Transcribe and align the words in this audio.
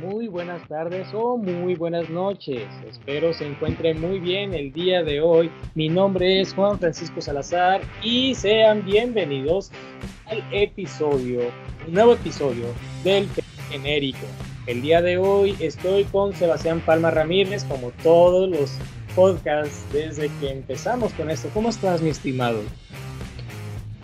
muy 0.00 0.28
buenas 0.28 0.66
tardes 0.68 1.06
o 1.12 1.36
muy 1.36 1.74
buenas 1.74 2.08
noches. 2.10 2.62
Espero 2.88 3.32
se 3.32 3.46
encuentren 3.46 4.00
muy 4.00 4.18
bien 4.18 4.54
el 4.54 4.72
día 4.72 5.02
de 5.02 5.20
hoy. 5.20 5.50
Mi 5.74 5.88
nombre 5.88 6.40
es 6.40 6.54
Juan 6.54 6.78
Francisco 6.78 7.20
Salazar 7.20 7.80
y 8.02 8.34
sean 8.34 8.84
bienvenidos 8.84 9.70
al 10.26 10.42
episodio, 10.52 11.40
un 11.86 11.94
nuevo 11.94 12.14
episodio 12.14 12.66
del 13.04 13.28
genérico. 13.70 14.26
El 14.66 14.82
día 14.82 15.00
de 15.00 15.18
hoy 15.18 15.56
estoy 15.60 16.04
con 16.04 16.34
Sebastián 16.34 16.80
Palma 16.84 17.10
Ramírez, 17.10 17.64
como 17.64 17.92
todos 18.02 18.48
los 18.48 18.72
podcasts 19.14 19.84
desde 19.92 20.28
que 20.40 20.50
empezamos 20.50 21.12
con 21.12 21.30
esto. 21.30 21.48
¿Cómo 21.54 21.68
estás, 21.68 22.02
mi 22.02 22.10
estimado? 22.10 22.60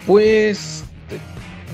Pues 0.06 0.84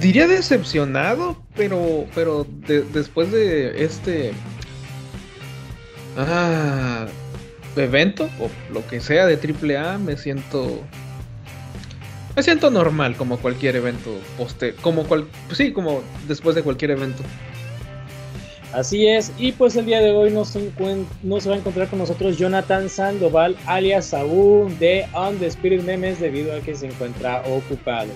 diría 0.00 0.26
decepcionado, 0.26 1.36
pero 1.56 2.06
pero 2.14 2.46
después 2.66 3.32
de 3.32 3.84
este 3.84 4.32
ah, 6.16 7.06
evento 7.76 8.28
o 8.40 8.50
lo 8.72 8.86
que 8.86 9.00
sea 9.00 9.26
de 9.26 9.36
AAA 9.36 9.98
me 9.98 10.16
siento 10.16 10.80
me 12.36 12.42
siento 12.42 12.70
normal 12.70 13.16
como 13.16 13.38
cualquier 13.38 13.76
evento 13.76 14.10
poste 14.36 14.74
como 14.74 15.04
cual 15.04 15.26
sí 15.52 15.72
como 15.72 16.02
después 16.26 16.54
de 16.54 16.62
cualquier 16.62 16.92
evento. 16.92 17.22
Así 18.72 19.06
es, 19.06 19.32
y 19.38 19.52
pues 19.52 19.76
el 19.76 19.86
día 19.86 20.00
de 20.00 20.10
hoy 20.10 20.30
no 20.30 20.44
se, 20.44 20.70
va 20.78 21.54
a 21.54 21.58
encontrar 21.58 21.88
con 21.88 22.00
nosotros 22.00 22.36
Jonathan 22.36 22.90
Sandoval, 22.90 23.56
alias 23.64 24.06
Saúl 24.06 24.78
de 24.78 25.06
On 25.14 25.38
the 25.38 25.46
Spirit 25.46 25.82
Memes, 25.84 26.20
debido 26.20 26.54
a 26.54 26.60
que 26.60 26.74
se 26.74 26.86
encuentra 26.86 27.42
ocupado. 27.46 28.10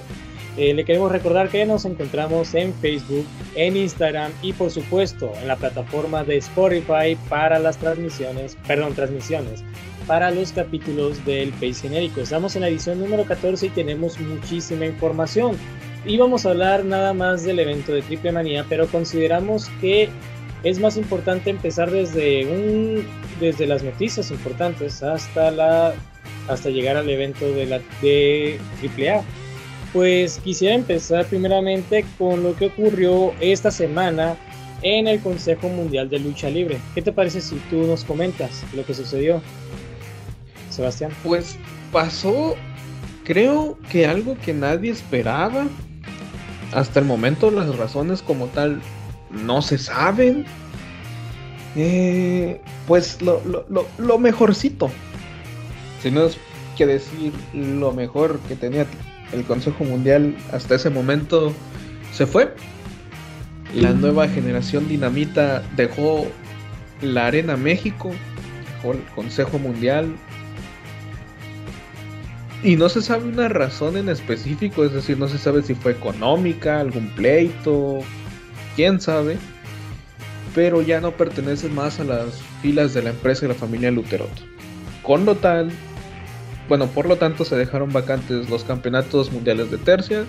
Eh, 0.57 0.75
le 0.75 0.85
queremos 0.85 1.11
recordar 1.11 1.49
que 1.49 1.65
nos 1.65 1.87
encontramos 1.87 2.55
en 2.55 2.75
Facebook, 2.75 3.25
en 3.55 3.77
Instagram 3.77 4.33
y 4.43 4.53
por 4.53 4.71
supuesto 4.71 5.33
en 5.41 5.49
la 5.49 5.57
plataforma 5.57 6.25
de 6.25 6.37
Spotify 6.37 7.17
para 7.29 7.59
las 7.59 7.79
transmisiones, 7.79 8.57
perdón, 8.67 8.95
transmisiones 8.95 9.65
para 10.07 10.31
los 10.31 10.53
capítulos 10.53 11.25
del 11.25 11.51
País 11.53 11.81
Genérico. 11.81 12.21
Estamos 12.21 12.55
en 12.57 12.63
la 12.63 12.69
edición 12.69 13.01
número 13.01 13.25
14 13.25 13.67
y 13.67 13.71
tenemos 13.71 14.19
muchísima 14.21 14.85
información. 14.85 15.57
Y 16.05 16.17
vamos 16.17 16.45
a 16.45 16.51
hablar 16.51 16.85
nada 16.85 17.15
más 17.15 17.45
del 17.45 17.61
evento 17.61 17.93
de 17.93 18.03
Triple 18.03 18.33
Manía, 18.33 18.67
pero 18.69 18.89
consideramos 18.89 19.71
que 19.81 20.09
es 20.65 20.79
más 20.79 20.97
importante 20.97 21.51
empezar 21.51 21.91
desde 21.91 22.47
un 22.47 23.07
desde 23.41 23.67
las 23.67 23.83
noticias 23.83 24.31
importantes 24.31 25.03
hasta 25.03 25.51
la 25.51 25.95
hasta 26.49 26.71
llegar 26.71 26.97
al 26.97 27.09
evento 27.09 27.51
de 27.53 27.67
la 27.67 27.81
de 28.01 28.59
AAA. 28.83 29.23
Pues 29.93 30.39
quisiera 30.39 30.75
empezar 30.75 31.27
primeramente 31.27 32.05
con 32.19 32.43
lo 32.43 32.57
que 32.57 32.67
ocurrió 32.67 33.35
esta 33.41 33.71
semana 33.71 34.37
en 34.83 35.07
el 35.07 35.21
Consejo 35.21 35.69
Mundial 35.69 36.09
de 36.09 36.19
Lucha 36.19 36.49
Libre. 36.49 36.79
¿Qué 36.95 37.03
te 37.03 37.13
parece 37.13 37.41
si 37.41 37.57
tú 37.71 37.87
nos 37.87 38.05
comentas 38.05 38.65
lo 38.75 38.85
que 38.85 38.95
sucedió? 38.95 39.43
Sebastián. 40.71 41.13
Pues 41.23 41.57
pasó, 41.93 42.57
creo 43.25 43.79
que 43.91 44.07
algo 44.07 44.37
que 44.39 44.55
nadie 44.55 44.91
esperaba. 44.91 45.67
Hasta 46.73 47.01
el 47.01 47.07
momento 47.07 47.51
las 47.51 47.77
razones 47.77 48.23
como 48.23 48.47
tal 48.47 48.81
no 49.31 49.61
se 49.61 49.79
saben. 49.79 50.47
Eh, 51.77 52.61
pues 52.87 53.21
lo, 53.23 53.43
lo, 53.99 54.19
mejorcito. 54.19 54.91
Si 56.03 56.11
no 56.11 56.25
es 56.25 56.37
que 56.77 56.87
decir 56.87 57.33
lo 57.53 57.93
mejor 57.93 58.41
que 58.49 58.57
tenía 58.57 58.87
el 59.33 59.45
Consejo 59.45 59.85
Mundial 59.85 60.37
hasta 60.53 60.75
ese 60.75 60.91
momento 60.91 61.53
se 62.13 62.27
fue. 62.27 62.55
La 63.75 63.93
nueva 63.93 64.29
generación 64.29 64.89
dinamita 64.89 65.63
dejó 65.77 66.27
la 67.01 67.27
Arena 67.27 67.57
México, 67.57 68.11
dejó 68.77 68.93
el 68.93 69.03
Consejo 69.15 69.59
Mundial. 69.59 70.15
Y 72.63 72.77
no 72.77 72.89
se 72.89 73.03
sabe 73.03 73.29
una 73.29 73.49
razón 73.49 73.97
en 73.97 74.09
específico, 74.09 74.85
es 74.85 74.93
decir, 74.93 75.19
no 75.19 75.27
se 75.27 75.39
sabe 75.39 75.63
si 75.63 75.75
fue 75.75 75.93
económica, 75.93 76.79
algún 76.79 77.09
pleito, 77.09 78.01
quién 78.77 79.01
sabe, 79.01 79.37
pero 80.55 80.81
ya 80.81 81.01
no 81.01 81.11
pertenece 81.13 81.69
más 81.69 81.99
a 81.99 82.05
las 82.05 82.41
filas 82.61 82.95
de 82.95 83.03
la 83.03 83.11
empresa 83.11 83.45
y 83.45 83.49
la 83.49 83.55
familia 83.55 83.91
Luteroto. 83.91 84.43
Con 85.03 85.25
lo 85.25 85.35
tal, 85.35 85.73
bueno, 86.73 86.87
por 86.87 87.07
lo 87.07 87.17
tanto 87.17 87.45
se 87.45 87.55
dejaron 87.55 87.93
vacantes 87.93 88.49
los 88.49 88.65
campeonatos 88.65 89.31
mundiales 89.31 89.71
de 89.71 89.77
tercia 89.77 90.25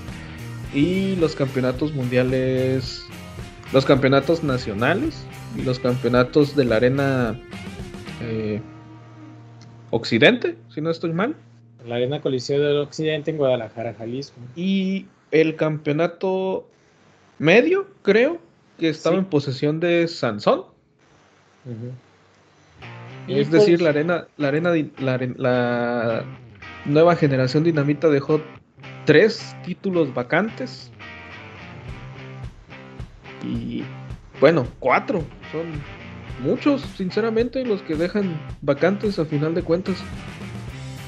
y 0.74 1.16
los 1.16 1.38
campeonatos 1.38 1.94
mundiales, 1.94 3.06
los 3.72 3.86
campeonatos 3.86 4.44
nacionales 4.44 5.26
y 5.58 5.62
los 5.62 5.80
campeonatos 5.80 6.54
de 6.54 6.66
la 6.66 6.76
arena 6.76 7.42
eh, 8.22 8.60
Occidente, 9.90 10.58
si 10.68 10.82
no 10.82 10.90
estoy 10.90 11.14
mal. 11.14 11.34
La 11.88 11.96
Arena 11.96 12.20
Coliseo 12.20 12.60
del 12.60 12.80
Occidente 12.80 13.32
en 13.32 13.38
Guadalajara, 13.38 13.94
Jalisco. 13.94 14.36
Y 14.54 15.06
el 15.32 15.56
campeonato 15.56 16.68
medio, 17.40 17.88
creo, 18.02 18.42
que 18.78 18.90
estaba 18.90 19.16
en 19.16 19.24
posesión 19.24 19.80
de 19.80 20.10
Sansón. 20.10 20.66
Es 23.28 23.52
decir, 23.52 23.82
la 23.82 23.90
arena, 23.90 24.28
la 24.38 24.48
arena, 24.50 24.74
la, 25.38 26.26
nueva 26.86 27.16
generación 27.16 27.64
dinamita 27.64 28.10
dejó 28.10 28.42
tres 29.06 29.56
títulos 29.66 30.14
vacantes. 30.14 30.92
Y 33.44 33.84
bueno, 34.40 34.68
cuatro. 34.80 35.24
Son 35.52 35.66
muchos, 36.44 36.82
sinceramente, 36.98 37.66
los 37.66 37.82
que 37.84 37.96
dejan 37.96 38.40
vacantes 38.62 39.20
a 39.20 39.26
final 39.26 39.56
de 39.56 39.62
cuentas. 39.62 39.96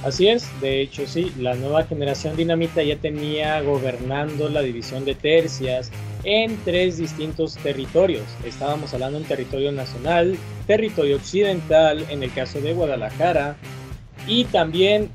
Así 0.03 0.27
es, 0.27 0.49
de 0.61 0.81
hecho 0.81 1.07
sí, 1.07 1.33
la 1.39 1.55
nueva 1.55 1.83
generación 1.83 2.35
dinamita 2.37 2.83
ya 2.83 2.95
tenía 2.97 3.59
gobernando 3.61 4.49
la 4.49 4.61
división 4.61 5.03
de 5.03 5.15
tercias 5.15 5.91
en 6.25 6.57
tres 6.65 6.97
distintos 6.97 7.55
territorios. 7.57 8.23
Estábamos 8.43 8.93
hablando 8.93 9.17
de 9.17 9.23
un 9.23 9.29
territorio 9.29 9.71
nacional, 9.71 10.37
territorio 10.67 11.15
occidental, 11.15 12.05
en 12.09 12.23
el 12.23 12.33
caso 12.33 12.59
de 12.59 12.73
Guadalajara, 12.73 13.55
y 14.27 14.45
también 14.45 15.09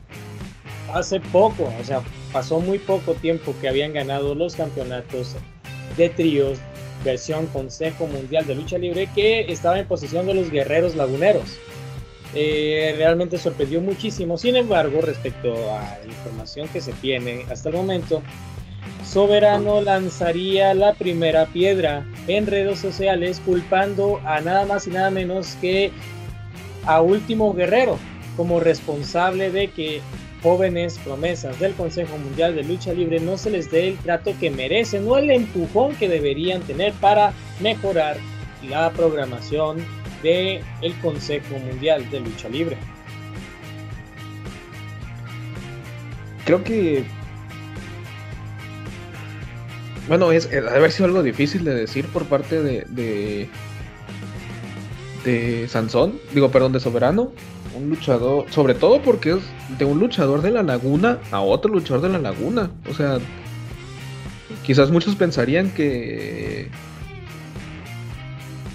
hace 0.94 1.20
poco, 1.20 1.72
o 1.80 1.84
sea, 1.84 2.02
pasó 2.32 2.60
muy 2.60 2.78
poco 2.78 3.14
tiempo 3.14 3.54
que 3.60 3.68
habían 3.68 3.92
ganado 3.92 4.34
los 4.34 4.54
campeonatos 4.54 5.36
de 5.96 6.08
tríos 6.08 6.58
versión 7.04 7.46
Consejo 7.46 8.06
Mundial 8.06 8.46
de 8.46 8.54
Lucha 8.54 8.78
Libre 8.78 9.08
que 9.14 9.50
estaba 9.50 9.78
en 9.78 9.86
posición 9.86 10.26
de 10.26 10.34
los 10.34 10.50
guerreros 10.50 10.94
laguneros. 10.94 11.58
Eh, 12.34 12.94
realmente 12.96 13.38
sorprendió 13.38 13.80
muchísimo. 13.80 14.38
Sin 14.38 14.54
embargo, 14.54 15.00
respecto 15.00 15.52
a 15.74 15.98
la 15.98 16.06
información 16.06 16.68
que 16.68 16.80
se 16.80 16.92
tiene 16.92 17.44
hasta 17.50 17.70
el 17.70 17.74
momento, 17.74 18.22
Soberano 19.04 19.80
lanzaría 19.80 20.74
la 20.74 20.94
primera 20.94 21.46
piedra 21.46 22.06
en 22.28 22.46
redes 22.46 22.78
sociales 22.78 23.40
culpando 23.44 24.20
a 24.24 24.40
nada 24.40 24.66
más 24.66 24.86
y 24.86 24.90
nada 24.90 25.10
menos 25.10 25.56
que 25.60 25.90
a 26.86 27.00
Último 27.00 27.52
Guerrero 27.52 27.98
como 28.36 28.60
responsable 28.60 29.50
de 29.50 29.68
que 29.68 30.00
jóvenes 30.42 30.98
promesas 30.98 31.58
del 31.58 31.74
Consejo 31.74 32.16
Mundial 32.18 32.54
de 32.54 32.64
Lucha 32.64 32.92
Libre 32.92 33.20
no 33.20 33.36
se 33.36 33.50
les 33.50 33.70
dé 33.70 33.88
el 33.88 33.98
trato 33.98 34.32
que 34.38 34.50
merecen 34.50 35.06
o 35.08 35.16
el 35.18 35.30
empujón 35.30 35.94
que 35.96 36.08
deberían 36.08 36.62
tener 36.62 36.92
para 36.94 37.32
mejorar 37.60 38.16
la 38.68 38.90
programación 38.90 39.84
de 40.22 40.62
el 40.82 40.94
Consejo 41.00 41.58
Mundial 41.58 42.08
de 42.10 42.20
Lucha 42.20 42.48
Libre. 42.48 42.76
Creo 46.44 46.64
que 46.64 47.04
bueno, 50.10 50.32
es 50.32 50.50
debe 50.50 50.68
haber 50.68 50.92
algo 51.04 51.22
difícil 51.22 51.62
de 51.62 51.72
decir 51.72 52.04
por 52.08 52.24
parte 52.24 52.60
de, 52.60 52.84
de 52.88 53.48
de 55.24 55.68
Sansón, 55.68 56.18
digo, 56.34 56.50
perdón, 56.50 56.72
de 56.72 56.80
Soberano, 56.80 57.30
un 57.76 57.90
luchador, 57.90 58.50
sobre 58.50 58.74
todo 58.74 59.02
porque 59.02 59.34
es 59.34 59.38
de 59.78 59.84
un 59.84 60.00
luchador 60.00 60.42
de 60.42 60.50
la 60.50 60.64
laguna 60.64 61.18
a 61.30 61.40
otro 61.40 61.72
luchador 61.72 62.02
de 62.02 62.08
la 62.08 62.18
laguna, 62.18 62.72
o 62.90 62.94
sea, 62.94 63.18
quizás 64.64 64.90
muchos 64.90 65.14
pensarían 65.14 65.70
que 65.70 66.68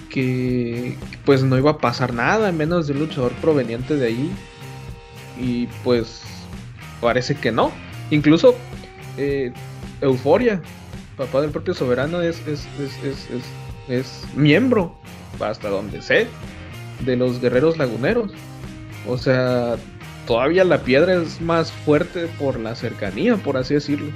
que 0.08 0.96
pues 1.26 1.42
no 1.42 1.58
iba 1.58 1.72
a 1.72 1.78
pasar 1.78 2.14
nada, 2.14 2.50
menos 2.50 2.86
de 2.86 2.94
un 2.94 3.00
luchador 3.00 3.32
proveniente 3.42 3.96
de 3.96 4.06
ahí. 4.06 4.32
Y 5.38 5.66
pues 5.84 6.22
parece 7.02 7.34
que 7.34 7.52
no. 7.52 7.70
Incluso 8.10 8.54
eh, 9.18 9.52
Euforia, 10.00 10.62
papá 11.16 11.40
del 11.40 11.50
propio 11.50 11.74
soberano, 11.74 12.20
es, 12.20 12.40
es, 12.46 12.66
es, 12.78 13.38
es, 13.88 14.24
miembro, 14.34 14.94
hasta 15.40 15.68
donde 15.68 16.02
sé, 16.02 16.26
de 17.04 17.16
los 17.16 17.40
guerreros 17.40 17.78
laguneros. 17.78 18.32
O 19.06 19.16
sea, 19.16 19.76
todavía 20.26 20.64
la 20.64 20.82
piedra 20.82 21.14
es 21.14 21.40
más 21.40 21.72
fuerte 21.72 22.26
por 22.38 22.58
la 22.58 22.74
cercanía, 22.74 23.36
por 23.36 23.56
así 23.56 23.74
decirlo. 23.74 24.10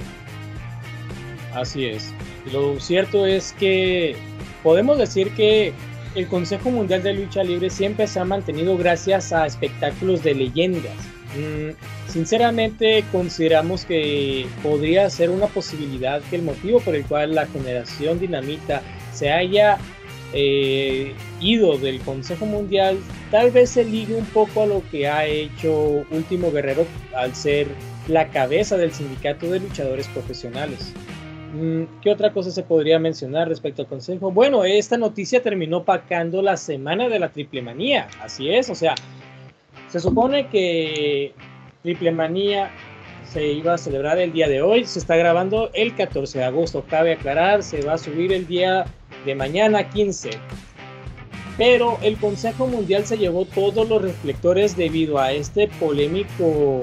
Así 1.55 1.87
es. 1.87 2.13
Lo 2.53 2.79
cierto 2.81 3.27
es 3.27 3.53
que 3.53 4.17
podemos 4.63 4.99
decir 4.99 5.31
que 5.33 5.73
el 6.15 6.27
Consejo 6.27 6.71
Mundial 6.71 7.03
de 7.03 7.15
Lucha 7.15 7.43
Libre 7.43 7.71
siempre 7.71 8.07
se 8.07 8.19
ha 8.19 8.25
mantenido 8.25 8.77
gracias 8.77 9.33
a 9.33 9.47
espectáculos 9.47 10.23
de 10.23 10.35
leyendas. 10.35 10.95
Mm, 11.37 11.71
sinceramente 12.11 13.05
consideramos 13.13 13.85
que 13.85 14.47
podría 14.63 15.09
ser 15.11 15.31
una 15.31 15.47
posibilidad 15.47 16.21
que 16.29 16.37
el 16.37 16.43
motivo 16.43 16.81
por 16.81 16.95
el 16.95 17.05
cual 17.05 17.35
la 17.35 17.47
generación 17.47 18.19
dinamita 18.19 18.83
se 19.13 19.31
haya 19.31 19.79
eh, 20.33 21.15
ido 21.41 21.79
del 21.79 22.01
Consejo 22.01 22.47
Mundial 22.47 22.99
tal 23.31 23.51
vez 23.51 23.71
se 23.71 23.85
ligue 23.85 24.15
un 24.15 24.27
poco 24.27 24.63
a 24.63 24.67
lo 24.67 24.83
que 24.91 25.09
ha 25.09 25.27
hecho 25.27 26.05
Último 26.11 26.53
Guerrero 26.53 26.87
al 27.15 27.35
ser 27.35 27.69
la 28.07 28.29
cabeza 28.29 28.77
del 28.77 28.93
sindicato 28.93 29.51
de 29.51 29.61
luchadores 29.61 30.07
profesionales. 30.09 30.93
Mm, 31.55 32.01
¿Qué 32.01 32.11
otra 32.11 32.33
cosa 32.33 32.51
se 32.51 32.63
podría 32.63 32.99
mencionar 32.99 33.49
respecto 33.49 33.83
al 33.83 33.89
consejo? 33.89 34.31
Bueno, 34.31 34.65
esta 34.65 34.97
noticia 34.97 35.43
terminó 35.43 35.85
pacando 35.85 36.43
la 36.43 36.57
semana 36.57 37.09
de 37.09 37.19
la 37.19 37.31
triple 37.31 37.63
manía. 37.63 38.09
Así 38.23 38.51
es, 38.51 38.71
o 38.71 38.75
sea, 38.75 38.95
se 39.89 39.99
supone 39.99 40.49
que 40.49 41.33
triple 41.83 42.13
manía 42.13 42.71
se 43.33 43.47
iba 43.47 43.75
a 43.75 43.79
celebrar 43.79 44.19
el 44.19 44.33
día 44.33 44.49
de 44.49 44.61
hoy. 44.61 44.85
Se 44.85 44.99
está 44.99 45.17
grabando 45.17 45.71
el 45.75 45.95
14 45.95 46.39
de 46.39 46.45
agosto. 46.45 46.85
Cabe 46.89 47.13
aclarar, 47.13 47.63
se 47.63 47.83
va 47.83 47.95
a 47.95 47.99
subir 47.99 48.33
el 48.33 48.47
día 48.47 48.87
de 49.25 49.35
mañana 49.35 49.89
15. 49.89 50.31
Pero 51.57 51.99
el 52.03 52.17
Consejo 52.17 52.67
Mundial 52.67 53.07
se 53.07 53.19
llevó 53.19 53.45
todos 53.45 53.89
los 53.89 54.03
reflectores 54.03 54.77
debido 54.77 55.19
a 55.19 55.33
este 55.33 55.69
polémico 55.69 56.81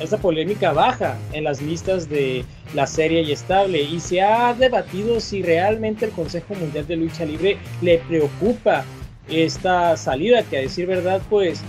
esta 0.00 0.18
polémica 0.18 0.72
baja 0.72 1.16
en 1.32 1.44
las 1.44 1.62
listas 1.62 2.06
de 2.10 2.44
la 2.74 2.86
serie 2.86 3.22
y 3.22 3.32
estable 3.32 3.80
y 3.80 3.98
se 3.98 4.20
ha 4.20 4.52
debatido 4.52 5.20
si 5.20 5.42
realmente 5.42 6.04
el 6.04 6.10
Consejo 6.10 6.54
Mundial 6.54 6.86
de 6.86 6.96
Lucha 6.96 7.24
Libre 7.24 7.56
le 7.80 7.96
preocupa 8.00 8.84
esta 9.26 9.96
salida 9.96 10.42
que 10.42 10.58
a 10.58 10.60
decir 10.60 10.86
verdad 10.86 11.22
pues 11.30 11.62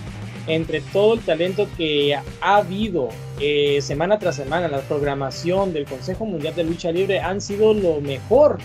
entre 0.47 0.81
todo 0.81 1.15
el 1.15 1.19
talento 1.19 1.67
que 1.77 2.15
ha 2.15 2.55
habido 2.55 3.09
eh, 3.39 3.79
semana 3.81 4.17
tras 4.17 4.37
semana 4.37 4.67
la 4.67 4.81
programación 4.81 5.73
del 5.73 5.85
Consejo 5.85 6.25
Mundial 6.25 6.55
de 6.55 6.63
Lucha 6.63 6.91
Libre 6.91 7.19
han 7.19 7.41
sido 7.41 7.73
lo 7.73 8.01
mejor 8.01 8.57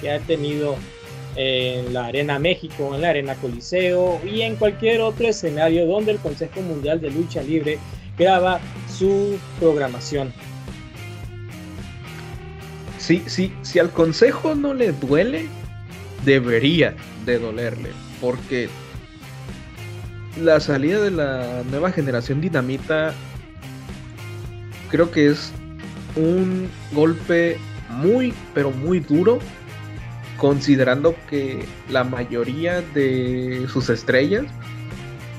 que 0.00 0.10
ha 0.10 0.20
tenido 0.20 0.76
en 1.34 1.92
la 1.92 2.06
Arena 2.06 2.38
México, 2.38 2.94
en 2.94 3.02
la 3.02 3.10
Arena 3.10 3.34
Coliseo 3.34 4.20
y 4.24 4.40
en 4.42 4.56
cualquier 4.56 5.00
otro 5.02 5.28
escenario 5.28 5.86
donde 5.86 6.12
el 6.12 6.18
Consejo 6.18 6.62
Mundial 6.62 7.00
de 7.00 7.10
Lucha 7.10 7.42
Libre 7.42 7.78
graba 8.16 8.60
su 8.88 9.38
programación. 9.60 10.32
Sí, 12.98 13.22
sí, 13.26 13.52
si 13.62 13.78
al 13.78 13.90
consejo 13.90 14.54
no 14.54 14.74
le 14.74 14.92
duele, 14.92 15.46
debería 16.24 16.96
de 17.24 17.38
dolerle, 17.38 17.90
porque 18.20 18.68
la 20.40 20.60
salida 20.60 21.00
de 21.00 21.10
la 21.10 21.62
nueva 21.70 21.92
generación 21.92 22.40
dinamita 22.40 23.14
creo 24.90 25.10
que 25.10 25.28
es 25.28 25.52
un 26.14 26.68
golpe 26.92 27.58
muy, 27.90 28.34
pero 28.54 28.70
muy 28.70 29.00
duro, 29.00 29.38
considerando 30.36 31.14
que 31.28 31.64
la 31.90 32.04
mayoría 32.04 32.82
de 32.82 33.66
sus 33.72 33.88
estrellas, 33.90 34.44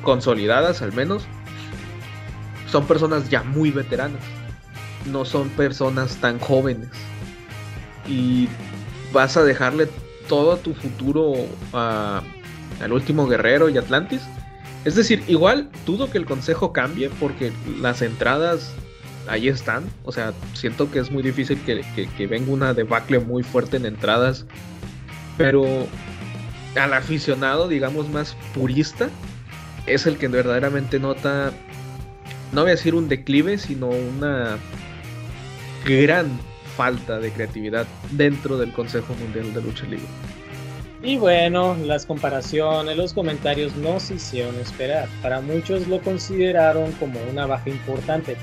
consolidadas 0.04 0.82
al 0.82 0.94
menos, 0.94 1.26
son 2.70 2.86
personas 2.86 3.30
ya 3.30 3.44
muy 3.44 3.72
veteranas, 3.72 4.22
no 5.12 5.26
son 5.26 5.50
personas 5.50 6.18
tan 6.18 6.40
jóvenes. 6.40 6.90
Y 8.08 8.48
vas 9.14 9.38
a 9.38 9.44
dejarle 9.44 9.88
todo 10.28 10.58
tu 10.58 10.74
futuro 10.74 11.34
al 11.72 12.92
último 12.92 13.28
guerrero 13.28 13.70
y 13.70 13.78
Atlantis. 13.78 14.22
Es 14.86 14.96
decir, 14.96 15.24
igual 15.28 15.70
dudo 15.86 16.10
que 16.10 16.18
el 16.18 16.26
consejo 16.26 16.72
cambie 16.72 17.10
porque 17.20 17.52
las 17.82 18.02
entradas 18.02 18.74
ahí 19.28 19.48
están. 19.48 19.84
O 20.04 20.12
sea, 20.12 20.34
siento 20.54 20.90
que 20.92 21.00
es 21.00 21.12
muy 21.12 21.24
difícil 21.24 21.60
que, 21.66 21.84
que 22.18 22.28
venga 22.28 22.52
una 22.52 22.74
debacle 22.74 23.20
muy 23.20 23.44
fuerte 23.44 23.78
en 23.78 23.86
entradas. 23.86 24.46
Pero 25.38 25.66
al 26.76 26.94
aficionado, 26.94 27.68
digamos, 27.68 28.10
más 28.10 28.36
purista, 28.54 29.10
es 29.86 30.06
el 30.06 30.18
que 30.18 30.28
verdaderamente 30.28 31.00
nota 31.00 31.54
no 32.52 32.62
voy 32.62 32.72
a 32.72 32.76
decir 32.76 32.96
un 32.96 33.10
declive, 33.10 33.58
sino 33.58 33.88
una 33.88 34.58
gran 35.86 36.28
falta 36.76 37.20
de 37.20 37.32
creatividad 37.32 37.86
dentro 38.12 38.58
del 38.58 38.72
Consejo 38.72 39.14
Mundial 39.16 39.54
de 39.54 39.62
Lucha 39.62 39.86
Libre. 39.86 40.06
Y 41.04 41.18
bueno, 41.18 41.78
las 41.86 42.06
comparaciones, 42.06 42.98
los 42.98 43.14
comentarios 43.14 43.76
no 43.76 44.00
se 44.00 44.16
hicieron 44.16 44.60
esperar. 44.60 45.08
Para 45.22 45.42
muchos 45.42 45.88
lo 45.88 46.02
consideraron 46.02 46.92
como 46.94 47.20
una 47.30 47.46
baja 47.46 47.70
importante, 47.70 48.36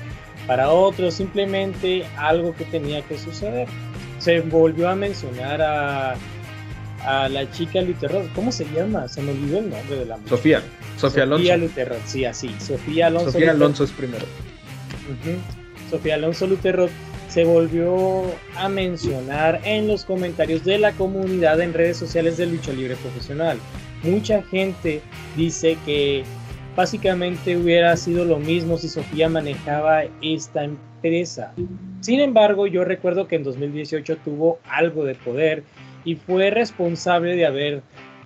para 0.47 0.69
otros 0.69 1.15
simplemente 1.15 2.05
algo 2.17 2.55
que 2.55 2.63
tenía 2.65 3.01
que 3.01 3.17
suceder. 3.17 3.67
Se 4.19 4.39
volvió 4.39 4.89
a 4.89 4.95
mencionar 4.95 5.61
a, 5.61 6.15
a 7.03 7.29
la 7.29 7.51
chica 7.51 7.81
Luterrod. 7.81 8.25
¿Cómo 8.33 8.51
se 8.51 8.65
llama? 8.73 9.07
Se 9.09 9.21
me 9.21 9.31
olvidó 9.31 9.59
el 9.59 9.69
nombre 9.69 9.97
de 9.97 10.05
la 10.05 10.15
mujer. 10.15 10.29
Sofía. 10.29 10.61
Sofía 10.97 11.23
Alonso. 11.23 11.43
Sofía 11.43 11.57
Luterrod, 11.57 11.97
sí, 12.05 12.25
así. 12.25 12.55
Sofía 12.59 13.07
Alonso. 13.07 13.31
Sofía 13.31 13.51
Alonso 13.51 13.83
es 13.83 13.91
primero. 13.91 14.25
Sofía 15.91 16.15
Alonso 16.15 16.47
Luterrod 16.47 16.89
se 17.35 17.43
volvió 17.43 18.23
a 18.55 18.69
mencionar 18.69 19.59
en 19.65 19.89
los 19.89 20.05
comentarios 20.05 20.63
de 20.63 20.77
la 20.77 20.93
comunidad 20.93 21.59
en 21.59 21.73
redes 21.73 21.97
sociales 21.97 22.37
de 22.37 22.45
lucha 22.45 22.71
libre 22.71 22.95
profesional. 22.95 23.57
Mucha 24.03 24.41
gente 24.43 25.01
dice 25.35 25.77
que 25.85 26.23
básicamente 26.77 27.57
hubiera 27.57 27.97
sido 27.97 28.23
lo 28.23 28.39
mismo 28.39 28.77
si 28.77 28.87
Sofía 28.87 29.27
manejaba 29.27 30.03
esta 30.21 30.63
empresa. 30.63 31.53
Sin 31.99 32.21
embargo, 32.21 32.67
yo 32.67 32.85
recuerdo 32.85 33.27
que 33.27 33.35
en 33.35 33.43
2018 33.43 34.15
tuvo 34.23 34.59
algo 34.69 35.03
de 35.03 35.15
poder 35.15 35.63
y 36.05 36.15
fue 36.15 36.51
responsable 36.51 37.35
de 37.35 37.47
haber 37.47 37.81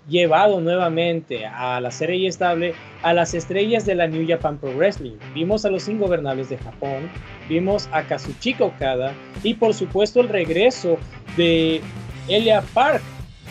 llevado 0.09 0.59
nuevamente 0.59 1.45
a 1.45 1.79
la 1.79 1.91
serie 1.91 2.27
estable 2.27 2.73
a 3.03 3.13
las 3.13 3.33
estrellas 3.33 3.85
de 3.85 3.95
la 3.95 4.07
New 4.07 4.27
Japan 4.27 4.57
Pro 4.57 4.71
Wrestling. 4.73 5.17
Vimos 5.33 5.65
a 5.65 5.69
los 5.69 5.87
ingobernables 5.87 6.49
de 6.49 6.57
Japón, 6.57 7.09
vimos 7.47 7.87
a 7.91 8.03
Kazuchika 8.03 8.65
Okada 8.65 9.13
y 9.43 9.53
por 9.53 9.73
supuesto 9.73 10.19
el 10.19 10.29
regreso 10.29 10.97
de 11.37 11.81
Elia 12.27 12.61
Park 12.73 13.01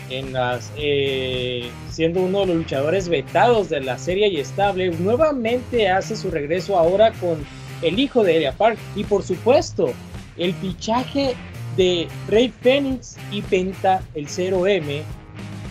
en 0.09 0.33
las, 0.33 0.71
eh, 0.75 1.69
siendo 1.89 2.21
uno 2.21 2.41
de 2.41 2.47
los 2.47 2.55
luchadores 2.57 3.09
vetados 3.09 3.69
de 3.69 3.81
la 3.81 3.97
serie 3.97 4.27
y 4.27 4.39
estable, 4.39 4.89
nuevamente 4.91 5.89
hace 5.89 6.15
su 6.15 6.31
regreso 6.31 6.77
ahora 6.77 7.11
con 7.13 7.37
el 7.81 7.99
hijo 7.99 8.23
de 8.23 8.37
Elia 8.37 8.51
Park 8.53 8.77
y 8.95 9.03
por 9.03 9.23
supuesto 9.23 9.93
el 10.37 10.53
fichaje 10.55 11.35
de 11.77 12.07
Rey 12.27 12.51
Phoenix 12.61 13.17
y 13.31 13.41
Penta 13.41 14.01
el 14.15 14.27
0M 14.27 15.03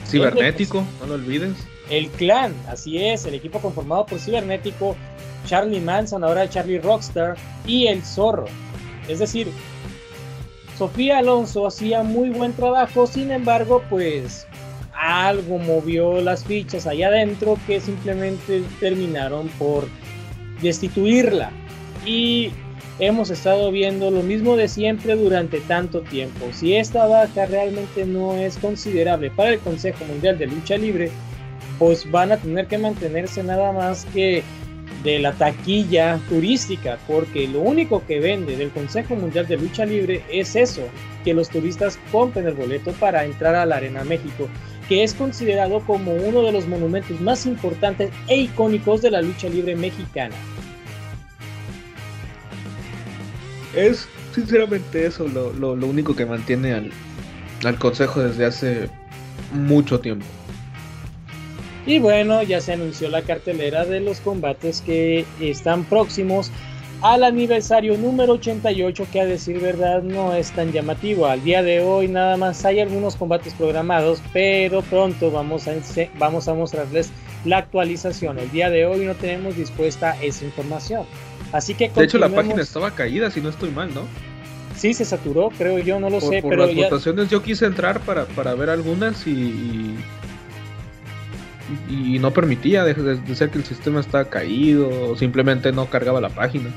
Cibernético, 0.09 0.85
no 1.01 1.07
lo 1.07 1.15
olvides. 1.15 1.55
El 1.91 2.09
clan, 2.09 2.55
así 2.69 2.99
es, 2.99 3.25
el 3.25 3.35
equipo 3.35 3.61
conformado 3.61 4.07
por 4.07 4.19
Cibernético, 4.19 4.97
Charlie 5.47 5.81
Manson, 5.81 6.25
ahora 6.25 6.49
Charlie 6.49 6.81
Rockstar 6.81 7.37
y 7.67 7.87
el 7.87 8.03
Zorro. 8.03 8.47
Es 9.09 9.19
decir, 9.19 9.49
Sofía 10.77 11.19
Alonso 11.19 11.67
hacía 11.67 12.03
muy 12.03 12.31
buen 12.31 12.53
trabajo, 12.53 13.07
sin 13.07 13.31
embargo, 13.31 13.83
pues 13.91 14.47
algo 14.93 15.59
movió 15.59 16.21
las 16.21 16.45
fichas 16.45 16.87
allá 16.87 17.09
adentro 17.09 17.57
que 17.67 17.81
simplemente 17.81 18.63
terminaron 18.81 19.49
por 19.59 19.89
destituirla. 20.61 21.51
Y 22.05 22.51
hemos 22.99 23.31
estado 23.31 23.71
viendo 23.71 24.11
lo 24.11 24.23
mismo 24.23 24.57
de 24.57 24.69
siempre 24.69 25.15
durante 25.15 25.61
tanto 25.61 26.01
tiempo. 26.01 26.47
Si 26.53 26.75
esta 26.75 27.07
baja 27.07 27.47
realmente 27.47 28.05
no 28.05 28.35
es 28.35 28.59
considerable 28.59 29.31
para 29.31 29.51
el 29.51 29.61
Consejo 29.61 30.05
Mundial 30.05 30.39
de 30.39 30.47
Lucha 30.47 30.77
Libre, 30.77 31.11
pues 31.79 32.11
van 32.11 32.33
a 32.33 32.37
tener 32.37 32.67
que 32.67 32.79
mantenerse 32.79 33.43
nada 33.43 33.73
más 33.73 34.05
que 34.07 34.43
de 35.05 35.21
la 35.21 35.33
taquilla 35.33 36.19
turística, 36.29 36.99
porque 37.07 37.47
lo 37.47 37.61
único 37.61 38.05
que 38.05 38.19
vende 38.19 38.57
del 38.57 38.71
Consejo 38.71 39.15
Mundial 39.15 39.47
de 39.47 39.57
Lucha 39.57 39.85
Libre 39.85 40.23
es 40.31 40.57
eso, 40.57 40.83
que 41.25 41.35
los 41.35 41.49
turistas 41.49 41.99
compren 42.11 42.47
el 42.47 42.55
boleto 42.55 42.93
para 42.93 43.25
entrar 43.25 43.55
a 43.55 43.65
la 43.65 43.77
Arena 43.77 44.03
México, 44.03 44.49
que 44.89 45.05
es 45.05 45.15
considerado 45.15 45.81
como 45.81 46.15
uno 46.15 46.43
de 46.43 46.51
los 46.51 46.67
monumentos 46.67 47.21
más 47.21 47.47
importantes 47.47 48.11
e 48.27 48.39
icónicos 48.39 49.03
de 49.03 49.13
la 49.13 49.23
lucha 49.23 49.49
libre 49.49 49.77
mexicana. 49.77 50.35
Es 53.79 54.09
sinceramente 54.35 55.07
eso 55.07 55.29
lo, 55.29 55.53
lo, 55.53 55.87
único 55.87 56.17
que 56.17 56.27
mantiene 56.27 56.73
al, 56.73 56.91
al 57.65 57.79
consejo 57.79 58.21
desde 58.21 58.45
hace 58.45 58.89
mucho 59.53 60.01
tiempo. 60.01 60.27
Y 61.87 62.01
bueno, 62.01 62.43
ya 62.43 62.61
se 62.61 62.73
anunció 62.73 63.09
la 63.09 63.23
cartelera 63.23 63.85
de 63.85 64.01
los 64.01 64.19
combates 64.19 64.81
que 64.81 65.25
están 65.41 65.85
próximos 65.85 66.51
al 67.03 67.23
aniversario 67.23 67.97
número 67.97 68.33
88 68.33 69.07
que 69.13 69.21
a 69.21 69.27
decir 69.27 69.61
verdad 69.61 70.03
no 70.03 70.35
es 70.35 70.51
tan 70.51 70.73
llamativo. 70.73 71.27
Al 71.27 71.45
día 71.45 71.63
de 71.63 71.81
hoy 71.81 72.09
nada 72.09 72.37
más 72.37 72.65
hay 72.65 72.81
algunos 72.81 73.15
combates 73.15 73.55
programados, 73.55 74.21
pero 74.33 74.83
pronto 74.83 75.31
vamos 75.31 75.69
a, 75.69 75.75
vamos 76.19 76.49
a 76.49 76.55
mostrarles 76.55 77.13
la 77.45 77.59
actualización. 77.59 78.41
El 78.41 78.51
día 78.51 78.71
de 78.71 78.87
hoy 78.87 79.05
no 79.05 79.15
tenemos 79.15 79.57
dispuesta 79.57 80.21
esa 80.21 80.45
información. 80.45 81.07
Así 81.53 81.75
que 81.75 81.89
De 81.89 82.05
hecho 82.05 82.19
la 82.19 82.29
página 82.29 82.63
estaba 82.63 82.91
caída, 82.91 83.31
si 83.31 83.41
no 83.41 83.49
estoy 83.49 83.71
mal, 83.71 83.93
¿no? 83.95 84.03
Sí, 84.77 84.95
se 84.95 85.05
saturó, 85.05 85.51
creo 85.57 85.79
yo, 85.79 85.99
no 85.99 86.09
lo 86.09 86.21
sé. 86.21 86.41
Por 86.41 86.51
pero 86.51 86.67
las 86.67 86.75
votaciones 86.75 87.29
yo 87.31 87.43
quise 87.43 87.67
entrar 87.67 88.01
para, 88.01 88.27
para 88.27 88.55
ver 88.55 88.71
algunas 88.71 89.27
y, 89.27 89.97
y, 91.89 92.19
no 92.21 92.33
permitía, 92.33 92.85
de, 92.85 92.95
de, 92.95 93.35
ser 93.35 93.51
que 93.51 93.59
el 93.59 93.65
sistema 93.65 94.01
estaba 94.01 94.27
caído 94.27 95.11
o 95.11 95.17
simplemente 95.17 95.73
no 95.73 95.87
cargaba 95.87 96.21
la 96.21 96.29
página. 96.29 96.71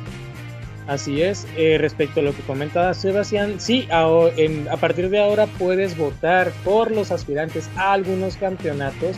Así 0.87 1.21
es, 1.21 1.47
eh, 1.57 1.77
respecto 1.79 2.21
a 2.21 2.23
lo 2.23 2.35
que 2.35 2.41
comentaba 2.41 2.93
Sebastián, 2.93 3.59
sí, 3.59 3.87
a, 3.91 4.07
en, 4.35 4.67
a 4.69 4.77
partir 4.77 5.09
de 5.09 5.19
ahora 5.19 5.45
puedes 5.45 5.95
votar 5.95 6.51
por 6.63 6.91
los 6.91 7.11
aspirantes 7.11 7.69
a 7.75 7.93
algunos 7.93 8.35
campeonatos 8.35 9.15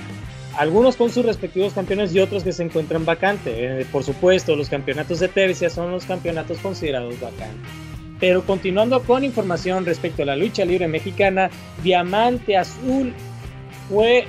algunos 0.58 0.96
con 0.96 1.10
sus 1.10 1.26
respectivos 1.26 1.74
campeones 1.74 2.14
y 2.14 2.20
otros 2.20 2.44
que 2.44 2.54
se 2.54 2.64
encuentran 2.64 3.06
vacantes. 3.06 3.54
Eh, 3.56 3.86
por 3.92 4.04
supuesto, 4.04 4.56
los 4.56 4.70
campeonatos 4.70 5.20
de 5.20 5.28
tercia 5.28 5.70
son 5.70 5.92
los 5.92 6.06
campeonatos 6.06 6.60
considerados 6.60 7.20
vacantes. 7.20 7.70
Pero 8.20 8.44
continuando 8.44 9.02
con 9.04 9.24
información 9.24 9.86
respecto 9.86 10.24
a 10.24 10.26
la 10.26 10.36
lucha 10.36 10.64
libre 10.64 10.88
mexicana, 10.88 11.50
Diamante 11.84 12.56
Azul 12.56 13.14
fue 13.90 14.26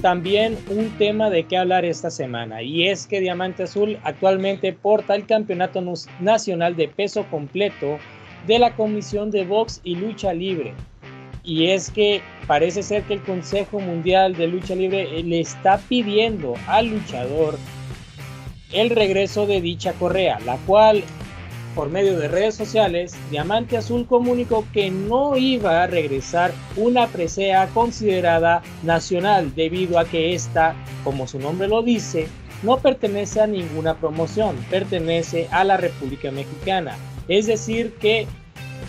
también 0.00 0.56
un 0.70 0.90
tema 0.98 1.30
de 1.30 1.44
qué 1.44 1.56
hablar 1.56 1.84
esta 1.84 2.10
semana. 2.10 2.62
Y 2.62 2.88
es 2.88 3.06
que 3.06 3.20
Diamante 3.20 3.64
Azul 3.64 3.98
actualmente 4.04 4.72
porta 4.72 5.14
el 5.14 5.26
campeonato 5.26 5.82
nacional 6.20 6.76
de 6.76 6.88
peso 6.88 7.26
completo 7.30 7.98
de 8.46 8.58
la 8.58 8.74
Comisión 8.74 9.30
de 9.30 9.44
Box 9.44 9.80
y 9.84 9.96
Lucha 9.96 10.32
Libre. 10.32 10.74
Y 11.46 11.68
es 11.68 11.90
que 11.90 12.20
parece 12.48 12.82
ser 12.82 13.04
que 13.04 13.14
el 13.14 13.22
Consejo 13.22 13.78
Mundial 13.78 14.34
de 14.34 14.48
Lucha 14.48 14.74
Libre 14.74 15.22
le 15.22 15.40
está 15.40 15.78
pidiendo 15.78 16.54
al 16.66 16.88
luchador 16.88 17.56
el 18.72 18.90
regreso 18.90 19.46
de 19.46 19.60
dicha 19.60 19.92
correa, 19.92 20.40
la 20.40 20.56
cual 20.66 21.04
por 21.76 21.90
medio 21.90 22.18
de 22.18 22.26
redes 22.26 22.54
sociales, 22.54 23.14
Diamante 23.30 23.76
Azul 23.76 24.06
comunicó 24.06 24.64
que 24.72 24.90
no 24.90 25.36
iba 25.36 25.82
a 25.82 25.86
regresar 25.86 26.52
una 26.74 27.06
presea 27.06 27.68
considerada 27.68 28.62
nacional 28.82 29.54
debido 29.54 29.98
a 29.98 30.06
que 30.06 30.34
esta, 30.34 30.74
como 31.04 31.28
su 31.28 31.38
nombre 31.38 31.68
lo 31.68 31.82
dice, 31.82 32.28
no 32.62 32.78
pertenece 32.78 33.42
a 33.42 33.46
ninguna 33.46 33.94
promoción, 33.94 34.56
pertenece 34.70 35.48
a 35.50 35.64
la 35.64 35.76
República 35.76 36.30
Mexicana. 36.30 36.96
Es 37.28 37.46
decir, 37.46 37.92
que 38.00 38.26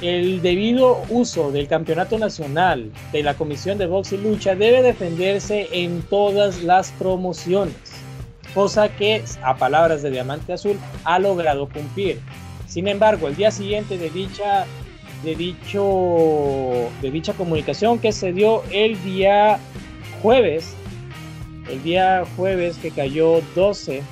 el 0.02 0.42
debido 0.42 1.02
uso 1.10 1.52
del 1.52 1.68
campeonato 1.68 2.18
nacional 2.20 2.92
de 3.12 3.24
la 3.24 3.34
Comisión 3.34 3.78
de 3.78 3.88
Box 3.88 4.14
y 4.14 4.18
Lucha 4.18 4.56
debe 4.56 4.84
defenderse 4.84 5.68
en 5.72 6.02
todas 6.04 6.64
las 6.64 6.92
promociones, 6.94 7.76
cosa 8.54 8.90
que, 8.90 9.24
a 9.42 9.58
palabras 9.58 10.04
de 10.04 10.12
Diamante 10.12 10.54
Azul, 10.54 10.78
ha 11.04 11.18
logrado 11.18 11.68
cumplir. 11.70 12.20
Sin 12.68 12.88
embargo, 12.88 13.28
el 13.28 13.36
día 13.36 13.50
siguiente 13.50 13.98
de 13.98 14.10
dicha, 14.10 14.66
de 15.24 15.36
dicho, 15.36 16.90
de 17.02 17.10
dicha 17.10 17.34
comunicación 17.34 17.98
que 17.98 18.12
se 18.12 18.34
dio 18.34 18.64
el 18.72 19.02
día 19.04 19.58
jueves, 20.22 20.76
el 21.72 21.82
día 21.82 22.24
jueves 22.36 22.78
que 22.78 22.92
cayó 22.92 23.42
12, 23.56 24.04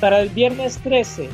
para 0.00 0.20
el 0.20 0.28
viernes 0.28 0.78
13 0.82 1.28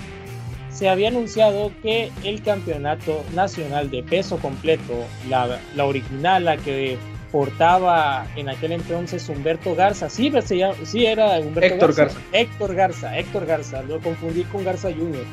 se 0.78 0.88
había 0.88 1.08
anunciado 1.08 1.72
que 1.82 2.12
el 2.22 2.40
campeonato 2.40 3.24
nacional 3.34 3.90
de 3.90 4.04
peso 4.04 4.38
completo, 4.38 4.94
la, 5.28 5.58
la 5.74 5.84
original, 5.84 6.44
la 6.44 6.56
que 6.56 6.96
portaba 7.32 8.28
en 8.36 8.48
aquel 8.48 8.70
entonces 8.70 9.28
Humberto 9.28 9.74
Garza, 9.74 10.08
sí, 10.08 10.32
sí 10.84 11.04
era 11.04 11.40
Humberto 11.40 11.74
Héctor 11.74 11.94
Garza, 11.94 12.20
Héctor 12.30 12.74
Garza, 12.76 13.18
Héctor 13.18 13.46
Garza, 13.46 13.82
lo 13.82 13.98
confundí 13.98 14.44
con 14.44 14.64
Garza 14.64 14.90
Jr. 14.92 15.24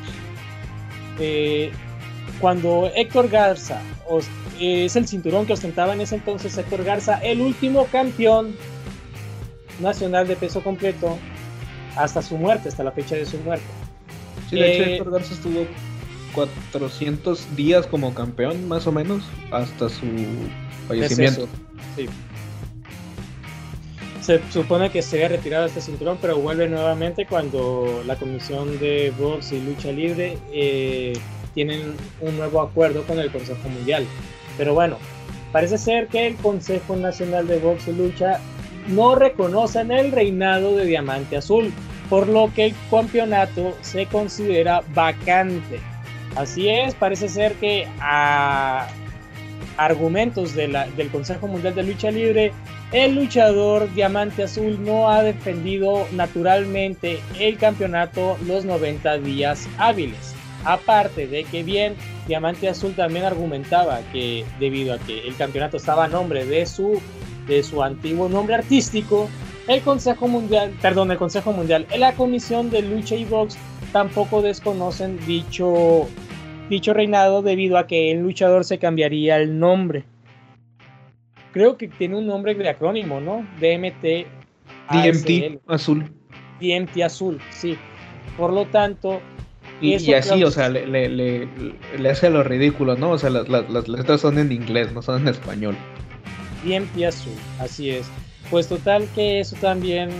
Eh, 1.20 1.70
cuando 2.40 2.90
Héctor 2.96 3.28
Garza 3.28 3.80
es 4.58 4.96
el 4.96 5.06
cinturón 5.06 5.46
que 5.46 5.52
ostentaba 5.52 5.94
en 5.94 6.00
ese 6.00 6.16
entonces 6.16 6.58
Héctor 6.58 6.82
Garza, 6.82 7.18
el 7.18 7.40
último 7.40 7.86
campeón 7.86 8.56
nacional 9.78 10.26
de 10.26 10.34
peso 10.34 10.60
completo 10.60 11.16
hasta 11.94 12.20
su 12.20 12.36
muerte, 12.36 12.68
hasta 12.68 12.82
la 12.82 12.90
fecha 12.90 13.14
de 13.14 13.24
su 13.24 13.38
muerte. 13.38 13.85
Sí, 14.50 14.56
de 14.56 14.74
hecho 14.74 14.82
eh, 14.84 14.96
Héctor 14.96 15.12
Garza 15.12 15.34
estuvo 15.34 15.66
400 16.34 17.56
días 17.56 17.86
como 17.86 18.14
campeón, 18.14 18.68
más 18.68 18.86
o 18.86 18.92
menos, 18.92 19.24
hasta 19.50 19.88
su 19.88 20.06
fallecimiento. 20.86 21.48
Sí. 21.96 22.06
Se 24.20 24.40
supone 24.50 24.90
que 24.90 25.02
se 25.02 25.16
había 25.16 25.36
retirado 25.36 25.66
este 25.66 25.80
cinturón, 25.80 26.18
pero 26.20 26.36
vuelve 26.36 26.68
nuevamente 26.68 27.26
cuando 27.26 28.02
la 28.06 28.16
Comisión 28.16 28.78
de 28.80 29.12
Box 29.18 29.52
y 29.52 29.60
Lucha 29.60 29.92
Libre 29.92 30.36
eh, 30.52 31.12
tienen 31.54 31.94
un 32.20 32.36
nuevo 32.36 32.60
acuerdo 32.60 33.04
con 33.04 33.18
el 33.18 33.30
Consejo 33.30 33.68
Mundial. 33.68 34.04
Pero 34.58 34.74
bueno, 34.74 34.98
parece 35.52 35.78
ser 35.78 36.08
que 36.08 36.26
el 36.26 36.36
Consejo 36.36 36.96
Nacional 36.96 37.46
de 37.46 37.58
Box 37.58 37.88
y 37.88 37.92
Lucha 37.92 38.40
no 38.88 39.14
reconocen 39.14 39.90
el 39.90 40.12
reinado 40.12 40.76
de 40.76 40.86
Diamante 40.86 41.36
Azul, 41.36 41.72
por 42.08 42.28
lo 42.28 42.52
que 42.54 42.66
el 42.66 42.74
campeonato 42.90 43.76
se 43.80 44.06
considera 44.06 44.82
vacante. 44.94 45.80
Así 46.36 46.68
es, 46.68 46.94
parece 46.94 47.28
ser 47.28 47.54
que 47.54 47.88
a 48.00 48.88
argumentos 49.76 50.54
del 50.54 51.10
Consejo 51.12 51.46
Mundial 51.46 51.74
de 51.74 51.82
Lucha 51.82 52.10
Libre 52.10 52.52
el 52.92 53.16
luchador 53.16 53.92
Diamante 53.94 54.44
Azul 54.44 54.78
no 54.84 55.10
ha 55.10 55.22
defendido 55.22 56.06
naturalmente 56.12 57.20
el 57.38 57.58
campeonato 57.58 58.38
los 58.46 58.64
90 58.64 59.18
días 59.18 59.68
hábiles. 59.76 60.34
Aparte 60.64 61.26
de 61.26 61.44
que 61.44 61.64
bien, 61.64 61.96
Diamante 62.28 62.68
Azul 62.68 62.94
también 62.94 63.24
argumentaba 63.24 64.00
que 64.12 64.44
debido 64.60 64.94
a 64.94 64.98
que 64.98 65.26
el 65.26 65.36
campeonato 65.36 65.76
estaba 65.76 66.04
a 66.04 66.08
nombre 66.08 66.44
de 66.44 66.64
su, 66.64 67.00
de 67.48 67.64
su 67.64 67.82
antiguo 67.82 68.28
nombre 68.28 68.54
artístico, 68.54 69.28
el 69.68 69.80
Consejo 69.82 70.28
Mundial, 70.28 70.72
perdón, 70.80 71.10
el 71.10 71.18
Consejo 71.18 71.52
Mundial, 71.52 71.86
la 71.98 72.12
Comisión 72.14 72.70
de 72.70 72.82
Lucha 72.82 73.16
y 73.16 73.24
Box 73.24 73.56
tampoco 73.92 74.42
desconocen 74.42 75.18
dicho, 75.26 76.06
dicho 76.68 76.94
reinado 76.94 77.42
debido 77.42 77.78
a 77.78 77.86
que 77.86 78.12
el 78.12 78.20
luchador 78.20 78.64
se 78.64 78.78
cambiaría 78.78 79.36
el 79.36 79.58
nombre 79.58 80.04
creo 81.56 81.78
que 81.78 81.88
tiene 81.88 82.16
un 82.16 82.26
nombre 82.26 82.54
de 82.54 82.68
acrónimo, 82.68 83.18
¿no? 83.18 83.36
DMT. 83.58 84.26
DMT 84.92 85.58
azul. 85.66 86.04
DMT 86.60 87.02
azul, 87.02 87.40
sí. 87.50 87.78
Por 88.36 88.52
lo 88.52 88.66
tanto. 88.66 89.22
Y, 89.80 89.94
así, 90.12 90.44
o 90.44 90.50
sea, 90.50 90.68
le, 90.68 90.86
le, 90.86 91.48
le, 91.98 92.10
hace 92.10 92.28
lo 92.28 92.42
ridículo, 92.42 92.94
¿no? 92.96 93.12
O 93.12 93.18
sea, 93.18 93.30
las, 93.30 93.48
las, 93.48 93.88
letras 93.88 94.20
son 94.20 94.38
en 94.38 94.52
inglés, 94.52 94.92
no 94.92 95.00
son 95.00 95.22
en 95.22 95.28
español. 95.28 95.74
DMT 96.62 97.04
azul, 97.04 97.32
así 97.58 97.88
es. 97.88 98.06
Pues 98.50 98.68
total 98.68 99.08
que 99.14 99.40
eso 99.40 99.56
también 99.60 100.10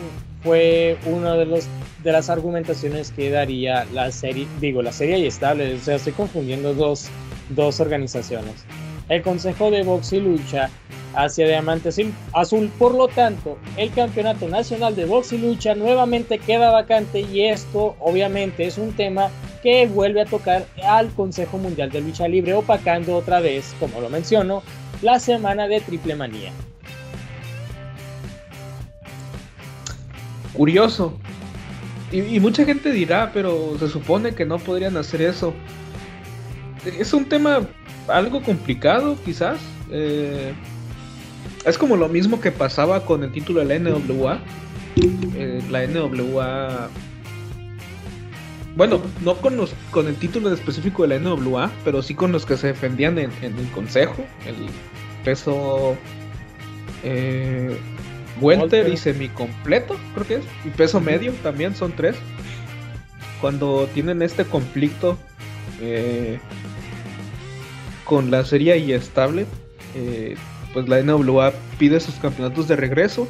fue 0.42 0.96
una 1.06 1.34
de 1.34 1.46
los 1.46 1.66
de 2.02 2.12
las 2.12 2.30
argumentaciones 2.30 3.10
que 3.10 3.30
daría 3.30 3.84
la 3.92 4.12
serie, 4.12 4.46
digo, 4.60 4.80
la 4.80 4.92
serie 4.92 5.18
y 5.18 5.26
estable, 5.26 5.74
o 5.74 5.78
sea, 5.78 5.96
estoy 5.96 6.12
confundiendo 6.12 6.72
dos, 6.72 7.08
dos 7.48 7.80
organizaciones. 7.80 8.64
El 9.08 9.22
Consejo 9.22 9.72
de 9.72 9.82
Box 9.82 10.12
y 10.12 10.20
Lucha 10.20 10.70
hacia 11.16 11.48
Diamante 11.48 11.90
Azul. 12.32 12.70
Por 12.78 12.94
lo 12.94 13.08
tanto, 13.08 13.58
el 13.76 13.90
Campeonato 13.90 14.48
Nacional 14.48 14.94
de 14.94 15.06
Box 15.06 15.32
y 15.32 15.38
Lucha 15.38 15.74
nuevamente 15.74 16.38
queda 16.38 16.70
vacante 16.70 17.20
y 17.20 17.42
esto 17.42 17.96
obviamente 17.98 18.66
es 18.66 18.78
un 18.78 18.92
tema 18.92 19.30
que 19.62 19.86
vuelve 19.88 20.20
a 20.20 20.26
tocar 20.26 20.66
al 20.84 21.08
Consejo 21.10 21.58
Mundial 21.58 21.90
de 21.90 22.02
Lucha 22.02 22.28
Libre 22.28 22.54
opacando 22.54 23.16
otra 23.16 23.40
vez, 23.40 23.74
como 23.80 24.00
lo 24.00 24.10
menciono, 24.10 24.62
la 25.02 25.18
semana 25.18 25.66
de 25.66 25.80
Triple 25.80 26.14
Manía. 26.14 26.52
Curioso. 30.56 31.18
Y, 32.12 32.40
mucha 32.40 32.64
gente 32.64 32.92
dirá, 32.92 33.30
pero 33.34 33.76
se 33.78 33.88
supone 33.88 34.34
que 34.34 34.46
no 34.46 34.58
podrían 34.58 34.96
hacer 34.96 35.22
eso. 35.22 35.52
Es 36.84 37.12
un 37.12 37.24
tema 37.24 37.66
algo 38.08 38.42
complicado, 38.42 39.16
quizás. 39.24 39.58
Eh, 39.90 40.54
es 41.64 41.76
como 41.76 41.96
lo 41.96 42.08
mismo 42.08 42.40
que 42.40 42.52
pasaba 42.52 43.04
con 43.04 43.24
el 43.24 43.32
título 43.32 43.60
de 43.60 43.66
la 43.66 43.78
NWA. 43.78 44.40
Eh, 45.34 45.62
la 45.68 45.86
NWA 45.86 46.88
Bueno, 48.76 49.02
no 49.22 49.36
con 49.36 49.58
los 49.58 49.74
con 49.90 50.06
el 50.06 50.14
título 50.16 50.50
específico 50.54 51.06
de 51.06 51.08
la 51.08 51.18
NWA, 51.18 51.70
pero 51.84 52.02
sí 52.02 52.14
con 52.14 52.32
los 52.32 52.46
que 52.46 52.56
se 52.56 52.68
defendían 52.68 53.18
en, 53.18 53.30
el 53.42 53.70
consejo, 53.74 54.24
el 54.46 54.54
peso 55.22 55.96
eh, 57.02 57.76
welter 58.40 58.88
y 58.88 58.96
semicompleto, 58.96 59.96
creo 60.14 60.26
que 60.26 60.34
es, 60.36 60.44
y 60.64 60.70
peso 60.70 61.00
medio 61.00 61.32
también 61.42 61.74
son 61.74 61.92
tres. 61.92 62.16
Cuando 63.40 63.88
tienen 63.92 64.22
este 64.22 64.44
conflicto 64.44 65.18
eh, 65.80 66.38
con 68.04 68.30
la 68.30 68.44
serie 68.44 68.78
y 68.78 68.92
estable, 68.92 69.46
eh, 69.94 70.36
pues 70.72 70.88
la 70.88 71.02
NWA 71.02 71.52
pide 71.78 72.00
sus 72.00 72.14
campeonatos 72.16 72.68
de 72.68 72.76
regreso 72.76 73.28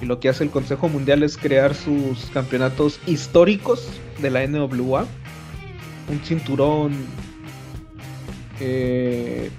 y 0.00 0.06
lo 0.06 0.20
que 0.20 0.28
hace 0.28 0.44
el 0.44 0.50
Consejo 0.50 0.88
Mundial 0.88 1.22
es 1.22 1.36
crear 1.36 1.74
sus 1.74 2.26
campeonatos 2.32 3.00
históricos 3.06 3.88
de 4.20 4.30
la 4.30 4.46
NWA. 4.46 5.06
Un 6.08 6.20
cinturón 6.24 6.94
eh, 8.60 9.50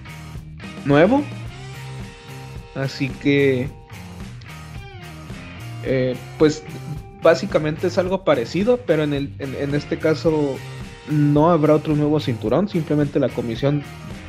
nuevo. 0.86 1.24
Así 2.76 3.10
que, 3.10 3.70
eh, 5.88 6.16
pues 6.38 6.64
básicamente 7.24 7.88
es 7.88 7.98
algo 7.98 8.24
parecido, 8.24 8.78
pero 8.86 9.04
en, 9.04 9.14
el, 9.14 9.32
en, 9.40 9.74
este 9.74 9.98
caso 9.98 10.58
no 11.10 11.50
habrá 11.50 11.76
otro 11.76 11.96
nuevo 11.96 12.20
cinturón. 12.20 12.68
Simplemente 12.68 13.20
la 13.20 13.30
comisión 13.30 13.82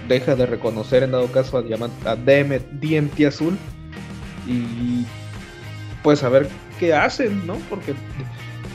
deja 0.09 0.37
de 0.37 0.47
reconocer 0.47 1.03
en 1.03 1.13
dado 1.13 1.27
caso 1.27 1.59
a, 1.59 2.11
a 2.11 2.17
DMT 2.17 3.21
azul 3.27 3.59
y 4.47 5.05
pues 6.03 6.23
a 6.23 6.29
ver 6.29 6.49
qué 6.79 6.95
hacen, 6.95 7.47
¿no? 7.47 7.55
Porque 7.69 7.95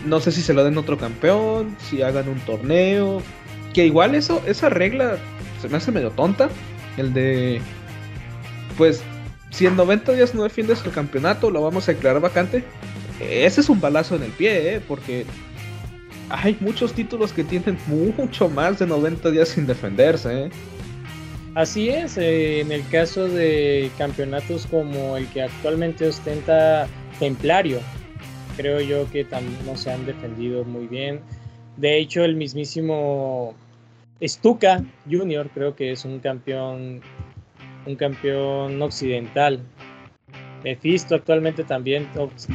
no 0.05 0.19
sé 0.19 0.31
si 0.31 0.41
se 0.41 0.53
lo 0.53 0.63
den 0.63 0.77
otro 0.77 0.97
campeón, 0.97 1.75
si 1.79 2.01
hagan 2.01 2.27
un 2.27 2.39
torneo, 2.41 3.21
que 3.73 3.85
igual 3.85 4.15
eso, 4.15 4.41
esa 4.45 4.69
regla 4.69 5.17
se 5.61 5.69
me 5.69 5.77
hace 5.77 5.91
medio 5.91 6.11
tonta, 6.11 6.49
el 6.97 7.13
de, 7.13 7.61
pues, 8.77 9.01
si 9.53 9.67
en 9.67 9.75
90 9.75 10.13
días 10.13 10.33
no 10.33 10.43
defiendes 10.43 10.83
el 10.83 10.91
campeonato, 10.91 11.51
lo 11.51 11.61
vamos 11.61 11.87
a 11.87 11.93
declarar 11.93 12.19
vacante. 12.19 12.63
Ese 13.19 13.61
es 13.61 13.69
un 13.69 13.79
balazo 13.79 14.15
en 14.15 14.23
el 14.23 14.31
pie, 14.31 14.75
¿eh? 14.75 14.81
porque 14.85 15.25
hay 16.29 16.57
muchos 16.59 16.93
títulos 16.93 17.31
que 17.31 17.43
tienen 17.43 17.77
mucho 17.85 18.49
más 18.49 18.79
de 18.79 18.87
90 18.87 19.29
días 19.29 19.49
sin 19.49 19.67
defenderse. 19.67 20.45
¿eh? 20.45 20.49
Así 21.53 21.89
es, 21.89 22.17
eh, 22.17 22.61
en 22.61 22.71
el 22.71 22.85
caso 22.87 23.27
de 23.27 23.91
campeonatos 23.95 24.65
como 24.65 25.17
el 25.17 25.27
que 25.27 25.43
actualmente 25.43 26.07
ostenta 26.07 26.87
Templario, 27.19 27.79
creo 28.57 28.81
yo 28.81 29.09
que 29.11 29.23
no 29.67 29.77
se 29.77 29.91
han 29.91 30.07
defendido 30.07 30.63
muy 30.63 30.87
bien. 30.87 31.21
De 31.77 31.99
hecho, 31.99 32.23
el 32.23 32.35
mismísimo 32.35 33.53
Stuka 34.23 34.83
Junior 35.09 35.49
creo 35.53 35.75
que 35.75 35.91
es 35.91 36.05
un 36.05 36.19
campeón, 36.19 37.01
un 37.85 37.95
campeón 37.95 38.81
occidental. 38.81 39.61
Mephisto 40.63 41.15
actualmente 41.15 41.63
también 41.63 42.07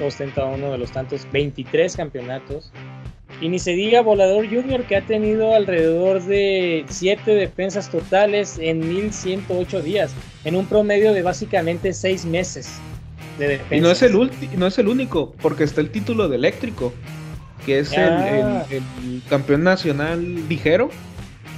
ostenta 0.02 0.44
uno 0.46 0.72
de 0.72 0.78
los 0.78 0.90
tantos 0.90 1.26
23 1.32 1.96
campeonatos. 1.96 2.72
Y 3.40 3.48
ni 3.50 3.58
se 3.58 3.72
diga 3.72 4.00
Volador 4.00 4.48
Junior 4.48 4.82
que 4.84 4.96
ha 4.96 5.06
tenido 5.06 5.54
alrededor 5.54 6.22
de 6.22 6.84
7 6.88 7.34
defensas 7.34 7.90
totales 7.90 8.58
en 8.58 8.80
1108 8.88 9.82
días, 9.82 10.14
en 10.44 10.56
un 10.56 10.66
promedio 10.66 11.12
de 11.12 11.22
básicamente 11.22 11.92
6 11.92 12.24
meses. 12.24 12.80
Y 13.70 13.80
no 13.80 13.90
es, 13.90 14.02
el 14.02 14.30
no 14.56 14.66
es 14.66 14.78
el 14.78 14.88
único, 14.88 15.32
porque 15.40 15.62
está 15.62 15.80
el 15.80 15.90
título 15.90 16.28
de 16.28 16.36
eléctrico, 16.36 16.92
que 17.64 17.78
es 17.80 17.92
el, 17.92 18.08
ah. 18.08 18.64
campeón 19.28 19.62
nacional 19.62 20.48
ligero. 20.48 20.90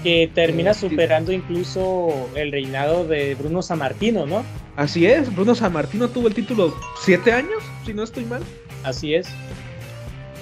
Que 0.02 0.30
termina 0.34 0.70
este, 0.70 0.88
superando 0.88 1.32
incluso 1.32 2.30
el 2.34 2.52
reinado 2.52 3.06
de 3.06 3.34
Bruno 3.34 3.60
Sammartino, 3.60 4.26
¿no? 4.26 4.44
Así 4.76 5.06
es, 5.06 5.34
Bruno 5.34 5.54
Sammartino 5.54 6.08
tuvo 6.08 6.28
el 6.28 6.34
título 6.34 6.74
siete 7.02 7.32
años, 7.32 7.62
si 7.84 7.92
no 7.92 8.02
estoy 8.02 8.24
mal. 8.24 8.42
Así 8.82 9.14
es. 9.14 9.28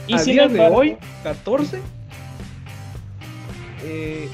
Y 0.06 0.14
a 0.14 0.22
día 0.22 0.48
de 0.48 0.60
hoy, 0.60 0.96
14, 1.22 1.80
eh, 3.84 4.28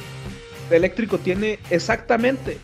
eléctrico 0.70 1.18
tiene 1.18 1.58
exactamente 1.70 2.58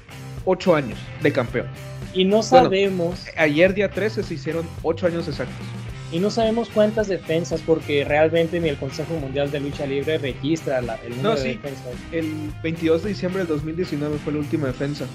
8 0.45 0.75
años 0.75 0.99
de 1.23 1.33
campeón. 1.33 1.67
Y 2.13 2.25
no 2.25 2.43
sabemos. 2.43 3.27
ayer, 3.37 3.75
día 3.75 3.91
13, 3.91 4.23
se 4.23 4.35
hicieron 4.35 4.67
8 4.83 5.07
años 5.07 5.29
exactos. 5.29 5.67
Y 6.13 6.19
no 6.19 6.31
sabemos 6.31 6.69
cuántas 6.69 7.07
defensas, 7.07 7.61
porque 7.61 8.05
realmente 8.05 8.59
ni 8.59 8.69
el 8.69 8.77
Consejo 8.77 9.15
Mundial 9.15 9.51
de 9.51 9.61
Lucha 9.61 9.87
Libre 9.87 10.19
registra 10.19 10.81
el 10.81 11.17
número 11.17 11.37
de 11.37 11.49
defensas. 11.51 11.95
El 12.11 12.51
22 12.63 13.05
de 13.05 13.09
diciembre 13.11 13.39
del 13.41 13.49
2019 13.49 14.19
fue 14.19 14.33
la 14.33 14.41
última 14.41 14.67
defensa. 14.67 15.07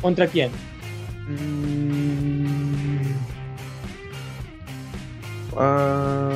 ¿Contra 0.00 0.28
quién? 0.28 0.50
Mm. 1.28 3.00
Ah, 5.56 6.30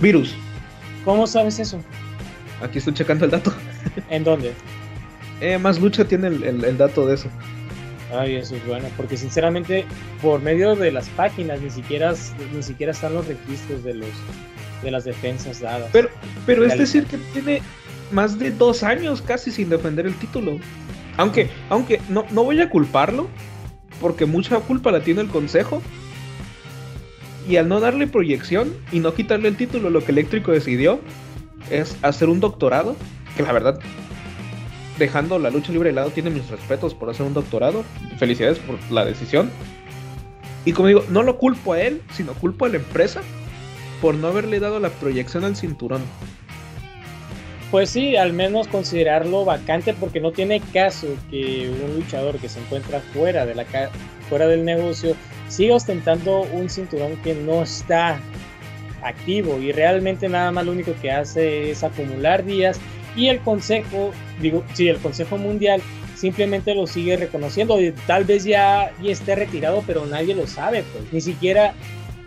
virus. 0.00 0.34
¿Cómo 1.06 1.26
sabes 1.26 1.58
eso? 1.58 1.80
Aquí 2.62 2.78
estoy 2.78 2.92
checando 2.92 3.24
el 3.24 3.30
dato. 3.30 3.52
¿En 4.10 4.24
dónde? 4.24 4.52
Eh, 5.40 5.56
más 5.58 5.80
lucha 5.80 6.04
tiene 6.04 6.28
el 6.28 6.76
dato 6.76 7.06
de 7.06 7.14
eso. 7.14 7.28
Ay, 8.14 8.36
eso 8.36 8.56
es 8.56 8.66
bueno, 8.66 8.86
porque 8.96 9.16
sinceramente 9.16 9.84
por 10.22 10.40
medio 10.40 10.76
de 10.76 10.92
las 10.92 11.08
páginas 11.10 11.60
ni 11.60 11.70
siquiera 11.70 12.14
ni 12.54 12.62
siquiera 12.62 12.92
están 12.92 13.14
los 13.14 13.26
registros 13.26 13.82
de 13.82 13.94
los 13.94 14.08
de 14.82 14.90
las 14.90 15.04
defensas 15.04 15.60
dadas. 15.60 15.88
Pero 15.92 16.08
pero 16.46 16.64
es 16.64 16.78
decir 16.78 17.06
que 17.06 17.18
tiene 17.32 17.62
más 18.12 18.38
de 18.38 18.50
dos 18.50 18.82
años 18.82 19.22
casi 19.22 19.50
sin 19.50 19.68
defender 19.68 20.06
el 20.06 20.14
título. 20.14 20.58
Aunque 21.16 21.48
aunque 21.70 22.00
no 22.08 22.24
no 22.30 22.44
voy 22.44 22.60
a 22.60 22.68
culparlo 22.68 23.28
porque 24.00 24.26
mucha 24.26 24.60
culpa 24.60 24.90
la 24.92 25.00
tiene 25.00 25.22
el 25.22 25.28
consejo. 25.28 25.82
Y 27.48 27.56
al 27.56 27.68
no 27.68 27.78
darle 27.78 28.06
proyección 28.06 28.74
y 28.90 29.00
no 29.00 29.12
quitarle 29.12 29.48
el 29.48 29.56
título, 29.56 29.90
lo 29.90 30.02
que 30.02 30.12
Eléctrico 30.12 30.52
decidió 30.52 31.00
es 31.70 31.96
hacer 32.00 32.30
un 32.30 32.40
doctorado, 32.40 32.96
que 33.36 33.42
la 33.42 33.52
verdad 33.52 33.78
dejando 34.98 35.38
la 35.38 35.50
lucha 35.50 35.72
libre 35.72 35.90
de 35.90 35.94
lado, 35.94 36.10
tiene 36.10 36.30
mis 36.30 36.48
respetos 36.48 36.94
por 36.94 37.10
hacer 37.10 37.26
un 37.26 37.34
doctorado. 37.34 37.84
Felicidades 38.18 38.58
por 38.58 38.78
la 38.90 39.04
decisión. 39.04 39.50
Y 40.64 40.72
como 40.72 40.88
digo, 40.88 41.04
no 41.10 41.22
lo 41.22 41.38
culpo 41.38 41.74
a 41.74 41.82
él, 41.82 42.02
sino 42.12 42.32
culpo 42.34 42.64
a 42.64 42.68
la 42.68 42.76
empresa 42.76 43.20
por 44.00 44.14
no 44.14 44.28
haberle 44.28 44.60
dado 44.60 44.80
la 44.80 44.90
proyección 44.90 45.44
al 45.44 45.56
cinturón. 45.56 46.02
Pues 47.70 47.90
sí, 47.90 48.16
al 48.16 48.32
menos 48.32 48.68
considerarlo 48.68 49.44
vacante 49.44 49.94
porque 49.94 50.20
no 50.20 50.30
tiene 50.30 50.60
caso 50.72 51.08
que 51.30 51.70
un 51.70 51.96
luchador 51.96 52.38
que 52.38 52.48
se 52.48 52.60
encuentra 52.60 53.00
fuera, 53.00 53.46
de 53.46 53.54
la 53.54 53.64
fuera 54.28 54.46
del 54.46 54.64
negocio 54.64 55.16
siga 55.48 55.74
ostentando 55.74 56.42
un 56.42 56.70
cinturón 56.70 57.16
que 57.16 57.34
no 57.34 57.62
está 57.62 58.20
activo 59.02 59.58
y 59.58 59.72
realmente 59.72 60.28
nada 60.28 60.52
más 60.52 60.64
lo 60.64 60.72
único 60.72 60.92
que 61.02 61.10
hace 61.10 61.70
es 61.70 61.82
acumular 61.82 62.44
días 62.44 62.80
y 63.16 63.28
el 63.28 63.40
Consejo, 63.40 64.12
digo, 64.40 64.64
sí, 64.74 64.88
el 64.88 64.98
Consejo 64.98 65.38
Mundial 65.38 65.80
simplemente 66.14 66.74
lo 66.74 66.86
sigue 66.86 67.16
reconociendo. 67.16 67.80
Y 67.80 67.92
tal 68.06 68.24
vez 68.24 68.44
ya, 68.44 68.92
ya 69.02 69.12
esté 69.12 69.34
retirado, 69.34 69.82
pero 69.86 70.06
nadie 70.06 70.34
lo 70.34 70.46
sabe, 70.46 70.84
pues. 70.92 71.12
Ni 71.12 71.20
siquiera, 71.20 71.74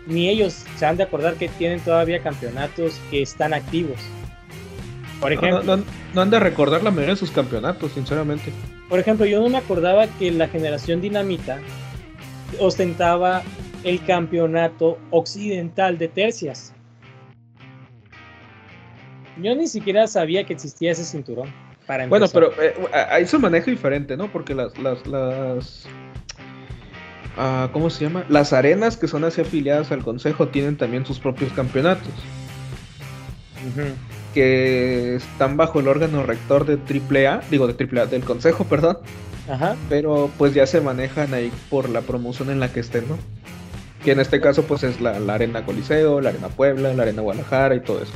ni 0.06 0.28
ellos 0.28 0.64
se 0.76 0.86
han 0.86 0.96
de 0.96 1.02
acordar 1.02 1.34
que 1.34 1.48
tienen 1.48 1.80
todavía 1.80 2.22
campeonatos 2.22 3.00
que 3.10 3.22
están 3.22 3.54
activos. 3.54 3.98
Por 5.20 5.32
ejemplo, 5.32 5.76
no, 6.14 6.20
han 6.20 6.30
de 6.30 6.38
recordar 6.38 6.82
la 6.82 6.90
mayoría 6.90 7.14
de 7.14 7.20
sus 7.20 7.32
campeonatos, 7.32 7.92
sinceramente. 7.92 8.52
Por 8.88 9.00
ejemplo, 9.00 9.26
yo 9.26 9.40
no 9.40 9.48
me 9.48 9.58
acordaba 9.58 10.06
que 10.06 10.30
la 10.30 10.48
generación 10.48 11.00
Dinamita 11.00 11.58
ostentaba 12.60 13.42
el 13.84 14.04
campeonato 14.04 14.98
occidental 15.10 15.98
de 15.98 16.08
tercias. 16.08 16.72
Yo 19.42 19.54
ni 19.54 19.66
siquiera 19.66 20.06
sabía 20.06 20.44
que 20.44 20.52
existía 20.52 20.92
ese 20.92 21.04
cinturón. 21.04 21.52
Para 21.86 22.06
bueno, 22.06 22.26
pero 22.32 22.52
eh, 22.60 22.74
ahí 23.10 23.26
se 23.26 23.38
maneja 23.38 23.70
diferente, 23.70 24.16
¿no? 24.16 24.30
Porque 24.30 24.54
las, 24.54 24.76
las, 24.78 25.06
las 25.06 25.86
ah, 27.36 27.70
¿cómo 27.72 27.88
se 27.88 28.04
llama? 28.04 28.24
Las 28.28 28.52
arenas 28.52 28.96
que 28.96 29.08
son 29.08 29.24
así 29.24 29.40
afiliadas 29.40 29.90
al 29.90 30.02
consejo 30.02 30.48
tienen 30.48 30.76
también 30.76 31.06
sus 31.06 31.18
propios 31.18 31.52
campeonatos. 31.52 32.12
Que 34.34 35.16
están 35.16 35.56
bajo 35.56 35.80
el 35.80 35.88
órgano 35.88 36.24
rector 36.24 36.66
de 36.66 36.74
AAA, 36.76 37.42
digo 37.50 37.66
de 37.66 37.86
AAA, 37.86 38.06
del 38.06 38.22
consejo, 38.22 38.64
perdón. 38.64 38.98
Ajá. 39.48 39.76
Pero 39.88 40.30
pues 40.36 40.52
ya 40.52 40.66
se 40.66 40.82
manejan 40.82 41.32
ahí 41.32 41.50
por 41.70 41.88
la 41.88 42.02
promoción 42.02 42.50
en 42.50 42.60
la 42.60 42.70
que 42.70 42.80
estén, 42.80 43.08
¿no? 43.08 43.18
Que 44.04 44.12
en 44.12 44.20
este 44.20 44.40
caso 44.40 44.64
pues 44.64 44.82
es 44.82 45.00
la, 45.00 45.18
la 45.18 45.34
Arena 45.34 45.64
Coliseo, 45.64 46.20
la 46.20 46.30
Arena 46.30 46.48
Puebla, 46.48 46.92
la 46.92 47.04
Arena 47.04 47.22
Guadalajara 47.22 47.74
y 47.74 47.80
todo 47.80 48.02
eso 48.02 48.12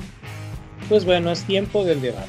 pues 0.89 1.05
bueno, 1.05 1.31
es 1.31 1.45
tiempo 1.45 1.85
del 1.85 2.01
debate. 2.01 2.29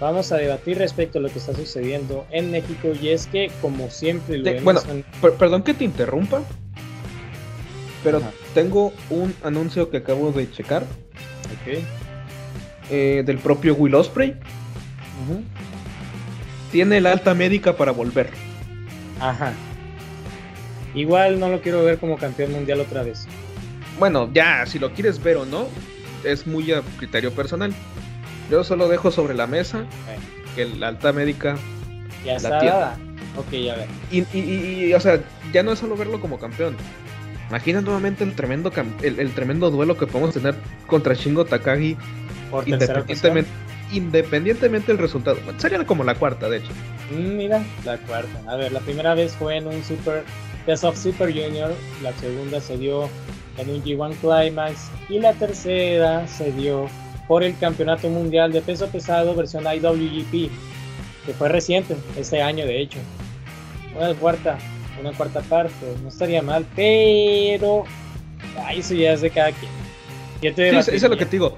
Vamos 0.00 0.30
a 0.30 0.36
debatir 0.36 0.78
respecto 0.78 1.18
a 1.18 1.22
lo 1.22 1.28
que 1.28 1.38
está 1.38 1.54
sucediendo 1.54 2.24
en 2.30 2.50
México 2.52 2.92
y 3.00 3.08
es 3.08 3.26
que, 3.26 3.50
como 3.60 3.90
siempre 3.90 4.38
lo 4.38 4.62
Bueno, 4.62 4.80
perdón 5.38 5.64
que 5.64 5.74
te 5.74 5.84
interrumpa, 5.84 6.42
pero 8.04 8.22
tengo 8.54 8.92
un 9.10 9.34
anuncio 9.42 9.90
que 9.90 9.96
acabo 9.96 10.30
de 10.30 10.50
checar. 10.50 10.82
Ok. 10.82 11.78
eh, 12.90 13.22
del 13.26 13.38
propio 13.38 13.74
Will 13.74 13.94
Osprey. 13.94 14.34
Tiene 16.72 17.00
la 17.00 17.12
alta 17.12 17.34
médica 17.34 17.76
para 17.76 17.92
volver. 17.92 18.30
Ajá. 19.20 19.52
Igual 20.94 21.40
no 21.40 21.48
lo 21.48 21.60
quiero 21.60 21.84
ver 21.84 21.98
como 21.98 22.16
campeón 22.16 22.52
mundial 22.52 22.80
otra 22.80 23.02
vez. 23.02 23.26
Bueno, 23.98 24.30
ya, 24.32 24.64
si 24.66 24.78
lo 24.78 24.92
quieres 24.92 25.22
ver 25.22 25.38
o 25.38 25.46
no, 25.46 25.66
es 26.24 26.46
muy 26.46 26.72
a 26.72 26.82
criterio 26.98 27.32
personal. 27.32 27.72
Yo 28.50 28.64
solo 28.64 28.88
dejo 28.88 29.10
sobre 29.10 29.34
la 29.34 29.46
mesa 29.46 29.84
que 30.54 30.64
la 30.64 30.88
alta 30.88 31.12
médica 31.12 31.56
ya 32.24 32.36
está 32.36 32.96
Ok, 33.36 33.52
ya 33.52 33.76
ver. 33.76 33.88
Y, 34.10 34.24
y, 34.36 34.92
o 34.94 35.00
sea, 35.00 35.20
ya 35.52 35.62
no 35.62 35.72
es 35.72 35.78
solo 35.78 35.96
verlo 35.96 36.20
como 36.20 36.38
campeón. 36.38 36.76
Imagina 37.48 37.80
nuevamente 37.80 38.24
el 38.24 38.34
tremendo 38.34 38.70
el, 39.02 39.32
tremendo 39.32 39.70
duelo 39.70 39.96
que 39.96 40.06
podemos 40.06 40.34
tener 40.34 40.54
contra 40.86 41.14
Shingo 41.14 41.46
Takagi 41.46 41.96
independientemente, 42.66 43.50
independientemente 43.92 44.92
del 44.92 44.98
resultado. 44.98 45.38
Sería 45.56 45.84
como 45.86 46.04
la 46.04 46.14
cuarta, 46.14 46.48
de 46.48 46.58
hecho. 46.58 46.70
Mm, 47.10 47.36
mira, 47.36 47.62
la 47.84 47.96
cuarta. 47.98 48.42
A 48.46 48.56
ver, 48.56 48.72
la 48.72 48.80
primera 48.80 49.14
vez 49.14 49.32
fue 49.32 49.56
en 49.56 49.66
un 49.66 49.82
Super 49.82 50.24
Best 50.66 50.84
of 50.84 50.98
Super 50.98 51.32
Junior, 51.32 51.72
la 52.02 52.12
segunda 52.14 52.60
se 52.60 52.76
dio 52.76 53.08
en 53.58 53.70
un 53.70 53.82
G1 53.82 54.14
Climax 54.20 54.90
y 55.08 55.18
la 55.18 55.32
tercera 55.34 56.26
se 56.26 56.52
dio 56.52 56.86
por 57.26 57.42
el 57.42 57.56
Campeonato 57.58 58.08
Mundial 58.08 58.52
de 58.52 58.62
Peso 58.62 58.88
Pesado 58.88 59.34
versión 59.34 59.64
IWGP, 59.64 60.50
que 61.26 61.34
fue 61.36 61.48
reciente, 61.48 61.96
este 62.16 62.40
año 62.40 62.64
de 62.64 62.80
hecho. 62.80 62.98
Una 63.94 64.14
cuarta, 64.14 64.58
una 65.00 65.12
cuarta 65.12 65.40
parte, 65.42 65.74
no 66.02 66.08
estaría 66.08 66.42
mal, 66.42 66.64
pero 66.74 67.84
eso 68.74 68.94
ya 68.94 69.12
es 69.12 69.20
de 69.20 69.30
cada 69.30 69.52
quien. 69.52 69.70
eso 70.56 70.90
es 70.90 71.02
lo 71.02 71.16
que 71.16 71.26
te 71.26 71.32
digo. 71.32 71.56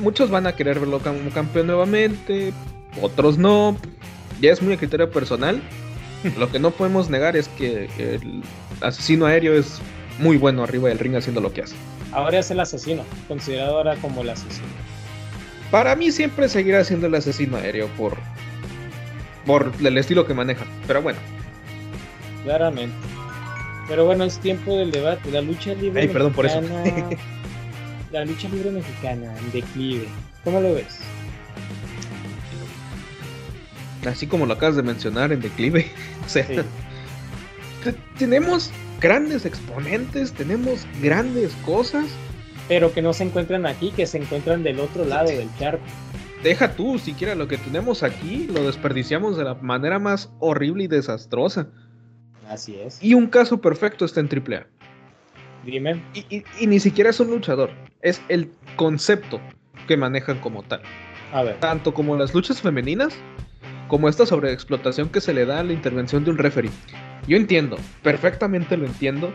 Muchos 0.00 0.30
van 0.30 0.46
a 0.46 0.54
querer 0.54 0.78
verlo 0.78 1.00
como 1.00 1.30
campeón 1.30 1.66
nuevamente, 1.66 2.52
otros 3.02 3.38
no. 3.38 3.76
Ya 4.40 4.52
es 4.52 4.62
muy 4.62 4.74
a 4.74 4.76
criterio 4.76 5.10
personal. 5.10 5.60
lo 6.38 6.50
que 6.50 6.58
no 6.58 6.70
podemos 6.70 7.10
negar 7.10 7.36
es 7.36 7.48
que 7.48 7.88
el 7.98 8.42
asesino 8.80 9.26
aéreo 9.26 9.54
es 9.54 9.80
muy 10.18 10.36
bueno 10.36 10.62
arriba 10.62 10.88
del 10.88 10.98
ring 10.98 11.16
haciendo 11.16 11.40
lo 11.40 11.52
que 11.52 11.62
hace. 11.62 11.76
Ahora 12.12 12.38
es 12.38 12.50
el 12.50 12.60
asesino, 12.60 13.04
considerado 13.26 13.76
ahora 13.76 13.96
como 13.96 14.22
el 14.22 14.30
asesino. 14.30 14.66
Para 15.70 15.94
mí 15.96 16.10
siempre 16.10 16.48
seguirá 16.48 16.82
siendo 16.84 17.06
el 17.06 17.14
asesino 17.14 17.56
aéreo 17.56 17.88
por, 17.98 18.16
por 19.44 19.72
el 19.82 19.98
estilo 19.98 20.26
que 20.26 20.34
maneja. 20.34 20.64
Pero 20.86 21.02
bueno, 21.02 21.18
claramente. 22.44 22.96
Pero 23.88 24.04
bueno, 24.04 24.24
es 24.24 24.38
tiempo 24.38 24.76
del 24.76 24.90
debate. 24.90 25.30
La 25.30 25.40
lucha 25.40 25.74
libre 25.74 26.02
Ay, 26.02 26.08
perdón 26.08 26.32
por 26.32 26.46
eso. 26.46 26.60
la 28.12 28.24
lucha 28.24 28.48
libre 28.48 28.70
mexicana 28.70 29.34
en 29.38 29.52
declive. 29.52 30.08
¿Cómo 30.44 30.60
lo 30.60 30.74
ves? 30.74 30.98
Así 34.06 34.26
como 34.26 34.46
lo 34.46 34.54
acabas 34.54 34.76
de 34.76 34.82
mencionar, 34.82 35.32
en 35.32 35.40
declive. 35.40 35.90
O 36.26 36.30
sea, 36.30 36.46
tenemos 38.18 38.70
grandes 39.00 39.46
exponentes, 39.46 40.32
tenemos 40.32 40.86
grandes 41.02 41.52
cosas. 41.64 42.06
Pero 42.68 42.92
que 42.92 43.00
no 43.00 43.12
se 43.12 43.24
encuentran 43.24 43.66
aquí, 43.66 43.92
que 43.92 44.06
se 44.06 44.18
encuentran 44.18 44.62
del 44.62 44.80
otro 44.80 45.04
lado 45.04 45.28
del 45.28 45.48
charco. 45.58 45.82
Deja 46.42 46.74
tú, 46.74 46.98
siquiera 46.98 47.34
lo 47.34 47.48
que 47.48 47.58
tenemos 47.58 48.02
aquí 48.02 48.48
lo 48.52 48.62
desperdiciamos 48.64 49.36
de 49.36 49.44
la 49.44 49.54
manera 49.54 49.98
más 49.98 50.30
horrible 50.38 50.84
y 50.84 50.86
desastrosa. 50.86 51.68
Así 52.48 52.76
es. 52.76 53.02
Y 53.02 53.14
un 53.14 53.26
caso 53.26 53.60
perfecto 53.60 54.04
está 54.04 54.20
en 54.20 54.28
AAA. 54.28 54.66
Dime. 55.64 56.02
Y, 56.14 56.66
ni 56.66 56.78
siquiera 56.78 57.10
es 57.10 57.20
un 57.20 57.30
luchador, 57.30 57.70
es 58.00 58.22
el 58.28 58.52
concepto 58.76 59.40
que 59.86 59.96
manejan 59.96 60.38
como 60.40 60.62
tal. 60.62 60.80
A 61.32 61.42
ver. 61.42 61.58
Tanto 61.60 61.92
como 61.92 62.16
las 62.16 62.32
luchas 62.32 62.62
femeninas, 62.62 63.14
como 63.88 64.08
esta 64.08 64.24
sobreexplotación 64.24 65.08
que 65.08 65.20
se 65.20 65.34
le 65.34 65.44
da 65.44 65.60
a 65.60 65.64
la 65.64 65.72
intervención 65.72 66.24
de 66.24 66.30
un 66.30 66.38
referee. 66.38 66.70
Yo 67.26 67.36
entiendo, 67.36 67.76
perfectamente 68.02 68.76
lo 68.76 68.86
entiendo, 68.86 69.32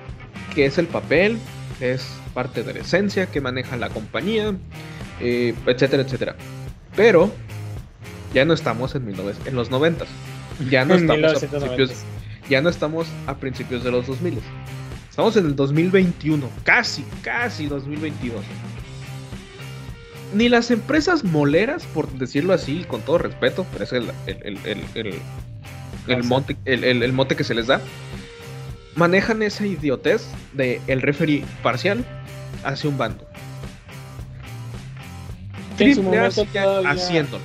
que 0.56 0.65
es 0.65 0.78
el 0.78 0.88
papel, 0.88 1.38
es 1.80 2.08
parte 2.34 2.63
de 2.63 2.74
la 2.74 2.80
esencia 2.80 3.28
que 3.28 3.41
maneja 3.41 3.78
la 3.78 3.89
compañía, 3.89 4.54
eh, 5.19 5.54
etcétera, 5.65 6.04
etcétera. 6.04 6.36
Pero 6.96 7.32
ya 8.34 8.46
no 8.46 8.54
estamos 8.54 8.96
en, 8.96 9.08
en 9.10 9.56
los 9.56 9.69
noventas. 9.69 10.08
Ya 10.69 10.86
no 10.86 10.96
estamos 10.96 11.43
a 11.43 11.50
principios, 11.50 11.91
ya 12.50 12.62
no 12.62 12.69
estamos 12.69 13.08
a 13.28 13.36
principios 13.36 13.84
de 13.84 13.91
los 13.91 14.08
2000. 14.08 14.39
Estamos 15.10 15.38
en 15.38 15.46
el 15.46 15.56
2021, 15.56 16.50
casi, 16.63 17.04
casi 17.22 17.67
2022. 17.67 18.43
Ni 20.34 20.50
las 20.50 20.72
empresas 20.72 21.24
moleras, 21.24 21.86
por 21.93 22.12
decirlo 22.13 22.54
así, 22.54 22.84
con 22.88 23.02
todo 23.02 23.19
respeto, 23.19 23.67
pero 23.72 23.84
es 23.84 23.93
el, 23.93 24.10
el, 24.26 25.13
monte, 26.23 26.57
el, 26.65 27.13
mote 27.13 27.35
que 27.35 27.43
se 27.43 27.53
les 27.53 27.67
da, 27.67 27.81
manejan 28.95 29.41
esa 29.41 29.65
idiotez 29.65 30.25
de 30.53 30.81
el 30.87 31.01
referee 31.01 31.43
parcial 31.61 32.05
hacia 32.63 32.89
un 32.89 32.97
bando. 32.97 33.27
Triple 35.77 36.19
haciéndolo 36.19 37.41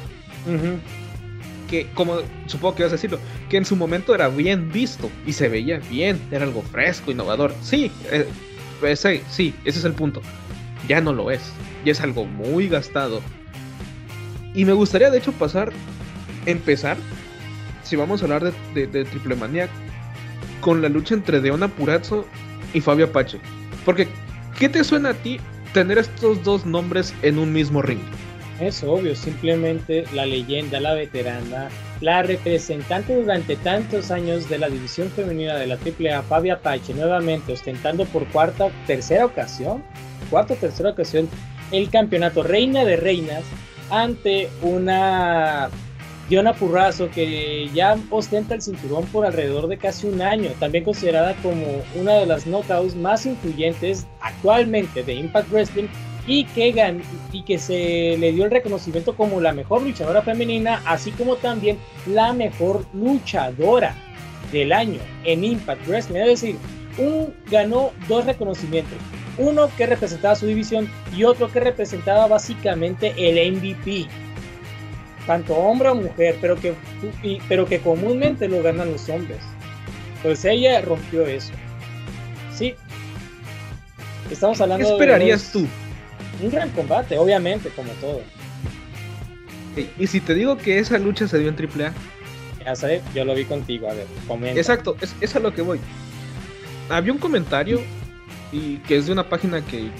que, 1.69 1.87
como 1.95 2.17
supongo 2.47 2.75
que 2.75 2.83
vas 2.83 2.93
a 2.93 2.97
decirlo, 2.97 3.21
que 3.49 3.59
en 3.59 3.65
su 3.65 3.77
momento 3.77 4.15
era 4.15 4.29
bien 4.29 4.73
visto 4.73 5.11
y 5.27 5.33
se 5.33 5.49
veía 5.49 5.79
bien, 5.79 6.21
era 6.33 6.45
algo 6.45 6.63
fresco, 6.63 7.13
innovador. 7.13 7.55
Sí, 7.63 7.93
eh, 8.11 8.27
ese, 8.83 9.23
sí, 9.31 9.55
ese 9.65 9.79
es 9.79 9.85
el 9.85 9.93
punto. 9.93 10.21
Ya 10.89 11.01
no 11.01 11.13
lo 11.13 11.31
es, 11.31 11.53
ya 11.85 11.93
es 11.93 12.01
algo 12.01 12.25
muy 12.25 12.69
gastado. 12.69 13.21
Y 14.55 14.65
me 14.65 14.73
gustaría, 14.73 15.11
de 15.11 15.19
hecho, 15.19 15.33
pasar, 15.33 15.73
empezar, 16.47 16.97
si 17.89 17.97
vamos 17.97 18.21
a 18.21 18.27
hablar 18.27 18.53
de, 18.75 18.87
Triple 18.87 19.35
Manía, 19.35 19.69
con 20.61 20.83
la 20.83 20.89
lucha 20.89 21.15
entre 21.15 21.41
Deona 21.41 21.69
Purazzo 21.69 22.27
y 22.75 22.81
Fabio 22.81 23.07
Apache. 23.07 23.39
Porque, 23.85 24.07
¿qué 24.59 24.69
te 24.69 24.85
suena 24.85 25.11
a 25.11 25.15
ti 25.15 25.41
tener 25.73 25.97
estos 25.97 26.43
dos 26.45 26.67
nombres 26.67 27.15
en 27.23 27.39
un 27.39 27.53
mismo 27.53 27.81
ring? 27.81 28.01
Es 28.61 28.83
obvio, 28.83 29.15
simplemente 29.15 30.05
la 30.13 30.27
leyenda, 30.27 30.81
la 30.81 30.93
veterana, 30.93 31.69
la 32.01 32.23
representante 32.23 33.15
durante 33.15 33.57
tantos 33.57 34.11
años 34.11 34.51
de 34.51 34.59
la 34.59 34.69
división 34.69 35.11
femenina 35.11 35.55
de 35.55 35.69
la 35.69 35.77
AAA, 35.77 36.23
Fabia 36.25 36.55
Apache, 36.55 36.93
nuevamente 36.93 37.53
ostentando 37.53 38.05
por 38.05 38.27
cuarta, 38.27 38.69
tercera 38.87 39.25
ocasión, 39.25 39.83
cuarta 40.29 40.57
tercera 40.57 40.91
ocasión, 40.91 41.29
el 41.71 41.89
campeonato 41.89 42.43
Reina 42.43 42.85
de 42.85 42.97
Reinas 42.97 43.45
ante 43.91 44.51
una 44.61 45.71
Diona 46.29 46.53
Purrazo 46.53 47.11
que 47.11 47.71
ya 47.73 47.97
ostenta 48.11 48.55
el 48.55 48.63
cinturón 48.63 49.07
por 49.07 49.25
alrededor 49.25 49.67
de 49.67 49.79
casi 49.79 50.07
un 50.07 50.21
año, 50.21 50.51
también 50.61 50.85
considerada 50.85 51.35
como 51.43 51.65
una 51.95 52.15
de 52.15 52.27
las 52.27 52.47
knockouts 52.47 52.95
más 52.95 53.25
influyentes 53.25 54.07
actualmente 54.21 55.03
de 55.03 55.15
Impact 55.15 55.51
Wrestling 55.51 55.89
y 56.27 56.45
que, 56.45 57.01
y 57.33 57.43
que 57.43 57.59
se 57.59 58.17
le 58.19 58.33
dio 58.33 58.45
el 58.45 58.51
reconocimiento 58.51 59.17
como 59.17 59.41
la 59.41 59.53
mejor 59.53 59.83
luchadora 59.83 60.21
femenina, 60.21 60.83
así 60.85 61.11
como 61.13 61.37
también 61.37 61.79
la 62.07 62.35
mejor 62.35 62.85
luchadora 62.93 63.97
del 64.53 64.73
año 64.73 65.01
en 65.25 65.43
Impact 65.43 65.87
Wrestling. 65.89 66.17
Es 66.17 66.41
decir, 66.41 66.57
un, 66.99 67.35
ganó 67.51 67.93
dos 68.09 68.27
reconocimientos. 68.27 68.99
Uno 69.39 69.71
que 69.77 69.87
representaba 69.87 70.35
su 70.35 70.47
división 70.47 70.91
y 71.17 71.25
otro 71.25 71.51
que 71.51 71.61
representaba 71.61 72.27
básicamente 72.27 73.15
el 73.17 73.55
MVP. 73.57 74.07
Tanto 75.29 75.55
hombre 75.55 75.91
o 75.91 75.95
mujer, 75.95 76.39
pero 76.41 76.57
que, 76.57 76.73
pero 77.51 77.67
que 77.67 77.81
comúnmente 77.81 78.49
lo 78.49 78.63
ganan 78.63 78.91
los 78.91 79.11
hombres. 79.11 79.37
Pues 80.23 80.43
ella 80.47 80.81
rompió 80.81 81.27
eso. 81.27 81.53
Sí. 82.51 82.75
Estamos 84.31 84.59
hablando 84.63 84.87
¿Qué 84.87 84.93
esperarías 84.95 85.53
tú? 85.53 85.67
un 86.41 86.51
gran 86.51 86.71
combate, 86.71 87.19
obviamente, 87.19 87.69
como 87.69 87.93
todo. 88.01 88.23
Y, 89.99 90.07
si 90.07 90.21
te 90.21 90.35
digo 90.35 90.57
que 90.57 90.79
esa 90.79 90.99
lucha 90.99 91.29
se 91.29 91.39
dio 91.39 91.51
en 91.51 91.57
AAA. 91.57 91.93
Ya 92.65 92.75
sé, 92.75 93.03
yo 93.15 93.27
lo 93.27 93.35
vi 93.35 93.45
contigo, 93.45 93.87
a 93.91 93.93
ver, 93.93 94.07
comenta. 94.27 94.59
Exacto, 94.59 94.97
es, 95.03 95.15
es 95.21 95.37
a 95.37 95.41
lo 95.41 95.53
que 95.53 95.61
voy. 95.61 95.79
Había 96.89 97.13
un 97.13 97.19
comentario 97.19 97.83
y 98.51 98.79
que 98.79 98.97
es 98.97 99.05
de 99.05 99.13
una 99.13 99.29
página 99.29 99.61
que 99.61 99.91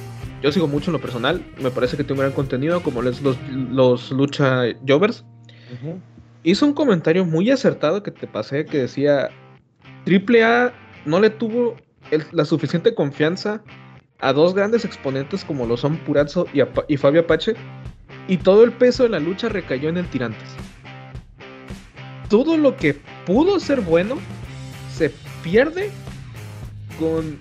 yo 0.43 0.53
sigo 0.53 0.69
mucho 0.69 0.91
en 0.91 0.95
lo 0.95 1.01
personal. 1.01 1.45
Me 1.61 1.71
parece 1.71 1.97
que 1.97 2.05
tiene 2.05 2.21
un 2.21 2.27
gran 2.27 2.33
contenido, 2.33 2.83
como 2.83 3.03
los, 3.03 3.21
los, 3.23 4.11
lucha 4.11 4.63
jovers. 4.87 5.25
Hizo 6.45 6.67
un 6.67 6.73
comentario 6.73 7.25
muy 7.25 7.51
acertado 7.51 8.03
que 8.03 8.11
te 8.11 8.27
pasé 8.27 8.65
que 8.65 8.79
decía: 8.79 9.31
AAA 10.07 10.73
no 11.05 11.21
le 11.21 11.31
tuvo 11.31 11.77
la 12.33 12.45
suficiente 12.45 12.95
confianza 12.95 13.63
a 14.21 14.33
dos 14.33 14.55
grandes 14.55 14.85
exponentes 14.85 15.45
como 15.45 15.67
lo 15.67 15.77
son 15.77 15.97
Purazzo 15.99 16.47
y, 16.89 16.97
Fabio 16.97 17.21
Apache, 17.23 17.55
y 18.27 18.37
todo 18.39 18.65
el 18.65 18.73
peso 18.73 19.05
de 19.05 19.11
la 19.11 19.21
lucha 19.21 19.49
recayó 19.49 19.89
en 19.89 19.99
el 19.99 20.09
Tirantes. 20.09 20.49
Todo 22.29 22.57
lo 22.57 22.77
que 22.77 22.95
pudo 23.27 23.59
ser 23.59 23.81
bueno 23.81 24.19
se 24.93 25.13
pierde 25.43 25.91
con 26.99 27.39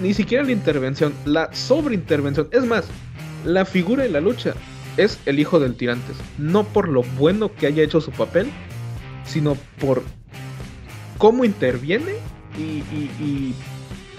ni 0.00 0.14
siquiera 0.14 0.44
la 0.44 0.52
intervención, 0.52 1.12
la 1.24 1.52
sobreintervención. 1.52 2.48
Es 2.52 2.64
más, 2.64 2.84
la 3.44 3.64
figura 3.64 4.02
de 4.02 4.10
la 4.10 4.20
lucha 4.20 4.54
es 4.96 5.18
el 5.26 5.38
hijo 5.38 5.60
del 5.60 5.76
tirantes. 5.76 6.16
No 6.38 6.64
por 6.64 6.88
lo 6.88 7.02
bueno 7.18 7.54
que 7.54 7.66
haya 7.66 7.82
hecho 7.82 8.00
su 8.00 8.10
papel, 8.10 8.50
sino 9.24 9.56
por 9.78 10.02
cómo 11.18 11.44
interviene 11.44 12.14
y, 12.58 12.82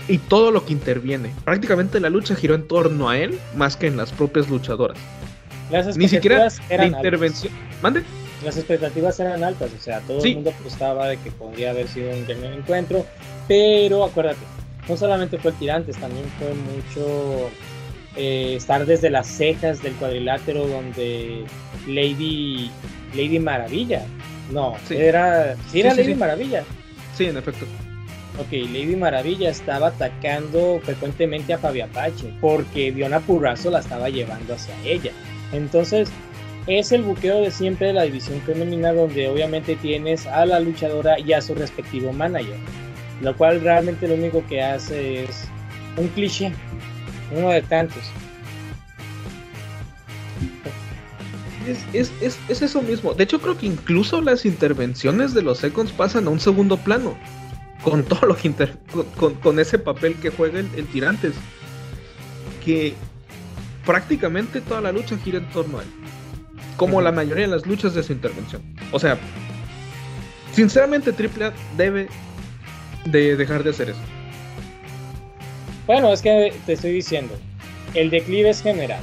y, 0.07 0.17
todo 0.27 0.51
lo 0.51 0.65
que 0.65 0.73
interviene. 0.73 1.31
Prácticamente 1.45 1.99
la 1.99 2.09
lucha 2.09 2.35
giró 2.35 2.55
en 2.55 2.67
torno 2.67 3.09
a 3.09 3.17
él 3.17 3.39
más 3.55 3.77
que 3.77 3.87
en 3.87 3.97
las 3.97 4.11
propias 4.11 4.49
luchadoras. 4.49 4.97
Ni 5.95 6.07
siquiera 6.09 6.49
la 6.69 6.85
intervención. 6.85 7.53
¿Mande? 7.81 8.03
Las 8.43 8.57
expectativas 8.57 9.19
eran 9.19 9.43
altas, 9.43 9.69
o 9.77 9.81
sea, 9.81 9.99
todo 10.01 10.23
el 10.23 10.33
mundo 10.35 10.49
apostaba 10.49 11.07
de 11.07 11.17
que 11.17 11.31
podría 11.31 11.69
haber 11.69 11.87
sido 11.87 12.09
un 12.09 12.25
gran 12.25 12.43
encuentro, 12.45 13.05
pero 13.47 14.03
acuérdate, 14.03 14.39
no 14.91 14.97
solamente 14.97 15.37
fue 15.37 15.51
el 15.51 15.57
Tirantes, 15.57 15.97
también 15.97 16.25
fue 16.37 16.53
mucho 16.53 17.49
eh, 18.17 18.55
estar 18.57 18.85
desde 18.85 19.09
las 19.09 19.25
cejas 19.25 19.81
del 19.81 19.93
cuadrilátero 19.93 20.67
donde 20.67 21.45
Lady 21.87 22.69
Lady 23.15 23.39
Maravilla, 23.39 24.05
no, 24.51 24.75
era, 24.89 25.55
sí 25.71 25.79
era 25.79 25.93
Lady 25.93 26.13
Maravilla. 26.13 26.65
Sí, 27.15 27.25
en 27.25 27.37
efecto. 27.37 27.65
Ok, 28.37 28.51
Lady 28.51 28.97
Maravilla 28.97 29.49
estaba 29.49 29.87
atacando 29.87 30.81
frecuentemente 30.83 31.53
a 31.53 31.57
Fabi 31.57 31.81
Apache 31.81 32.33
porque 32.41 32.91
Diona 32.91 33.21
Purrazo 33.21 33.71
la 33.71 33.79
estaba 33.79 34.09
llevando 34.09 34.55
hacia 34.55 34.75
ella. 34.83 35.11
Entonces, 35.53 36.09
es 36.67 36.91
el 36.91 37.03
buqueo 37.03 37.41
de 37.41 37.51
siempre 37.51 37.87
de 37.87 37.93
la 37.93 38.03
división 38.03 38.41
femenina 38.41 38.91
donde 38.91 39.29
obviamente 39.29 39.77
tienes 39.77 40.27
a 40.27 40.45
la 40.45 40.59
luchadora 40.59 41.17
y 41.17 41.31
a 41.31 41.41
su 41.41 41.55
respectivo 41.55 42.11
manager 42.11 42.57
lo 43.21 43.35
cual 43.37 43.61
realmente 43.61 44.07
lo 44.07 44.15
único 44.15 44.45
que 44.47 44.61
hace 44.61 45.23
es 45.23 45.47
un 45.97 46.07
cliché, 46.09 46.51
uno 47.31 47.49
de 47.49 47.61
tantos. 47.61 48.03
Es, 51.93 52.11
eso 52.49 52.81
mismo. 52.81 53.13
De 53.13 53.23
hecho, 53.23 53.39
creo 53.39 53.57
que 53.57 53.67
incluso 53.67 54.21
las 54.21 54.45
intervenciones 54.45 55.33
de 55.33 55.43
los 55.43 55.59
Seconds 55.59 55.91
pasan 55.91 56.27
a 56.27 56.29
un 56.31 56.39
segundo 56.39 56.77
plano. 56.77 57.15
Con 57.83 58.03
todo 58.05 58.27
lo 58.27 58.35
que 58.35 58.53
con, 59.41 59.59
ese 59.59 59.79
papel 59.79 60.15
que 60.15 60.31
juega 60.31 60.59
el, 60.59 60.87
Tirantes. 60.87 61.33
Que 62.65 62.95
prácticamente 63.85 64.61
toda 64.61 64.81
la 64.81 64.91
lucha 64.91 65.17
gira 65.17 65.37
en 65.37 65.49
torno 65.51 65.79
a 65.79 65.83
él. 65.83 65.89
Como 66.77 67.01
la 67.01 67.11
mayoría 67.11 67.45
de 67.45 67.51
las 67.51 67.65
luchas 67.65 67.93
de 67.93 68.01
su 68.01 68.13
intervención. 68.13 68.61
O 68.91 68.99
sea, 68.99 69.17
sinceramente, 70.53 71.11
AAA 71.11 71.53
debe 71.77 72.07
de 73.05 73.35
dejar 73.35 73.63
de 73.63 73.71
hacer 73.71 73.89
eso? 73.89 73.99
Bueno, 75.87 76.13
es 76.13 76.21
que 76.21 76.53
te 76.65 76.73
estoy 76.73 76.91
diciendo, 76.91 77.35
el 77.93 78.09
declive 78.09 78.49
es 78.49 78.61
general. 78.61 79.01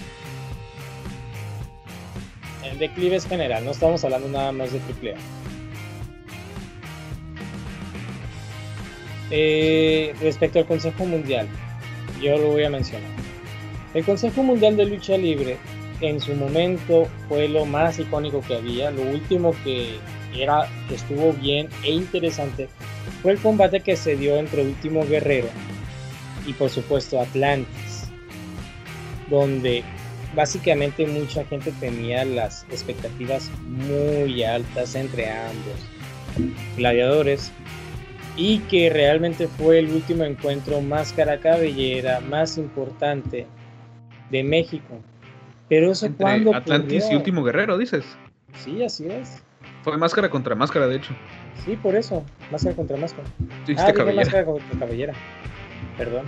El 2.65 2.79
declive 2.79 3.17
es 3.17 3.27
general, 3.27 3.65
no 3.65 3.73
estamos 3.73 4.05
hablando 4.05 4.29
nada 4.29 4.53
más 4.53 4.73
de 4.73 4.79
triple 4.81 5.15
eh, 9.31 10.15
respecto 10.21 10.59
al 10.59 10.67
Consejo 10.67 11.05
Mundial, 11.05 11.49
yo 12.23 12.39
lo 12.39 12.53
voy 12.53 12.65
a 12.65 12.71
mencionar. 12.71 13.11
El 13.95 14.05
Consejo 14.05 14.43
Mundial 14.43 14.77
de 14.77 14.87
Lucha 14.87 15.17
Libre 15.17 15.57
en 16.01 16.21
su 16.21 16.35
momento 16.35 17.09
fue 17.29 17.49
lo 17.49 17.65
más 17.65 17.99
icónico 17.99 18.41
que 18.47 18.57
había, 18.57 18.91
lo 18.91 19.03
último 19.03 19.55
que 19.65 19.99
era 20.37 20.69
que 20.89 20.95
estuvo 20.95 21.33
bien 21.33 21.69
e 21.83 21.91
interesante 21.91 22.69
fue 23.23 23.33
el 23.33 23.39
combate 23.39 23.81
que 23.81 23.97
se 23.97 24.17
dio 24.17 24.37
entre 24.37 24.63
Último 24.63 25.05
Guerrero 25.05 25.49
y 26.47 26.53
por 26.53 26.71
supuesto 26.71 27.21
Atlantis, 27.21 28.09
donde 29.29 29.83
básicamente 30.35 31.07
mucha 31.07 31.45
gente 31.45 31.73
tenía 31.81 32.25
las 32.25 32.65
expectativas 32.71 33.51
muy 33.67 34.43
altas 34.43 34.95
entre 34.95 35.31
ambos 35.31 36.47
gladiadores 36.77 37.53
y 38.37 38.61
que 38.61 38.89
realmente 38.89 39.49
fue 39.49 39.81
el 39.81 39.91
último 39.91 40.25
encuentro 40.25 40.81
más 40.81 41.13
cara 41.13 41.41
cabellera, 41.41 42.21
más 42.21 42.57
importante 42.57 43.47
de 44.31 44.45
México. 44.45 45.01
Pero 45.69 45.91
eso 45.91 46.09
cuando 46.17 46.55
Atlantis 46.55 47.07
y 47.11 47.17
Último 47.17 47.43
Guerrero, 47.43 47.77
dices. 47.77 48.05
Sí, 48.65 48.83
así 48.83 49.07
es. 49.09 49.43
Fue 49.83 49.97
máscara 49.97 50.29
contra 50.29 50.55
máscara, 50.55 50.87
de 50.87 50.97
hecho. 50.97 51.15
Sí, 51.65 51.77
por 51.77 51.95
eso. 51.95 52.25
Máscara 52.51 52.75
contra 52.75 52.97
máscara. 52.97 53.27
ah, 53.79 53.93
cabellera. 53.93 54.25
máscara 54.25 54.45
contra 54.45 54.79
cabellera. 54.79 55.13
Perdón. 55.97 56.27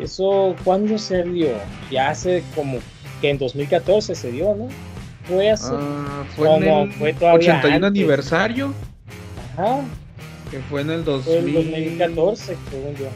Eso, 0.00 0.56
¿cuándo 0.64 0.98
se 0.98 1.22
dio? 1.22 1.50
Ya 1.90 2.10
hace 2.10 2.42
como 2.54 2.78
que 3.20 3.30
en 3.30 3.38
2014 3.38 4.14
se 4.14 4.32
dio, 4.32 4.54
¿no? 4.54 4.68
Fue 5.24 5.50
hace. 5.50 5.72
Ah, 5.72 6.24
fue 6.34 6.56
en 6.56 6.64
el 6.64 6.92
fue 6.92 7.14
81 7.20 7.86
aniversario. 7.86 8.74
Ajá. 9.52 9.80
Que 10.50 10.58
fue 10.60 10.82
en 10.82 10.90
el 10.90 11.04
2000... 11.04 11.54
2014, 11.54 12.56
según 12.70 12.94
yo. 12.96 13.06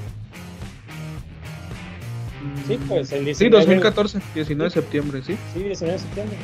Sí, 2.67 2.79
pues 2.89 3.13
el 3.13 3.25
19... 3.25 3.35
Sí, 3.35 3.49
2014, 3.49 4.21
19 4.35 4.65
de 4.65 4.71
septiembre, 4.71 5.23
sí. 5.23 5.37
Sí, 5.53 5.65
19 5.65 5.93
de 5.93 5.99
septiembre 5.99 6.39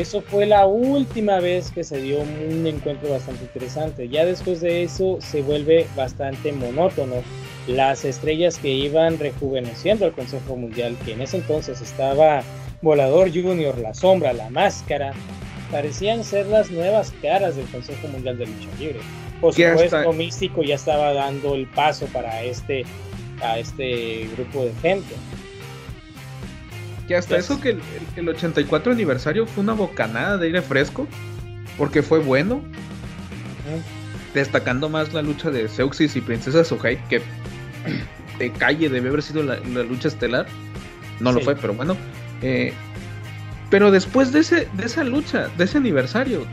eso 0.00 0.20
fue 0.22 0.46
la 0.46 0.66
última 0.66 1.40
vez 1.40 1.70
que 1.70 1.84
se 1.84 2.00
dio 2.00 2.20
un 2.20 2.66
encuentro 2.66 3.10
bastante 3.10 3.44
interesante. 3.44 4.08
Ya 4.08 4.24
después 4.24 4.60
de 4.60 4.82
eso 4.82 5.18
se 5.20 5.42
vuelve 5.42 5.86
bastante 5.96 6.52
monótono. 6.52 7.16
Las 7.66 8.04
estrellas 8.04 8.58
que 8.58 8.68
iban 8.68 9.18
rejuveneciendo 9.18 10.04
al 10.04 10.12
Consejo 10.12 10.56
Mundial, 10.56 10.96
que 11.04 11.12
en 11.12 11.22
ese 11.22 11.38
entonces 11.38 11.80
estaba 11.80 12.42
Volador 12.82 13.30
Junior, 13.32 13.78
La 13.78 13.94
Sombra, 13.94 14.32
La 14.32 14.50
Máscara, 14.50 15.12
parecían 15.70 16.24
ser 16.24 16.46
las 16.46 16.70
nuevas 16.70 17.12
caras 17.22 17.56
del 17.56 17.66
Consejo 17.66 18.08
Mundial 18.08 18.38
de 18.38 18.46
Lucha 18.46 18.68
Libre. 18.78 19.00
Por 19.40 19.52
supuesto, 19.54 20.12
Místico 20.12 20.62
ya 20.62 20.74
estaba 20.74 21.12
dando 21.12 21.54
el 21.54 21.66
paso 21.66 22.06
para 22.06 22.42
este, 22.42 22.84
a 23.42 23.58
este 23.58 24.28
grupo 24.36 24.64
de 24.64 24.72
gente. 24.82 25.14
Que 27.08 27.16
hasta 27.16 27.36
eso 27.36 27.60
que 27.60 27.78
el, 28.16 28.28
84 28.28 28.92
aniversario 28.92 29.46
fue 29.46 29.62
una 29.62 29.74
bocanada 29.74 30.38
de 30.38 30.46
aire 30.46 30.62
fresco, 30.62 31.06
porque 31.76 32.02
fue 32.02 32.18
bueno. 32.18 32.62
Destacando 34.32 34.88
más 34.88 35.12
la 35.12 35.22
lucha 35.22 35.50
de 35.50 35.68
Seuxis 35.68 36.16
y 36.16 36.20
Princesa 36.20 36.64
Suhei, 36.64 36.98
que 37.08 37.22
de 38.38 38.52
calle 38.52 38.88
debe 38.88 39.10
haber 39.10 39.22
sido 39.22 39.42
la, 39.42 39.56
lucha 39.56 40.08
estelar. 40.08 40.46
No 41.20 41.32
lo 41.32 41.40
fue, 41.40 41.54
pero 41.56 41.74
bueno. 41.74 41.96
Eh, 42.42 42.72
pero 43.70 43.90
después 43.90 44.32
de, 44.32 44.40
ese, 44.40 44.68
de 44.74 44.86
esa 44.86 45.04
lucha, 45.04 45.48
de 45.56 45.64
ese 45.64 45.78
aniversario, 45.78 46.46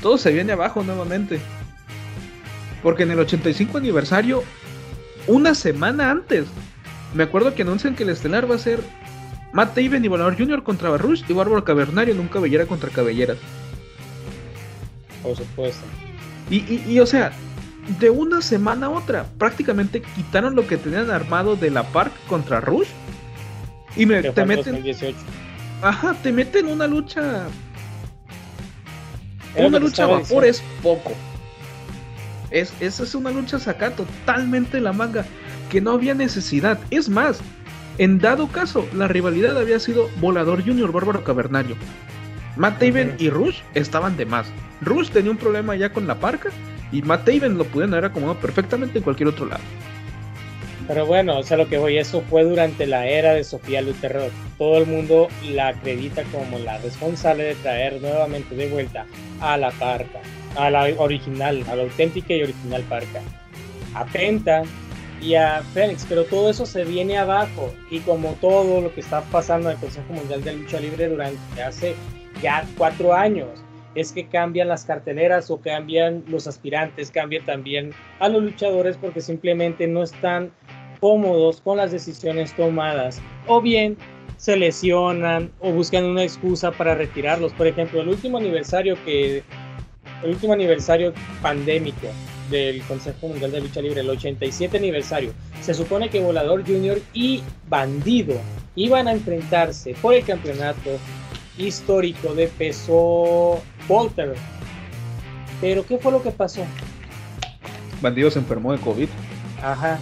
todo 0.00 0.18
se 0.18 0.32
viene 0.32 0.52
abajo 0.52 0.82
nuevamente. 0.82 1.40
Porque 2.82 3.02
en 3.02 3.10
el 3.10 3.18
85 3.18 3.78
aniversario, 3.78 4.44
una 5.26 5.54
semana 5.54 6.10
antes, 6.10 6.46
me 7.14 7.24
acuerdo 7.24 7.54
que 7.54 7.62
anuncian 7.62 7.94
que 7.94 8.04
el 8.04 8.10
estelar 8.10 8.50
va 8.50 8.54
a 8.54 8.58
ser 8.58 8.80
Matt 9.56 9.74
Taven 9.74 10.04
y 10.04 10.08
Volador 10.08 10.36
Jr. 10.36 10.62
contra 10.62 10.90
Barrush 10.90 11.24
y 11.26 11.32
Bárbaro 11.32 11.64
Cavernario 11.64 12.12
en 12.12 12.20
un 12.20 12.28
cabellera 12.28 12.66
contra 12.66 12.90
cabelleras. 12.90 13.38
Por 15.22 15.34
supuesto. 15.34 15.82
Y, 16.50 16.98
o 16.98 17.06
sea, 17.06 17.32
de 17.98 18.10
una 18.10 18.42
semana 18.42 18.86
a 18.86 18.90
otra, 18.90 19.24
prácticamente 19.38 20.02
quitaron 20.02 20.54
lo 20.54 20.66
que 20.66 20.76
tenían 20.76 21.10
armado 21.10 21.56
de 21.56 21.70
la 21.70 21.84
Park 21.84 22.12
contra 22.28 22.60
Rush. 22.60 22.88
Y 23.96 24.04
me, 24.04 24.22
te 24.24 24.44
meten. 24.44 24.84
Ajá, 25.80 26.12
te 26.22 26.32
meten 26.32 26.66
una 26.66 26.86
lucha. 26.86 27.46
una 29.56 29.78
lucha 29.78 30.04
a 30.04 30.08
vapor 30.08 30.44
es 30.44 30.62
poco. 30.82 31.14
Es, 32.50 32.74
esa 32.80 33.04
es 33.04 33.14
una 33.14 33.30
lucha 33.30 33.58
saca 33.58 33.90
totalmente 33.90 34.82
la 34.82 34.92
manga. 34.92 35.24
Que 35.70 35.80
no 35.80 35.92
había 35.92 36.12
necesidad. 36.12 36.78
Es 36.90 37.08
más, 37.08 37.40
en 37.98 38.18
dado 38.18 38.48
caso, 38.48 38.86
la 38.94 39.08
rivalidad 39.08 39.56
había 39.58 39.78
sido 39.78 40.10
Volador 40.20 40.64
Junior 40.64 40.92
Bárbaro 40.92 41.24
Cavernario. 41.24 41.76
Matt 42.56 42.78
Taven 42.78 43.14
y 43.18 43.30
Rush 43.30 43.60
estaban 43.74 44.16
de 44.16 44.26
más. 44.26 44.46
Rush 44.80 45.10
tenía 45.10 45.30
un 45.30 45.36
problema 45.36 45.76
ya 45.76 45.92
con 45.92 46.06
la 46.06 46.16
parca 46.16 46.50
y 46.92 47.02
Matt 47.02 47.24
Taven 47.24 47.58
lo 47.58 47.64
pudieron 47.64 47.94
haber 47.94 48.06
acomodado 48.06 48.38
perfectamente 48.38 48.98
en 48.98 49.04
cualquier 49.04 49.28
otro 49.28 49.46
lado. 49.46 49.62
Pero 50.88 51.04
bueno, 51.04 51.38
o 51.38 51.42
sea, 51.42 51.56
lo 51.56 51.68
que 51.68 51.78
voy, 51.78 51.98
eso 51.98 52.22
fue 52.30 52.44
durante 52.44 52.86
la 52.86 53.06
era 53.06 53.32
de 53.34 53.42
Sofía 53.42 53.82
Luther 53.82 54.30
Todo 54.56 54.78
el 54.78 54.86
mundo 54.86 55.28
la 55.50 55.68
acredita 55.68 56.22
como 56.24 56.58
la 56.58 56.78
responsable 56.78 57.42
de 57.42 57.54
traer 57.56 58.00
nuevamente 58.00 58.54
de 58.54 58.68
vuelta 58.68 59.04
a 59.40 59.56
la 59.56 59.70
parca, 59.72 60.20
a 60.56 60.70
la 60.70 60.84
original, 60.98 61.64
a 61.68 61.76
la 61.76 61.82
auténtica 61.82 62.34
y 62.34 62.42
original 62.42 62.82
parca. 62.82 63.20
Atenta 63.94 64.62
y 65.20 65.34
a 65.34 65.62
Fénix, 65.74 66.06
pero 66.08 66.24
todo 66.24 66.50
eso 66.50 66.66
se 66.66 66.84
viene 66.84 67.18
abajo 67.18 67.72
y 67.90 68.00
como 68.00 68.32
todo 68.34 68.80
lo 68.80 68.94
que 68.94 69.00
está 69.00 69.22
pasando 69.22 69.70
en 69.70 69.76
el 69.76 69.80
Consejo 69.80 70.12
Mundial 70.12 70.44
de 70.44 70.52
Lucha 70.54 70.80
Libre 70.80 71.08
durante 71.08 71.62
hace 71.62 71.94
ya 72.42 72.66
cuatro 72.76 73.14
años, 73.14 73.48
es 73.94 74.12
que 74.12 74.26
cambian 74.26 74.68
las 74.68 74.84
carteleras 74.84 75.50
o 75.50 75.60
cambian 75.60 76.22
los 76.28 76.46
aspirantes, 76.46 77.10
cambian 77.10 77.44
también 77.46 77.92
a 78.20 78.28
los 78.28 78.42
luchadores 78.42 78.98
porque 78.98 79.22
simplemente 79.22 79.86
no 79.86 80.02
están 80.02 80.52
cómodos 81.00 81.62
con 81.62 81.78
las 81.78 81.92
decisiones 81.92 82.54
tomadas 82.54 83.20
o 83.46 83.60
bien 83.60 83.96
se 84.36 84.56
lesionan 84.56 85.50
o 85.60 85.72
buscan 85.72 86.04
una 86.04 86.22
excusa 86.22 86.70
para 86.72 86.94
retirarlos. 86.94 87.52
Por 87.54 87.66
ejemplo, 87.66 88.02
el 88.02 88.08
último 88.08 88.36
aniversario 88.36 88.96
que 89.04 89.42
el 90.22 90.30
último 90.30 90.52
aniversario 90.52 91.12
pandémico 91.40 92.08
del 92.50 92.82
Consejo 92.82 93.28
Mundial 93.28 93.52
de 93.52 93.60
Lucha 93.60 93.80
Libre, 93.80 94.00
el 94.00 94.10
87 94.10 94.76
aniversario, 94.76 95.32
se 95.60 95.74
supone 95.74 96.08
que 96.08 96.20
Volador 96.20 96.64
Junior 96.66 97.00
y 97.12 97.42
Bandido 97.68 98.34
iban 98.74 99.08
a 99.08 99.12
enfrentarse 99.12 99.94
por 100.00 100.14
el 100.14 100.24
campeonato 100.24 100.90
histórico 101.58 102.34
de 102.34 102.48
peso 102.48 103.60
Walter. 103.88 104.34
Pero 105.60 105.86
¿qué 105.86 105.98
fue 105.98 106.12
lo 106.12 106.22
que 106.22 106.30
pasó? 106.30 106.64
Bandido 108.00 108.30
se 108.30 108.38
enfermó 108.38 108.72
de 108.72 108.78
COVID. 108.78 109.08
Ajá. 109.62 109.98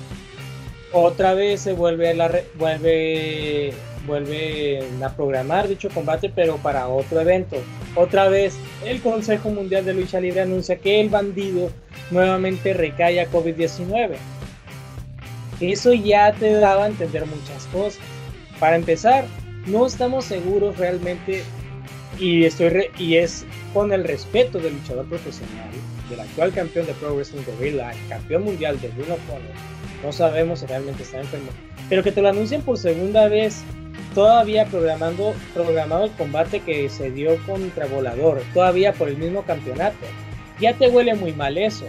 Otra 0.92 1.34
vez 1.34 1.60
se 1.60 1.72
vuelve 1.72 2.10
a 2.10 2.14
la 2.14 2.40
vuelve 2.56 3.72
vuelve 4.06 4.82
a 5.02 5.08
programar 5.10 5.68
dicho 5.68 5.88
combate, 5.90 6.30
pero 6.34 6.56
para 6.56 6.88
otro 6.88 7.20
evento. 7.20 7.56
Otra 7.94 8.28
vez, 8.28 8.56
el 8.84 9.00
Consejo 9.00 9.50
Mundial 9.50 9.84
de 9.84 9.94
Lucha 9.94 10.20
Libre 10.20 10.42
anuncia 10.42 10.76
que 10.76 11.00
el 11.00 11.08
bandido 11.08 11.70
nuevamente 12.10 12.74
recae 12.74 13.20
a 13.20 13.30
COVID-19. 13.30 14.16
Eso 15.60 15.92
ya 15.92 16.32
te 16.32 16.52
daba 16.52 16.84
a 16.84 16.88
entender 16.88 17.24
muchas 17.26 17.66
cosas. 17.72 18.00
Para 18.58 18.76
empezar, 18.76 19.24
no 19.66 19.86
estamos 19.86 20.24
seguros 20.24 20.76
realmente, 20.76 21.42
y, 22.18 22.44
estoy 22.44 22.90
y 22.98 23.16
es 23.16 23.44
con 23.72 23.92
el 23.92 24.04
respeto 24.04 24.58
del 24.58 24.74
luchador 24.74 25.06
profesional, 25.06 25.70
del 26.10 26.20
actual 26.20 26.52
campeón 26.52 26.86
de 26.86 26.92
Pro 26.94 27.14
Wrestling 27.14 27.42
Gorilla, 27.44 27.92
campeón 28.08 28.44
mundial 28.44 28.80
de 28.80 28.88
Bruno 28.88 29.16
no 30.04 30.12
sabemos 30.12 30.60
si 30.60 30.66
realmente 30.66 31.02
está 31.02 31.20
enfermo, 31.20 31.48
pero 31.88 32.02
que 32.02 32.12
te 32.12 32.20
lo 32.20 32.28
anuncien 32.28 32.60
por 32.60 32.76
segunda 32.76 33.26
vez 33.28 33.64
todavía 34.14 34.66
programando, 34.66 35.34
programado 35.54 36.04
el 36.04 36.10
combate 36.12 36.60
que 36.60 36.90
se 36.90 37.10
dio 37.10 37.36
contra 37.46 37.86
Volador, 37.86 38.42
todavía 38.52 38.92
por 38.92 39.08
el 39.08 39.16
mismo 39.16 39.42
campeonato. 39.42 40.06
Ya 40.64 40.72
te 40.72 40.88
huele 40.88 41.14
muy 41.14 41.34
mal 41.34 41.58
eso, 41.58 41.84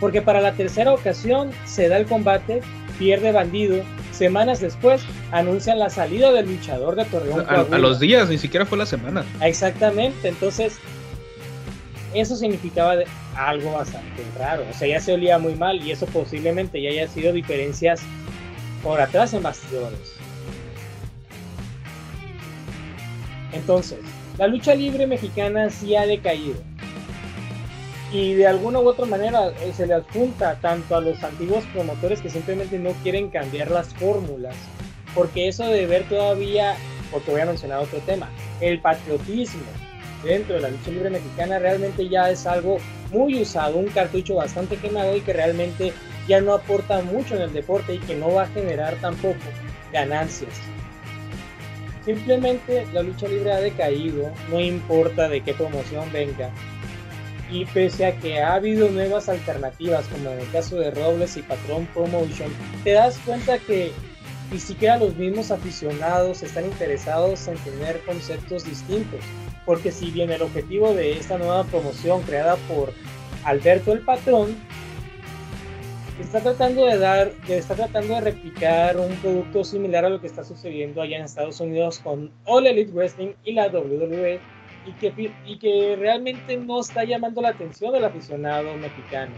porque 0.00 0.20
para 0.20 0.40
la 0.40 0.52
tercera 0.54 0.92
ocasión 0.92 1.52
se 1.64 1.88
da 1.88 1.96
el 1.96 2.06
combate, 2.06 2.60
pierde 2.98 3.30
bandido, 3.30 3.84
semanas 4.10 4.60
después 4.60 5.02
anuncian 5.30 5.78
la 5.78 5.90
salida 5.90 6.32
del 6.32 6.46
luchador 6.46 6.96
de 6.96 7.04
Torreón. 7.04 7.46
A, 7.48 7.78
los 7.78 8.00
días, 8.00 8.28
ni 8.28 8.36
siquiera 8.36 8.66
fue 8.66 8.78
la 8.78 8.86
semana. 8.86 9.24
Exactamente, 9.40 10.26
entonces 10.26 10.80
eso 12.14 12.34
significaba 12.34 12.96
algo 13.36 13.74
bastante 13.74 14.24
raro, 14.36 14.64
o 14.68 14.72
sea, 14.74 14.88
ya 14.88 14.98
se 14.98 15.12
olía 15.12 15.38
muy 15.38 15.54
mal 15.54 15.80
y 15.80 15.92
eso 15.92 16.06
posiblemente 16.06 16.82
ya 16.82 16.90
haya 16.90 17.06
sido 17.06 17.32
diferencias 17.32 18.00
por 18.82 19.00
atrás 19.00 19.34
en 19.34 19.44
bastidores. 19.44 20.16
Entonces, 23.52 24.00
la 24.36 24.48
lucha 24.48 24.74
libre 24.74 25.06
mexicana 25.06 25.70
sí 25.70 25.94
ha 25.94 26.06
decaído. 26.06 26.56
Y 28.12 28.34
de 28.34 28.46
alguna 28.46 28.78
u 28.78 28.88
otra 28.88 29.06
manera 29.06 29.48
eh, 29.48 29.72
se 29.74 29.86
le 29.86 29.94
adjunta 29.94 30.60
tanto 30.60 30.96
a 30.96 31.00
los 31.00 31.22
antiguos 31.24 31.64
promotores 31.72 32.20
que 32.20 32.30
simplemente 32.30 32.78
no 32.78 32.90
quieren 33.02 33.30
cambiar 33.30 33.70
las 33.70 33.94
fórmulas. 33.94 34.54
Porque 35.14 35.48
eso 35.48 35.66
de 35.66 35.86
ver 35.86 36.08
todavía, 36.08 36.76
porque 37.10 37.30
voy 37.30 37.40
a 37.40 37.46
mencionar 37.46 37.80
otro 37.80 37.98
tema, 38.00 38.28
el 38.60 38.80
patriotismo 38.80 39.64
dentro 40.22 40.56
de 40.56 40.60
la 40.60 40.70
lucha 40.70 40.90
libre 40.90 41.10
mexicana 41.10 41.58
realmente 41.58 42.08
ya 42.08 42.30
es 42.30 42.46
algo 42.46 42.78
muy 43.10 43.40
usado, 43.40 43.76
un 43.78 43.88
cartucho 43.88 44.34
bastante 44.36 44.76
quemado 44.76 45.16
y 45.16 45.20
que 45.20 45.32
realmente 45.32 45.92
ya 46.28 46.40
no 46.40 46.54
aporta 46.54 47.02
mucho 47.02 47.36
en 47.36 47.42
el 47.42 47.52
deporte 47.52 47.94
y 47.94 47.98
que 47.98 48.16
no 48.16 48.32
va 48.32 48.42
a 48.42 48.48
generar 48.48 48.94
tampoco 48.96 49.38
ganancias. 49.92 50.52
Simplemente 52.04 52.86
la 52.92 53.02
lucha 53.02 53.26
libre 53.26 53.52
ha 53.52 53.60
decaído, 53.60 54.30
no 54.50 54.60
importa 54.60 55.28
de 55.28 55.40
qué 55.40 55.54
promoción 55.54 56.10
venga. 56.12 56.50
Y 57.50 57.64
pese 57.66 58.06
a 58.06 58.16
que 58.18 58.40
ha 58.40 58.54
habido 58.54 58.88
nuevas 58.88 59.28
alternativas, 59.28 60.06
como 60.08 60.30
en 60.30 60.40
el 60.40 60.50
caso 60.50 60.76
de 60.76 60.90
Robles 60.90 61.36
y 61.36 61.42
Patrón 61.42 61.86
Promotion, 61.94 62.50
te 62.82 62.92
das 62.92 63.18
cuenta 63.24 63.58
que 63.58 63.92
ni 64.50 64.58
siquiera 64.58 64.96
los 64.96 65.14
mismos 65.16 65.50
aficionados 65.50 66.42
están 66.42 66.64
interesados 66.64 67.46
en 67.48 67.56
tener 67.58 68.00
conceptos 68.04 68.64
distintos. 68.64 69.20
Porque 69.64 69.90
si 69.90 70.10
bien 70.10 70.30
el 70.30 70.42
objetivo 70.42 70.92
de 70.92 71.12
esta 71.12 71.38
nueva 71.38 71.64
promoción 71.64 72.22
creada 72.22 72.56
por 72.68 72.92
Alberto 73.44 73.92
el 73.92 74.00
Patrón 74.00 74.56
está 76.20 76.40
tratando 76.40 76.86
de 76.86 76.98
dar, 76.98 77.32
está 77.48 77.74
tratando 77.74 78.14
de 78.14 78.20
replicar 78.22 78.96
un 78.96 79.14
producto 79.16 79.64
similar 79.64 80.04
a 80.04 80.08
lo 80.08 80.20
que 80.20 80.26
está 80.26 80.44
sucediendo 80.44 81.02
allá 81.02 81.18
en 81.18 81.24
Estados 81.24 81.60
Unidos 81.60 82.00
con 82.02 82.30
All 82.44 82.66
Elite 82.66 82.92
Wrestling 82.92 83.34
y 83.44 83.52
la 83.52 83.68
WWE 83.68 84.40
y 84.86 84.92
que, 84.92 85.32
y 85.46 85.58
que 85.58 85.96
realmente 85.98 86.56
no 86.56 86.80
está 86.80 87.04
llamando 87.04 87.42
la 87.42 87.50
atención 87.50 87.92
del 87.92 88.04
aficionado 88.04 88.74
mexicano. 88.76 89.32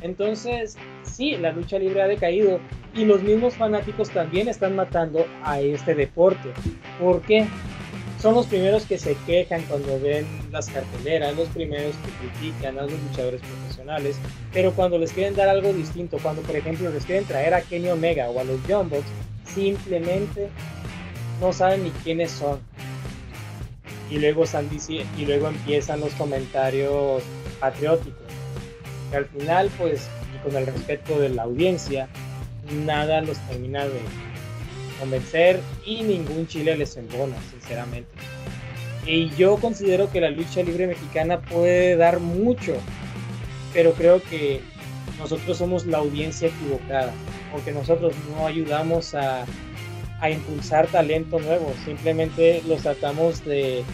Entonces, 0.00 0.76
sí, 1.02 1.36
la 1.36 1.52
lucha 1.52 1.78
libre 1.78 2.02
ha 2.02 2.06
decaído 2.06 2.60
y 2.94 3.04
los 3.04 3.22
mismos 3.22 3.54
fanáticos 3.54 4.10
también 4.10 4.48
están 4.48 4.76
matando 4.76 5.26
a 5.42 5.60
este 5.60 5.94
deporte. 5.94 6.52
¿Por 6.98 7.20
qué? 7.22 7.46
son 8.20 8.34
los 8.34 8.46
primeros 8.46 8.84
que 8.84 8.98
se 8.98 9.16
quejan 9.26 9.62
cuando 9.68 9.98
ven 10.00 10.26
las 10.50 10.68
carteleras, 10.68 11.36
los 11.36 11.48
primeros 11.48 11.94
que 11.96 12.28
critican 12.28 12.78
a 12.78 12.82
los 12.82 12.92
luchadores 12.92 13.40
profesionales, 13.40 14.16
pero 14.52 14.72
cuando 14.72 14.98
les 14.98 15.12
quieren 15.12 15.36
dar 15.36 15.48
algo 15.48 15.72
distinto, 15.72 16.18
cuando 16.20 16.42
por 16.42 16.56
ejemplo 16.56 16.90
les 16.90 17.04
quieren 17.04 17.24
traer 17.24 17.54
a 17.54 17.60
Kenny 17.60 17.88
Omega 17.88 18.28
o 18.28 18.40
a 18.40 18.44
los 18.44 18.64
Young 18.66 18.90
simplemente 19.44 20.48
no 21.40 21.52
saben 21.52 21.84
ni 21.84 21.90
quiénes 21.90 22.32
son. 22.32 22.58
Y 24.10 24.18
luego, 24.18 24.44
están 24.44 24.68
y 25.16 25.24
luego 25.26 25.48
empiezan 25.48 26.00
los 26.00 26.12
comentarios 26.14 27.22
patrióticos. 27.60 28.22
Que 29.10 29.18
al 29.18 29.26
final, 29.26 29.70
pues, 29.78 30.08
y 30.34 30.38
con 30.48 30.56
el 30.56 30.66
respeto 30.66 31.18
de 31.18 31.28
la 31.30 31.42
audiencia, 31.42 32.08
nada 32.86 33.20
los 33.20 33.38
termina 33.48 33.84
de 33.84 34.00
convencer 34.98 35.60
y 35.84 36.02
ningún 36.02 36.46
chile 36.46 36.76
les 36.76 36.96
embona, 36.96 37.36
sinceramente. 37.50 38.10
Y 39.06 39.30
yo 39.36 39.56
considero 39.56 40.10
que 40.10 40.20
la 40.20 40.30
lucha 40.30 40.62
libre 40.62 40.86
mexicana 40.86 41.40
puede 41.40 41.96
dar 41.96 42.20
mucho, 42.20 42.74
pero 43.72 43.92
creo 43.92 44.22
que 44.22 44.60
nosotros 45.18 45.56
somos 45.56 45.86
la 45.86 45.98
audiencia 45.98 46.48
equivocada, 46.48 47.12
porque 47.52 47.72
nosotros 47.72 48.14
no 48.30 48.46
ayudamos 48.46 49.14
a, 49.14 49.44
a 50.20 50.30
impulsar 50.30 50.86
talento 50.88 51.38
nuevo, 51.38 51.72
simplemente 51.84 52.62
los 52.66 52.82
tratamos 52.82 53.44
de, 53.44 53.84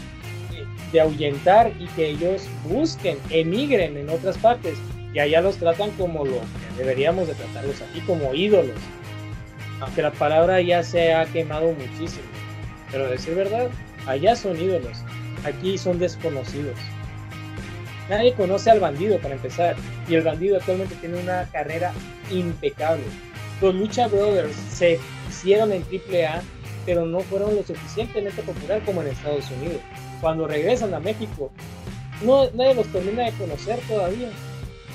de 0.93 1.01
ahuyentar 1.01 1.73
y 1.79 1.87
que 1.89 2.11
ellos 2.11 2.43
busquen, 2.65 3.19
emigren 3.31 3.97
en 3.97 4.09
otras 4.09 4.39
partes 4.39 4.79
y 5.13 5.19
allá 5.19 5.41
los 5.41 5.57
tratan 5.57 5.91
como 5.93 6.25
lo 6.25 6.41
que 6.41 6.79
deberíamos 6.79 7.29
de 7.29 7.35
tratarlos 7.35 7.83
aquí, 7.83 8.01
como 8.01 8.35
ídolos 8.35 8.79
aunque 9.81 10.03
la 10.03 10.13
palabra 10.13 10.61
ya 10.61 10.83
se 10.83 11.13
ha 11.13 11.25
quemado 11.27 11.73
muchísimo. 11.73 12.27
Pero 12.91 13.09
decir 13.09 13.35
verdad, 13.35 13.69
allá 14.07 14.37
son 14.37 14.61
ídolos, 14.61 14.99
aquí 15.45 15.79
son 15.79 15.99
desconocidos. 15.99 16.79
Nadie 18.09 18.35
conoce 18.35 18.71
al 18.71 18.81
bandido 18.81 19.19
para 19.19 19.35
empezar, 19.35 19.77
y 20.09 20.15
el 20.15 20.23
bandido 20.23 20.57
actualmente 20.57 20.95
tiene 20.97 21.19
una 21.19 21.49
carrera 21.51 21.93
impecable. 22.31 23.05
Los 23.61 23.75
Lucha 23.75 24.09
Brothers 24.09 24.55
se 24.55 24.99
hicieron 25.29 25.73
en 25.73 25.83
AAA, 25.83 26.43
pero 26.85 27.07
no 27.07 27.21
fueron 27.21 27.55
lo 27.55 27.63
suficientemente 27.63 28.43
popular 28.43 28.83
como 28.85 29.03
en 29.03 29.09
Estados 29.09 29.51
Unidos. 29.51 29.81
Cuando 30.21 30.47
regresan 30.47 30.93
a 30.95 31.01
México, 31.01 31.51
no, 32.23 32.49
nadie 32.51 32.75
los 32.75 32.87
termina 32.89 33.25
de 33.25 33.33
conocer 33.33 33.79
todavía. 33.89 34.31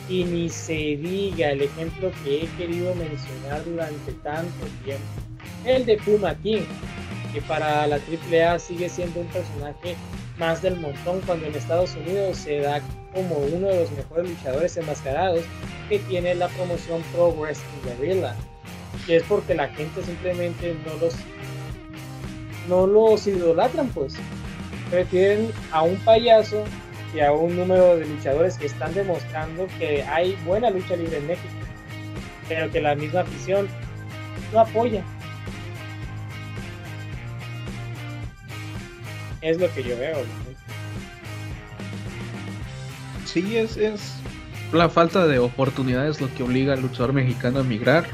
Y 0.08 0.24
ni 0.24 0.50
se 0.50 0.74
diga 0.74 1.52
el 1.52 1.62
ejemplo 1.62 2.12
que 2.24 2.44
he 2.44 2.48
querido 2.58 2.96
mencionar 2.96 3.64
durante 3.64 4.12
tanto 4.24 4.66
tiempo, 4.84 5.04
el 5.66 5.86
de 5.86 5.98
Puma 5.98 6.34
King, 6.36 6.64
que 7.32 7.42
para 7.44 7.86
la 7.86 7.98
AAA 7.98 8.58
sigue 8.58 8.90
siendo 8.90 9.20
un 9.20 9.28
personaje 9.28 9.96
más 10.40 10.62
del 10.62 10.78
montón 10.78 11.22
cuando 11.28 11.46
en 11.46 11.54
Estados 11.54 11.96
Unidos 11.96 12.38
se 12.38 12.60
da 12.60 12.82
como 13.14 13.36
uno 13.38 13.68
de 13.68 13.82
los 13.82 13.92
mejores 13.92 14.30
luchadores 14.30 14.78
enmascarados 14.78 15.44
que 15.90 16.00
tiene 16.00 16.34
la 16.34 16.48
promoción 16.48 17.04
Pro 17.14 17.32
Wrestling 17.34 17.84
Guerrilla. 17.86 18.36
Que 19.06 19.18
es 19.18 19.24
porque 19.24 19.56
la 19.56 19.70
gente 19.70 20.04
simplemente 20.04 20.76
no 20.86 20.94
los 21.00 21.16
no 22.68 22.86
los 22.88 23.26
idolatran 23.28 23.90
pues. 23.90 24.16
Prefieren 24.90 25.52
a 25.72 25.84
un 25.84 25.96
payaso 25.98 26.64
y 27.14 27.20
a 27.20 27.32
un 27.32 27.56
número 27.56 27.98
de 27.98 28.06
luchadores 28.06 28.58
que 28.58 28.68
están 28.68 28.94
demostrando 28.94 29.68
que 29.80 30.04
hay 30.04 30.36
buena 30.46 30.70
lucha 30.70 30.96
libre 30.96 31.18
en 31.18 31.28
México, 31.28 31.54
pero 32.48 32.72
que 32.72 32.82
la 32.82 32.96
misma 32.96 33.22
afición 33.22 33.68
no 34.54 34.60
apoya. 34.60 35.04
Es 39.42 39.60
lo 39.60 39.74
que 39.74 39.84
yo 39.84 39.98
veo. 39.98 40.18
Sí, 43.26 43.58
es, 43.58 43.78
es 43.78 44.16
la 44.74 44.90
falta 44.90 45.28
de 45.28 45.40
oportunidades 45.40 46.22
lo 46.22 46.34
que 46.34 46.44
obliga 46.44 46.74
al 46.74 46.82
luchador 46.82 47.14
mexicano 47.14 47.60
a 47.60 47.62
emigrar. 47.62 48.06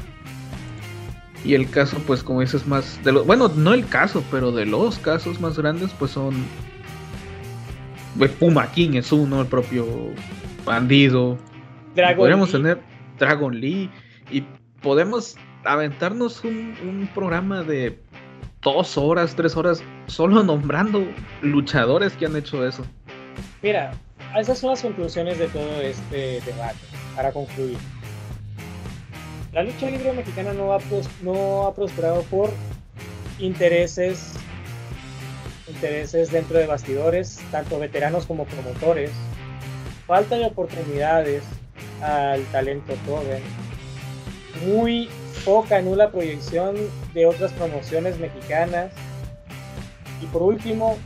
Y 1.46 1.54
el 1.54 1.70
caso, 1.70 1.98
pues 2.08 2.24
como 2.24 2.40
dices, 2.40 2.66
más 2.66 3.02
de 3.04 3.12
los, 3.12 3.24
bueno, 3.24 3.48
no 3.54 3.72
el 3.72 3.86
caso, 3.86 4.24
pero 4.32 4.50
de 4.50 4.66
los 4.66 4.98
casos 4.98 5.40
más 5.40 5.56
grandes, 5.56 5.92
pues 5.96 6.10
son 6.10 6.34
pues, 8.18 8.32
Puma 8.32 8.70
King 8.72 8.94
es 8.94 9.12
uno, 9.12 9.42
el 9.42 9.46
propio 9.46 9.86
bandido. 10.64 11.38
podríamos 12.16 12.50
tener 12.50 12.80
Dragon 13.18 13.60
Lee 13.60 13.88
y 14.30 14.42
podemos 14.82 15.36
aventarnos 15.64 16.42
un, 16.42 17.08
programa 17.14 17.62
de 17.62 17.96
dos 18.62 18.98
horas, 18.98 19.36
tres 19.36 19.56
horas, 19.56 19.84
solo 20.06 20.42
nombrando 20.42 21.06
luchadores 21.42 22.14
que 22.14 22.26
han 22.26 22.34
hecho 22.34 22.66
eso. 22.66 22.84
Mira, 23.62 23.92
esas 24.36 24.58
son 24.58 24.70
las 24.70 24.82
conclusiones 24.82 25.38
de 25.38 25.46
todo 25.46 25.80
este 25.80 26.40
debate, 26.40 26.78
para 27.14 27.30
concluir. 27.32 27.78
La 29.56 29.62
lucha 29.62 29.88
libre 29.88 30.12
mexicana 30.12 30.52
no 30.52 30.74
ha, 30.74 30.78
no 31.22 31.62
ha 31.62 31.74
prosperado 31.74 32.20
por 32.24 32.50
intereses 33.38 34.34
intereses 35.66 36.30
dentro 36.30 36.58
de 36.58 36.66
bastidores, 36.66 37.40
tanto 37.50 37.78
veteranos 37.78 38.26
como 38.26 38.44
promotores, 38.44 39.12
falta 40.06 40.36
de 40.36 40.44
oportunidades 40.44 41.42
al 42.02 42.44
talento 42.52 42.92
joven, 43.06 43.42
muy 44.66 45.08
poca, 45.42 45.80
nula 45.80 46.10
proyección 46.10 46.76
de 47.14 47.24
otras 47.24 47.50
promociones 47.54 48.18
mexicanas. 48.18 48.92
Y 50.22 50.26
por 50.26 50.42
último, 50.42 50.98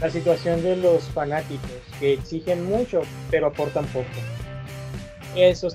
la 0.00 0.08
situación 0.08 0.62
de 0.62 0.76
los 0.76 1.02
fanáticos, 1.08 1.68
que 1.98 2.12
exigen 2.12 2.64
mucho, 2.64 3.02
pero 3.28 3.48
aportan 3.48 3.86
poco. 3.86 4.31
Eso 5.36 5.68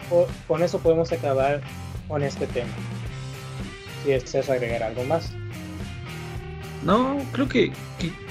con 0.48 0.64
eso 0.64 0.80
podemos 0.80 1.12
acabar 1.12 1.62
con 2.08 2.24
este 2.24 2.48
tema. 2.48 2.72
Si 4.04 4.12
deseas 4.12 4.50
agregar 4.50 4.84
algo 4.84 5.04
más. 5.04 5.32
No, 6.84 7.18
creo 7.32 7.50
que, 7.50 7.72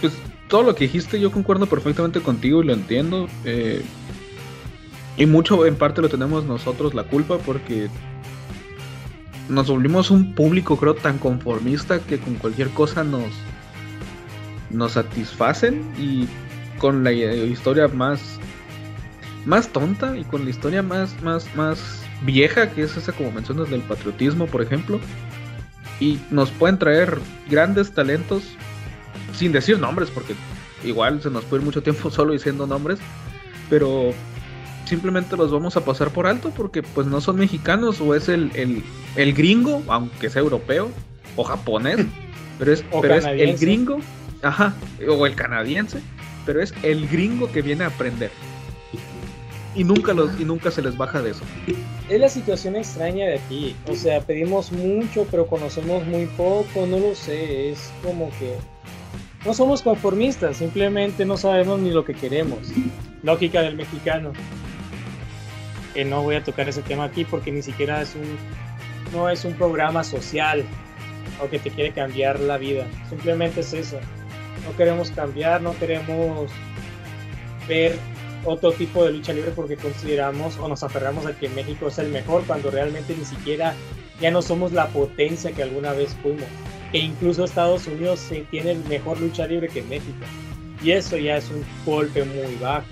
pues, 0.00 0.12
todo 0.48 0.62
lo 0.62 0.74
que 0.74 0.84
dijiste 0.84 1.20
yo 1.20 1.32
concuerdo 1.32 1.66
perfectamente 1.66 2.20
contigo 2.20 2.62
y 2.62 2.66
lo 2.66 2.72
entiendo. 2.72 3.28
Eh, 3.44 3.82
y 5.16 5.26
mucho 5.26 5.66
en 5.66 5.76
parte 5.76 6.02
lo 6.02 6.08
tenemos 6.08 6.44
nosotros 6.44 6.94
la 6.94 7.04
culpa 7.04 7.38
porque 7.38 7.88
nos 9.48 9.68
volvimos 9.68 10.10
un 10.10 10.34
público, 10.34 10.76
creo, 10.76 10.94
tan 10.94 11.18
conformista 11.18 12.00
que 12.00 12.18
con 12.18 12.34
cualquier 12.34 12.68
cosa 12.70 13.04
nos, 13.04 13.30
nos 14.70 14.92
satisfacen 14.92 15.82
y 15.98 16.26
con 16.78 17.04
la 17.04 17.12
historia 17.12 17.88
más, 17.88 18.38
más 19.47 19.68
tonta 19.68 20.16
y 20.18 20.24
con 20.24 20.44
la 20.44 20.51
historia 20.51 20.82
más, 20.82 21.22
más, 21.22 21.49
más 21.55 22.03
vieja, 22.22 22.70
que 22.70 22.82
es 22.82 22.97
esa 22.97 23.12
como 23.12 23.30
mencionas 23.30 23.70
del 23.70 23.80
patriotismo, 23.80 24.47
por 24.47 24.61
ejemplo. 24.61 25.01
Y 26.01 26.18
nos 26.30 26.51
pueden 26.51 26.78
traer 26.78 27.18
grandes 27.49 27.92
talentos 27.92 28.42
sin 29.32 29.53
decir 29.53 29.78
nombres, 29.78 30.11
porque 30.11 30.34
igual 30.84 31.22
se 31.22 31.30
nos 31.30 31.44
puede 31.44 31.62
ir 31.62 31.66
mucho 31.66 31.82
tiempo 31.82 32.11
solo 32.11 32.32
diciendo 32.32 32.66
nombres, 32.66 32.99
pero 33.70 34.12
simplemente 34.84 35.36
los 35.36 35.51
vamos 35.51 35.76
a 35.76 35.84
pasar 35.84 36.11
por 36.11 36.26
alto 36.26 36.51
porque 36.51 36.82
pues 36.82 37.07
no 37.07 37.20
son 37.20 37.36
mexicanos 37.36 38.01
o 38.01 38.14
es 38.14 38.28
el, 38.28 38.51
el, 39.16 39.32
gringo, 39.32 39.82
aunque 39.88 40.28
sea 40.28 40.42
europeo 40.42 40.90
o 41.36 41.44
japonés, 41.44 42.05
pero 42.59 42.72
es, 42.72 42.84
pero 43.01 43.14
es 43.14 43.24
el 43.24 43.57
gringo, 43.57 43.99
ajá, 44.42 44.74
o 45.09 45.26
el 45.26 45.34
canadiense, 45.34 46.01
pero 46.44 46.61
es 46.61 46.74
el 46.82 47.09
gringo 47.09 47.51
que 47.51 47.62
viene 47.62 47.84
a 47.84 47.88
aprender. 47.88 48.30
Y 49.76 49.84
nunca, 49.84 50.14
los, 50.14 50.40
y 50.40 50.44
nunca 50.44 50.70
se 50.70 50.82
les 50.82 50.96
baja 50.96 51.20
de 51.20 51.30
eso. 51.30 51.42
Es 52.08 52.18
la 52.18 52.28
situación 52.28 52.76
extraña 52.76 53.26
de 53.26 53.34
aquí. 53.34 53.76
O 53.88 53.94
sea, 53.94 54.20
pedimos 54.20 54.72
mucho, 54.72 55.26
pero 55.30 55.46
conocemos 55.46 56.06
muy 56.06 56.26
poco. 56.26 56.86
No 56.86 56.98
lo 56.98 57.14
sé. 57.14 57.70
Es 57.70 57.92
como 58.02 58.30
que 58.38 58.54
no 59.44 59.52
somos 59.52 59.82
conformistas. 59.82 60.56
Simplemente 60.56 61.24
no 61.24 61.36
sabemos 61.36 61.78
ni 61.78 61.90
lo 61.90 62.04
que 62.04 62.14
queremos. 62.14 62.58
Lógica 63.22 63.60
del 63.60 63.76
mexicano 63.76 64.32
no 66.04 66.22
voy 66.22 66.36
a 66.36 66.44
tocar 66.44 66.68
ese 66.68 66.82
tema 66.82 67.04
aquí 67.04 67.24
porque 67.24 67.50
ni 67.50 67.62
siquiera 67.62 68.02
es 68.02 68.14
un, 68.14 68.36
no 69.12 69.28
es 69.28 69.44
un 69.44 69.54
programa 69.54 70.04
social 70.04 70.64
o 71.42 71.48
que 71.48 71.58
te 71.58 71.70
quiere 71.70 71.92
cambiar 71.92 72.40
la 72.40 72.58
vida. 72.58 72.86
Simplemente 73.08 73.60
es 73.60 73.72
eso. 73.72 73.98
No 74.64 74.76
queremos 74.76 75.10
cambiar, 75.10 75.62
no 75.62 75.76
queremos 75.78 76.50
ver 77.68 77.98
otro 78.47 78.72
tipo 78.72 79.05
de 79.05 79.12
lucha 79.12 79.32
libre 79.32 79.51
porque 79.55 79.76
consideramos 79.76 80.57
o 80.59 80.68
nos 80.68 80.82
aferramos 80.82 81.26
a 81.26 81.36
que 81.36 81.49
México 81.49 81.88
es 81.88 81.99
el 81.99 82.09
mejor 82.09 82.44
cuando 82.47 82.70
realmente 82.70 83.14
ni 83.16 83.24
siquiera 83.24 83.74
ya 84.20 84.30
no 84.30 84.40
somos 84.40 84.72
la 84.72 84.86
potencia 84.88 85.53
que 85.53 85.62
alguna 85.62 85.92
vez 85.92 86.16
fuimos. 86.22 86.47
Que 86.92 86.99
incluso 86.99 87.44
Estados 87.44 87.86
Unidos 87.86 88.24
tiene 88.51 88.74
mejor 88.88 89.20
lucha 89.20 89.47
libre 89.47 89.68
que 89.68 89.82
México. 89.82 90.24
Y 90.82 90.92
eso 90.92 91.16
ya 91.16 91.36
es 91.36 91.51
un 91.51 91.64
golpe 91.84 92.24
muy 92.24 92.55
bajo. 92.57 92.86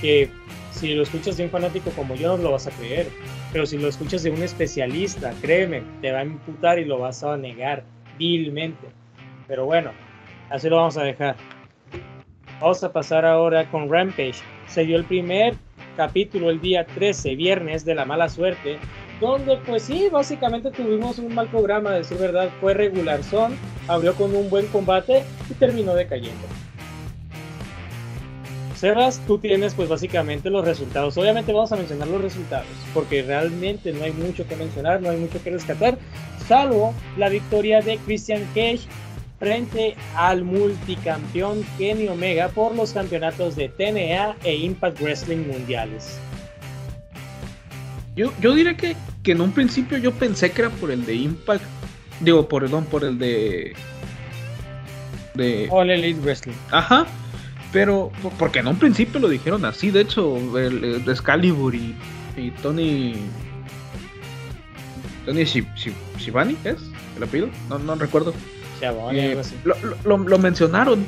Que 0.00 0.30
si 0.70 0.94
lo 0.94 1.02
escuchas 1.02 1.36
de 1.36 1.44
un 1.44 1.50
fanático 1.50 1.90
como 1.90 2.14
yo, 2.14 2.36
no 2.36 2.44
lo 2.44 2.52
vas 2.52 2.66
a 2.66 2.70
creer. 2.70 3.08
Pero 3.52 3.66
si 3.66 3.78
lo 3.78 3.88
escuchas 3.88 4.22
de 4.22 4.30
un 4.30 4.42
especialista, 4.42 5.32
créeme, 5.42 5.82
te 6.00 6.12
va 6.12 6.20
a 6.20 6.24
imputar 6.24 6.78
y 6.78 6.84
lo 6.84 6.98
vas 6.98 7.22
a 7.24 7.36
negar 7.36 7.84
vilmente. 8.18 8.86
Pero 9.48 9.64
bueno, 9.64 9.90
así 10.50 10.68
lo 10.68 10.76
vamos 10.76 10.96
a 10.96 11.02
dejar. 11.02 11.36
Vamos 12.60 12.82
a 12.84 12.92
pasar 12.92 13.24
ahora 13.24 13.70
con 13.70 13.90
Rampage. 13.90 14.42
Se 14.68 14.84
dio 14.84 14.96
el 14.96 15.04
primer 15.04 15.54
capítulo 15.96 16.50
el 16.50 16.60
día 16.60 16.84
13, 16.86 17.34
viernes 17.36 17.84
de 17.84 17.94
la 17.94 18.04
mala 18.04 18.28
suerte, 18.28 18.78
donde 19.20 19.56
pues 19.66 19.84
sí, 19.84 20.08
básicamente 20.10 20.70
tuvimos 20.70 21.18
un 21.18 21.34
mal 21.34 21.48
programa, 21.48 21.90
de 21.92 21.98
decir 21.98 22.18
verdad, 22.18 22.50
fue 22.60 22.74
regular 22.74 23.22
son, 23.22 23.56
abrió 23.88 24.14
con 24.14 24.34
un 24.34 24.50
buen 24.50 24.66
combate 24.66 25.22
y 25.50 25.54
terminó 25.54 25.94
decayendo. 25.94 26.46
Sebas, 28.76 29.22
tú 29.26 29.38
tienes 29.38 29.72
pues 29.72 29.88
básicamente 29.88 30.50
los 30.50 30.62
resultados. 30.62 31.16
Obviamente 31.16 31.50
vamos 31.50 31.72
a 31.72 31.76
mencionar 31.76 32.08
los 32.08 32.20
resultados, 32.20 32.68
porque 32.92 33.22
realmente 33.22 33.90
no 33.92 34.04
hay 34.04 34.12
mucho 34.12 34.46
que 34.46 34.54
mencionar, 34.54 35.00
no 35.00 35.08
hay 35.08 35.16
mucho 35.16 35.42
que 35.42 35.50
rescatar, 35.50 35.96
salvo 36.46 36.92
la 37.16 37.30
victoria 37.30 37.80
de 37.80 37.96
Christian 37.98 38.42
Cage 38.54 38.80
frente 39.38 39.96
al 40.14 40.44
multicampeón 40.44 41.64
Kenny 41.78 42.08
Omega 42.08 42.48
por 42.48 42.74
los 42.74 42.92
campeonatos 42.92 43.56
de 43.56 43.68
TNA 43.68 44.36
e 44.44 44.56
Impact 44.56 45.00
Wrestling 45.00 45.46
mundiales. 45.46 46.18
Yo, 48.14 48.32
yo 48.40 48.54
diré 48.54 48.76
que, 48.76 48.96
que 49.22 49.32
en 49.32 49.42
un 49.42 49.52
principio 49.52 49.98
yo 49.98 50.12
pensé 50.12 50.50
que 50.50 50.62
era 50.62 50.70
por 50.70 50.90
el 50.90 51.04
de 51.04 51.14
Impact, 51.14 51.64
digo, 52.20 52.48
perdón, 52.48 52.86
por 52.86 53.04
el 53.04 53.18
de... 53.18 53.74
de... 55.34 55.68
All 55.70 55.90
Elite 55.90 56.20
Wrestling. 56.20 56.54
Ajá, 56.70 57.06
pero, 57.72 58.10
porque 58.38 58.60
en 58.60 58.68
un 58.68 58.78
principio 58.78 59.20
lo 59.20 59.28
dijeron 59.28 59.66
así, 59.66 59.90
de 59.90 60.00
hecho, 60.00 60.58
el, 60.58 61.04
Excalibur 61.06 61.74
y, 61.74 61.94
Tony. 62.62 63.16
Tony 65.26 65.44
Shivani, 65.44 66.56
¿es? 66.64 66.76
¿El 67.16 67.24
apellido? 67.24 67.50
No, 67.68 67.78
no 67.78 67.94
recuerdo. 67.96 68.32
Eh, 68.80 69.40
lo, 70.04 70.18
lo, 70.18 70.38
mencionaron. 70.38 71.06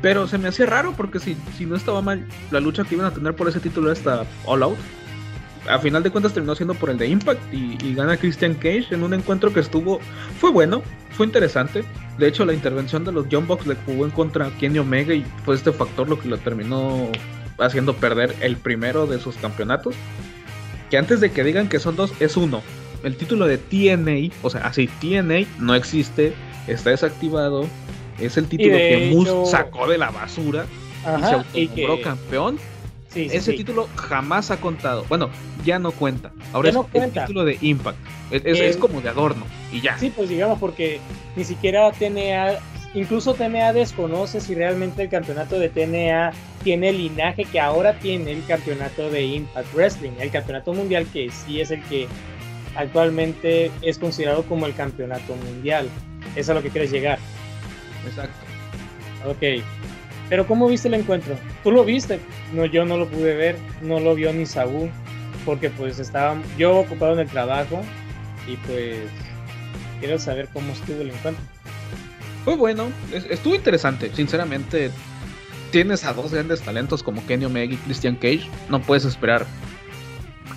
Pero 0.00 0.28
se 0.28 0.38
me 0.38 0.48
hacía 0.48 0.66
raro 0.66 0.94
porque 0.96 1.18
si, 1.18 1.36
si 1.56 1.66
no 1.66 1.74
estaba 1.74 2.02
mal, 2.02 2.26
la 2.50 2.60
lucha 2.60 2.84
que 2.84 2.94
iban 2.94 3.06
a 3.06 3.10
tener 3.10 3.34
por 3.34 3.48
ese 3.48 3.58
título 3.58 3.90
era 3.90 4.24
All 4.44 4.62
Out 4.62 4.78
a 5.68 5.78
final 5.78 6.02
de 6.02 6.10
cuentas 6.10 6.32
terminó 6.32 6.54
siendo 6.54 6.74
por 6.74 6.90
el 6.90 6.98
de 6.98 7.08
Impact 7.08 7.40
y, 7.52 7.94
gana 7.94 8.16
Christian 8.16 8.54
Cage 8.54 8.86
en 8.90 9.02
un 9.02 9.14
encuentro 9.14 9.52
que 9.52 9.60
estuvo, 9.60 10.00
fue 10.38 10.50
bueno, 10.50 10.82
fue 11.10 11.26
interesante. 11.26 11.84
De 12.16 12.26
hecho, 12.26 12.44
la 12.44 12.54
intervención 12.54 13.04
de 13.04 13.12
los 13.12 13.26
John 13.30 13.46
Box 13.46 13.66
le 13.66 13.76
jugó 13.86 14.04
en 14.04 14.10
contra 14.10 14.46
a 14.46 14.50
Kenny 14.50 14.78
Omega 14.78 15.14
y 15.14 15.24
fue 15.44 15.54
este 15.54 15.72
factor 15.72 16.08
lo 16.08 16.18
que 16.18 16.28
lo 16.28 16.38
terminó 16.38 17.08
haciendo 17.58 17.94
perder 17.94 18.34
el 18.40 18.56
primero 18.56 19.06
de 19.06 19.18
sus 19.18 19.36
campeonatos. 19.36 19.94
Que 20.90 20.96
antes 20.96 21.20
de 21.20 21.30
que 21.30 21.44
digan 21.44 21.68
que 21.68 21.78
son 21.78 21.96
dos, 21.96 22.12
es 22.20 22.36
uno. 22.36 22.62
El 23.02 23.16
título 23.16 23.46
de 23.46 23.58
TNA, 23.58 24.34
o 24.42 24.50
sea, 24.50 24.62
así 24.66 24.88
TNA 25.00 25.46
no 25.58 25.74
existe, 25.74 26.32
está 26.66 26.90
desactivado. 26.90 27.66
Es 28.18 28.36
el 28.36 28.48
título 28.48 28.76
que 28.76 29.10
Moose 29.12 29.50
sacó 29.50 29.86
de 29.86 29.98
la 29.98 30.10
basura 30.10 30.66
y 31.04 31.22
se 31.22 31.34
autonombró 31.34 32.00
campeón 32.02 32.58
ese 33.14 33.52
título 33.52 33.88
jamás 33.96 34.50
ha 34.50 34.58
contado. 34.58 35.04
Bueno, 35.08 35.30
ya 35.64 35.78
no 35.78 35.92
cuenta. 35.92 36.32
Ahora 36.52 36.70
es 36.70 36.76
el 36.92 37.12
título 37.12 37.44
de 37.44 37.58
Impact. 37.60 37.98
Es, 38.30 38.76
como 38.76 39.00
de 39.00 39.08
adorno 39.08 39.46
y 39.72 39.80
ya. 39.80 39.98
Sí, 39.98 40.12
pues 40.14 40.28
digamos, 40.28 40.58
porque 40.58 41.00
ni 41.34 41.44
siquiera 41.44 41.90
TNA, 41.92 42.58
incluso 42.94 43.34
TNA 43.34 43.72
desconoce 43.72 44.40
si 44.40 44.54
realmente 44.54 45.02
el 45.02 45.08
campeonato 45.08 45.58
de 45.58 45.70
TNA 45.70 46.32
tiene 46.62 46.90
el 46.90 46.98
linaje 46.98 47.46
que 47.46 47.58
ahora 47.58 47.98
tiene 47.98 48.32
el 48.32 48.44
campeonato 48.44 49.08
de 49.10 49.24
Impact 49.24 49.74
Wrestling, 49.74 50.10
el 50.20 50.30
campeonato 50.30 50.74
mundial 50.74 51.06
que 51.10 51.30
sí 51.30 51.60
es 51.60 51.70
el 51.70 51.82
que 51.84 52.06
actualmente 52.78 53.72
es 53.82 53.98
considerado 53.98 54.44
como 54.44 54.64
el 54.66 54.74
campeonato 54.74 55.34
mundial. 55.34 55.88
Es 56.36 56.48
a 56.48 56.54
lo 56.54 56.62
que 56.62 56.70
quieres 56.70 56.90
llegar. 56.90 57.18
Exacto. 58.06 58.38
Ok. 59.26 59.62
Pero 60.28 60.46
¿cómo 60.46 60.68
viste 60.68 60.88
el 60.88 60.94
encuentro? 60.94 61.34
¿Tú 61.64 61.72
lo 61.72 61.84
viste? 61.84 62.20
No, 62.54 62.64
yo 62.66 62.84
no 62.84 62.96
lo 62.96 63.08
pude 63.08 63.34
ver, 63.34 63.56
no 63.82 63.98
lo 63.98 64.14
vio 64.14 64.32
ni 64.32 64.46
Saúl, 64.46 64.90
porque 65.44 65.70
pues 65.70 65.98
estaba 65.98 66.40
yo 66.56 66.76
ocupado 66.78 67.14
en 67.14 67.20
el 67.20 67.28
trabajo 67.28 67.80
Y 68.46 68.56
pues 68.56 68.98
quiero 69.98 70.18
saber 70.18 70.48
cómo 70.52 70.72
estuvo 70.72 71.00
el 71.00 71.10
encuentro. 71.10 71.42
Fue 72.44 72.56
bueno, 72.56 72.90
estuvo 73.12 73.54
interesante, 73.54 74.10
sinceramente. 74.14 74.90
Tienes 75.72 76.04
a 76.04 76.12
dos 76.14 76.32
grandes 76.32 76.62
talentos 76.62 77.02
como 77.02 77.26
Kenny 77.26 77.44
Omega 77.44 77.74
y 77.74 77.76
Christian 77.78 78.14
Cage, 78.14 78.48
no 78.70 78.80
puedes 78.80 79.04
esperar. 79.04 79.46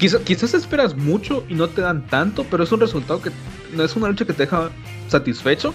Quizás 0.08 0.54
esperas 0.54 0.96
mucho 0.96 1.46
y 1.48 1.54
no 1.54 1.68
te 1.68 1.82
dan 1.82 2.08
tanto, 2.08 2.46
pero 2.50 2.64
es 2.64 2.72
un 2.72 2.80
resultado 2.80 3.22
que 3.22 3.30
no 3.76 3.84
es 3.84 3.96
una 3.96 4.08
lucha 4.08 4.26
que 4.26 4.34
te 4.34 4.44
deja 4.44 4.72
satisfecho. 5.08 5.74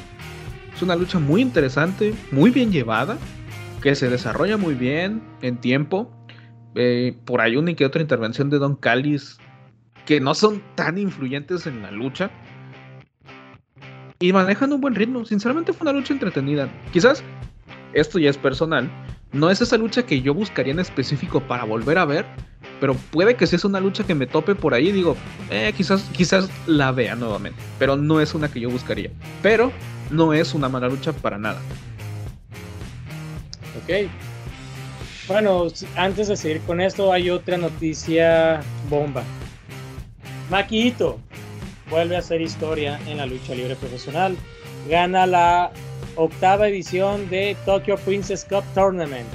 Es 0.74 0.82
una 0.82 0.96
lucha 0.96 1.18
muy 1.18 1.40
interesante, 1.40 2.12
muy 2.32 2.50
bien 2.50 2.72
llevada, 2.72 3.16
que 3.82 3.94
se 3.94 4.10
desarrolla 4.10 4.56
muy 4.56 4.74
bien 4.74 5.22
en 5.42 5.58
tiempo. 5.58 6.10
Eh, 6.74 7.16
por 7.24 7.40
ahí 7.40 7.56
una 7.56 7.70
y 7.70 7.74
que 7.74 7.86
otra 7.86 8.02
intervención 8.02 8.50
de 8.50 8.58
Don 8.58 8.76
Callis 8.76 9.38
que 10.04 10.20
no 10.20 10.34
son 10.34 10.62
tan 10.74 10.98
influyentes 10.98 11.66
en 11.66 11.82
la 11.82 11.90
lucha. 11.90 12.30
Y 14.18 14.32
manejan 14.32 14.72
un 14.72 14.80
buen 14.80 14.94
ritmo. 14.94 15.24
Sinceramente 15.24 15.72
fue 15.72 15.84
una 15.84 15.98
lucha 15.98 16.12
entretenida. 16.12 16.68
Quizás 16.92 17.22
esto 17.92 18.18
ya 18.18 18.30
es 18.30 18.38
personal. 18.38 18.90
No 19.32 19.50
es 19.50 19.60
esa 19.60 19.76
lucha 19.76 20.04
que 20.04 20.20
yo 20.20 20.34
buscaría 20.34 20.72
en 20.72 20.80
específico 20.80 21.40
para 21.40 21.64
volver 21.64 21.98
a 21.98 22.04
ver. 22.04 22.26
Pero 22.80 22.94
puede 22.94 23.36
que 23.36 23.46
sea 23.46 23.58
una 23.64 23.80
lucha 23.80 24.04
que 24.04 24.14
me 24.14 24.26
tope 24.26 24.54
por 24.54 24.74
ahí 24.74 24.92
digo, 24.92 25.16
eh, 25.50 25.72
quizás, 25.76 26.02
quizás 26.12 26.50
la 26.66 26.92
vea 26.92 27.14
nuevamente. 27.14 27.58
Pero 27.78 27.96
no 27.96 28.20
es 28.20 28.34
una 28.34 28.48
que 28.50 28.60
yo 28.60 28.70
buscaría. 28.70 29.10
Pero 29.42 29.72
no 30.10 30.32
es 30.32 30.54
una 30.54 30.68
mala 30.68 30.88
lucha 30.88 31.12
para 31.12 31.38
nada. 31.38 31.60
Ok. 33.82 34.08
Bueno, 35.28 35.66
antes 35.96 36.28
de 36.28 36.36
seguir 36.36 36.60
con 36.62 36.80
esto, 36.80 37.12
hay 37.12 37.30
otra 37.30 37.56
noticia 37.56 38.60
bomba. 38.88 39.24
Maquito 40.50 41.18
vuelve 41.90 42.16
a 42.16 42.20
hacer 42.20 42.40
historia 42.40 43.00
en 43.06 43.16
la 43.18 43.26
lucha 43.26 43.54
libre 43.54 43.74
profesional. 43.74 44.36
Gana 44.88 45.26
la 45.26 45.72
octava 46.14 46.68
edición 46.68 47.28
de 47.28 47.56
Tokyo 47.64 47.96
Princess 47.96 48.44
Cup 48.44 48.62
Tournament. 48.74 49.26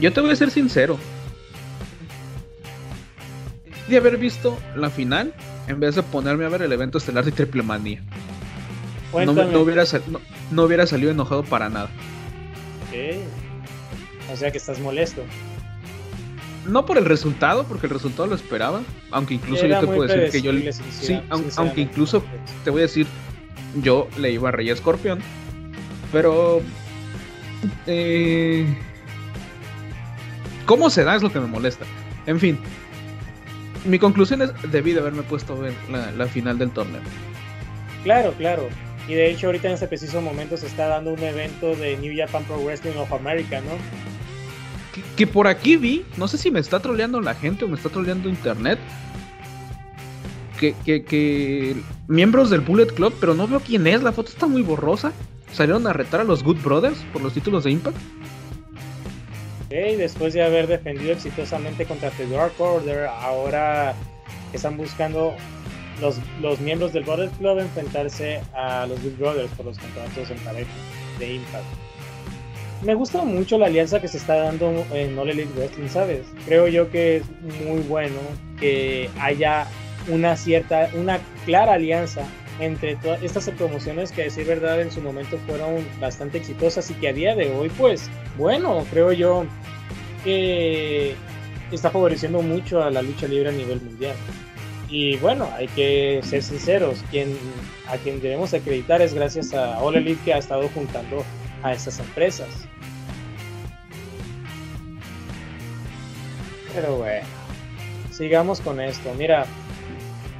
Yo 0.00 0.12
te 0.12 0.20
voy 0.20 0.30
a 0.30 0.36
ser 0.36 0.50
sincero. 0.50 0.98
De 3.88 3.96
haber 3.96 4.16
visto 4.16 4.58
la 4.76 4.90
final 4.90 5.34
en 5.68 5.80
vez 5.80 5.94
de 5.94 6.02
ponerme 6.02 6.44
a 6.44 6.48
ver 6.48 6.62
el 6.62 6.72
evento 6.72 6.98
estelar 6.98 7.24
de 7.24 7.32
Triple 7.32 7.62
Manía. 7.62 8.02
No, 9.12 9.32
hubiera 9.60 9.84
no, 10.50 10.62
hubiera 10.64 10.86
salido 10.86 11.12
enojado 11.12 11.44
para 11.44 11.68
nada. 11.68 11.90
O 14.32 14.36
sea 14.36 14.50
que 14.50 14.58
estás 14.58 14.80
molesto 14.80 15.22
no 16.66 16.86
por 16.86 16.98
el 16.98 17.04
resultado, 17.04 17.64
porque 17.64 17.86
el 17.86 17.92
resultado 17.92 18.26
lo 18.26 18.34
esperaba, 18.34 18.82
aunque 19.10 19.34
incluso 19.34 19.66
yo 19.66 19.80
te 19.80 19.86
puedo 19.86 20.02
decir 20.02 20.30
que 20.30 20.42
yo 20.42 20.52
sí, 20.90 21.20
aunque 21.56 21.82
incluso 21.82 22.22
te 22.64 22.70
voy 22.70 22.80
a 22.80 22.82
decir 22.82 23.06
yo 23.82 24.08
le 24.18 24.32
iba 24.32 24.48
a 24.48 24.52
Rey 24.52 24.70
Escorpión, 24.70 25.18
pero 26.12 26.62
eh, 27.86 28.66
cómo 30.66 30.90
se 30.90 31.04
da 31.04 31.16
es 31.16 31.22
lo 31.22 31.32
que 31.32 31.40
me 31.40 31.46
molesta. 31.46 31.84
En 32.26 32.40
fin, 32.40 32.58
mi 33.84 33.98
conclusión 33.98 34.42
es 34.42 34.50
debí 34.70 34.92
de 34.92 35.00
haberme 35.00 35.22
puesto 35.22 35.54
a 35.54 35.58
ver 35.58 35.74
la, 35.90 36.10
la 36.12 36.26
final 36.26 36.58
del 36.58 36.70
torneo. 36.70 37.00
Claro, 38.02 38.32
claro. 38.32 38.68
Y 39.08 39.14
de 39.14 39.30
hecho 39.30 39.48
ahorita 39.48 39.68
en 39.68 39.74
ese 39.74 39.86
preciso 39.86 40.20
momento 40.20 40.56
se 40.56 40.66
está 40.66 40.86
dando 40.86 41.12
un 41.12 41.22
evento 41.22 41.74
de 41.76 41.96
New 41.98 42.14
Japan 42.16 42.44
Pro 42.44 42.58
Wrestling 42.58 42.96
of 42.96 43.12
America, 43.12 43.60
¿no? 43.60 44.04
que, 45.16 45.26
por 45.26 45.46
aquí 45.46 45.76
vi, 45.76 46.04
no 46.16 46.28
sé 46.28 46.38
si 46.38 46.50
me 46.50 46.60
está 46.60 46.80
troleando 46.80 47.20
la 47.20 47.34
gente 47.34 47.64
o 47.64 47.68
me 47.68 47.76
está 47.76 47.88
troleando 47.88 48.28
internet, 48.28 48.78
que, 50.58 50.74
que, 50.84 51.76
miembros 52.08 52.48
del 52.48 52.60
Bullet 52.60 52.86
Club, 52.86 53.12
pero 53.20 53.34
no 53.34 53.46
veo 53.46 53.60
quién 53.60 53.86
es, 53.86 54.02
la 54.02 54.12
foto 54.12 54.30
está 54.30 54.46
muy 54.46 54.62
borrosa, 54.62 55.12
salieron 55.52 55.86
a 55.86 55.92
retar 55.92 56.20
a 56.20 56.24
los 56.24 56.42
Good 56.42 56.62
Brothers 56.62 56.98
por 57.12 57.22
los 57.22 57.34
títulos 57.34 57.64
de 57.64 57.72
Impact. 57.72 57.96
Después 59.68 60.34
de 60.34 60.42
haber 60.42 60.66
defendido 60.66 61.12
exitosamente 61.12 61.84
contra 61.84 62.10
The 62.10 62.28
Dark 62.28 62.52
Order, 62.58 63.06
ahora 63.06 63.94
están 64.52 64.76
buscando 64.76 65.34
los, 66.00 66.16
los 66.40 66.60
miembros 66.60 66.92
del 66.92 67.04
Bullet 67.04 67.30
Club 67.38 67.58
enfrentarse 67.58 68.40
a 68.54 68.86
los 68.86 69.02
Good 69.02 69.18
Brothers 69.18 69.50
por 69.52 69.66
los 69.66 69.78
contratos 69.78 70.30
en 70.30 70.38
pareja 70.38 70.70
de 71.18 71.34
Impact 71.34 71.64
me 72.84 72.94
gusta 72.94 73.24
mucho 73.24 73.56
la 73.58 73.66
alianza 73.66 74.00
que 74.00 74.08
se 74.08 74.18
está 74.18 74.36
dando 74.36 74.84
en 74.92 75.18
All 75.18 75.30
Elite 75.30 75.50
Wrestling, 75.56 75.88
¿sabes? 75.88 76.20
Creo 76.44 76.68
yo 76.68 76.90
que 76.90 77.16
es 77.16 77.24
muy 77.64 77.80
bueno 77.80 78.16
que 78.60 79.08
haya 79.20 79.66
una 80.08 80.36
cierta, 80.36 80.90
una 80.94 81.18
clara 81.46 81.74
alianza 81.74 82.26
entre 82.60 82.96
todas 82.96 83.22
estas 83.22 83.48
promociones 83.50 84.12
que 84.12 84.22
a 84.22 84.24
decir 84.24 84.46
verdad 84.46 84.80
en 84.80 84.90
su 84.90 85.00
momento 85.00 85.38
fueron 85.46 85.86
bastante 86.00 86.38
exitosas 86.38 86.90
y 86.90 86.94
que 86.94 87.08
a 87.08 87.12
día 87.12 87.34
de 87.34 87.52
hoy 87.52 87.68
pues 87.70 88.08
bueno 88.36 88.86
creo 88.90 89.12
yo 89.12 89.44
que 90.22 91.14
está 91.72 91.90
favoreciendo 91.90 92.42
mucho 92.42 92.82
a 92.82 92.90
la 92.90 93.02
lucha 93.02 93.26
libre 93.26 93.48
a 93.48 93.52
nivel 93.52 93.80
mundial 93.80 94.14
y 94.88 95.16
bueno 95.16 95.48
hay 95.56 95.66
que 95.68 96.20
ser 96.22 96.42
sinceros 96.42 97.02
quien 97.10 97.36
a 97.88 97.96
quien 97.96 98.20
debemos 98.20 98.54
acreditar 98.54 99.02
es 99.02 99.14
gracias 99.14 99.52
a 99.52 99.78
All 99.82 99.96
Elite 99.96 100.20
que 100.24 100.34
ha 100.34 100.38
estado 100.38 100.68
juntando 100.68 101.24
a 101.62 101.72
estas 101.72 101.98
empresas 101.98 102.68
Pero 106.74 106.96
bueno, 106.96 107.24
sigamos 108.10 108.60
con 108.60 108.80
esto. 108.80 109.14
Mira, 109.16 109.46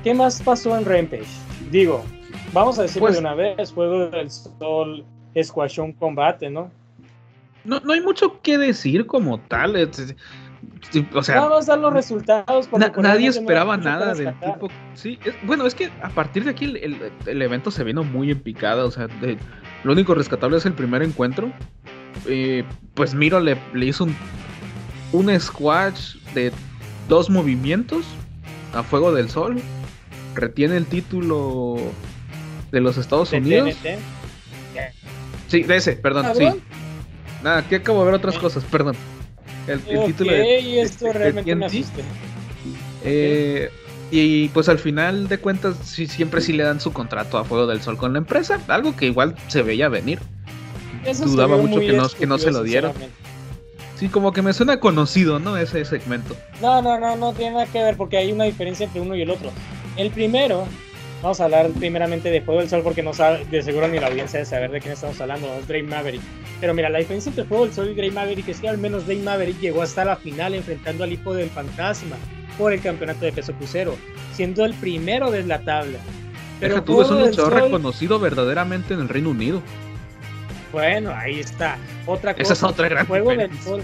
¿qué 0.03 0.13
más 0.15 0.43
pasó 0.43 0.77
en 0.77 0.85
Rampage? 0.85 1.44
Digo, 1.71 2.05
vamos 2.53 2.79
a 2.79 2.83
decirlo 2.83 3.07
pues 3.07 3.15
de 3.15 3.21
una 3.21 3.35
vez, 3.35 3.73
Juego 3.73 4.09
del 4.09 4.31
Sol, 4.31 5.05
Squashon 5.41 5.93
Combate, 5.93 6.51
¿no? 6.51 6.71
¿no? 7.65 7.81
No 7.81 7.93
hay 7.93 8.01
mucho 8.01 8.41
que 8.43 8.59
decir 8.59 9.07
como 9.07 9.39
tal. 9.39 9.91
O 11.15 11.23
sea, 11.23 11.41
vamos 11.41 11.69
a 11.69 11.73
dar 11.73 11.79
los 11.79 11.93
resultados. 11.93 12.69
nadie 12.99 13.29
esperaba 13.29 13.77
nada 13.77 14.15
del 14.15 14.35
tipo. 14.39 14.69
Sí, 14.95 15.19
bueno, 15.45 15.67
es 15.67 15.75
que 15.75 15.91
a 16.03 16.11
partir 16.11 16.45
de 16.45 16.51
aquí 16.51 16.65
el, 16.65 17.43
evento 17.43 17.71
se 17.71 17.85
vino 17.85 18.05
muy 18.05 18.31
en 18.31 18.41
picada. 18.41 18.85
O 18.85 18.91
sea, 18.91 19.09
lo 19.83 19.93
único 19.93 20.15
rescatable 20.15 20.59
es 20.59 20.67
el 20.67 20.75
primer 20.75 21.03
encuentro. 21.03 21.53
Eh, 22.27 22.65
pues 22.95 23.13
Miro 23.15 23.41
le, 23.41 23.59
le 23.73 23.87
hizo 23.87 24.05
un 24.05 24.15
un 25.15 25.41
squash 25.41 26.17
de 26.35 26.53
dos 27.09 27.31
movimientos 27.31 28.05
a 28.75 28.83
fuego 28.83 29.13
del 29.13 29.31
sol. 29.31 29.61
Retiene 30.35 30.77
el 30.77 30.87
título 30.87 31.77
de 32.73 32.81
los 32.81 32.97
Estados 32.97 33.33
Unidos. 33.33 33.75
Sí, 35.49 35.63
de 35.63 35.77
ese, 35.77 35.93
perdón, 35.93 36.33
sí. 36.37 36.49
Nada, 37.43 37.67
que 37.69 37.77
acabo 37.77 38.01
de 38.01 38.07
ver 38.07 38.15
otras 38.15 38.39
cosas, 38.39 38.65
perdón. 38.65 38.97
El, 39.67 39.81
título 39.81 40.31
de, 40.33 40.83
esto 40.83 41.11
realmente 41.13 41.55
me 41.55 41.67
eh, 43.07 43.71
y 44.11 44.49
pues 44.49 44.69
al 44.69 44.79
final 44.79 45.29
de 45.29 45.39
cuentas, 45.39 45.77
sí, 45.85 46.07
siempre 46.07 46.41
sí 46.41 46.53
le 46.53 46.63
dan 46.63 46.81
su 46.81 46.93
contrato 46.93 47.39
a 47.39 47.45
Fuego 47.45 47.67
del 47.67 47.81
Sol 47.83 47.97
con 47.97 48.13
la 48.13 48.19
empresa, 48.19 48.61
algo 48.69 48.95
que 48.97 49.07
igual 49.07 49.35
se 49.49 49.63
veía 49.63 49.89
venir. 49.89 50.19
Dudaba 51.25 51.57
mucho 51.57 51.81
que 51.81 51.93
no, 51.93 52.09
que 52.09 52.27
no 52.27 52.39
se 52.39 52.51
lo 52.51 52.63
dieron. 52.63 52.93
Sí, 53.97 54.09
como 54.09 54.33
que 54.33 54.43
me 54.43 54.53
suena 54.53 54.81
conocido, 54.81 55.39
¿no? 55.39 55.57
Ese 55.57 55.85
segmento. 55.85 56.37
No, 56.61 56.83
no, 56.83 56.99
no, 56.99 57.17
no 57.17 57.33
tiene 57.33 57.53
nada 57.53 57.67
que 57.67 57.83
ver 57.83 57.97
porque 57.97 58.17
hay 58.17 58.33
una 58.33 58.45
diferencia 58.45 58.87
entre 58.87 59.01
uno 59.01 59.15
y 59.15 59.23
el 59.23 59.31
otro. 59.31 59.51
El 59.97 60.11
primero, 60.11 60.67
vamos 61.23 61.41
a 61.41 61.45
hablar 61.45 61.71
primeramente 61.71 62.31
de 62.31 62.41
Fuego 62.41 62.61
del 62.61 62.69
Sol 62.69 62.83
porque 62.83 63.03
no 63.03 63.13
sabe, 63.13 63.45
de 63.45 63.63
seguro 63.63 63.87
ni 63.87 64.01
la 64.01 64.09
audiencia 64.09 64.41
de 64.41 64.45
saber 64.45 64.71
de 64.73 64.81
quién 64.81 64.95
estamos 64.95 65.21
hablando, 65.21 65.55
es 65.59 65.69
Drake 65.69 65.85
Maverick. 65.85 66.23
Pero 66.61 66.75
mira, 66.75 66.89
la 66.89 66.99
diferencia 66.99 67.31
entre 67.31 67.45
Fuego 67.45 67.65
del 67.67 67.75
Sol 67.75 67.91
y 67.91 67.95
Drake 67.95 68.13
Maverick 68.13 68.49
es 68.49 68.61
que 68.61 68.69
al 68.69 68.79
menos 68.79 69.07
Drake 69.07 69.23
Maverick 69.23 69.61
llegó 69.61 69.83
hasta 69.83 70.05
la 70.05 70.17
final 70.17 70.55
enfrentando 70.55 71.05
al 71.05 71.13
hijo 71.13 71.33
del 71.33 71.49
fantasma 71.49 72.17
por 72.59 72.73
el 72.73 72.81
campeonato 72.81 73.25
de 73.25 73.33
peso 73.33 73.53
crucero, 73.53 73.97
siendo 74.33 74.65
el 74.65 74.75
primero 74.75 75.31
de 75.31 75.45
la 75.45 75.61
tabla. 75.61 75.99
Pero 76.59 76.83
tú 76.83 77.03
es 77.03 77.11
un 77.11 77.21
luchador 77.21 77.55
reconocido 77.55 78.19
verdaderamente 78.19 78.95
en 78.95 79.01
el 79.01 79.09
Reino 79.09 79.31
Unido. 79.31 79.63
Bueno, 80.73 81.13
ahí 81.15 81.39
está. 81.39 81.79
Otra 82.07 82.33
cosa. 82.33 82.43
Esa 82.43 82.53
es 82.55 82.63
otra 82.65 82.89
gran 82.89 83.07
Juego 83.07 83.31
del 83.31 83.57
Sol. 83.61 83.83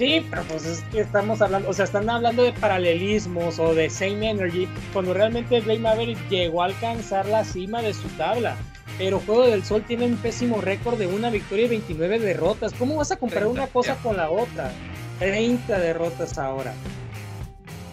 Sí, 0.00 0.26
pero 0.30 0.44
pues 0.44 0.64
es 0.64 0.80
que 0.84 1.00
estamos 1.00 1.42
hablando, 1.42 1.68
o 1.68 1.74
sea, 1.74 1.84
están 1.84 2.08
hablando 2.08 2.42
de 2.42 2.54
paralelismos 2.54 3.58
o 3.58 3.74
de 3.74 3.90
Same 3.90 4.30
Energy, 4.30 4.66
cuando 4.94 5.12
realmente 5.12 5.60
Blade 5.60 5.78
Maverick 5.78 6.18
llegó 6.30 6.62
a 6.62 6.64
alcanzar 6.64 7.26
la 7.26 7.44
cima 7.44 7.82
de 7.82 7.92
su 7.92 8.08
tabla. 8.16 8.56
Pero 8.96 9.20
Juego 9.20 9.46
del 9.46 9.62
Sol 9.62 9.84
tiene 9.86 10.06
un 10.06 10.16
pésimo 10.16 10.62
récord 10.62 10.98
de 10.98 11.06
una 11.06 11.28
victoria 11.28 11.66
y 11.66 11.68
29 11.68 12.18
derrotas. 12.18 12.72
¿Cómo 12.72 12.96
vas 12.96 13.12
a 13.12 13.16
comparar 13.16 13.48
una 13.48 13.66
cosa 13.66 13.96
con 13.96 14.16
la 14.16 14.30
otra? 14.30 14.72
30 15.18 15.78
derrotas 15.78 16.38
ahora. 16.38 16.72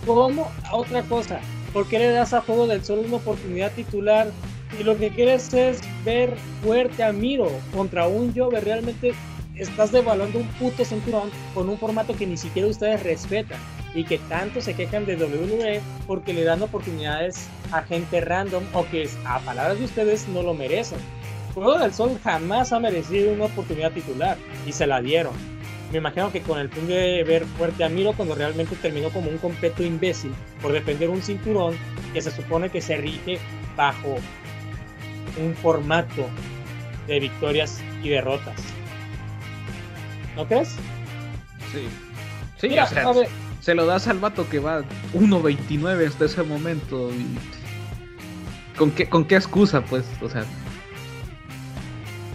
¿Cómo? 0.06 0.50
Otra 0.72 1.04
cosa. 1.04 1.42
¿Por 1.74 1.90
qué 1.90 2.00
le 2.00 2.12
das 2.12 2.34
a 2.34 2.40
Juego 2.40 2.68
del 2.68 2.86
Sol 2.86 3.04
una 3.06 3.18
oportunidad 3.18 3.74
titular 3.74 4.32
y 4.80 4.84
lo 4.84 4.98
que 4.98 5.10
quieres 5.10 5.54
es 5.54 5.82
ver 6.06 6.34
fuerte 6.64 7.04
a 7.04 7.12
Miro 7.12 7.52
contra 7.76 8.08
un 8.08 8.34
Jover, 8.34 8.64
realmente 8.64 9.14
estás 9.60 9.92
devaluando 9.92 10.40
un 10.40 10.48
puto 10.54 10.86
cinturón 10.86 11.30
con 11.54 11.70
un 11.70 11.78
formato 11.78 12.16
que 12.16 12.28
ni 12.28 12.38
siquiera 12.38 12.68
ustedes 12.68 13.04
respetan. 13.04 13.60
y 13.96 14.04
que 14.04 14.20
tanto 14.20 14.62
se 14.62 14.76
quejan 14.76 15.08
de 15.08 15.16
WWE 15.16 15.82
porque 16.06 16.34
le 16.34 16.44
dan 16.44 16.62
oportunidades 16.62 17.48
a 17.72 17.82
gente 17.82 18.22
random 18.22 18.64
o 18.74 18.86
que 18.86 19.10
a 19.26 19.40
palabras 19.40 19.80
de 19.80 19.86
ustedes 19.86 20.28
no 20.28 20.44
lo 20.44 20.54
merecen. 20.54 21.00
Juego 21.56 21.80
del 21.80 21.92
Sol 21.92 22.20
jamás 22.24 22.72
ha 22.74 22.80
merecido 22.80 23.34
una 23.34 23.46
oportunidad 23.46 23.92
titular 23.92 24.38
y 24.68 24.72
se 24.72 24.86
la 24.86 25.02
dieron. 25.02 25.34
Me 25.92 25.98
imagino 25.98 26.32
que 26.32 26.42
con 26.42 26.60
el 26.60 26.70
fin 26.70 26.86
de 26.88 27.24
ver 27.24 27.46
fuerte 27.46 27.84
a 27.84 27.90
cuando 28.16 28.36
realmente 28.36 28.76
terminó 28.76 29.10
como 29.10 29.32
un 29.32 29.38
completo 29.38 29.84
imbécil 29.84 30.32
por 30.62 30.74
defender 30.74 31.10
un 31.10 31.22
cinturón 31.22 31.76
que 32.14 32.22
se 32.22 32.30
supone 32.30 32.70
que 32.70 32.82
se 32.82 32.98
rige 32.98 33.40
bajo 33.76 34.16
un 35.42 35.56
formato 35.56 36.28
de 37.08 37.20
victorias 37.20 37.82
y 38.04 38.10
derrotas. 38.10 38.77
¿No 40.38 40.48
crees? 40.48 40.70
Sí. 41.72 41.88
Sí, 42.58 42.68
o 42.80 42.88
sea, 42.88 43.14
se 43.60 43.76
lo 43.76 43.86
das 43.86 44.08
al 44.08 44.20
vato 44.20 44.48
que 44.50 44.60
va 44.60 44.82
1.29 45.14 46.08
hasta 46.08 46.26
ese 46.26 46.44
momento. 46.44 47.10
Y... 47.12 47.38
¿Con 48.78 48.92
qué, 48.92 49.10
¿Con 49.10 49.26
qué 49.26 49.36
excusa, 49.36 49.82
pues? 49.82 50.06
O 50.22 50.30
sea. 50.30 50.46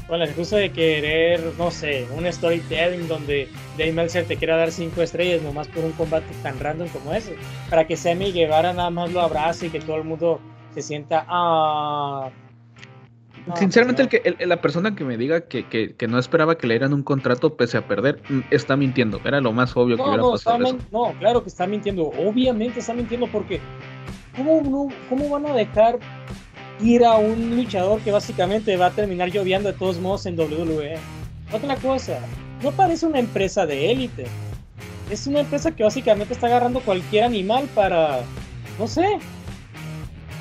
Con 0.08 0.18
la 0.18 0.26
excusa 0.26 0.58
de 0.58 0.70
querer, 0.70 1.54
no 1.56 1.70
sé, 1.70 2.06
un 2.14 2.30
storytelling 2.30 3.08
donde 3.08 3.48
Dave 3.78 3.92
Meltzer 3.92 4.26
te 4.26 4.36
quiera 4.36 4.56
dar 4.56 4.70
5 4.70 5.00
estrellas 5.00 5.42
nomás 5.42 5.68
por 5.68 5.84
un 5.84 5.92
combate 5.92 6.26
tan 6.42 6.60
random 6.60 6.88
como 6.88 7.14
ese. 7.14 7.36
Para 7.70 7.86
que 7.86 7.96
Sammy 7.96 8.30
Guevara 8.32 8.74
nada 8.74 8.90
más 8.90 9.10
lo 9.12 9.22
abrace 9.22 9.66
y 9.66 9.70
que 9.70 9.80
todo 9.80 9.96
el 9.96 10.04
mundo 10.04 10.40
se 10.74 10.82
sienta, 10.82 11.24
ah, 11.28 12.30
Sinceramente, 13.56 14.02
el 14.02 14.08
que, 14.08 14.36
la 14.46 14.60
persona 14.60 14.94
que 14.94 15.04
me 15.04 15.16
diga 15.16 15.42
que, 15.42 15.64
que, 15.64 16.08
no 16.08 16.18
esperaba 16.18 16.56
que 16.56 16.66
le 16.66 16.74
dieran 16.74 16.92
un 16.92 17.02
contrato 17.02 17.56
pese 17.56 17.76
a 17.76 17.86
perder, 17.86 18.20
mm, 18.28 18.40
está 18.50 18.76
mintiendo. 18.76 19.20
Era 19.24 19.40
lo 19.40 19.52
más 19.52 19.76
obvio 19.76 19.96
que 19.96 20.02
hubiera 20.02 20.22
pasado. 20.22 20.78
No, 20.92 21.12
claro 21.18 21.42
que 21.42 21.48
está 21.48 21.66
mintiendo. 21.66 22.04
Obviamente 22.18 22.80
está 22.80 22.94
mintiendo 22.94 23.26
porque 23.26 23.60
¿cómo, 24.36 24.92
¿cómo 25.08 25.28
van 25.28 25.46
a 25.46 25.54
dejar 25.54 25.98
ir 26.80 27.04
a 27.04 27.16
un 27.16 27.56
luchador 27.56 28.00
que 28.00 28.12
básicamente 28.12 28.76
va 28.76 28.86
a 28.86 28.90
terminar 28.90 29.30
lloviendo 29.30 29.70
de 29.72 29.78
todos 29.78 29.98
modos 29.98 30.26
en 30.26 30.38
WWE? 30.38 30.96
Otra 31.52 31.76
cosa, 31.76 32.20
no 32.62 32.70
parece 32.70 33.06
una 33.06 33.18
empresa 33.18 33.66
de 33.66 33.90
élite. 33.90 34.26
Es 35.10 35.26
una 35.26 35.40
empresa 35.40 35.72
que 35.72 35.82
básicamente 35.82 36.32
está 36.32 36.46
agarrando 36.46 36.80
cualquier 36.80 37.24
animal 37.24 37.68
para, 37.74 38.20
no 38.78 38.86
sé, 38.86 39.18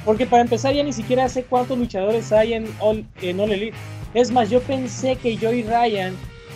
porque 0.06 0.26
para 0.26 0.42
empezar 0.42 0.74
ya 0.74 0.84
ni 0.84 0.94
siquiera 0.94 1.30
sé 1.30 1.44
cuántos 1.44 1.78
luchadores 1.78 2.32
hay 2.32 2.54
en 2.54 2.68
All, 2.80 3.06
en 3.22 3.40
Elite. 3.40 3.78
Es 4.14 4.32
más, 4.32 4.50
yo 4.50 4.62
pensé 4.62 5.16
que 5.16 5.38
Joey 5.38 5.64
Ryan 5.64 6.14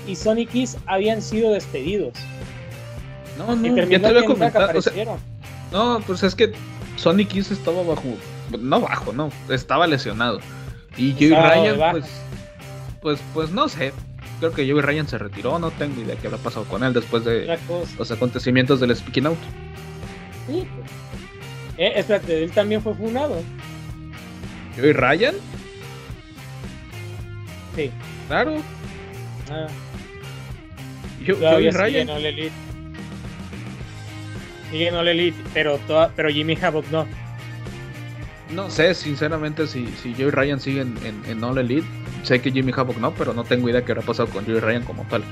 y 0.08 0.16
Sonic 0.16 0.50
Kiss 0.50 0.78
habían 0.86 1.22
sido 1.22 1.52
despedidos. 1.52 2.14
No, 3.38 3.56
no, 3.56 3.76
ya 3.88 4.00
te 4.00 4.08
había 4.08 4.26
comentado. 4.26 4.72
no, 5.72 6.02
pues 6.06 6.24
es 6.24 6.36
que 6.36 6.54
Sonic 6.96 7.30
Kiss 7.30 7.52
estaba 7.52 7.84
bajo, 7.84 8.04
no 8.60 8.82
bajo, 8.82 9.14
no, 9.14 9.30
estaba 9.50 9.88
lesionado. 9.88 10.40
Y 10.98 11.14
Joey 11.14 11.30
Ryan, 11.30 11.92
pues, 11.92 12.06
pues, 13.02 13.20
pues 13.34 13.52
no 13.52 13.68
sé. 13.68 13.94
Creo 14.40 14.52
que 14.52 14.70
Joey 14.70 14.82
Ryan 14.82 15.08
se 15.08 15.18
retiró, 15.18 15.60
no 15.60 15.72
tengo 15.72 16.02
idea 16.02 16.16
qué 16.18 16.28
habrá 16.28 16.40
pasado 16.40 16.66
con 16.66 16.84
él 16.84 16.94
después 16.94 17.24
de 17.24 17.58
los 17.98 18.12
acontecimientos 18.12 18.80
del 18.80 18.96
Speaking 18.96 19.28
Out. 19.28 19.38
Sí, 20.48 20.68
pues. 20.76 21.05
Eh, 21.78 21.94
espérate, 21.96 22.44
él 22.44 22.52
también 22.52 22.82
fue 22.82 22.94
funado. 22.94 23.42
¿Y 24.78 24.92
Ryan? 24.92 25.36
Sí. 27.76 27.92
Claro. 28.28 28.58
Ah. 29.50 29.68
Yo, 31.24 31.40
yo 31.40 31.72
Ryan. 31.72 32.08
Sigue 32.08 32.30
Elite. 32.30 32.52
Sigue 34.72 34.88
en 34.88 34.96
Elite, 34.96 35.38
pero, 35.54 35.80
pero 36.16 36.30
Jimmy 36.30 36.58
Havoc 36.62 36.86
no. 36.92 37.08
No 38.54 38.70
sé, 38.70 38.94
sinceramente, 38.94 39.68
si, 39.68 39.88
si 40.02 40.14
Joey 40.14 40.32
Ryan 40.32 40.60
sigue 40.60 40.82
en, 40.82 40.96
en, 41.28 41.44
All 41.44 41.58
Elite. 41.58 41.88
Sé 42.24 42.42
que 42.42 42.52
Jimmy 42.52 42.72
Havoc 42.76 42.98
no, 42.98 43.14
pero 43.14 43.34
no 43.34 43.44
tengo 43.44 43.70
idea 43.70 43.84
qué 43.84 43.92
habrá 43.92 44.04
pasado 44.04 44.30
con 44.30 44.46
Joey 44.46 44.60
Ryan 44.60 44.84
como 44.84 45.04
tal. 45.04 45.24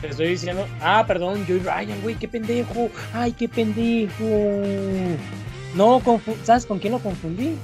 Te 0.00 0.08
estoy 0.08 0.28
diciendo. 0.28 0.66
Ah, 0.80 1.04
perdón, 1.06 1.44
Joey 1.46 1.60
Ryan, 1.60 2.00
güey, 2.02 2.14
qué 2.16 2.28
pendejo. 2.28 2.90
Ay, 3.12 3.32
qué 3.32 3.48
pendejo. 3.48 4.24
No, 5.74 6.02
¿sabes 6.44 6.66
con 6.66 6.78
quién 6.78 6.92
lo 6.92 6.98
confundí? 6.98 7.54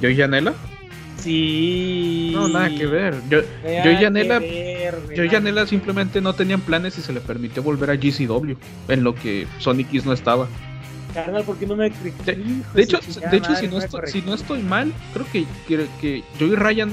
¿Yo 0.00 0.08
y 0.08 0.16
Yanela? 0.16 0.54
Sí. 1.18 2.30
No, 2.32 2.48
nada 2.48 2.68
que 2.68 2.86
ver. 2.86 3.14
Yo, 3.28 3.40
yo 3.40 3.90
y 3.90 4.00
Yanela, 4.00 4.40
yo 4.40 5.24
y 5.24 5.28
Yanela 5.28 5.66
simplemente 5.66 6.20
no 6.20 6.32
tenían 6.34 6.60
planes 6.60 6.96
y 6.98 7.02
se 7.02 7.12
le 7.12 7.20
permitió 7.20 7.62
volver 7.62 7.90
a 7.90 7.96
GCW, 7.96 8.54
en 8.88 9.04
lo 9.04 9.14
que 9.14 9.46
Sonic 9.58 9.90
Kiss 9.90 10.06
no 10.06 10.12
estaba. 10.12 10.46
Carnal, 11.12 11.42
¿por 11.42 11.56
qué 11.56 11.66
no 11.66 11.74
me 11.74 11.90
De, 11.90 12.62
de 12.74 12.82
hecho, 12.82 13.00
de 13.30 13.36
hecho 13.36 13.56
si, 13.56 13.66
no 13.66 13.78
estoy, 13.78 14.06
si 14.06 14.22
no 14.22 14.34
estoy 14.34 14.62
mal, 14.62 14.92
creo 15.12 15.26
que, 15.32 15.46
que, 15.66 15.86
que 16.00 16.44
y 16.44 16.54
Ryan 16.54 16.92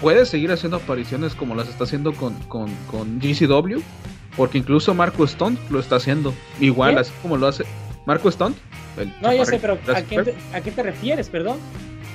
puede 0.00 0.24
seguir 0.24 0.50
haciendo 0.50 0.78
apariciones 0.78 1.34
como 1.34 1.54
las 1.54 1.68
está 1.68 1.84
haciendo 1.84 2.12
con, 2.12 2.34
con, 2.44 2.70
con 2.90 3.20
GCW, 3.20 3.80
porque 4.36 4.58
incluso 4.58 4.94
Marco 4.94 5.24
Stone 5.24 5.58
lo 5.68 5.80
está 5.80 5.96
haciendo 5.96 6.32
igual, 6.60 6.96
así 6.96 7.12
como 7.20 7.36
lo 7.36 7.46
hace 7.46 7.64
Marco 8.06 8.28
Stone 8.28 8.54
no, 9.20 9.32
ya 9.32 9.44
sé, 9.44 9.58
pero 9.58 9.78
¿a, 9.94 10.02
qué 10.02 10.70
te, 10.70 10.82
refieres, 10.82 11.28
perdón? 11.28 11.58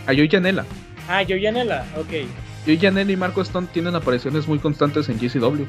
A 0.05 0.13
Joey 0.13 0.29
Janela. 0.29 0.65
Ah, 1.09 1.23
Joey 1.27 1.43
Janela, 1.43 1.85
ok. 1.97 2.27
Joey 2.65 2.77
Janela 2.77 3.11
y 3.11 3.15
Marco 3.15 3.41
Stone 3.41 3.67
tienen 3.73 3.95
apariciones 3.95 4.47
muy 4.47 4.59
constantes 4.59 5.09
en 5.09 5.17
GCW. 5.17 5.65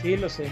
Sí, 0.00 0.16
lo 0.16 0.28
sé. 0.28 0.48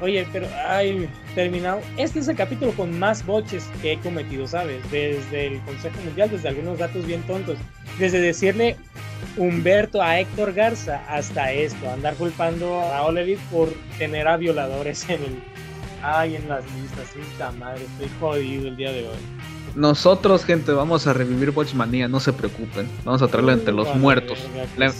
Oye, 0.00 0.26
pero, 0.32 0.46
ay, 0.68 1.08
terminado. 1.34 1.80
Este 1.96 2.20
es 2.20 2.28
el 2.28 2.36
capítulo 2.36 2.72
con 2.72 2.96
más 2.98 3.26
boches 3.26 3.68
que 3.82 3.92
he 3.92 3.98
cometido, 3.98 4.46
¿sabes? 4.46 4.78
Desde 4.92 5.48
el 5.48 5.60
Consejo 5.62 6.00
Mundial, 6.04 6.30
desde 6.30 6.48
algunos 6.48 6.78
datos 6.78 7.04
bien 7.04 7.22
tontos. 7.22 7.58
Desde 7.98 8.20
decirle 8.20 8.76
Humberto 9.36 10.00
a 10.00 10.20
Héctor 10.20 10.52
Garza 10.52 11.02
hasta 11.08 11.52
esto, 11.52 11.90
andar 11.90 12.14
culpando 12.14 12.80
a 12.80 13.02
Oliver 13.02 13.38
por 13.50 13.72
tener 13.98 14.28
a 14.28 14.36
violadores 14.36 15.08
en 15.08 15.22
el, 15.22 15.42
Ay, 16.02 16.36
en 16.36 16.48
las 16.48 16.64
listas, 16.74 17.08
puta 17.14 17.52
madre, 17.52 17.84
estoy 17.84 18.08
jodido 18.20 18.68
el 18.68 18.76
día 18.76 18.92
de 18.92 19.08
hoy. 19.08 19.16
Nosotros, 19.74 20.44
gente, 20.44 20.72
vamos 20.72 21.06
a 21.06 21.12
revivir 21.12 21.50
Watchmania, 21.50 22.08
no 22.08 22.20
se 22.20 22.32
preocupen. 22.32 22.88
Vamos 23.04 23.22
a 23.22 23.28
traerlo 23.28 23.52
entre 23.52 23.72
los 23.72 23.94
muertos. 23.96 24.38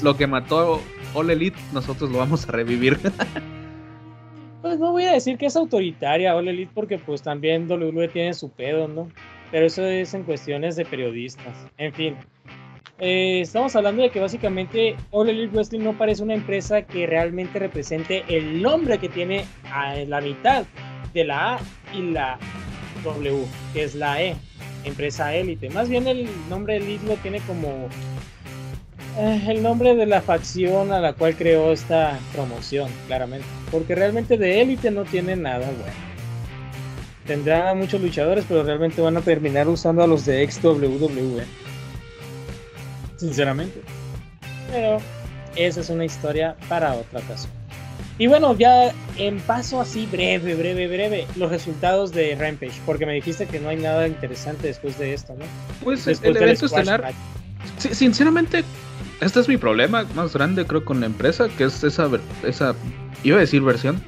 lo 0.03 0.17
que 0.17 0.27
mató 0.27 0.81
All 1.15 1.31
Elite, 1.31 1.59
nosotros 1.73 2.11
lo 2.11 2.19
vamos 2.19 2.49
a 2.49 2.53
revivir. 2.53 2.99
pues 4.63 4.79
no 4.79 4.93
voy 4.93 5.05
a 5.05 5.13
decir 5.13 5.39
que 5.39 5.47
es 5.47 5.57
autoritaria 5.57 6.35
All 6.35 6.49
Elite 6.49 6.71
porque 6.75 6.99
pues 6.99 7.23
también 7.23 7.71
WWE 7.71 8.09
tiene 8.09 8.35
su 8.35 8.51
pedo, 8.51 8.89
¿no? 8.89 9.09
Pero 9.51 9.67
eso 9.67 9.85
es 9.85 10.13
en 10.15 10.25
cuestiones 10.25 10.77
de 10.77 10.85
periodistas. 10.85 11.57
En 11.79 11.93
fin, 11.93 12.17
eh, 13.01 13.41
estamos 13.43 13.75
hablando 13.77 14.03
de 14.03 14.11
que 14.11 14.21
básicamente 14.21 14.97
All 15.11 15.29
Elite 15.29 15.55
Wrestling 15.55 15.81
no 15.81 15.97
parece 15.97 16.23
una 16.23 16.35
empresa 16.35 16.83
que 16.83 17.07
realmente 17.07 17.59
represente 17.59 18.25
el 18.29 18.61
nombre 18.61 18.99
que 18.99 19.09
tiene 19.09 19.45
a 19.73 19.95
la 19.95 20.21
mitad 20.21 20.67
de 21.15 21.25
la 21.25 21.55
A 21.55 21.61
y 21.95 22.03
la 22.11 22.39
W, 23.05 23.45
que 23.73 23.85
es 23.85 23.95
la 23.95 24.23
E, 24.23 24.37
empresa 24.85 25.35
élite. 25.35 25.71
Más 25.71 25.89
bien 25.89 26.07
el 26.07 26.29
nombre 26.49 26.77
Elite 26.77 27.07
lo 27.07 27.15
tiene 27.17 27.41
como 27.41 27.89
eh, 29.19 29.45
el 29.49 29.63
nombre 29.63 29.95
de 29.95 30.07
la 30.07 30.23
facción 30.23 30.93
a 30.93 31.01
la 31.01 31.13
cual 31.13 31.35
creó 31.35 31.73
esta 31.73 32.19
promoción, 32.33 32.91
claramente. 33.07 33.47
Porque 33.71 33.95
realmente 33.95 34.37
de 34.37 34.61
élite 34.61 34.91
no 34.91 35.05
tiene 35.05 35.37
nada 35.37 35.67
bueno. 35.67 36.09
Tendrá 37.27 37.75
muchos 37.75 38.01
luchadores, 38.01 38.45
pero 38.49 38.63
realmente 38.63 39.03
van 39.03 39.17
a 39.17 39.21
terminar 39.21 39.69
usando 39.69 40.03
a 40.03 40.07
los 40.07 40.25
de 40.25 40.43
ex 40.43 40.63
WWE. 40.63 41.45
Sinceramente. 43.17 43.83
Pero 44.71 44.99
esa 45.57 45.81
es 45.81 45.91
una 45.91 46.05
historia 46.05 46.57
para 46.69 46.95
otra 46.95 47.19
ocasión. 47.19 47.53
Y 48.19 48.27
bueno, 48.27 48.57
ya 48.57 48.93
en 49.17 49.39
paso 49.39 49.81
así 49.81 50.07
breve, 50.11 50.55
breve, 50.55 50.89
breve, 50.89 51.27
los 51.37 51.51
resultados 51.51 52.13
de 52.13 52.35
Rampage, 52.35 52.81
porque 52.85 53.07
me 53.07 53.15
dijiste 53.15 53.47
que 53.47 53.61
no 53.61 53.69
hay 53.69 53.77
nada 53.77 54.09
interesante 54.09 54.67
después 54.67 54.99
de 54.99 55.15
esto, 55.15 55.35
¿no? 55.39 55.45
Pues 55.85 56.07
el 56.07 56.37
evento 56.37 56.67
estelar, 56.67 57.13
sinceramente, 57.79 58.65
este 59.21 59.41
es 59.41 59.49
mi 59.49 59.57
problema 59.57 60.05
más 60.17 60.33
grande 60.33 60.67
creo 60.67 60.85
con 60.85 61.01
la 61.01 61.07
empresa, 61.07 61.49
que 61.49 61.65
es 61.65 61.85
esa, 61.85 62.11
esa, 62.45 62.75
iba 63.23 63.37
a 63.37 63.41
decir 63.41 63.63
versión, 63.63 64.03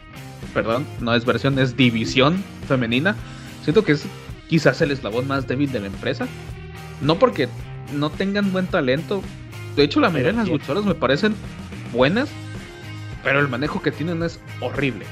perdón, 0.55 0.87
no 1.01 1.15
es 1.15 1.25
versión, 1.25 1.59
es 1.59 1.77
división 1.77 2.43
femenina. 2.67 3.15
Siento 3.63 3.85
que 3.85 3.93
es 3.93 4.05
quizás 4.49 4.81
el 4.81 4.91
eslabón 4.91 5.29
más 5.29 5.47
débil 5.47 5.71
de 5.71 5.81
la 5.81 5.87
empresa. 5.87 6.27
No 7.01 7.19
porque 7.19 7.49
no 7.95 8.11
tengan 8.11 8.53
buen 8.53 8.67
talento. 8.67 9.23
De 9.77 9.85
hecho, 9.85 10.01
la 10.01 10.11
mayoría 10.11 10.33
de 10.33 10.39
las 10.39 10.49
luchadoras 10.49 10.85
me 10.85 10.95
parecen 10.95 11.35
buenas, 11.93 12.29
pero 13.23 13.41
el 13.41 13.49
manejo 13.49 13.83
que 13.83 13.91
tienen 13.91 14.23
es 14.23 14.41
horrible. 14.61 15.07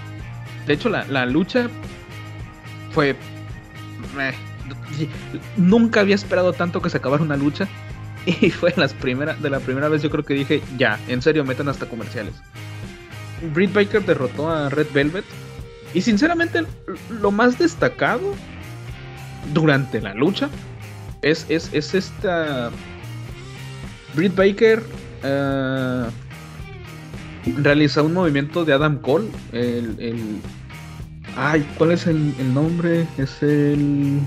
De 0.67 0.75
hecho, 0.75 0.89
la, 0.89 1.27
lucha 1.27 1.69
fue... 2.93 3.17
nunca 5.57 6.01
había 6.01 6.15
esperado 6.15 6.53
tanto 6.53 6.83
que 6.83 6.91
se 6.91 6.99
acabara 6.99 7.23
una 7.23 7.37
lucha. 7.37 7.69
Y 8.27 8.51
fue 8.51 8.75
las 8.77 8.93
primeras, 8.93 9.41
de 9.41 9.49
la 9.49 9.59
primera 9.61 9.89
vez 9.89 10.03
yo 10.03 10.11
creo 10.11 10.23
que 10.23 10.35
dije, 10.35 10.61
ya, 10.77 10.99
en 11.09 11.23
serio, 11.23 11.45
metan 11.45 11.69
hasta 11.69 11.87
comerciales. 11.87 12.35
Britt 13.55 13.73
Baker 13.73 14.05
derrotó 14.05 14.51
a 14.51 14.69
Red 14.69 14.89
Velvet 14.93 15.25
Y 15.95 16.03
sinceramente, 16.03 16.65
lo 17.09 17.31
más 17.31 17.59
destacado 17.59 18.35
durante 19.55 20.03
la 20.03 20.13
lucha 20.13 20.51
es, 21.23 21.47
es, 21.49 21.71
es 21.73 21.95
esta. 21.95 22.71
Britt 24.15 24.35
Baker 24.35 24.83
uh, 25.23 26.11
realiza 27.53 28.03
un 28.03 28.15
movimiento 28.15 28.65
de 28.65 28.73
Adam 28.73 28.99
Cole. 28.99 29.29
El, 29.53 29.97
el... 29.99 30.41
Ay, 31.37 31.67
¿cuál 31.77 31.93
es 31.93 32.07
el, 32.07 32.35
el 32.39 32.55
nombre? 32.55 33.07
Es 33.17 33.43
el. 33.43 34.21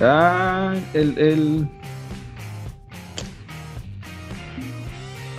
Ah, 0.00 0.74
el, 0.92 1.18
el. 1.18 1.68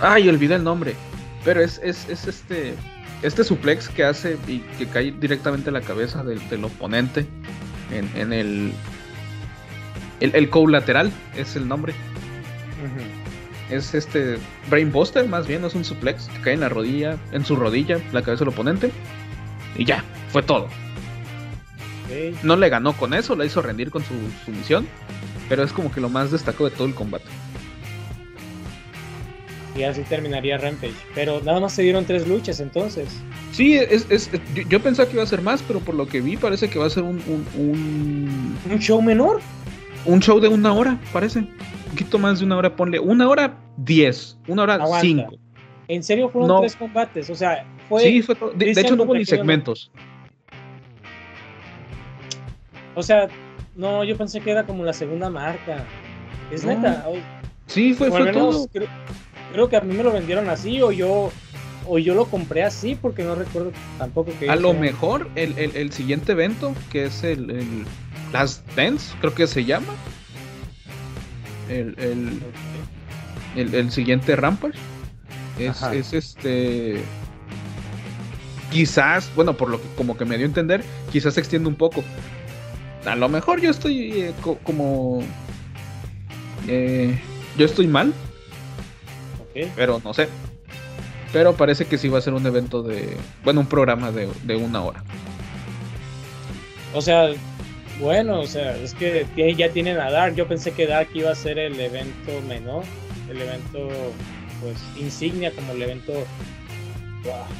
Ay, 0.00 0.28
olvidé 0.28 0.56
el 0.56 0.64
nombre. 0.64 0.94
Pero 1.44 1.60
es, 1.60 1.80
es, 1.82 2.08
es 2.08 2.26
este. 2.26 2.74
Este 3.22 3.44
suplex 3.44 3.88
que 3.88 4.04
hace 4.04 4.36
y 4.46 4.58
que 4.78 4.86
cae 4.86 5.10
directamente 5.10 5.70
en 5.70 5.74
la 5.74 5.80
cabeza 5.80 6.22
del, 6.22 6.64
oponente. 6.64 7.26
En, 7.90 8.10
en, 8.14 8.32
el. 8.32 8.72
El, 10.20 10.34
el 10.34 10.50
co-lateral 10.50 11.10
es 11.36 11.56
el 11.56 11.66
nombre. 11.66 11.94
Es 13.70 13.94
este. 13.94 14.38
Brainbuster, 14.70 15.26
más 15.28 15.46
bien, 15.46 15.62
no 15.62 15.68
es 15.68 15.74
un 15.74 15.84
suplex. 15.84 16.28
Que 16.28 16.40
cae 16.40 16.54
en 16.54 16.60
la 16.60 16.68
rodilla. 16.68 17.18
En 17.32 17.44
su 17.44 17.56
rodilla, 17.56 17.98
la 18.12 18.22
cabeza 18.22 18.44
del 18.44 18.52
oponente. 18.54 18.90
Y 19.76 19.84
ya, 19.84 20.04
fue 20.28 20.42
todo. 20.42 20.68
Okay. 22.06 22.38
No 22.42 22.56
le 22.56 22.68
ganó 22.68 22.92
con 22.92 23.14
eso, 23.14 23.34
la 23.34 23.44
hizo 23.44 23.62
rendir 23.62 23.90
con 23.90 24.02
su, 24.02 24.14
su 24.44 24.52
misión. 24.52 24.86
Pero 25.48 25.62
es 25.62 25.72
como 25.72 25.92
que 25.92 26.00
lo 26.00 26.08
más 26.08 26.30
destacado 26.30 26.68
de 26.68 26.76
todo 26.76 26.86
el 26.86 26.94
combate 26.94 27.26
y 29.76 29.82
así 29.82 30.02
terminaría 30.02 30.58
Rampage. 30.58 30.94
Pero 31.14 31.40
nada 31.44 31.60
más 31.60 31.74
se 31.74 31.82
dieron 31.82 32.04
tres 32.04 32.26
luchas 32.26 32.60
entonces. 32.60 33.08
Sí, 33.52 33.74
es, 33.74 34.06
es 34.10 34.30
yo, 34.54 34.62
yo, 34.68 34.80
pensaba 34.80 35.08
que 35.08 35.14
iba 35.14 35.22
a 35.22 35.26
ser 35.26 35.42
más, 35.42 35.62
pero 35.62 35.80
por 35.80 35.94
lo 35.94 36.06
que 36.06 36.20
vi 36.20 36.36
parece 36.36 36.68
que 36.68 36.78
va 36.78 36.86
a 36.86 36.90
ser 36.90 37.02
un... 37.02 37.16
¿Un, 37.26 37.46
un... 37.56 38.58
¿Un 38.70 38.78
show 38.78 39.00
menor? 39.02 39.40
Un 40.04 40.20
show 40.20 40.40
de 40.40 40.48
una 40.48 40.72
hora, 40.72 41.00
parece. 41.12 41.40
Un 41.40 41.48
poquito 41.90 42.18
más 42.18 42.38
de 42.38 42.44
una 42.44 42.56
hora, 42.56 42.76
ponle. 42.76 42.98
Una 42.98 43.28
hora 43.28 43.58
diez, 43.76 44.38
una 44.46 44.62
hora 44.62 44.74
Aguanta. 44.74 45.00
cinco. 45.00 45.38
¿En 45.88 46.02
serio 46.02 46.28
fueron 46.28 46.48
no. 46.48 46.60
tres 46.60 46.76
combates? 46.76 47.30
O 47.30 47.34
sea, 47.34 47.64
fue... 47.88 48.02
Sí, 48.02 48.22
fue 48.22 48.34
todo. 48.34 48.50
De, 48.50 48.74
de, 48.74 48.80
hecho 48.80 48.96
no 48.96 49.04
hubo 49.04 49.14
ni 49.14 49.24
segmentos. 49.24 49.90
O 52.94 53.02
sea, 53.02 53.28
no, 53.76 54.04
yo 54.04 54.16
pensé 54.16 54.40
que 54.40 54.50
era 54.50 54.64
como 54.64 54.84
la 54.84 54.92
segunda 54.92 55.30
marca. 55.30 55.84
Es 56.50 56.64
no. 56.64 56.70
neta. 56.70 57.06
Sí, 57.66 57.94
fue, 57.94 58.10
fue 58.10 58.32
todo. 58.32 58.68
Creo, 58.68 58.88
creo 59.52 59.68
que 59.68 59.76
a 59.76 59.80
mí 59.80 59.94
me 59.94 60.02
lo 60.02 60.12
vendieron 60.12 60.48
así 60.48 60.80
o 60.82 60.92
yo 60.92 61.30
o 61.88 61.98
yo 61.98 62.14
lo 62.14 62.24
compré 62.26 62.64
así 62.64 62.94
porque 62.94 63.22
no 63.22 63.34
recuerdo 63.34 63.72
tampoco 63.98 64.32
que 64.38 64.50
a 64.50 64.56
lo 64.56 64.74
mejor 64.74 65.28
el, 65.36 65.56
el, 65.56 65.76
el, 65.76 65.92
siguiente 65.92 66.32
evento 66.32 66.74
que 66.90 67.04
es 67.04 67.22
el, 67.22 67.50
el 67.50 67.84
Last 68.32 68.66
Dance 68.74 69.14
creo 69.20 69.34
que 69.34 69.46
se 69.46 69.64
llama 69.64 69.92
el 71.68 71.94
el, 71.98 72.42
el, 73.56 73.74
el 73.74 73.90
siguiente 73.90 74.36
Rampage 74.36 74.78
es, 75.58 75.82
es, 75.82 76.12
este 76.12 77.02
quizás 78.70 79.30
bueno 79.34 79.54
por 79.54 79.70
lo 79.70 79.80
que 79.80 79.88
como 79.96 80.16
que 80.16 80.24
me 80.24 80.36
dio 80.36 80.46
a 80.46 80.48
entender 80.48 80.84
quizás 81.12 81.34
se 81.34 81.40
extiende 81.40 81.68
un 81.68 81.76
poco 81.76 82.04
a 83.04 83.16
lo 83.16 83.28
mejor 83.28 83.60
yo 83.60 83.70
estoy 83.70 84.12
eh, 84.12 84.34
co 84.42 84.58
como 84.58 85.22
eh, 86.68 87.18
yo 87.56 87.64
estoy 87.64 87.86
mal 87.86 88.12
pero 89.74 90.00
no 90.04 90.12
sé. 90.14 90.28
Pero 91.32 91.54
parece 91.54 91.86
que 91.86 91.98
sí 91.98 92.08
va 92.08 92.18
a 92.18 92.22
ser 92.22 92.34
un 92.34 92.46
evento 92.46 92.82
de. 92.82 93.16
Bueno, 93.44 93.60
un 93.60 93.66
programa 93.66 94.12
de, 94.12 94.28
de 94.44 94.56
una 94.56 94.82
hora. 94.82 95.02
O 96.94 97.00
sea, 97.00 97.28
bueno, 98.00 98.40
o 98.40 98.46
sea, 98.46 98.76
es 98.76 98.94
que 98.94 99.26
ya 99.56 99.70
tienen 99.70 99.98
a 99.98 100.10
Dark. 100.10 100.34
Yo 100.34 100.46
pensé 100.46 100.72
que 100.72 100.86
Dark 100.86 101.08
iba 101.14 101.30
a 101.30 101.34
ser 101.34 101.58
el 101.58 101.78
evento 101.80 102.40
menor. 102.48 102.84
El 103.30 103.40
evento, 103.40 103.88
pues, 104.60 104.76
insignia 104.98 105.50
como 105.52 105.72
el 105.72 105.82
evento. 105.82 106.12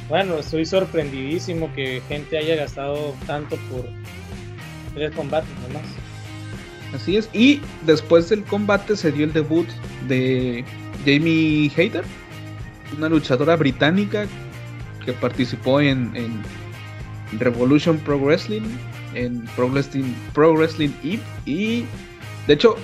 Bueno, 0.07 0.37
estoy 0.37 0.65
sorprendidísimo 0.65 1.73
que 1.73 2.01
gente 2.07 2.37
haya 2.37 2.55
gastado 2.55 3.13
tanto 3.25 3.57
por 3.69 3.85
tres 4.95 5.11
combates 5.11 5.49
nomás. 5.67 5.83
Así 6.93 7.17
es. 7.17 7.29
Y 7.33 7.59
después 7.85 8.29
del 8.29 8.43
combate 8.43 8.95
se 8.95 9.11
dio 9.11 9.25
el 9.25 9.33
debut 9.33 9.67
de 10.07 10.63
Jamie 11.05 11.69
Hayter, 11.75 12.05
una 12.97 13.09
luchadora 13.09 13.57
británica 13.57 14.25
que 15.03 15.11
participó 15.11 15.81
en, 15.81 16.15
en 16.15 16.41
Revolution 17.39 17.97
Pro 17.97 18.17
Wrestling, 18.17 18.61
en 19.17 19.45
Pro 19.55 19.69
Wrestling, 19.69 20.13
Pro 20.33 20.53
Wrestling 20.53 20.91
Eve 21.03 21.21
y 21.45 21.85
de 22.47 22.53
hecho 22.53 22.75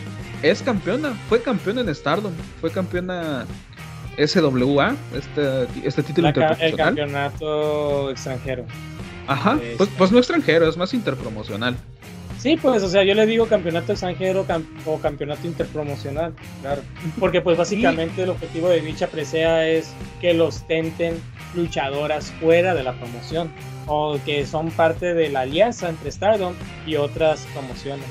es 0.41 0.61
campeona, 0.61 1.13
fue 1.29 1.41
campeona 1.41 1.81
en 1.81 1.95
Stardom, 1.95 2.33
fue 2.59 2.69
campeona 2.71 3.45
SWA, 4.17 4.95
este, 5.15 5.67
este 5.87 6.03
título 6.03 6.31
La. 6.35 6.51
El 6.53 6.75
campeonato 6.75 8.11
extranjero. 8.11 8.65
Ajá, 9.27 9.57
pues, 9.77 9.89
pues 9.97 10.11
no 10.11 10.17
extranjero, 10.17 10.67
es 10.67 10.75
más 10.75 10.93
interpromocional. 10.93 11.75
Sí, 12.43 12.57
pues, 12.61 12.83
o 12.83 12.89
sea, 12.89 13.05
yo 13.05 13.13
le 13.13 13.25
digo 13.25 13.45
campeonato 13.47 13.93
extranjero 13.93 14.45
cam 14.45 14.65
o 14.85 14.99
campeonato 14.99 15.47
interpromocional, 15.47 16.33
claro. 16.61 16.81
Porque, 17.17 17.39
pues, 17.39 17.57
básicamente 17.57 18.15
sí. 18.15 18.21
el 18.23 18.31
objetivo 18.31 18.67
de 18.67 18.81
dicha 18.81 19.07
presea 19.07 19.65
es 19.65 19.93
que 20.19 20.33
los 20.33 20.67
tenten 20.67 21.21
luchadoras 21.55 22.33
fuera 22.41 22.75
de 22.75 22.83
la 22.83 22.91
promoción 22.99 23.49
o 23.87 24.19
que 24.25 24.45
son 24.45 24.71
parte 24.71 25.13
de 25.13 25.29
la 25.29 25.41
alianza 25.41 25.87
entre 25.87 26.11
Stardom 26.11 26.53
y 26.85 26.97
otras 26.97 27.47
promociones. 27.53 28.07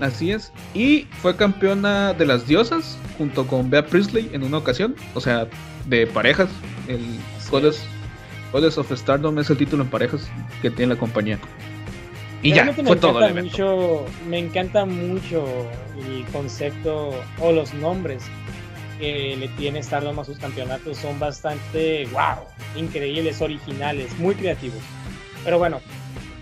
Así 0.00 0.32
es. 0.32 0.50
Y 0.72 1.06
fue 1.20 1.36
campeona 1.36 2.14
de 2.14 2.24
las 2.24 2.46
diosas 2.46 2.96
junto 3.18 3.46
con 3.46 3.68
Bea 3.68 3.84
Priestley 3.84 4.30
en 4.32 4.44
una 4.44 4.56
ocasión, 4.56 4.96
o 5.12 5.20
sea, 5.20 5.46
de 5.84 6.06
parejas. 6.06 6.48
El 6.88 7.00
Goddess, 7.50 7.82
Goddess 8.50 8.78
of 8.78 8.90
Stardom 8.90 9.38
es 9.38 9.50
el 9.50 9.58
título 9.58 9.82
en 9.82 9.90
parejas 9.90 10.26
que 10.62 10.70
tiene 10.70 10.94
la 10.94 10.98
compañía. 10.98 11.38
Y 12.46 12.52
ya, 12.52 12.72
fue 12.72 12.94
todo 12.94 13.18
el 13.24 13.30
evento. 13.30 13.50
Mucho, 13.50 14.04
me 14.28 14.38
encanta 14.38 14.84
mucho 14.84 15.44
el 15.98 16.24
concepto 16.26 17.12
o 17.40 17.50
los 17.50 17.74
nombres 17.74 18.22
que 19.00 19.34
le 19.36 19.48
tiene 19.48 19.82
Stardom 19.82 20.16
a 20.20 20.24
sus 20.24 20.38
campeonatos. 20.38 20.96
Son 20.96 21.18
bastante, 21.18 22.06
wow, 22.12 22.44
increíbles, 22.76 23.40
originales, 23.40 24.16
muy 24.20 24.36
creativos. 24.36 24.78
Pero 25.42 25.58
bueno, 25.58 25.80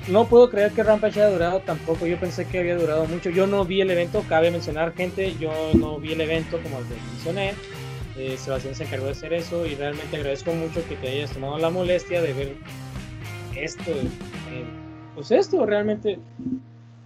no 0.08 0.26
puedo 0.26 0.50
creer 0.50 0.72
que 0.72 0.82
Rampage 0.82 1.22
haya 1.22 1.30
durado 1.30 1.60
tampoco. 1.60 2.06
Yo 2.06 2.20
pensé 2.20 2.44
que 2.44 2.58
había 2.58 2.76
durado 2.76 3.06
mucho. 3.06 3.30
Yo 3.30 3.46
no 3.46 3.64
vi 3.64 3.80
el 3.80 3.90
evento, 3.90 4.22
cabe 4.28 4.50
mencionar, 4.50 4.92
gente. 4.94 5.34
Yo 5.40 5.52
no 5.72 5.98
vi 5.98 6.12
el 6.12 6.20
evento 6.20 6.60
como 6.62 6.80
les 6.80 7.02
mencioné. 7.12 7.54
Eh, 8.18 8.36
Sebastián 8.36 8.74
se 8.74 8.84
encargó 8.84 9.06
de 9.06 9.12
hacer 9.12 9.32
eso 9.32 9.64
y 9.64 9.74
realmente 9.74 10.18
agradezco 10.18 10.52
mucho 10.52 10.86
que 10.86 10.96
te 10.96 11.08
hayas 11.08 11.30
tomado 11.30 11.56
la 11.56 11.70
molestia 11.70 12.20
de 12.20 12.34
ver 12.34 12.56
esto. 13.56 13.90
Eh, 13.90 14.83
pues 15.14 15.30
esto 15.30 15.64
realmente 15.64 16.18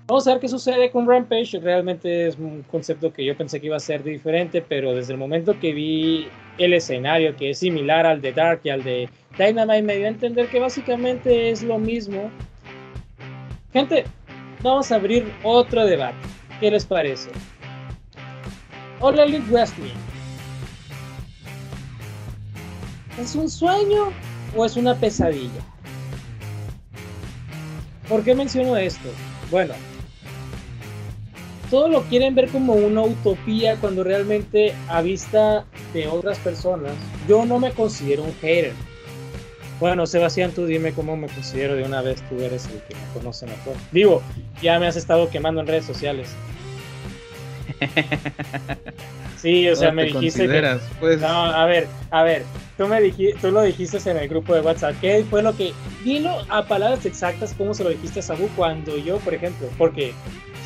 vamos 0.06 0.26
a 0.26 0.32
ver 0.32 0.40
qué 0.40 0.48
sucede 0.48 0.90
con 0.90 1.06
Rampage 1.06 1.58
realmente 1.60 2.28
es 2.28 2.38
un 2.38 2.62
concepto 2.62 3.12
que 3.12 3.24
yo 3.24 3.36
pensé 3.36 3.60
que 3.60 3.66
iba 3.66 3.76
a 3.76 3.80
ser 3.80 4.02
diferente 4.02 4.62
pero 4.66 4.94
desde 4.94 5.12
el 5.12 5.18
momento 5.18 5.58
que 5.58 5.72
vi 5.72 6.28
el 6.58 6.72
escenario 6.72 7.36
que 7.36 7.50
es 7.50 7.58
similar 7.58 8.06
al 8.06 8.20
de 8.20 8.32
Dark 8.32 8.60
y 8.64 8.70
al 8.70 8.82
de 8.82 9.08
Dynamite 9.36 9.82
me 9.82 9.96
dio 9.96 10.06
a 10.06 10.10
entender 10.10 10.48
que 10.48 10.60
básicamente 10.60 11.50
es 11.50 11.62
lo 11.62 11.78
mismo 11.78 12.30
gente 13.72 14.04
vamos 14.62 14.90
a 14.90 14.96
abrir 14.96 15.30
otro 15.42 15.84
debate 15.84 16.16
¿qué 16.60 16.70
les 16.70 16.84
parece? 16.84 17.30
All 19.00 19.18
Elite 19.18 19.44
Wrestling 19.50 19.94
¿es 23.20 23.34
un 23.34 23.48
sueño 23.48 24.12
o 24.56 24.64
es 24.64 24.76
una 24.76 24.94
pesadilla? 24.94 25.67
¿Por 28.08 28.24
qué 28.24 28.34
menciono 28.34 28.76
esto? 28.76 29.08
Bueno, 29.50 29.74
todo 31.70 31.88
lo 31.88 32.02
quieren 32.04 32.34
ver 32.34 32.48
como 32.48 32.72
una 32.72 33.02
utopía 33.02 33.76
cuando 33.76 34.02
realmente 34.02 34.74
a 34.88 35.02
vista 35.02 35.66
de 35.92 36.08
otras 36.08 36.38
personas, 36.38 36.92
yo 37.28 37.44
no 37.44 37.58
me 37.58 37.72
considero 37.72 38.22
un 38.24 38.34
hater. 38.40 38.72
Bueno, 39.78 40.06
Sebastián, 40.06 40.52
tú 40.52 40.66
dime 40.66 40.92
cómo 40.92 41.16
me 41.16 41.28
considero 41.28 41.76
de 41.76 41.84
una 41.84 42.02
vez, 42.02 42.22
tú 42.28 42.40
eres 42.40 42.66
el 42.66 42.80
que 42.82 42.94
me 42.94 43.12
conoce 43.14 43.46
mejor. 43.46 43.74
Digo, 43.92 44.22
ya 44.62 44.78
me 44.78 44.86
has 44.86 44.96
estado 44.96 45.28
quemando 45.28 45.60
en 45.60 45.66
redes 45.66 45.84
sociales. 45.84 46.30
Sí, 49.40 49.68
o 49.68 49.76
sea, 49.76 49.92
me 49.92 50.04
dijiste 50.04 50.48
que... 50.48 50.78
pues... 50.98 51.20
No, 51.20 51.28
a 51.28 51.64
ver, 51.66 51.86
a 52.10 52.22
ver, 52.22 52.42
tú 52.76 52.88
me 52.88 53.00
dijiste, 53.00 53.38
tú 53.40 53.52
lo 53.52 53.62
dijiste 53.62 53.98
en 54.10 54.16
el 54.16 54.28
grupo 54.28 54.54
de 54.54 54.60
WhatsApp. 54.60 54.96
¿Qué 55.00 55.24
fue 55.28 55.42
lo 55.42 55.56
que 55.56 55.72
dilo 56.04 56.44
a 56.48 56.64
palabras 56.64 57.06
exactas 57.06 57.54
cómo 57.56 57.72
se 57.72 57.84
lo 57.84 57.90
dijiste 57.90 58.20
a 58.20 58.22
Sabu 58.22 58.48
cuando 58.56 58.96
yo, 58.96 59.18
por 59.18 59.34
ejemplo, 59.34 59.68
porque 59.78 60.12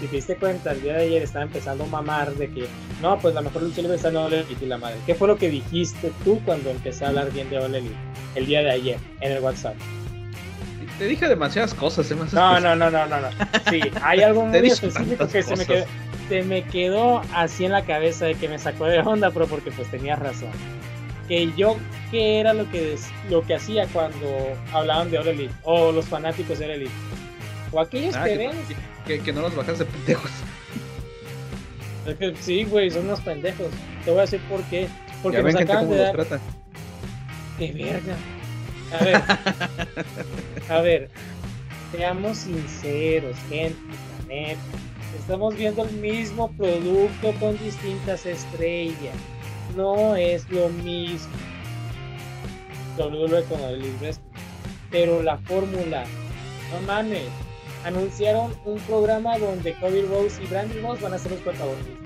si 0.00 0.06
te 0.06 0.16
diste 0.16 0.36
cuenta, 0.36 0.72
el 0.72 0.82
día 0.82 0.94
de 0.94 1.04
ayer 1.04 1.22
estaba 1.22 1.44
empezando 1.44 1.84
a 1.84 1.86
mamar 1.86 2.34
de 2.34 2.48
que 2.48 2.66
no, 3.02 3.18
pues 3.18 3.34
la 3.34 3.42
mejor 3.42 3.62
lucha 3.62 3.82
libre 3.82 3.96
está 3.96 4.08
en 4.08 4.16
Ole 4.16 4.44
y 4.48 4.64
la 4.64 4.78
madre. 4.78 4.96
¿Qué 5.06 5.14
fue 5.14 5.28
lo 5.28 5.36
que 5.36 5.50
dijiste 5.50 6.10
tú 6.24 6.40
cuando 6.44 6.70
empecé 6.70 7.04
a 7.04 7.08
hablar 7.08 7.30
bien 7.30 7.50
de 7.50 7.58
Ole 7.58 7.82
el 8.34 8.46
día 8.46 8.62
de 8.62 8.70
ayer 8.70 8.98
en 9.20 9.32
el 9.32 9.42
WhatsApp? 9.42 9.74
te 10.98 11.08
dije 11.08 11.28
demasiadas 11.28 11.74
cosas. 11.74 12.10
¿eh? 12.10 12.16
No, 12.32 12.60
no, 12.60 12.76
no, 12.76 12.90
no, 12.90 13.06
no, 13.06 13.20
no. 13.20 13.28
Sí, 13.70 13.80
hay 14.02 14.20
algo 14.22 14.44
muy 14.46 14.66
específico 14.68 15.26
que 15.26 15.42
se 15.42 15.56
me, 15.56 15.66
quedó, 15.66 15.84
se 16.32 16.42
me 16.44 16.64
quedó 16.64 17.20
así 17.34 17.66
en 17.66 17.72
la 17.72 17.84
cabeza 17.84 18.24
de 18.24 18.34
que 18.36 18.48
me 18.48 18.58
sacó 18.58 18.86
de 18.86 19.00
onda, 19.00 19.30
pero 19.30 19.46
porque 19.46 19.70
pues 19.70 19.90
tenías 19.90 20.18
razón. 20.18 20.48
Que 21.28 21.52
yo, 21.58 21.76
¿qué 22.10 22.40
era 22.40 22.54
lo 22.54 22.70
que, 22.70 22.96
lo 23.28 23.46
que 23.46 23.56
hacía 23.56 23.86
cuando 23.88 24.26
hablaban 24.72 25.10
de 25.10 25.18
Elite? 25.18 25.52
O 25.62 25.92
los 25.92 26.06
fanáticos 26.06 26.58
de 26.58 26.72
Elite. 26.72 26.90
O 27.70 27.80
aquellos 27.80 28.16
ah, 28.16 28.24
que, 28.24 28.38
ven. 28.38 28.52
Que, 29.06 29.20
que, 29.20 29.30
no 29.30 29.42
los 29.42 29.54
bajas 29.54 29.80
de 29.80 29.84
pendejos. 29.84 30.30
Es 32.06 32.16
que 32.16 32.34
sí, 32.40 32.64
güey, 32.64 32.90
son 32.90 33.04
unos 33.04 33.20
pendejos. 33.20 33.68
Te 34.02 34.10
voy 34.10 34.20
a 34.20 34.22
decir 34.22 34.40
por 34.48 34.62
qué. 34.70 34.88
Porque 35.22 35.36
ya 35.36 35.42
nos 35.42 35.54
acaban 35.54 35.90
de 35.90 35.96
dar. 35.98 36.26
¡Qué 37.58 37.72
verga! 37.72 38.16
A 38.98 39.04
ver. 39.04 39.22
a 40.70 40.80
ver. 40.80 41.10
Seamos 41.94 42.38
sinceros, 42.38 43.36
gente, 43.50 43.76
planeta. 44.26 44.60
Estamos 45.18 45.56
viendo 45.56 45.84
el 45.84 45.92
mismo 45.92 46.50
producto 46.52 47.32
con 47.38 47.58
distintas 47.58 48.26
estrellas. 48.26 49.14
No 49.76 50.16
es 50.16 50.48
lo 50.50 50.68
mismo. 50.68 51.32
WWE 52.98 53.42
con 53.44 53.60
el 53.60 53.82
Pero 54.90 55.22
la 55.22 55.38
fórmula, 55.38 56.04
no 56.72 56.86
mames. 56.86 57.28
Anunciaron 57.84 58.54
un 58.64 58.78
programa 58.80 59.38
donde 59.38 59.74
Cody 59.74 60.02
Rose 60.02 60.42
y 60.42 60.46
Brandy 60.46 60.80
Rose 60.80 61.02
van 61.02 61.14
a 61.14 61.18
ser 61.18 61.32
los 61.32 61.40
protagonistas. 61.40 61.96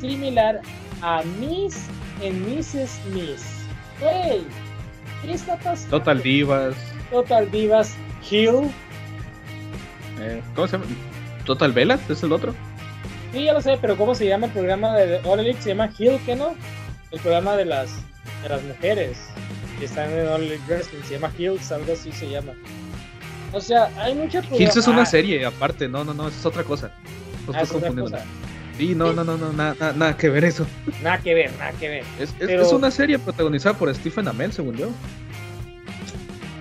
Similar 0.00 0.60
a 1.02 1.22
Miss 1.40 1.86
en 2.22 2.40
Mrs. 2.42 3.00
Miss. 3.12 3.66
¡Hey! 4.00 4.46
¿Qué 5.22 5.32
está 5.32 5.56
pasando? 5.58 5.98
Total 5.98 6.22
Divas. 6.22 6.76
Total 7.10 7.50
Divas 7.50 7.96
Hill. 8.30 8.70
Eh, 10.20 10.42
¿Cómo 10.54 10.66
se 10.66 10.78
llama? 10.78 10.86
Total 11.48 11.72
Velas, 11.72 11.98
¿es 12.10 12.22
el 12.22 12.32
otro? 12.32 12.54
Sí, 13.32 13.44
ya 13.44 13.54
lo 13.54 13.62
sé, 13.62 13.78
pero 13.80 13.96
¿cómo 13.96 14.14
se 14.14 14.26
llama 14.26 14.48
el 14.48 14.52
programa 14.52 14.94
de 14.94 15.18
All 15.24 15.40
Elite? 15.40 15.62
Se 15.62 15.70
llama 15.70 15.90
Hill, 15.98 16.20
¿qué 16.26 16.36
no? 16.36 16.54
El 17.10 17.20
programa 17.20 17.56
de 17.56 17.64
las, 17.64 17.90
de 18.42 18.50
las 18.50 18.62
mujeres 18.64 19.16
que 19.78 19.86
están 19.86 20.12
en 20.12 20.28
All 20.28 20.42
Elite 20.42 20.62
Wrestling. 20.68 21.00
Se 21.04 21.14
llama 21.14 21.32
Hills, 21.38 21.72
algo 21.72 21.94
así 21.94 22.12
se 22.12 22.28
llama. 22.28 22.52
O 23.54 23.62
sea, 23.62 23.90
hay 23.96 24.14
mucha 24.14 24.42
Hills 24.44 24.76
es 24.76 24.86
una 24.88 25.06
serie 25.06 25.42
aparte, 25.46 25.88
no, 25.88 26.04
no, 26.04 26.12
no, 26.12 26.28
es 26.28 26.44
otra 26.44 26.64
cosa. 26.64 26.92
ah, 27.54 27.62
es 27.62 27.72
otra 27.72 27.92
cosa. 27.92 28.22
Sí, 28.76 28.94
no, 28.94 29.14
no, 29.14 29.24
no, 29.24 29.38
no, 29.38 29.50
nada, 29.50 29.94
nada 29.94 30.14
que 30.18 30.28
ver 30.28 30.44
eso. 30.44 30.66
Nada 31.02 31.16
que 31.16 31.32
ver, 31.32 31.50
nada 31.58 31.72
que 31.80 31.88
ver. 31.88 32.04
Es, 32.20 32.34
es, 32.38 32.72
una 32.74 32.90
serie 32.90 33.18
protagonizada 33.18 33.74
por 33.74 33.92
Stephen 33.94 34.28
Amell, 34.28 34.52
según 34.52 34.76
yo. 34.76 34.90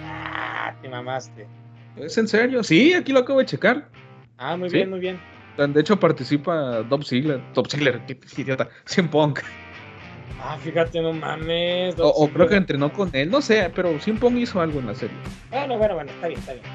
Ah, 0.06 0.74
te 0.82 0.88
mamaste. 0.88 1.46
¿Es 1.98 2.18
en 2.18 2.30
serio? 2.30 2.64
Sí, 2.64 2.94
aquí 2.94 3.12
lo 3.12 3.20
acabo 3.20 3.40
de 3.40 3.48
checar. 3.48 3.90
Ah, 4.38 4.56
muy 4.56 4.70
bien, 4.70 4.90
muy 4.90 5.00
bien. 5.00 5.20
De 5.58 5.82
hecho, 5.82 6.00
participa 6.00 6.84
Dob 6.84 7.04
Ziggler. 7.04 7.42
Dob 7.54 7.68
Ziggler, 7.68 8.00
qué 8.06 8.18
idiota. 8.38 8.70
Cien 8.86 9.08
Punk. 9.08 9.40
Ah, 10.40 10.58
fíjate, 10.64 11.02
no 11.02 11.14
mames. 11.14 11.96
O, 11.98 12.30
creo 12.30 12.48
que 12.48 12.56
entrenó 12.56 12.94
con 12.94 13.10
él, 13.14 13.32
no 13.32 13.42
sé, 13.42 13.72
pero 13.74 14.00
Cien 14.00 14.20
Pong 14.20 14.38
hizo 14.38 14.62
algo 14.62 14.80
en 14.80 14.88
la 14.88 14.96
serie. 14.96 15.18
Bueno, 15.50 15.78
bueno, 15.78 15.96
bueno, 15.96 16.12
está 16.12 16.28
bien, 16.28 16.40
está 16.40 16.54
bien. 16.54 16.66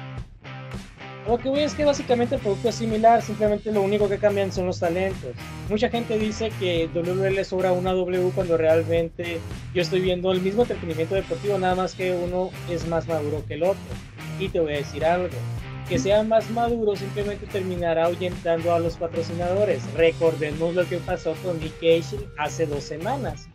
Lo 1.25 1.37
que 1.37 1.47
voy 1.47 1.61
es 1.61 1.73
que 1.73 1.85
básicamente 1.85 2.35
el 2.35 2.41
producto 2.41 2.67
es 2.67 2.75
similar, 2.75 3.21
simplemente 3.21 3.71
lo 3.71 3.81
único 3.81 4.09
que 4.09 4.17
cambian 4.17 4.51
son 4.51 4.65
los 4.65 4.81
talentos. 4.81 5.31
Mucha 5.69 5.89
gente 5.89 6.19
dice 6.19 6.51
que 6.59 6.89
WWE 6.93 7.31
le 7.31 7.45
sobra 7.45 7.71
una 7.71 7.93
W 7.93 8.31
cuando 8.35 8.57
realmente 8.57 9.39
yo 9.73 9.81
estoy 9.81 10.01
viendo 10.01 10.33
el 10.33 10.41
mismo 10.41 10.63
entretenimiento 10.63 11.15
deportivo, 11.15 11.57
nada 11.57 11.75
más 11.75 11.95
que 11.95 12.11
uno 12.13 12.49
es 12.69 12.85
más 12.89 13.07
maduro 13.07 13.41
que 13.47 13.53
el 13.53 13.63
otro. 13.63 13.79
Y 14.37 14.49
te 14.49 14.59
voy 14.59 14.73
a 14.73 14.77
decir 14.77 15.05
algo, 15.05 15.29
que 15.87 15.99
sea 15.99 16.23
más 16.23 16.49
maduro 16.49 16.95
simplemente 16.95 17.45
terminará 17.47 18.05
ahuyentando 18.05 18.73
a 18.73 18.79
los 18.79 18.95
patrocinadores. 18.95 19.81
Recordemos 19.95 20.75
lo 20.75 20.87
que 20.87 20.97
pasó 20.97 21.33
con 21.43 21.59
Nick 21.59 21.73
Cage 21.75 22.17
hace 22.37 22.65
dos 22.65 22.83
semanas. 22.83 23.47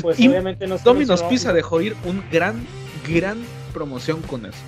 Pues 0.00 0.18
obviamente 0.18 0.66
nos 0.66 0.82
Domino's 0.82 1.22
Pizza 1.24 1.52
dejó 1.52 1.80
ir 1.80 1.94
un 2.04 2.24
gran, 2.30 2.66
gran 3.06 3.38
promoción 3.72 4.22
con 4.22 4.46
eso. 4.46 4.58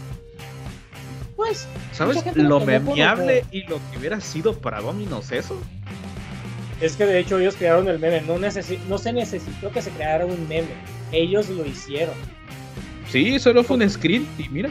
Pues, 1.36 1.66
¿sabes 1.92 2.24
lo 2.34 2.60
memeable 2.60 3.44
y 3.50 3.62
lo 3.64 3.78
que 3.90 3.98
hubiera 3.98 4.20
sido 4.20 4.54
para 4.58 4.80
Dominos 4.80 5.32
eso? 5.32 5.58
Es 6.80 6.96
que 6.96 7.06
de 7.06 7.18
hecho 7.18 7.38
ellos 7.38 7.56
crearon 7.56 7.88
el 7.88 7.98
meme, 7.98 8.20
no, 8.22 8.38
no 8.38 8.98
se 8.98 9.12
necesitó 9.12 9.70
que 9.70 9.80
se 9.80 9.90
creara 9.90 10.26
un 10.26 10.48
meme, 10.48 10.68
ellos 11.12 11.48
lo 11.48 11.64
hicieron. 11.64 12.14
Sí, 13.10 13.38
solo 13.38 13.62
fue 13.62 13.76
un 13.76 13.88
screen 13.88 14.26
y 14.38 14.48
mira. 14.48 14.70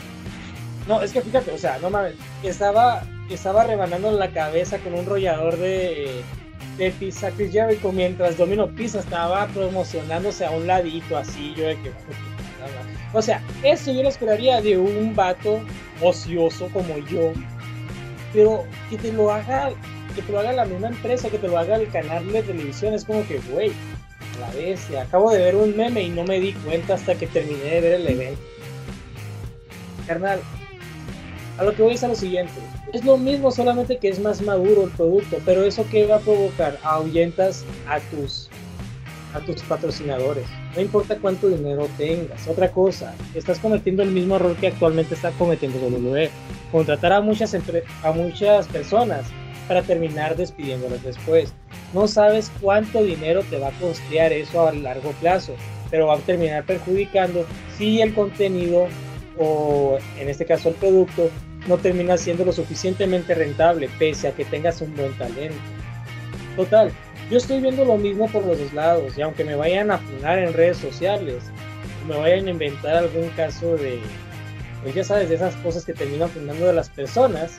No, 0.87 1.01
es 1.01 1.11
que 1.11 1.21
fíjate, 1.21 1.51
o 1.51 1.57
sea, 1.57 1.79
no 1.79 1.89
mames, 1.89 2.13
estaba, 2.43 3.03
estaba 3.29 3.63
rebanando 3.63 4.11
la 4.11 4.29
cabeza 4.29 4.77
con 4.79 4.93
un 4.93 5.05
rollador 5.05 5.57
de, 5.57 6.21
de 6.77 6.91
pizza 6.91 7.31
Chris 7.31 7.51
Jericho 7.51 7.91
mientras 7.91 8.37
Domino 8.37 8.67
Pizza 8.67 8.99
estaba 8.99 9.47
promocionándose 9.47 10.45
a 10.45 10.51
un 10.51 10.67
ladito 10.67 11.17
así, 11.17 11.53
yo 11.55 11.65
de 11.65 11.75
que... 11.81 11.91
O 13.13 13.21
sea, 13.21 13.41
eso 13.63 13.93
yo 13.93 14.03
lo 14.03 14.09
esperaría 14.09 14.61
de 14.61 14.77
un 14.77 15.15
vato 15.15 15.61
ocioso 16.01 16.67
como 16.73 16.97
yo. 17.07 17.31
Pero 18.33 18.65
que 18.89 18.97
te 18.97 19.13
lo 19.13 19.31
haga, 19.31 19.71
que 20.15 20.21
te 20.21 20.31
lo 20.31 20.39
haga 20.39 20.51
la 20.51 20.65
misma 20.65 20.89
empresa, 20.89 21.29
que 21.29 21.37
te 21.37 21.47
lo 21.47 21.57
haga 21.57 21.77
el 21.77 21.89
canal 21.89 22.29
de 22.31 22.43
televisión, 22.43 22.93
es 22.93 23.05
como 23.05 23.25
que, 23.25 23.39
güey, 23.51 23.71
acabo 24.99 25.31
de 25.31 25.39
ver 25.39 25.55
un 25.55 25.75
meme 25.75 26.03
y 26.03 26.09
no 26.09 26.23
me 26.23 26.39
di 26.39 26.53
cuenta 26.53 26.95
hasta 26.95 27.15
que 27.15 27.27
terminé 27.27 27.63
de 27.63 27.81
ver 27.81 28.01
el 28.01 28.07
evento. 28.07 28.41
Carnal, 30.07 30.39
a 31.57 31.63
lo 31.63 31.73
que 31.73 31.81
voy 31.81 31.93
es 31.93 32.03
a 32.03 32.07
lo 32.07 32.15
siguiente. 32.15 32.53
Es 32.93 33.03
lo 33.03 33.17
mismo, 33.17 33.51
solamente 33.51 33.97
que 33.97 34.09
es 34.09 34.19
más 34.19 34.41
maduro 34.41 34.83
el 34.83 34.91
producto, 34.91 35.37
pero 35.45 35.63
eso 35.63 35.85
que 35.89 36.05
va 36.05 36.17
a 36.17 36.19
provocar, 36.19 36.77
ahuyentas 36.83 37.65
a 37.87 37.99
tus 37.99 38.49
a 39.33 39.39
tus 39.41 39.61
patrocinadores. 39.63 40.45
No 40.75 40.81
importa 40.81 41.17
cuánto 41.17 41.49
dinero 41.49 41.89
tengas. 41.97 42.47
Otra 42.47 42.71
cosa, 42.71 43.13
estás 43.33 43.59
cometiendo 43.59 44.01
el 44.01 44.11
mismo 44.11 44.37
error 44.37 44.55
que 44.55 44.67
actualmente 44.67 45.13
está 45.13 45.31
cometiendo 45.31 45.77
WWE. 45.79 46.29
Contratar 46.71 47.11
a 47.11 47.21
muchas, 47.21 47.53
a 48.03 48.11
muchas 48.11 48.67
personas 48.67 49.25
para 49.67 49.81
terminar 49.81 50.35
despidiéndolas 50.35 51.03
después. 51.03 51.53
No 51.93 52.07
sabes 52.07 52.51
cuánto 52.61 53.03
dinero 53.03 53.43
te 53.49 53.57
va 53.57 53.69
a 53.69 53.79
costear 53.79 54.33
eso 54.33 54.67
a 54.67 54.73
largo 54.73 55.11
plazo, 55.13 55.55
pero 55.89 56.07
va 56.07 56.15
a 56.15 56.19
terminar 56.19 56.65
perjudicando 56.65 57.45
si 57.77 58.01
el 58.01 58.13
contenido 58.13 58.87
o 59.37 59.97
en 60.19 60.29
este 60.29 60.45
caso 60.45 60.69
el 60.69 60.75
producto 60.75 61.29
no 61.67 61.77
termina 61.77 62.17
siendo 62.17 62.45
lo 62.45 62.51
suficientemente 62.51 63.33
rentable 63.33 63.89
pese 63.99 64.27
a 64.27 64.31
que 64.31 64.45
tengas 64.45 64.81
un 64.81 64.95
buen 64.95 65.13
talento. 65.17 65.57
Total, 66.55 66.91
yo 67.29 67.37
estoy 67.37 67.59
viendo 67.59 67.83
lo 67.85 67.97
mismo 67.97 68.27
por 68.29 68.45
los 68.45 68.59
dos 68.59 68.73
lados 68.73 69.17
y 69.17 69.21
aunque 69.21 69.43
me 69.43 69.55
vayan 69.55 69.91
a 69.91 69.97
funar 69.97 70.39
en 70.39 70.53
redes 70.53 70.77
sociales, 70.77 71.43
me 72.07 72.15
vayan 72.15 72.47
a 72.47 72.51
inventar 72.51 72.95
algún 72.97 73.29
caso 73.29 73.75
de, 73.77 73.99
pues 74.83 74.95
ya 74.95 75.03
sabes, 75.03 75.29
de 75.29 75.35
esas 75.35 75.55
cosas 75.57 75.85
que 75.85 75.93
terminan 75.93 76.29
fundando 76.29 76.67
de 76.67 76.73
las 76.73 76.89
personas, 76.89 77.57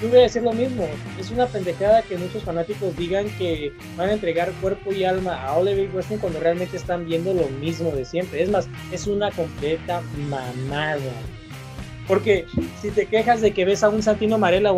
yo 0.00 0.08
voy 0.08 0.18
a 0.18 0.22
decir 0.22 0.42
lo 0.42 0.52
mismo. 0.52 0.88
Es 1.18 1.30
una 1.30 1.46
pendejada 1.46 2.02
que 2.02 2.16
muchos 2.16 2.42
fanáticos 2.42 2.96
digan 2.96 3.28
que 3.36 3.72
van 3.96 4.08
a 4.08 4.12
entregar 4.14 4.50
cuerpo 4.60 4.92
y 4.92 5.04
alma 5.04 5.42
a 5.44 5.56
Oliver 5.56 5.88
Wrestling 5.92 6.18
cuando 6.18 6.40
realmente 6.40 6.76
están 6.76 7.06
viendo 7.06 7.34
lo 7.34 7.48
mismo 7.48 7.90
de 7.90 8.04
siempre. 8.04 8.42
Es 8.42 8.50
más, 8.50 8.68
es 8.92 9.06
una 9.06 9.30
completa 9.30 10.00
mamada. 10.28 11.12
Porque 12.08 12.46
si 12.80 12.90
te 12.90 13.06
quejas 13.06 13.40
de 13.40 13.52
que 13.52 13.64
ves 13.64 13.82
a 13.84 13.88
un 13.88 14.02
Santino 14.02 14.38
Marella 14.38 14.72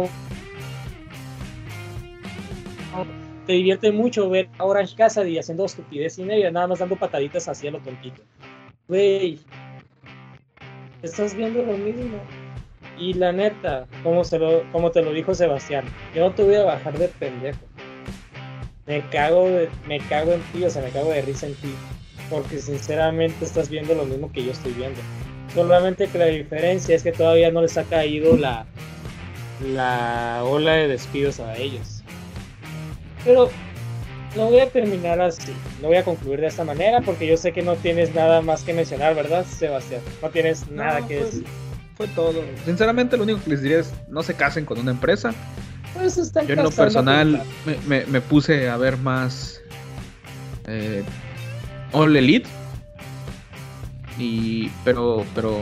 te 3.47 3.55
divierte 3.55 3.91
mucho 3.91 4.29
ver 4.29 4.49
a 4.59 4.65
Orange 4.65 4.95
Cassidy 4.97 5.39
haciendo 5.39 5.65
estupidez 5.65 6.19
y 6.19 6.25
media, 6.25 6.51
nada 6.51 6.67
más 6.67 6.79
dando 6.79 6.97
pataditas 6.97 7.49
hacia 7.49 7.71
lo 7.71 7.81
tontito. 7.81 8.23
Wey, 8.89 9.41
estás 11.03 11.35
viendo 11.35 11.63
lo 11.63 11.77
mismo. 11.77 12.19
Y 13.03 13.15
la 13.15 13.33
neta, 13.33 13.89
como, 14.05 14.23
se 14.23 14.39
lo, 14.39 14.63
como 14.71 14.93
te 14.93 15.03
lo 15.03 15.13
dijo 15.13 15.35
Sebastián, 15.35 15.85
yo 16.15 16.21
no 16.21 16.33
te 16.33 16.45
voy 16.45 16.55
a 16.55 16.63
bajar 16.63 16.97
de 16.97 17.09
pendejo. 17.09 17.59
Me 18.87 19.01
cago, 19.09 19.49
de, 19.49 19.69
me 19.89 19.99
cago 19.99 20.35
en 20.35 20.41
ti, 20.53 20.63
o 20.63 20.71
sea, 20.71 20.83
me 20.83 20.91
cago 20.91 21.11
de 21.11 21.23
risa 21.23 21.47
en 21.47 21.57
ti. 21.57 21.75
Porque 22.31 22.59
sinceramente 22.59 23.45
estás 23.45 23.69
viendo 23.69 23.97
lo 23.97 24.05
mismo 24.05 24.31
que 24.31 24.45
yo 24.45 24.53
estoy 24.53 24.71
viendo. 24.75 25.01
Solamente 25.53 26.07
que 26.07 26.17
la 26.17 26.27
diferencia 26.27 26.95
es 26.95 27.03
que 27.03 27.11
todavía 27.11 27.51
no 27.51 27.63
les 27.63 27.77
ha 27.77 27.83
caído 27.83 28.37
la, 28.37 28.67
la 29.67 30.43
ola 30.45 30.75
de 30.75 30.87
despidos 30.87 31.41
a 31.41 31.57
ellos. 31.57 32.05
Pero 33.25 33.51
lo 34.37 34.45
voy 34.47 34.61
a 34.61 34.71
terminar 34.71 35.21
así, 35.21 35.53
lo 35.81 35.89
voy 35.89 35.97
a 35.97 36.05
concluir 36.05 36.41
de 36.41 36.47
esta 36.47 36.63
manera 36.63 37.01
porque 37.01 37.27
yo 37.27 37.37
sé 37.37 37.53
que 37.53 37.63
no 37.63 37.75
tienes 37.75 38.15
nada 38.15 38.43
más 38.43 38.63
que 38.63 38.73
mencionar, 38.73 39.17
¿verdad, 39.17 39.45
Sebastián? 39.45 40.03
No 40.23 40.31
tienes 40.31 40.71
nada 40.71 41.05
que 41.09 41.17
decir. 41.17 41.62
Fue 42.03 42.09
todo. 42.17 42.43
Sinceramente, 42.65 43.17
lo 43.17 43.23
único 43.23 43.41
que 43.45 43.51
les 43.51 43.63
diría 43.63 43.79
es 43.79 43.93
no 44.09 44.25
se 44.25 44.35
casen 44.35 44.65
con 44.65 44.77
una 44.77 44.91
empresa. 44.91 45.33
Pues 45.95 46.33
yo 46.33 46.41
en 46.55 46.65
lo 46.65 46.73
personal 46.73 47.45
me, 47.87 48.21
puse 48.23 48.69
a 48.69 48.77
ver 48.77 48.97
más 48.97 49.61
eh, 50.67 51.05
All 51.93 52.17
Elite 52.17 52.49
Y, 54.19 54.69
pero, 54.85 55.25
pero, 55.33 55.61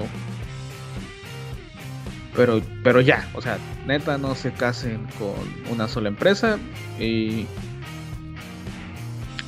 pero, 2.35 2.63
pero 2.83 3.03
ya, 3.03 3.29
o 3.35 3.43
sea, 3.43 3.59
neta 3.87 4.17
no 4.17 4.35
se 4.35 4.51
casen 4.51 5.07
con 5.19 5.35
una 5.71 5.89
sola 5.89 6.09
empresa 6.09 6.57
y, 6.99 7.45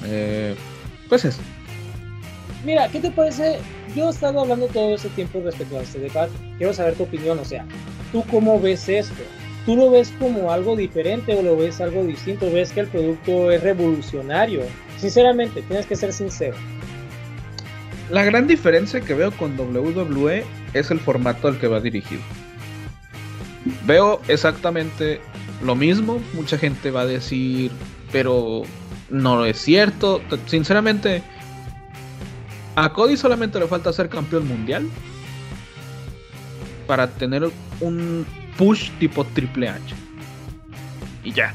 eh, 0.05 0.55
pues 1.09 1.25
eso. 1.25 1.41
Mira, 2.67 2.87
¿qué 2.89 3.01
te 3.01 3.11
parece? 3.11 3.61
Yo 3.95 4.09
he 4.09 4.11
estado 4.11 4.41
hablando 4.41 4.67
todo 4.69 4.95
ese 4.95 5.09
tiempo 5.11 5.41
respecto 5.45 5.79
a 5.79 5.83
este 5.83 5.99
debate. 5.99 6.33
Quiero 6.57 6.73
saber 6.73 6.95
tu 6.95 7.03
opinión, 7.03 7.39
o 7.39 7.45
sea, 7.45 7.67
¿tú 8.11 8.25
cómo 8.31 8.61
ves 8.61 8.89
esto? 8.89 9.23
¿Tú 9.67 9.77
lo 9.77 9.91
ves 9.91 10.13
como 10.19 10.51
algo 10.51 10.77
diferente 10.77 11.35
o 11.37 11.43
lo 11.43 11.57
ves 11.57 11.81
algo 11.81 12.03
distinto? 12.05 12.51
¿Ves 12.51 12.73
que 12.73 12.81
el 12.81 12.89
producto 12.89 13.51
es 13.51 13.63
revolucionario? 13.63 14.63
Sinceramente, 14.99 15.63
tienes 15.63 15.87
que 15.87 15.95
ser 15.95 16.13
sincero. 16.13 16.57
La 18.11 18.25
gran 18.25 18.47
diferencia 18.47 19.01
que 19.01 19.15
veo 19.15 19.31
con 19.33 19.59
WWE 19.59 20.45
es 20.75 20.91
el 20.91 20.99
formato 20.99 21.49
al 21.49 21.59
que 21.59 21.69
va 21.69 21.81
dirigido. 21.81 22.23
Veo 23.85 24.21
exactamente 24.29 25.21
lo 25.63 25.75
mismo. 25.75 26.21
Mucha 26.33 26.59
gente 26.59 26.91
va 26.91 27.03
a 27.03 27.07
decir, 27.07 27.71
pero 28.11 28.63
no 29.11 29.45
es 29.45 29.59
cierto. 29.59 30.21
Sinceramente, 30.47 31.23
a 32.75 32.93
Cody 32.93 33.17
solamente 33.17 33.59
le 33.59 33.67
falta 33.67 33.93
ser 33.93 34.09
campeón 34.09 34.49
mundial 34.49 34.89
para 36.87 37.09
tener 37.09 37.51
un 37.81 38.27
push 38.57 38.91
tipo 38.99 39.25
Triple 39.25 39.69
H. 39.69 39.95
Y 41.25 41.33
ya. 41.33 41.55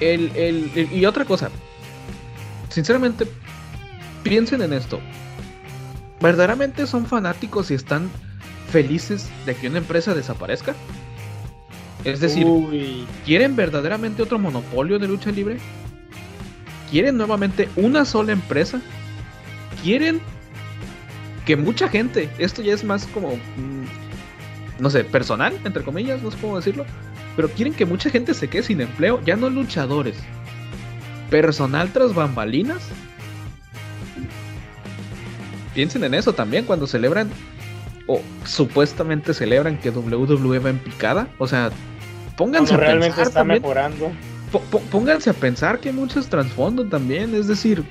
y 0.00 1.04
otra 1.06 1.24
cosa. 1.24 1.50
Sinceramente, 2.68 3.26
piensen 4.22 4.62
en 4.62 4.72
esto. 4.72 5.00
¿Verdaderamente 6.20 6.86
son 6.86 7.06
fanáticos 7.06 7.70
y 7.70 7.74
están 7.74 8.10
felices 8.70 9.30
de 9.46 9.54
que 9.54 9.68
una 9.68 9.78
empresa 9.78 10.14
desaparezca? 10.14 10.74
Es 12.04 12.20
decir, 12.20 12.46
¿quieren 13.24 13.56
verdaderamente 13.56 14.22
otro 14.22 14.38
monopolio 14.38 14.98
de 14.98 15.08
lucha 15.08 15.30
libre? 15.30 15.58
¿Quieren 16.90 17.16
nuevamente 17.16 17.68
una 17.76 18.04
sola 18.04 18.32
empresa? 18.32 18.80
¿Quieren 19.82 20.20
que 21.46 21.56
mucha 21.56 21.88
gente, 21.88 22.28
esto 22.38 22.62
ya 22.62 22.74
es 22.74 22.84
más 22.84 23.06
como, 23.06 23.36
mm, 23.36 23.84
no 24.80 24.90
sé, 24.90 25.04
personal, 25.04 25.58
entre 25.64 25.82
comillas, 25.82 26.22
no 26.22 26.30
sé 26.30 26.38
cómo 26.40 26.56
decirlo, 26.56 26.84
pero 27.36 27.48
quieren 27.48 27.74
que 27.74 27.86
mucha 27.86 28.10
gente 28.10 28.34
se 28.34 28.48
quede 28.48 28.64
sin 28.64 28.80
empleo, 28.80 29.22
ya 29.24 29.36
no 29.36 29.48
luchadores, 29.48 30.16
personal 31.30 31.90
tras 31.92 32.14
bambalinas 32.14 32.82
piensen 35.78 36.02
en 36.02 36.14
eso 36.14 36.32
también 36.32 36.64
cuando 36.64 36.88
celebran 36.88 37.30
o 38.08 38.20
supuestamente 38.44 39.32
celebran 39.32 39.78
que 39.78 39.90
WWE 39.90 40.58
va 40.58 40.70
en 40.70 40.78
picada. 40.80 41.28
O 41.38 41.46
sea, 41.46 41.70
pónganse 42.36 42.74
a 42.74 42.78
realmente 42.78 43.14
pensar. 43.14 43.28
está 43.28 43.44
mejorando. 43.44 44.10
Pónganse 44.90 45.30
a 45.30 45.34
pensar 45.34 45.78
que 45.78 45.90
hay 45.90 45.94
muchos 45.94 46.26
trasfondos 46.26 46.90
también. 46.90 47.32
Es 47.32 47.46
decir, 47.46 47.84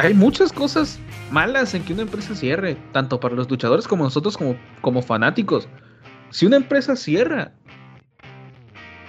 hay 0.00 0.14
muchas 0.14 0.52
cosas 0.52 0.98
malas 1.30 1.74
en 1.74 1.84
que 1.84 1.92
una 1.92 2.02
empresa 2.02 2.34
cierre, 2.34 2.76
tanto 2.92 3.20
para 3.20 3.34
los 3.34 3.50
luchadores 3.50 3.86
como 3.86 4.04
nosotros 4.04 4.36
como, 4.36 4.56
como 4.80 5.02
fanáticos. 5.02 5.68
Si 6.30 6.46
una 6.46 6.56
empresa 6.56 6.96
cierra, 6.96 7.52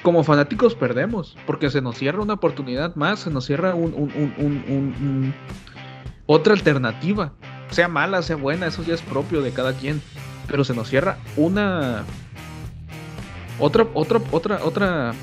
como 0.04 0.24
fanáticos 0.24 0.76
perdemos, 0.76 1.38
porque 1.46 1.70
se 1.70 1.82
nos 1.82 1.98
cierra 1.98 2.22
una 2.22 2.34
oportunidad 2.34 2.96
más, 2.96 3.20
se 3.20 3.30
nos 3.30 3.46
cierra 3.46 3.76
un, 3.76 3.94
un 3.94 5.34
otra 6.32 6.54
alternativa. 6.54 7.34
Sea 7.72 7.88
mala, 7.88 8.22
sea 8.22 8.36
buena, 8.36 8.68
eso 8.68 8.84
ya 8.84 8.94
es 8.94 9.02
propio 9.02 9.42
de 9.42 9.52
cada 9.52 9.74
quien. 9.74 10.00
Pero 10.48 10.64
se 10.64 10.76
nos 10.76 10.88
cierra 10.88 11.18
una. 11.36 12.04
Otra, 13.58 13.88
otra, 13.96 14.22
otra, 14.32 14.60
otra. 14.64 15.14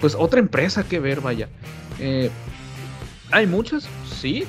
Pues 0.00 0.14
otra 0.14 0.38
empresa 0.38 0.84
que 0.84 1.00
ver, 1.00 1.20
vaya. 1.20 1.48
Eh, 1.98 2.30
hay 3.32 3.48
muchas, 3.48 3.88
sí. 4.04 4.44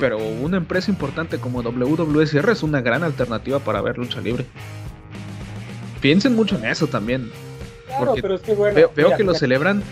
Pero 0.00 0.18
una 0.18 0.56
empresa 0.56 0.90
importante 0.90 1.38
como 1.38 1.62
WWSR 1.62 2.50
es 2.50 2.62
una 2.62 2.80
gran 2.80 3.04
alternativa 3.04 3.58
para 3.58 3.80
ver 3.82 3.98
lucha 3.98 4.20
libre. 4.20 4.46
Piensen 6.00 6.34
mucho 6.34 6.56
en 6.56 6.64
eso 6.64 6.86
también. 6.86 7.30
Claro, 7.86 8.14
pero 8.20 8.34
es 8.36 8.40
que 8.40 8.54
bueno, 8.54 8.90
veo, 8.96 9.16
que 9.16 9.24
lo 9.24 9.34
celebran. 9.34 9.82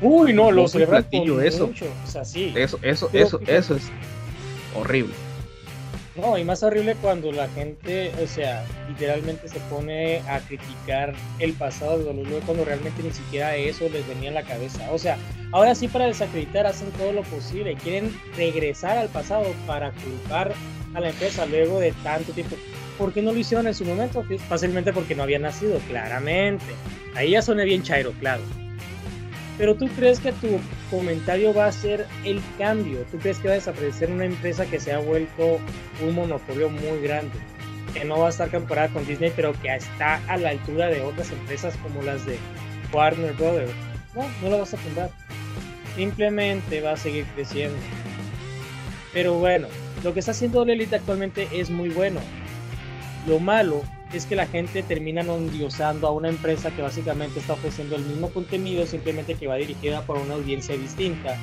Uy, 0.00 0.32
no, 0.32 0.50
lo 0.50 0.66
celebran 0.66 1.06
eso. 1.12 1.70
Eso, 2.54 2.78
eso, 2.82 3.10
eso, 3.12 3.40
eso 3.46 3.76
es 3.76 3.90
horrible. 4.74 5.12
No, 6.14 6.36
y 6.36 6.44
más 6.44 6.62
horrible 6.62 6.94
cuando 7.00 7.32
la 7.32 7.48
gente, 7.48 8.12
o 8.22 8.26
sea, 8.26 8.66
literalmente 8.86 9.48
se 9.48 9.58
pone 9.60 10.18
a 10.28 10.40
criticar 10.40 11.14
el 11.38 11.54
pasado 11.54 11.98
de 11.98 12.04
WWE 12.04 12.40
cuando 12.40 12.66
realmente 12.66 13.02
ni 13.02 13.10
siquiera 13.10 13.56
eso 13.56 13.88
les 13.88 14.06
venía 14.06 14.28
en 14.28 14.34
la 14.34 14.42
cabeza. 14.42 14.90
O 14.90 14.98
sea, 14.98 15.16
ahora 15.52 15.74
sí 15.74 15.88
para 15.88 16.06
desacreditar 16.06 16.66
hacen 16.66 16.90
todo 16.92 17.12
lo 17.12 17.22
posible, 17.22 17.76
quieren 17.76 18.14
regresar 18.36 18.98
al 18.98 19.08
pasado 19.08 19.46
para 19.66 19.90
culpar 19.92 20.52
a 20.94 21.00
la 21.00 21.08
empresa 21.08 21.46
luego 21.46 21.80
de 21.80 21.92
tanto 22.04 22.32
tiempo. 22.32 22.56
¿Por 22.98 23.14
qué 23.14 23.22
no 23.22 23.32
lo 23.32 23.38
hicieron 23.38 23.66
en 23.66 23.74
su 23.74 23.86
momento? 23.86 24.22
Fácilmente 24.50 24.92
porque 24.92 25.14
no 25.14 25.22
había 25.22 25.38
nacido, 25.38 25.78
claramente. 25.88 26.66
Ahí 27.14 27.30
ya 27.30 27.40
suena 27.40 27.64
bien 27.64 27.82
chairo, 27.82 28.12
claro. 28.20 28.42
Pero 29.62 29.76
tú 29.76 29.86
crees 29.90 30.18
que 30.18 30.32
tu 30.32 30.58
comentario 30.90 31.54
va 31.54 31.66
a 31.66 31.72
ser 31.72 32.08
el 32.24 32.42
cambio. 32.58 33.06
¿Tú 33.12 33.18
crees 33.18 33.38
que 33.38 33.46
va 33.46 33.54
a 33.54 33.58
desaparecer 33.58 34.10
una 34.10 34.24
empresa 34.24 34.66
que 34.66 34.80
se 34.80 34.92
ha 34.92 34.98
vuelto 34.98 35.60
un 36.04 36.16
monopolio 36.16 36.68
muy 36.68 37.00
grande? 37.00 37.38
Que 37.94 38.04
no 38.04 38.18
va 38.18 38.26
a 38.26 38.30
estar 38.30 38.50
comparada 38.50 38.88
con 38.88 39.06
Disney, 39.06 39.32
pero 39.36 39.52
que 39.62 39.72
está 39.72 40.20
a 40.26 40.36
la 40.36 40.48
altura 40.48 40.88
de 40.88 41.02
otras 41.02 41.30
empresas 41.30 41.76
como 41.76 42.02
las 42.02 42.26
de 42.26 42.38
Warner 42.92 43.34
Brothers. 43.34 43.70
No, 44.16 44.24
no 44.42 44.50
lo 44.50 44.58
vas 44.58 44.74
a 44.74 44.78
fundar. 44.78 45.10
Simplemente 45.94 46.80
va 46.80 46.94
a 46.94 46.96
seguir 46.96 47.24
creciendo. 47.36 47.78
Pero 49.12 49.34
bueno, 49.34 49.68
lo 50.02 50.12
que 50.12 50.18
está 50.18 50.32
haciendo 50.32 50.64
Lelita 50.64 50.96
actualmente 50.96 51.46
es 51.52 51.70
muy 51.70 51.90
bueno. 51.90 52.18
Lo 53.28 53.38
malo 53.38 53.84
es 54.12 54.26
que 54.26 54.36
la 54.36 54.46
gente 54.46 54.82
termina 54.82 55.22
endiosando 55.22 56.06
a 56.06 56.10
una 56.10 56.28
empresa 56.28 56.70
que 56.70 56.82
básicamente 56.82 57.40
está 57.40 57.54
ofreciendo 57.54 57.96
el 57.96 58.04
mismo 58.04 58.30
contenido, 58.30 58.86
simplemente 58.86 59.34
que 59.34 59.46
va 59.46 59.56
dirigida 59.56 60.02
por 60.02 60.18
una 60.18 60.34
audiencia 60.34 60.76
distinta 60.76 61.36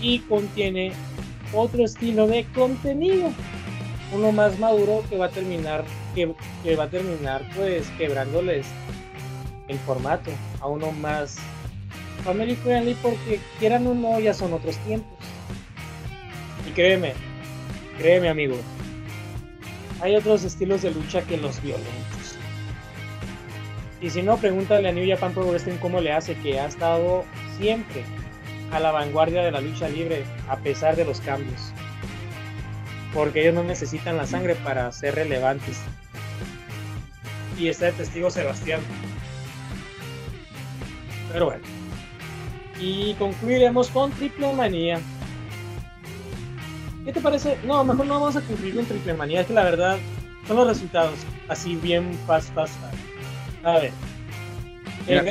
y 0.00 0.18
contiene 0.20 0.92
otro 1.54 1.84
estilo 1.84 2.26
de 2.26 2.44
contenido, 2.54 3.30
uno 4.12 4.32
más 4.32 4.58
maduro 4.58 5.04
que 5.08 5.16
va 5.16 5.26
a 5.26 5.30
terminar 5.30 5.84
que, 6.14 6.34
que 6.62 6.76
va 6.76 6.84
a 6.84 6.90
terminar 6.90 7.48
pues 7.56 7.88
quebrándoles 7.96 8.66
el 9.68 9.78
formato 9.78 10.30
a 10.60 10.66
uno 10.66 10.92
más 10.92 11.38
family 12.24 12.54
friendly 12.56 12.94
porque 13.02 13.40
quieran 13.58 13.86
o 13.86 13.94
no 13.94 14.20
ya 14.20 14.34
son 14.34 14.52
otros 14.52 14.76
tiempos. 14.78 15.12
Y 16.68 16.72
créeme, 16.72 17.14
créeme 17.98 18.28
amigo, 18.28 18.56
hay 20.02 20.16
otros 20.16 20.42
estilos 20.42 20.82
de 20.82 20.90
lucha 20.90 21.22
que 21.22 21.36
los 21.36 21.62
violentos. 21.62 22.36
Y 24.00 24.10
si 24.10 24.20
no, 24.20 24.36
pregúntale 24.36 24.88
a 24.88 24.92
New 24.92 25.08
Japan 25.08 25.32
Pro 25.32 25.46
Wrestling 25.46 25.76
cómo 25.76 26.00
le 26.00 26.12
hace, 26.12 26.34
que 26.34 26.58
ha 26.58 26.66
estado 26.66 27.24
siempre 27.56 28.02
a 28.72 28.80
la 28.80 28.90
vanguardia 28.90 29.44
de 29.44 29.52
la 29.52 29.60
lucha 29.60 29.88
libre 29.88 30.24
a 30.48 30.56
pesar 30.56 30.96
de 30.96 31.04
los 31.04 31.20
cambios. 31.20 31.72
Porque 33.14 33.42
ellos 33.42 33.54
no 33.54 33.62
necesitan 33.62 34.16
la 34.16 34.26
sangre 34.26 34.56
para 34.56 34.90
ser 34.90 35.14
relevantes. 35.14 35.80
Y 37.56 37.68
está 37.68 37.88
el 37.88 37.94
testigo 37.94 38.28
Sebastián. 38.28 38.80
Pero 41.32 41.46
bueno. 41.46 41.62
Y 42.80 43.14
concluiremos 43.14 43.88
con 43.90 44.10
Triple 44.10 44.52
Manía 44.54 45.00
¿Qué 47.04 47.12
te 47.12 47.20
parece? 47.20 47.58
No, 47.64 47.82
mejor 47.84 48.06
no 48.06 48.14
vamos 48.14 48.36
a 48.36 48.40
concluir 48.40 48.78
en 48.78 48.86
triple 48.86 49.14
manía, 49.14 49.40
es 49.40 49.46
que 49.48 49.54
la 49.54 49.64
verdad 49.64 49.98
son 50.46 50.56
los 50.56 50.68
resultados, 50.68 51.14
así 51.48 51.76
bien 51.76 52.12
fast, 52.26 52.54
fast, 52.54 52.74
A 53.64 53.78
ver. 53.78 53.92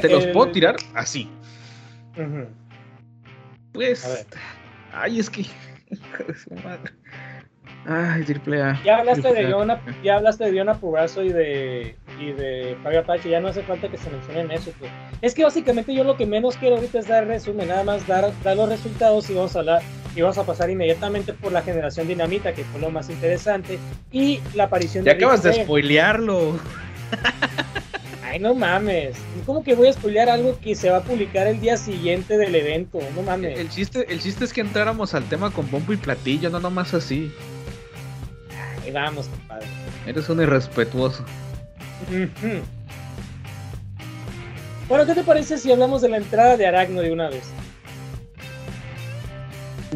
te 0.02 0.10
los 0.10 0.28
puedo 0.28 0.52
tirar 0.52 0.76
así. 0.94 1.30
Pues. 3.72 4.06
A 4.06 4.10
ver. 4.10 4.26
Ay, 4.92 5.20
es 5.20 5.30
que. 5.30 5.46
Ay, 7.86 8.24
triple 8.24 8.62
A. 8.62 8.80
Ya 8.84 8.98
hablaste 8.98 9.34
de 9.34 9.48
Diona, 9.48 9.82
ya 10.04 10.18
hablaste 10.18 10.44
de 10.46 10.52
Diona 10.52 10.76
Pugazo 10.76 11.24
y 11.24 11.30
de 11.30 11.96
y 12.20 12.32
de 12.34 12.78
Fabio 12.84 13.00
Apache, 13.00 13.30
ya 13.30 13.40
no 13.40 13.48
hace 13.48 13.64
falta 13.64 13.90
que 13.90 13.98
se 13.98 14.10
mencionen 14.12 14.52
eso. 14.52 14.72
Pues. 14.78 14.92
Es 15.22 15.34
que 15.34 15.44
básicamente 15.44 15.94
yo 15.94 16.04
lo 16.04 16.16
que 16.16 16.28
menos 16.28 16.58
quiero 16.58 16.76
ahorita 16.76 17.00
es 17.00 17.08
dar 17.08 17.26
resumen, 17.26 17.70
nada 17.70 17.84
más 17.84 18.06
dar, 18.06 18.32
dar 18.44 18.58
los 18.58 18.70
resultados 18.70 19.30
y 19.30 19.34
vamos 19.34 19.56
a 19.56 19.60
hablar 19.60 19.82
y 20.16 20.22
vamos 20.22 20.38
a 20.38 20.46
pasar 20.46 20.70
inmediatamente 20.70 21.34
por 21.34 21.52
la 21.52 21.62
generación 21.62 22.08
dinamita, 22.08 22.54
que 22.54 22.64
fue 22.64 22.82
lo 22.82 22.92
más 22.92 23.10
interesante, 23.10 23.80
y 24.12 24.40
la 24.54 24.66
aparición 24.66 25.04
de. 25.04 25.12
Ya 25.12 25.18
acabas 25.18 25.44
de 25.44 25.54
spoilearlo. 25.64 26.60
Ay, 28.24 28.40
no 28.40 28.56
mames. 28.56 29.18
¿Cómo 29.46 29.64
que 29.64 29.76
voy 29.76 29.90
a 29.90 29.94
spoilear 29.94 30.30
algo 30.30 30.58
que 30.60 30.74
se 30.76 30.90
va 30.90 30.98
a 30.98 31.02
publicar 31.02 31.48
el 31.48 31.60
día 31.60 31.76
siguiente 31.76 32.38
del 32.38 32.56
evento? 32.56 33.00
No 33.16 33.24
mames. 33.24 33.60
El 33.60 33.70
chiste, 33.70 34.06
el 34.10 34.22
chiste 34.22 34.46
es 34.46 34.54
que 34.54 34.62
entráramos 34.62 35.14
al 35.14 35.26
tema 35.26 35.52
con 35.52 35.70
bombo 35.70 35.92
y 35.92 35.98
platillo, 35.98 36.50
no 36.50 36.60
nomás 36.60 36.94
así. 36.94 37.32
Ahí 38.84 38.92
vamos, 38.92 39.28
compadre. 39.28 39.68
Eres 40.08 40.30
un 40.30 40.42
irrespetuoso. 40.42 41.26
Bueno, 44.88 45.06
¿qué 45.06 45.14
te 45.14 45.24
parece 45.24 45.58
si 45.58 45.72
hablamos 45.72 46.02
de 46.02 46.10
la 46.10 46.18
entrada 46.18 46.58
de 46.58 46.68
Aragno 46.68 47.02
de 47.02 47.12
una 47.12 47.30
vez? 47.30 47.44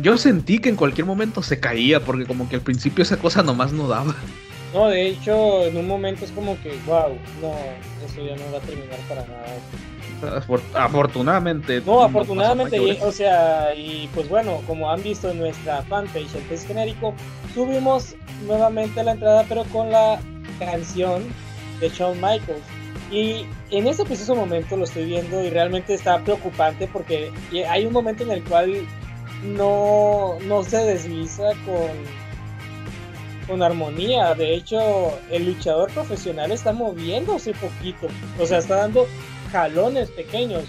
Yo 0.02 0.18
sentí 0.18 0.60
que 0.60 0.70
en 0.70 0.76
cualquier 0.76 1.08
momento 1.08 1.42
se 1.42 1.60
caía, 1.60 2.04
porque 2.04 2.26
como 2.26 2.50
que 2.50 2.56
al 2.56 2.62
principio 2.62 3.02
esa 3.02 3.18
cosa 3.18 3.44
nomás 3.44 3.72
no 3.72 3.88
daba. 3.88 4.16
No, 4.74 4.90
de 4.90 5.08
hecho, 5.08 5.64
en 5.64 5.78
un 5.78 5.88
momento 5.88 6.26
es 6.26 6.32
como 6.32 6.62
que, 6.62 6.78
wow, 6.86 7.18
no, 7.42 7.54
eso 8.06 8.26
ya 8.26 8.36
no 8.36 8.52
va 8.52 8.58
a 8.58 8.62
terminar 8.62 9.00
para 9.08 9.26
nada. 9.26 9.46
Afortunadamente. 10.74 11.82
No, 11.86 12.04
afortunadamente, 12.04 13.00
o 13.02 13.12
sea, 13.12 13.74
y 13.74 14.10
pues 14.14 14.28
bueno, 14.28 14.62
como 14.68 14.92
han 14.92 15.02
visto 15.02 15.30
en 15.30 15.40
nuestra 15.40 15.82
fanpage, 15.84 16.36
el 16.36 16.44
test 16.50 16.68
genérico, 16.68 17.14
subimos 17.54 18.16
nuevamente 18.46 19.04
la 19.04 19.12
entrada, 19.12 19.46
pero 19.48 19.64
con 19.66 19.92
la 19.92 20.20
canción 20.60 21.24
de 21.80 21.90
Shawn 21.90 22.18
Michaels. 22.18 22.64
Y 23.12 23.46
en 23.72 23.88
ese 23.88 24.04
preciso 24.04 24.36
momento 24.36 24.76
lo 24.76 24.84
estoy 24.84 25.06
viendo 25.06 25.42
y 25.44 25.50
realmente 25.52 25.94
está 25.94 26.20
preocupante 26.24 26.90
porque 26.92 27.32
hay 27.70 27.86
un 27.86 27.94
momento 27.94 28.24
en 28.24 28.32
el 28.32 28.44
cual 28.44 28.86
no, 29.46 30.38
no 30.46 30.64
se 30.64 30.78
desliza 30.78 31.50
con, 31.66 31.92
con 33.48 33.64
armonía. 33.64 34.34
De 34.34 34.54
hecho, 34.54 35.18
el 35.32 35.46
luchador 35.46 35.92
profesional 35.92 36.52
está 36.52 36.74
moviéndose 36.74 37.54
poquito. 37.54 38.08
O 38.40 38.46
sea, 38.46 38.60
está 38.60 38.78
dando 38.78 39.08
jalones 39.52 40.10
pequeños, 40.12 40.66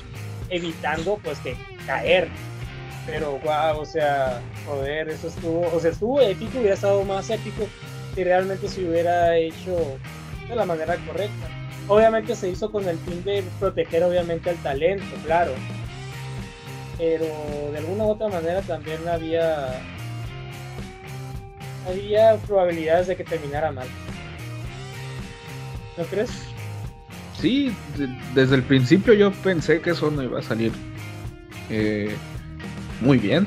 evitando 0.50 1.18
pues 1.22 1.38
que 1.40 1.56
caer. 1.86 2.28
Pero 3.06 3.38
wow, 3.38 3.80
o 3.80 3.86
sea, 3.86 4.40
joder, 4.66 5.08
eso 5.10 5.28
estuvo, 5.28 5.70
o 5.72 5.80
sea, 5.80 5.92
estuvo 5.92 6.20
épico, 6.20 6.58
hubiera 6.58 6.74
estado 6.74 7.04
más 7.04 7.30
épico 7.30 7.68
si 8.14 8.24
realmente 8.24 8.68
se 8.68 8.84
hubiera 8.84 9.36
hecho 9.36 9.76
de 10.48 10.56
la 10.56 10.66
manera 10.66 10.96
correcta. 11.06 11.48
Obviamente 11.88 12.34
se 12.34 12.48
hizo 12.48 12.72
con 12.72 12.88
el 12.88 12.98
fin 12.98 13.22
de 13.22 13.44
proteger 13.60 14.02
obviamente 14.02 14.50
al 14.50 14.56
talento, 14.56 15.04
claro 15.24 15.52
pero 16.98 17.26
de 17.72 17.78
alguna 17.78 18.04
u 18.04 18.10
otra 18.10 18.28
manera 18.28 18.62
también 18.62 19.06
había 19.08 19.80
había 21.88 22.36
probabilidades 22.46 23.06
de 23.06 23.16
que 23.16 23.24
terminara 23.24 23.70
mal. 23.70 23.86
¿No 25.96 26.04
crees? 26.04 26.30
Sí, 27.40 27.74
desde 28.34 28.56
el 28.56 28.62
principio 28.62 29.14
yo 29.14 29.30
pensé 29.32 29.80
que 29.80 29.90
eso 29.90 30.10
no 30.10 30.22
iba 30.22 30.40
a 30.40 30.42
salir 30.42 30.72
eh, 31.70 32.14
muy 33.00 33.18
bien. 33.18 33.46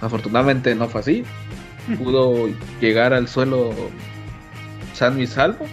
Afortunadamente 0.00 0.74
no 0.74 0.88
fue 0.88 1.00
así. 1.00 1.24
Pudo 1.98 2.48
llegar 2.80 3.12
al 3.12 3.28
suelo 3.28 3.72
sano 4.94 5.20
y 5.20 5.26
salvo. 5.26 5.66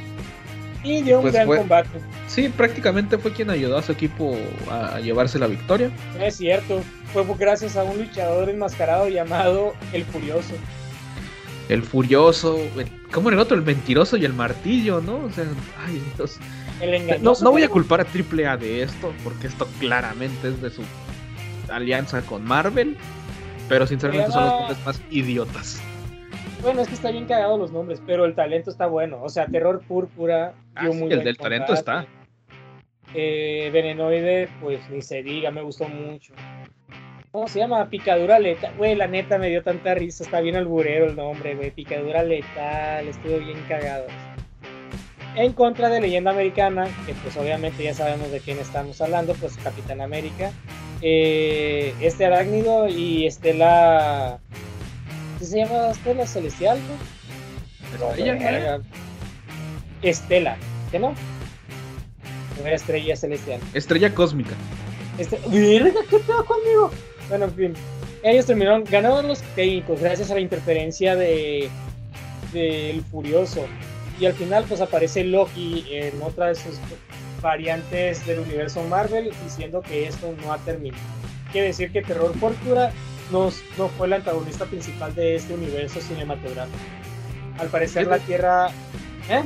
Y 0.83 1.01
dio 1.01 1.17
un 1.17 1.23
pues 1.23 1.33
gran 1.33 1.47
combate. 1.47 1.99
Sí, 2.33 2.49
prácticamente 2.49 3.19
fue 3.19 3.31
quien 3.31 3.51
ayudó 3.51 3.77
a 3.77 3.83
su 3.83 3.91
equipo 3.91 4.35
a 4.67 4.99
llevarse 4.99 5.37
la 5.37 5.45
victoria. 5.45 5.91
Es 6.19 6.37
cierto, 6.37 6.81
fue 7.13 7.23
gracias 7.37 7.77
a 7.77 7.83
un 7.83 7.95
luchador 7.95 8.49
enmascarado 8.49 9.07
llamado 9.07 9.75
El 9.91 10.03
Furioso. 10.03 10.55
El 11.69 11.83
Furioso, 11.83 12.57
¿cómo 13.11 13.29
era 13.29 13.35
el 13.35 13.39
otro? 13.39 13.55
El 13.55 13.61
Mentiroso 13.61 14.17
y 14.17 14.25
el 14.25 14.33
Martillo, 14.33 14.99
¿no? 14.99 15.17
O 15.17 15.29
sea, 15.29 15.45
ay 15.85 16.01
Dios. 16.17 16.39
no, 17.21 17.33
no 17.39 17.51
voy 17.51 17.61
a 17.61 17.69
culpar 17.69 18.01
a 18.01 18.03
AAA 18.05 18.57
de 18.57 18.81
esto, 18.81 19.13
porque 19.23 19.45
esto 19.45 19.67
claramente 19.79 20.47
es 20.47 20.59
de 20.59 20.71
su 20.71 20.81
alianza 21.71 22.23
con 22.23 22.43
Marvel, 22.43 22.97
pero 23.69 23.85
sinceramente 23.85 24.31
son 24.31 24.43
los 24.43 24.53
nombres 24.53 24.85
más 24.87 25.01
idiotas. 25.11 25.79
Bueno, 26.63 26.81
es 26.81 26.87
que 26.87 26.95
está 26.95 27.11
bien 27.11 27.27
cagado 27.27 27.59
los 27.59 27.71
nombres, 27.71 28.01
pero 28.03 28.25
el 28.25 28.33
talento 28.33 28.71
está 28.71 28.87
bueno. 28.87 29.21
O 29.21 29.29
sea, 29.29 29.45
Terror 29.45 29.81
Púrpura. 29.87 30.55
Ah, 30.73 30.87
el 30.87 31.23
del 31.23 31.37
talento 31.37 31.73
está. 31.73 32.07
Eh, 33.13 33.69
Venenoide, 33.71 34.49
pues 34.61 34.89
ni 34.89 35.01
se 35.01 35.23
diga, 35.23 35.51
me 35.51 35.61
gustó 35.61 35.87
mucho. 35.87 36.33
¿Cómo 37.31 37.47
se 37.47 37.59
llama? 37.59 37.89
Picadura 37.89 38.37
letal. 38.37 38.73
Güey, 38.77 38.95
la 38.95 39.07
neta 39.07 39.39
me 39.39 39.49
dio 39.49 39.63
tanta 39.63 39.95
risa. 39.95 40.23
Está 40.23 40.39
bien 40.39 40.55
alburero 40.55 41.05
el 41.05 41.15
nombre, 41.15 41.55
güey. 41.55 41.71
Picadura 41.71 42.21
letal. 42.21 43.07
Estuvo 43.07 43.39
bien 43.39 43.59
cagado. 43.67 44.05
En 45.35 45.53
contra 45.53 45.89
de 45.89 45.99
Leyenda 45.99 46.29
Americana, 46.29 46.87
que 47.07 47.13
pues 47.15 47.35
obviamente 47.37 47.83
ya 47.83 47.95
sabemos 47.95 48.29
de 48.29 48.39
quién 48.39 48.59
estamos 48.59 49.01
hablando, 49.01 49.33
pues 49.33 49.57
Capitán 49.57 50.01
América. 50.01 50.51
Eh, 51.01 51.95
este 52.01 52.25
arácnido 52.25 52.87
y 52.87 53.25
Estela. 53.25 54.37
¿Qué 55.39 55.45
se 55.45 55.57
llama 55.57 55.89
Estela 55.89 56.27
Celestial? 56.27 56.77
Estela, 60.03 60.57
¿qué 60.91 60.99
no? 60.99 61.15
Una 62.61 62.71
estrella 62.71 63.15
celestial. 63.15 63.59
Estrella 63.73 64.13
cósmica. 64.13 64.55
Este... 65.17 65.39
Verga, 65.47 66.01
¿qué 66.09 66.19
pedo 66.19 66.45
conmigo? 66.45 66.91
Bueno, 67.29 67.45
en 67.45 67.53
fin. 67.55 67.73
Ellos 68.23 68.45
terminaron, 68.45 68.83
ganaron 68.85 69.27
los 69.27 69.41
técnicos 69.55 69.99
gracias 69.99 70.31
a 70.31 70.35
la 70.35 70.39
interferencia 70.39 71.15
de 71.15 71.69
del 72.53 73.01
Furioso. 73.03 73.65
Y 74.19 74.25
al 74.25 74.33
final 74.33 74.63
pues 74.67 74.79
aparece 74.79 75.23
Loki 75.23 75.85
en 75.89 76.21
otra 76.21 76.47
de 76.47 76.55
sus 76.55 76.77
variantes 77.41 78.25
del 78.25 78.39
universo 78.39 78.83
Marvel 78.83 79.31
diciendo 79.43 79.81
que 79.81 80.07
esto 80.07 80.33
no 80.43 80.53
ha 80.53 80.57
terminado. 80.59 81.03
Quiere 81.51 81.67
decir 81.67 81.91
que 81.91 82.01
Terror 82.01 82.33
Fortuna 82.37 82.91
no, 83.31 83.49
no 83.77 83.89
fue 83.89 84.07
el 84.07 84.13
antagonista 84.13 84.65
principal 84.65 85.13
de 85.15 85.35
este 85.35 85.53
universo 85.53 85.99
cinematográfico. 85.99 86.77
Al 87.59 87.67
parecer 87.67 88.07
la 88.07 88.19
Tierra... 88.19 88.69
¿Eh? 89.29 89.43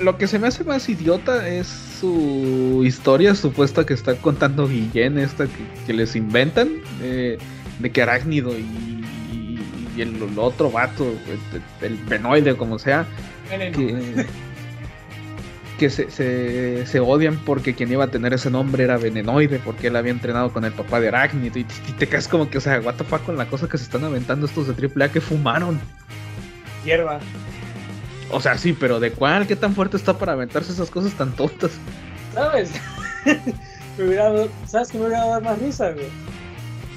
Lo 0.00 0.18
que 0.18 0.26
se 0.26 0.38
me 0.38 0.48
hace 0.48 0.64
más 0.64 0.88
idiota 0.88 1.48
es 1.48 1.66
su 2.00 2.82
historia 2.84 3.34
supuesta 3.34 3.86
que 3.86 3.94
está 3.94 4.16
contando 4.16 4.68
Guillén, 4.68 5.18
esta 5.18 5.46
que, 5.86 5.92
les 5.92 6.16
inventan, 6.16 6.70
de 7.00 7.90
que 7.92 8.02
Arácnido 8.02 8.52
y, 8.58 8.92
el, 9.96 10.20
otro 10.36 10.72
vato, 10.72 11.06
el, 11.80 11.96
Venoide, 12.08 12.56
como 12.56 12.80
sea, 12.80 13.06
que, 15.78 15.90
se, 15.90 16.10
se, 16.86 17.00
odian 17.00 17.36
porque 17.36 17.74
quien 17.74 17.92
iba 17.92 18.04
a 18.04 18.08
tener 18.08 18.32
ese 18.34 18.50
nombre 18.50 18.82
era 18.82 18.96
Venenoide, 18.96 19.60
porque 19.60 19.86
él 19.86 19.96
había 19.96 20.10
entrenado 20.10 20.52
con 20.52 20.64
el 20.64 20.72
papá 20.72 20.98
de 20.98 21.08
Arácnido, 21.08 21.60
y, 21.60 21.64
te 21.64 22.08
caes 22.08 22.26
como 22.26 22.50
que, 22.50 22.58
o 22.58 22.60
sea, 22.60 22.80
what 22.80 22.94
the 22.94 23.04
fuck 23.04 23.24
con 23.24 23.36
la 23.36 23.46
cosa 23.46 23.68
que 23.68 23.78
se 23.78 23.84
están 23.84 24.02
aventando 24.02 24.46
estos 24.46 24.66
de 24.66 24.88
AAA 24.88 25.12
que 25.12 25.20
fumaron. 25.20 25.78
Hierba. 26.84 27.20
O 28.30 28.40
sea, 28.40 28.58
sí, 28.58 28.72
pero 28.72 29.00
¿de 29.00 29.12
cuál? 29.12 29.46
¿Qué 29.46 29.56
tan 29.56 29.74
fuerte 29.74 29.96
está 29.96 30.16
para 30.18 30.32
aventarse 30.32 30.72
esas 30.72 30.90
cosas 30.90 31.12
tan 31.12 31.32
tontas? 31.32 31.72
¿Sabes? 32.32 32.70
me 33.98 34.04
hubiera, 34.04 34.32
¿Sabes 34.66 34.90
que 34.90 34.98
me 34.98 35.06
hubiera 35.06 35.26
dado 35.26 35.40
más 35.40 35.58
risa, 35.58 35.92
güey? 35.92 36.06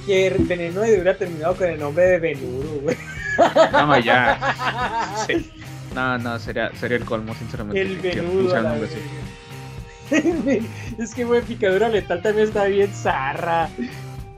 Que 0.05 0.35
Venenoide 0.39 0.93
hubiera 0.93 1.17
terminado 1.17 1.55
con 1.55 1.67
el 1.67 1.79
nombre 1.79 2.05
de 2.05 2.19
Venudo, 2.19 2.81
güey. 2.81 2.97
No, 3.71 3.99
ya. 3.99 5.15
Sí. 5.27 5.51
No, 5.93 6.17
no, 6.17 6.39
sería, 6.39 6.71
sería 6.75 6.97
el 6.97 7.05
colmo, 7.05 7.33
sinceramente. 7.35 7.81
El 7.81 7.97
Venudo. 7.97 8.55
es 10.97 11.13
que, 11.13 11.25
güey, 11.25 11.41
picadura 11.41 11.89
letal 11.89 12.21
también 12.21 12.47
está 12.47 12.65
bien 12.65 12.89
zarra. 12.93 13.69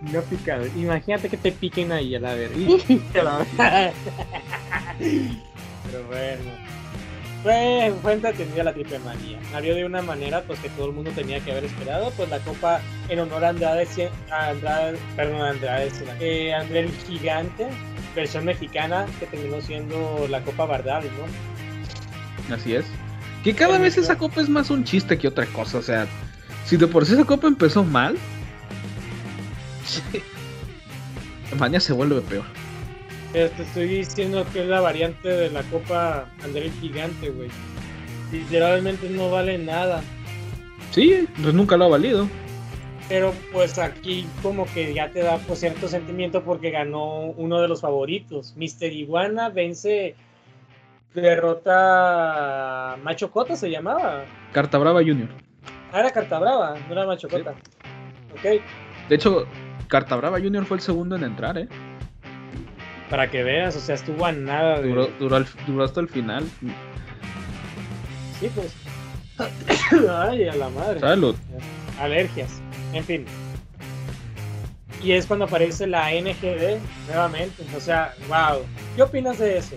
No 0.02 0.22
picadura. 0.22 0.72
Imagínate 0.76 1.30
que 1.30 1.38
te 1.38 1.52
piquen 1.52 1.92
ahí 1.92 2.16
a 2.16 2.20
la 2.20 2.34
verga. 2.34 2.56
Pero 4.98 6.08
bueno. 6.08 6.69
Fue, 7.44 7.94
fue 8.02 8.14
entretenida 8.14 8.64
la 8.64 8.74
triple 8.74 9.00
manía. 9.00 9.40
Salió 9.52 9.74
de 9.74 9.86
una 9.86 10.02
manera 10.02 10.44
pues 10.44 10.60
que 10.60 10.70
todo 10.70 10.88
el 10.88 10.94
mundo 10.94 11.12
tenía 11.12 11.40
que 11.40 11.52
haber 11.52 11.66
esperado, 11.66 12.12
pues 12.18 12.30
la 12.30 12.40
copa 12.40 12.82
en 13.08 13.20
honor 13.20 13.46
a 13.46 13.50
Andrade, 13.50 13.88
a 14.32 14.50
Andrade 14.50 14.98
perdón, 15.16 15.42
Andrade, 15.42 15.90
eh, 16.20 16.54
André 16.54 16.82
el 16.82 16.92
Gigante, 17.08 17.68
versión 18.16 18.46
mexicana, 18.46 19.06
que 19.20 19.26
terminó 19.28 19.62
siendo 19.62 20.28
la 20.30 20.42
copa 20.42 20.66
Bardal, 20.66 21.04
¿no? 21.04 22.56
Así 22.56 22.76
es. 22.76 22.86
Que 23.44 23.54
cada 23.54 23.78
vez 23.78 23.98
esa 23.98 24.18
copa 24.18 24.42
es 24.42 24.50
más 24.50 24.70
un 24.70 24.84
chiste 24.84 25.18
que 25.18 25.28
otra 25.28 25.46
cosa, 25.46 25.78
o 25.78 25.82
sea, 25.82 26.08
si 26.66 26.76
de 26.76 26.88
por 26.88 27.06
sí 27.06 27.14
esa 27.14 27.24
copa 27.24 27.48
empezó 27.48 27.86
mal, 27.86 28.18
Mania 31.58 31.80
se 31.80 31.94
vuelve 31.94 32.22
peor. 32.22 32.44
Te 33.32 33.46
estoy 33.46 33.88
diciendo 33.88 34.44
que 34.52 34.62
es 34.62 34.68
la 34.68 34.82
variante 34.82 35.28
de 35.30 35.52
la 35.52 35.62
Copa 35.64 36.28
André 36.44 36.72
Gigante, 36.82 37.30
güey. 37.30 37.50
Literalmente 38.32 39.08
no 39.10 39.30
vale 39.30 39.58
nada. 39.58 40.02
Sí, 40.92 41.28
pues 41.42 41.54
nunca 41.54 41.78
lo 41.78 41.86
ha 41.86 41.90
valido. 41.90 42.28
Pero 43.08 43.34
pues 43.52 43.78
aquí 43.78 44.28
como 44.42 44.66
que 44.74 44.94
ya 44.94 45.10
te 45.12 45.22
da 45.22 45.38
pues, 45.38 45.60
cierto 45.60 45.88
sentimiento 45.88 46.44
porque 46.44 46.72
ganó 46.72 47.26
uno 47.38 47.62
de 47.62 47.68
los 47.68 47.82
favoritos. 47.82 48.56
Mister 48.56 48.92
Iguana 48.92 49.50
vence, 49.50 50.16
derrota 51.14 52.98
Macho 53.04 53.32
Cota 53.32 53.56
se 53.56 53.70
llamaba. 53.70 54.26
Carta 54.52 54.78
Brava 54.80 55.02
Junior. 55.02 55.30
Ah, 55.92 56.00
era 56.00 56.12
Carta 56.12 56.40
Brava, 56.40 56.78
no 56.88 56.94
era 56.94 57.06
Macho 57.06 57.28
Cota. 57.30 57.54
Ok. 58.34 58.62
De 59.08 59.16
hecho, 59.16 59.46
Carta 59.88 60.16
Brava 60.16 60.40
Junior 60.40 60.66
fue 60.66 60.78
el 60.78 60.82
segundo 60.82 61.16
en 61.16 61.24
entrar, 61.24 61.58
¿eh? 61.58 61.68
Para 63.10 63.30
que 63.30 63.44
veas, 63.44 63.76
o 63.76 63.80
sea, 63.80 63.96
estuvo 63.96 64.26
a 64.26 64.32
nada 64.32 64.82
de... 64.82 64.90
Duró, 65.20 65.84
hasta 65.84 66.00
el 66.00 66.08
final. 66.08 66.46
Sí, 68.40 68.50
pues. 68.54 68.74
Ay, 70.10 70.48
a 70.48 70.56
la 70.56 70.70
madre. 70.70 71.00
Salud. 71.00 71.36
Alergias. 72.00 72.62
En 72.94 73.04
fin. 73.04 73.26
Y 75.04 75.14
es 75.14 75.26
cuando 75.26 75.46
aparece 75.46 75.88
la 75.88 76.12
NGD 76.12 76.78
nuevamente. 77.08 77.64
O 77.76 77.80
sea, 77.80 78.14
wow. 78.28 78.64
¿Qué 78.96 79.02
opinas 79.02 79.40
de 79.40 79.58
eso? 79.58 79.76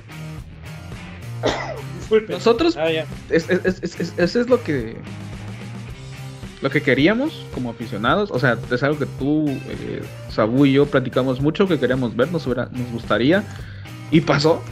Disculpe. 1.98 2.32
Nosotros. 2.34 2.76
Ah, 2.76 2.90
es, 3.30 3.48
eso 3.48 4.40
es 4.40 4.48
lo 4.48 4.62
que. 4.62 4.96
Lo 6.62 6.70
que 6.70 6.80
queríamos 6.80 7.44
como 7.52 7.70
aficionados. 7.70 8.30
O 8.30 8.38
sea, 8.38 8.56
es 8.70 8.82
algo 8.84 8.98
que 8.98 9.06
tú, 9.06 9.48
eh, 9.48 10.02
Sabu 10.30 10.64
y 10.64 10.72
yo 10.72 10.86
platicamos 10.86 11.40
mucho, 11.40 11.66
que 11.66 11.78
queríamos 11.78 12.14
ver, 12.14 12.30
nos, 12.30 12.46
gustaría. 12.92 13.42
Y 14.12 14.20
pasó. 14.20 14.62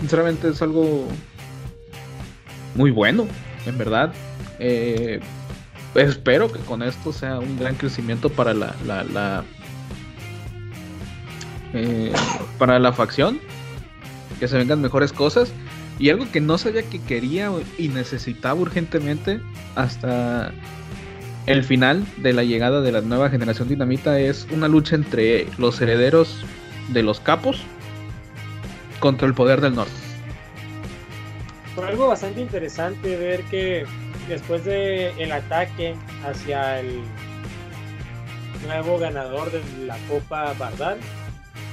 Sinceramente 0.00 0.48
es 0.48 0.60
algo 0.62 1.06
muy 2.74 2.90
bueno, 2.90 3.26
en 3.66 3.78
verdad. 3.78 4.12
Eh, 4.58 5.20
espero 5.94 6.50
que 6.52 6.58
con 6.60 6.82
esto 6.82 7.12
sea 7.12 7.38
un 7.38 7.56
gran 7.58 7.76
crecimiento 7.76 8.30
para 8.30 8.52
la, 8.52 8.74
la, 8.84 9.44
eh, 11.72 12.12
para 12.58 12.80
la 12.80 12.92
facción. 12.92 13.38
Que 14.40 14.48
se 14.48 14.56
vengan 14.56 14.80
mejores 14.80 15.12
cosas. 15.12 15.52
Y 16.00 16.10
algo 16.10 16.30
que 16.32 16.40
no 16.40 16.58
sabía 16.58 16.82
que 16.82 17.00
quería 17.00 17.52
y 17.76 17.88
necesitaba 17.88 18.60
urgentemente 18.60 19.40
hasta 19.76 20.52
el 21.48 21.64
final 21.64 22.04
de 22.18 22.34
la 22.34 22.44
llegada 22.44 22.82
de 22.82 22.92
la 22.92 23.00
nueva 23.00 23.30
generación 23.30 23.70
dinamita 23.70 24.20
es 24.20 24.46
una 24.52 24.68
lucha 24.68 24.96
entre 24.96 25.46
los 25.56 25.80
herederos 25.80 26.44
de 26.88 27.02
los 27.02 27.20
capos 27.20 27.62
contra 29.00 29.26
el 29.26 29.32
poder 29.32 29.62
del 29.62 29.74
norte. 29.74 29.94
Fue 31.74 31.86
algo 31.86 32.08
bastante 32.08 32.42
interesante 32.42 33.16
ver 33.16 33.44
que 33.44 33.86
después 34.28 34.66
del 34.66 35.18
el 35.18 35.32
ataque 35.32 35.94
hacia 36.22 36.80
el 36.80 37.00
nuevo 38.66 38.98
ganador 38.98 39.50
de 39.50 39.62
la 39.86 39.96
Copa 40.06 40.52
Bardal, 40.58 40.98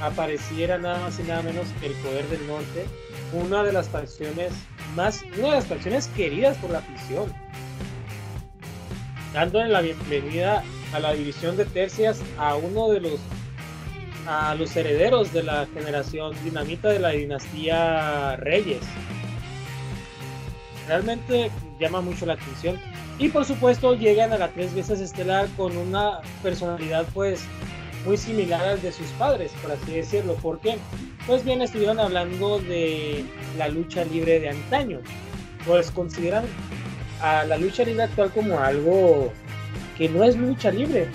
apareciera 0.01 0.77
nada 0.77 0.99
más 0.99 1.19
y 1.19 1.23
nada 1.23 1.41
menos 1.41 1.67
el 1.81 1.91
poder 1.95 2.25
del 2.29 2.47
norte, 2.47 2.85
una 3.33 3.61
de 3.63 3.73
las 3.73 3.89
facciones 3.89 4.53
más, 4.95 5.21
una 5.37 5.49
de 5.49 5.55
las 5.55 5.65
facciones 5.65 6.07
queridas 6.15 6.55
por 6.59 6.69
la 6.69 6.77
afición, 6.77 7.33
dándole 9.35 9.67
la 9.67 9.81
bienvenida 9.81 10.63
a 10.93 10.99
la 10.99 11.13
división 11.13 11.57
de 11.57 11.65
tercias 11.65 12.21
a 12.37 12.55
uno 12.55 12.89
de 12.89 13.01
los 13.01 13.19
a 14.27 14.55
los 14.55 14.75
herederos 14.75 15.33
de 15.33 15.43
la 15.43 15.67
generación 15.73 16.33
dinamita 16.43 16.87
de 16.87 16.99
la 16.99 17.09
dinastía 17.09 18.37
Reyes. 18.37 18.81
Realmente 20.87 21.51
llama 21.79 22.01
mucho 22.01 22.25
la 22.25 22.33
atención. 22.33 22.79
Y 23.19 23.29
por 23.29 23.45
supuesto 23.45 23.93
llegan 23.93 24.33
a 24.33 24.37
la 24.37 24.47
tres 24.47 24.73
veces 24.73 24.99
estelar 24.99 25.47
con 25.57 25.77
una 25.77 26.21
personalidad 26.41 27.05
pues 27.13 27.43
muy 28.05 28.17
similar 28.17 28.65
al 28.65 28.81
de 28.81 28.91
sus 28.91 29.07
padres, 29.19 29.51
por 29.61 29.71
así 29.71 29.91
decirlo. 29.91 30.35
¿Por 30.35 30.59
qué? 30.59 30.77
Pues 31.27 31.43
bien, 31.43 31.61
estuvieron 31.61 31.99
hablando 31.99 32.59
de 32.59 33.23
la 33.57 33.67
lucha 33.67 34.05
libre 34.05 34.39
de 34.39 34.49
antaño. 34.49 35.01
Pues 35.67 35.91
consideran 35.91 36.45
a 37.21 37.45
la 37.45 37.57
lucha 37.57 37.83
libre 37.83 38.03
actual 38.03 38.31
como 38.31 38.59
algo 38.59 39.31
que 39.97 40.09
no 40.09 40.23
es 40.23 40.35
lucha 40.37 40.71
libre. 40.71 41.07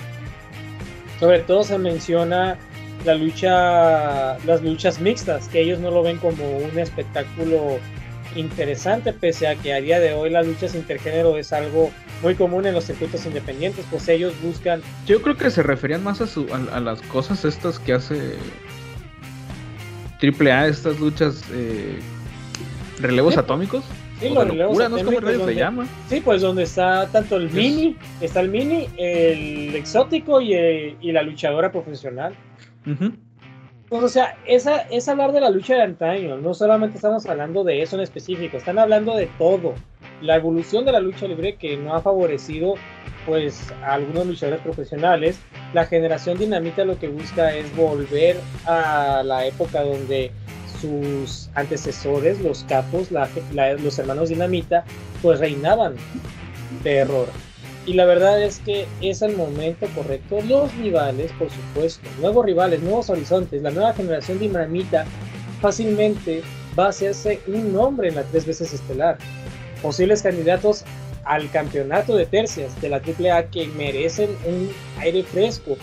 Sobre 1.18 1.40
todo 1.40 1.62
se 1.62 1.78
menciona 1.78 2.58
la 3.04 3.14
lucha, 3.14 4.38
las 4.46 4.62
luchas 4.62 5.00
mixtas, 5.00 5.48
que 5.48 5.60
ellos 5.60 5.78
no 5.78 5.90
lo 5.90 6.02
ven 6.02 6.18
como 6.18 6.58
un 6.58 6.78
espectáculo 6.78 7.78
interesante, 8.36 9.12
pese 9.12 9.48
a 9.48 9.56
que 9.56 9.72
a 9.72 9.80
día 9.80 10.00
de 10.00 10.12
hoy 10.12 10.30
las 10.30 10.46
luchas 10.46 10.74
intergénero 10.74 11.36
es 11.36 11.52
algo 11.52 11.90
muy 12.22 12.34
común 12.34 12.66
en 12.66 12.74
los 12.74 12.84
circuitos 12.84 13.24
independientes, 13.26 13.84
pues 13.90 14.08
ellos 14.08 14.34
buscan... 14.42 14.82
Yo 15.06 15.20
creo 15.22 15.36
que 15.36 15.50
se 15.50 15.62
referían 15.62 16.04
más 16.04 16.20
a, 16.20 16.26
su, 16.26 16.46
a, 16.52 16.80
las 16.80 17.00
cosas 17.02 17.44
estas 17.44 17.78
que 17.78 17.94
hace 17.94 18.34
Triple 20.20 20.52
A, 20.52 20.68
estas 20.68 21.00
luchas 21.00 21.42
eh, 21.52 21.98
relevos 23.00 23.36
atómicos. 23.36 23.84
Sí, 24.20 24.28
se 25.44 25.54
llama. 25.54 25.86
Sí, 26.08 26.20
pues 26.20 26.42
donde 26.42 26.64
está 26.64 27.06
tanto 27.06 27.36
el 27.36 27.50
mini, 27.50 27.96
está 28.20 28.40
el 28.40 28.50
mini, 28.50 28.88
el 28.96 29.74
exótico 29.74 30.40
y, 30.40 30.54
eh, 30.54 30.96
y 31.00 31.12
la 31.12 31.22
luchadora 31.22 31.72
profesional. 31.72 32.34
Pues, 33.90 34.04
o 34.04 34.08
sea, 34.08 34.36
esa, 34.46 34.82
es 34.82 35.08
hablar 35.08 35.32
de 35.32 35.40
la 35.40 35.50
lucha 35.50 35.74
de 35.74 35.82
antaño, 35.82 36.36
no 36.36 36.54
solamente 36.54 36.96
estamos 36.96 37.26
hablando 37.26 37.64
de 37.64 37.82
eso 37.82 37.96
en 37.96 38.02
específico, 38.02 38.56
están 38.56 38.78
hablando 38.78 39.16
de 39.16 39.26
todo. 39.38 39.74
La 40.22 40.36
evolución 40.36 40.84
de 40.84 40.92
la 40.92 41.00
lucha 41.00 41.26
libre 41.26 41.56
que 41.56 41.76
no 41.76 41.94
ha 41.94 42.00
favorecido 42.00 42.74
pues 43.26 43.72
a 43.82 43.94
algunos 43.94 44.26
luchadores 44.26 44.60
profesionales. 44.60 45.40
La 45.74 45.86
generación 45.86 46.38
dinamita 46.38 46.84
lo 46.84 46.98
que 46.98 47.08
busca 47.08 47.54
es 47.54 47.74
volver 47.74 48.36
a 48.66 49.22
la 49.24 49.46
época 49.46 49.82
donde 49.82 50.30
sus 50.80 51.50
antecesores, 51.54 52.40
los 52.40 52.64
capos, 52.64 53.08
los 53.10 53.98
hermanos 53.98 54.28
dinamita, 54.28 54.84
pues 55.22 55.38
reinaban 55.38 55.94
de 56.82 56.96
error. 56.96 57.28
Y 57.86 57.94
la 57.94 58.04
verdad 58.04 58.42
es 58.42 58.58
que 58.58 58.86
es 59.00 59.22
el 59.22 59.36
momento 59.36 59.86
correcto. 59.94 60.38
Los 60.46 60.74
rivales, 60.76 61.32
por 61.32 61.48
supuesto, 61.50 62.06
nuevos 62.20 62.44
rivales, 62.44 62.82
nuevos 62.82 63.10
horizontes, 63.10 63.62
la 63.62 63.70
nueva 63.70 63.94
generación 63.94 64.38
de 64.38 64.48
Dinamita 64.48 65.06
fácilmente 65.60 66.42
va 66.78 66.86
a 66.86 66.88
hacerse 66.90 67.40
un 67.46 67.72
nombre 67.72 68.08
en 68.08 68.16
la 68.16 68.22
tres 68.24 68.46
veces 68.46 68.72
estelar. 68.74 69.18
Posibles 69.82 70.22
candidatos 70.22 70.84
al 71.24 71.50
campeonato 71.50 72.16
de 72.16 72.26
tercias 72.26 72.78
de 72.80 72.90
la 72.90 72.96
AAA 72.96 73.44
que 73.50 73.66
merecen 73.68 74.30
un 74.46 74.70
aire 74.98 75.22
fresco. 75.22 75.76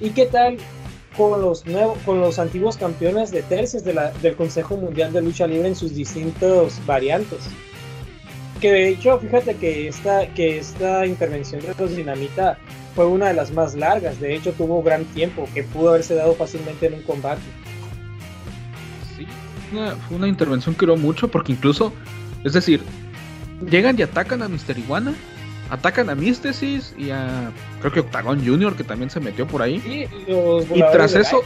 ¿Y 0.00 0.10
qué 0.10 0.26
tal 0.26 0.58
con 1.18 1.42
los, 1.42 1.66
nuevos, 1.66 1.98
con 2.06 2.20
los 2.20 2.38
antiguos 2.38 2.76
campeones 2.76 3.32
de 3.32 3.92
la, 3.92 4.12
del 4.22 4.36
Consejo 4.36 4.76
Mundial 4.76 5.12
de 5.12 5.20
Lucha 5.20 5.46
Libre 5.46 5.68
en 5.68 5.76
sus 5.76 5.94
distintos 5.94 6.80
variantes? 6.86 7.40
Que 8.60 8.72
de 8.72 8.88
hecho, 8.88 9.18
fíjate 9.18 9.56
que 9.56 9.88
esta, 9.88 10.32
que 10.32 10.58
esta 10.58 11.04
intervención 11.04 11.60
de 11.60 11.74
los 11.78 11.94
Dinamita 11.94 12.56
fue 12.94 13.06
una 13.06 13.26
de 13.26 13.34
las 13.34 13.52
más 13.52 13.74
largas. 13.74 14.20
De 14.20 14.34
hecho, 14.34 14.52
tuvo 14.52 14.82
gran 14.82 15.04
tiempo 15.06 15.48
que 15.52 15.64
pudo 15.64 15.90
haberse 15.90 16.14
dado 16.14 16.34
fácilmente 16.34 16.86
en 16.86 16.94
un 16.94 17.02
combate. 17.02 17.42
Sí, 19.16 19.26
fue 20.06 20.16
una 20.16 20.28
intervención 20.28 20.74
que 20.74 20.86
duró 20.86 20.96
mucho 20.96 21.28
porque 21.28 21.52
incluso, 21.52 21.92
es 22.44 22.52
decir, 22.52 22.80
llegan 23.68 23.98
y 23.98 24.02
atacan 24.02 24.42
a 24.42 24.48
Mister 24.48 24.78
Iguana, 24.78 25.14
atacan 25.70 26.10
a 26.10 26.14
Místesis 26.14 26.94
y 26.96 27.10
a 27.10 27.50
creo 27.80 27.92
que 27.92 28.00
Octagon 28.00 28.44
Junior 28.44 28.74
que 28.76 28.84
también 28.84 29.10
se 29.10 29.20
metió 29.20 29.46
por 29.46 29.62
ahí. 29.62 29.80
Sí, 29.80 30.06
y 30.74 30.82
tras 30.92 31.14
eso, 31.14 31.42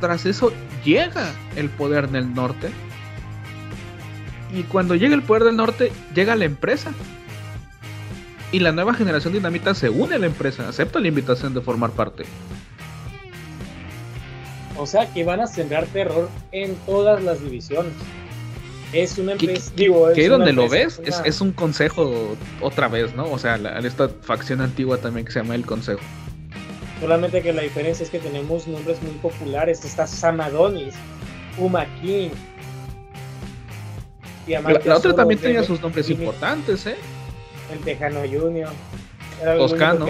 tras 0.00 0.26
eso 0.26 0.52
llega 0.84 1.32
el 1.56 1.68
poder 1.68 2.08
del 2.08 2.34
norte 2.34 2.70
y 4.52 4.64
cuando 4.64 4.94
llega 4.94 5.14
el 5.14 5.22
poder 5.22 5.44
del 5.44 5.56
norte, 5.56 5.92
llega 6.14 6.36
la 6.36 6.44
empresa. 6.44 6.92
Y 8.52 8.58
la 8.58 8.72
nueva 8.72 8.94
generación 8.94 9.32
dinamita 9.32 9.74
se 9.74 9.90
une 9.90 10.16
a 10.16 10.18
la 10.18 10.26
empresa, 10.26 10.68
acepta 10.68 10.98
la 10.98 11.06
invitación 11.06 11.54
de 11.54 11.60
formar 11.60 11.90
parte. 11.90 12.24
O 14.76 14.86
sea 14.86 15.12
que 15.12 15.24
van 15.24 15.40
a 15.40 15.46
sembrar 15.46 15.86
terror 15.86 16.28
en 16.50 16.74
todas 16.86 17.22
las 17.22 17.40
divisiones. 17.40 17.92
Es 18.92 19.18
una 19.18 19.32
empresa. 19.32 19.72
que 20.14 20.28
donde 20.28 20.52
lo 20.52 20.68
ves 20.68 21.00
es, 21.04 21.40
un 21.40 21.52
consejo 21.52 22.36
otra 22.60 22.88
vez, 22.88 23.14
¿no? 23.14 23.30
O 23.30 23.38
sea, 23.38 23.56
esta 23.84 24.08
facción 24.08 24.60
antigua 24.60 24.98
también 24.98 25.26
que 25.26 25.32
se 25.32 25.40
llama 25.40 25.54
el 25.54 25.64
consejo. 25.64 26.00
Solamente 27.00 27.40
que 27.40 27.52
la 27.52 27.62
diferencia 27.62 28.04
es 28.04 28.10
que 28.10 28.18
tenemos 28.18 28.66
nombres 28.66 29.00
muy 29.02 29.12
populares. 29.12 29.84
Está 29.84 30.06
Samadonis, 30.06 30.94
Uma 31.56 31.86
King, 32.02 32.30
la, 34.58 34.96
otra 34.96 35.14
también 35.14 35.40
tenía 35.40 35.62
sus 35.62 35.80
nombres 35.80 36.10
importantes, 36.10 36.86
¿eh? 36.86 36.96
El 37.72 37.78
Tejano 37.80 38.20
Junior. 38.20 38.70
Toscano. 39.56 40.06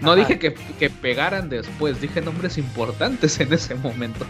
No 0.00 0.16
dije 0.16 0.38
que, 0.38 0.90
pegaran 0.90 1.48
después, 1.48 2.00
dije 2.00 2.20
nombres 2.20 2.56
importantes 2.56 3.38
en 3.40 3.52
ese 3.52 3.74
momento. 3.74 4.24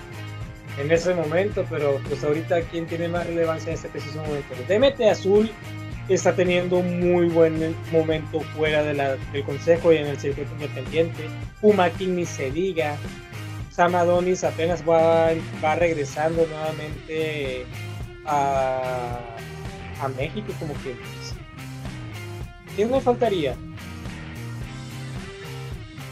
En 0.81 0.91
ese 0.91 1.15
momento, 1.15 1.67
pero 1.69 2.01
pues 2.09 2.25
ahorita 2.25 2.63
quién 2.63 2.87
tiene 2.87 3.09
más 3.09 3.27
relevancia 3.27 3.69
en 3.69 3.75
este 3.75 3.89
preciso 3.91 4.23
momento. 4.23 4.55
DMT 4.67 5.11
Azul 5.11 5.51
está 6.09 6.35
teniendo 6.35 6.79
un 6.79 7.01
muy 7.01 7.29
buen 7.29 7.77
momento 7.93 8.41
fuera 8.57 8.83
de 8.83 8.95
la, 8.95 9.17
del 9.17 9.45
consejo 9.45 9.93
y 9.93 9.99
en 9.99 10.07
el 10.07 10.19
circuito 10.19 10.51
independiente. 10.55 11.29
Puma 11.61 11.91
King 11.91 12.15
ni 12.17 12.25
se 12.25 12.51
diga. 12.51 12.97
Sam 13.71 13.95
Adonis 13.95 14.43
apenas 14.43 14.83
va, 14.89 15.31
va 15.63 15.75
regresando 15.75 16.47
nuevamente 16.47 17.67
a, 18.25 19.19
a 20.01 20.09
México, 20.09 20.53
como 20.59 20.73
que. 20.83 20.97
¿Quién 22.75 22.91
me 22.91 23.01
faltaría? 23.01 23.55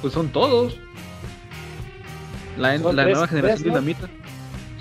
Pues 0.03 0.13
son 0.13 0.29
todos. 0.29 0.79
La, 2.59 2.77
nueva 2.77 3.27
generación 3.27 3.69
dinamita. 3.69 4.09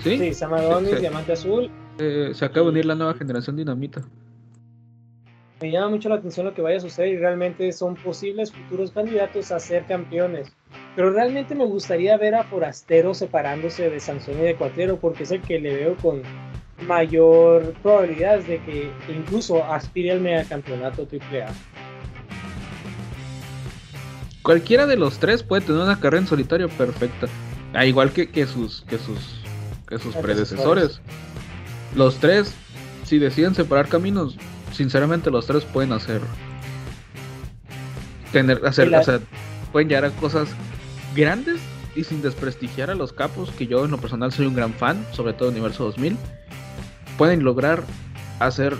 ¿Sí? 0.02 0.18
Sí, 0.18 0.34
Samadonis, 0.34 1.00
Diamante 1.00 1.32
Azul. 1.32 1.70
Eh, 1.98 2.30
se 2.32 2.44
acaba 2.44 2.66
de 2.66 2.72
unir 2.72 2.86
la 2.86 2.94
nueva 2.94 3.14
generación 3.14 3.56
dinamita. 3.56 4.02
Me 5.60 5.72
llama 5.72 5.88
mucho 5.88 6.08
la 6.08 6.14
atención 6.14 6.46
lo 6.46 6.54
que 6.54 6.62
vaya 6.62 6.76
a 6.76 6.80
suceder 6.80 7.08
y 7.08 7.16
realmente 7.16 7.72
son 7.72 7.96
posibles 7.96 8.52
futuros 8.52 8.92
candidatos 8.92 9.50
a 9.50 9.58
ser 9.58 9.84
campeones. 9.86 10.52
Pero 10.94 11.12
realmente 11.12 11.56
me 11.56 11.64
gustaría 11.64 12.16
ver 12.16 12.36
a 12.36 12.44
Forastero 12.44 13.12
separándose 13.12 13.90
de 13.90 13.98
Sansón 13.98 14.38
y 14.38 14.42
de 14.42 14.54
Cuatrero 14.54 14.98
porque 15.00 15.24
es 15.24 15.32
el 15.32 15.42
que 15.42 15.58
le 15.58 15.74
veo 15.74 15.96
con 15.96 16.22
mayor 16.86 17.74
probabilidad 17.82 18.38
de 18.40 18.62
que 18.62 18.92
incluso 19.08 19.64
aspire 19.64 20.12
al 20.12 20.20
megacampeonato 20.20 21.02
AAA. 21.02 21.52
Cualquiera 24.42 24.86
de 24.86 24.96
los 24.96 25.18
tres 25.18 25.42
puede 25.42 25.62
tener 25.62 25.82
una 25.82 25.98
carrera 25.98 26.22
en 26.22 26.28
solitario 26.28 26.68
perfecta. 26.68 27.26
A 27.74 27.84
igual 27.84 28.12
que, 28.12 28.30
que 28.30 28.46
sus, 28.46 28.82
que 28.82 28.96
sus, 28.96 29.37
que 29.88 29.98
sus 29.98 30.14
predecesores. 30.16 31.00
Los 31.94 32.18
tres, 32.18 32.54
si 33.04 33.18
deciden 33.18 33.54
separar 33.54 33.88
caminos, 33.88 34.36
sinceramente 34.72 35.30
los 35.30 35.46
tres 35.46 35.64
pueden 35.64 35.92
hacer. 35.92 36.20
Tener, 38.32 38.64
hacer, 38.66 38.94
o 38.94 39.02
sea, 39.02 39.20
pueden 39.72 39.88
llegar 39.88 40.04
a 40.04 40.10
cosas 40.10 40.48
grandes 41.16 41.60
y 41.96 42.04
sin 42.04 42.20
desprestigiar 42.20 42.90
a 42.90 42.94
los 42.94 43.12
capos, 43.12 43.50
que 43.50 43.66
yo 43.66 43.84
en 43.84 43.90
lo 43.90 43.98
personal 43.98 44.32
soy 44.32 44.46
un 44.46 44.54
gran 44.54 44.72
fan, 44.74 45.04
sobre 45.12 45.32
todo 45.32 45.48
Universo 45.48 45.84
2000, 45.84 46.16
pueden 47.16 47.42
lograr 47.42 47.82
hacer 48.38 48.76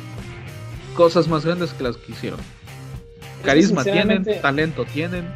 cosas 0.94 1.26
más 1.28 1.44
grandes 1.44 1.72
que 1.72 1.82
las 1.82 1.96
que 1.96 2.12
hicieron. 2.12 2.40
Carisma 3.44 3.84
tienen, 3.84 4.24
talento 4.42 4.84
tienen. 4.84 5.26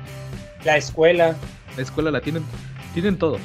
La 0.65 0.77
escuela. 0.77 1.35
La 1.77 1.82
escuela 1.82 2.11
la 2.11 2.20
tienen, 2.20 2.44
tienen 2.93 3.16
todo, 3.16 3.39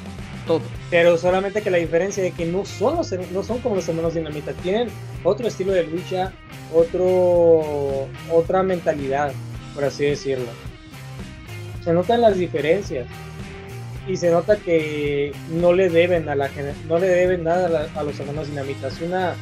todo. 0.47 0.61
Pero 0.89 1.17
solamente 1.17 1.61
que 1.61 1.69
la 1.69 1.77
diferencia 1.77 2.23
de 2.23 2.31
que 2.31 2.45
no 2.45 2.65
son, 2.65 2.99
no 3.31 3.43
son 3.43 3.59
como 3.59 3.75
los 3.75 3.87
hermanos 3.87 4.15
dinamita, 4.15 4.53
tienen 4.53 4.89
otro 5.23 5.47
estilo 5.47 5.73
de 5.73 5.83
lucha, 5.83 6.33
otro, 6.73 8.07
otra 8.31 8.63
mentalidad, 8.63 9.33
por 9.75 9.83
así 9.83 10.05
decirlo. 10.05 10.47
Se 11.83 11.93
notan 11.93 12.21
las 12.21 12.37
diferencias 12.37 13.07
y 14.07 14.15
se 14.15 14.31
nota 14.31 14.57
que 14.57 15.33
no 15.49 15.73
le 15.73 15.89
deben 15.89 16.29
a 16.29 16.35
la 16.35 16.49
no 16.87 16.97
le 16.97 17.07
deben 17.07 17.43
nada 17.43 17.89
a, 17.93 18.03
los 18.03 18.19
hermanos 18.19 18.47
dinamita. 18.47 18.87
Es 18.87 19.01
una 19.01 19.35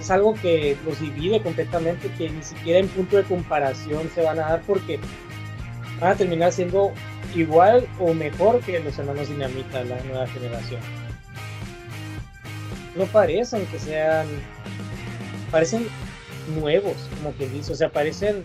es 0.00 0.10
algo 0.10 0.34
que 0.34 0.76
los 0.86 1.00
divide 1.00 1.42
completamente, 1.42 2.08
que 2.16 2.30
ni 2.30 2.42
siquiera 2.42 2.78
en 2.78 2.88
punto 2.88 3.16
de 3.16 3.24
comparación 3.24 4.08
se 4.14 4.22
van 4.22 4.38
a 4.38 4.48
dar 4.48 4.62
porque 4.62 4.98
van 6.00 6.12
a 6.12 6.14
terminar 6.14 6.52
siendo 6.52 6.92
igual 7.34 7.86
o 7.98 8.14
mejor 8.14 8.60
que 8.60 8.78
los 8.80 8.98
hermanos 8.98 9.28
dinamita, 9.28 9.84
la 9.84 10.00
nueva 10.04 10.26
generación. 10.28 10.80
No 12.96 13.04
parecen 13.06 13.64
que 13.66 13.78
sean 13.78 14.26
parecen 15.50 15.86
nuevos, 16.54 16.96
como 17.16 17.32
quien 17.32 17.52
dice, 17.52 17.72
o 17.72 17.76
sea, 17.76 17.90
parecen 17.90 18.44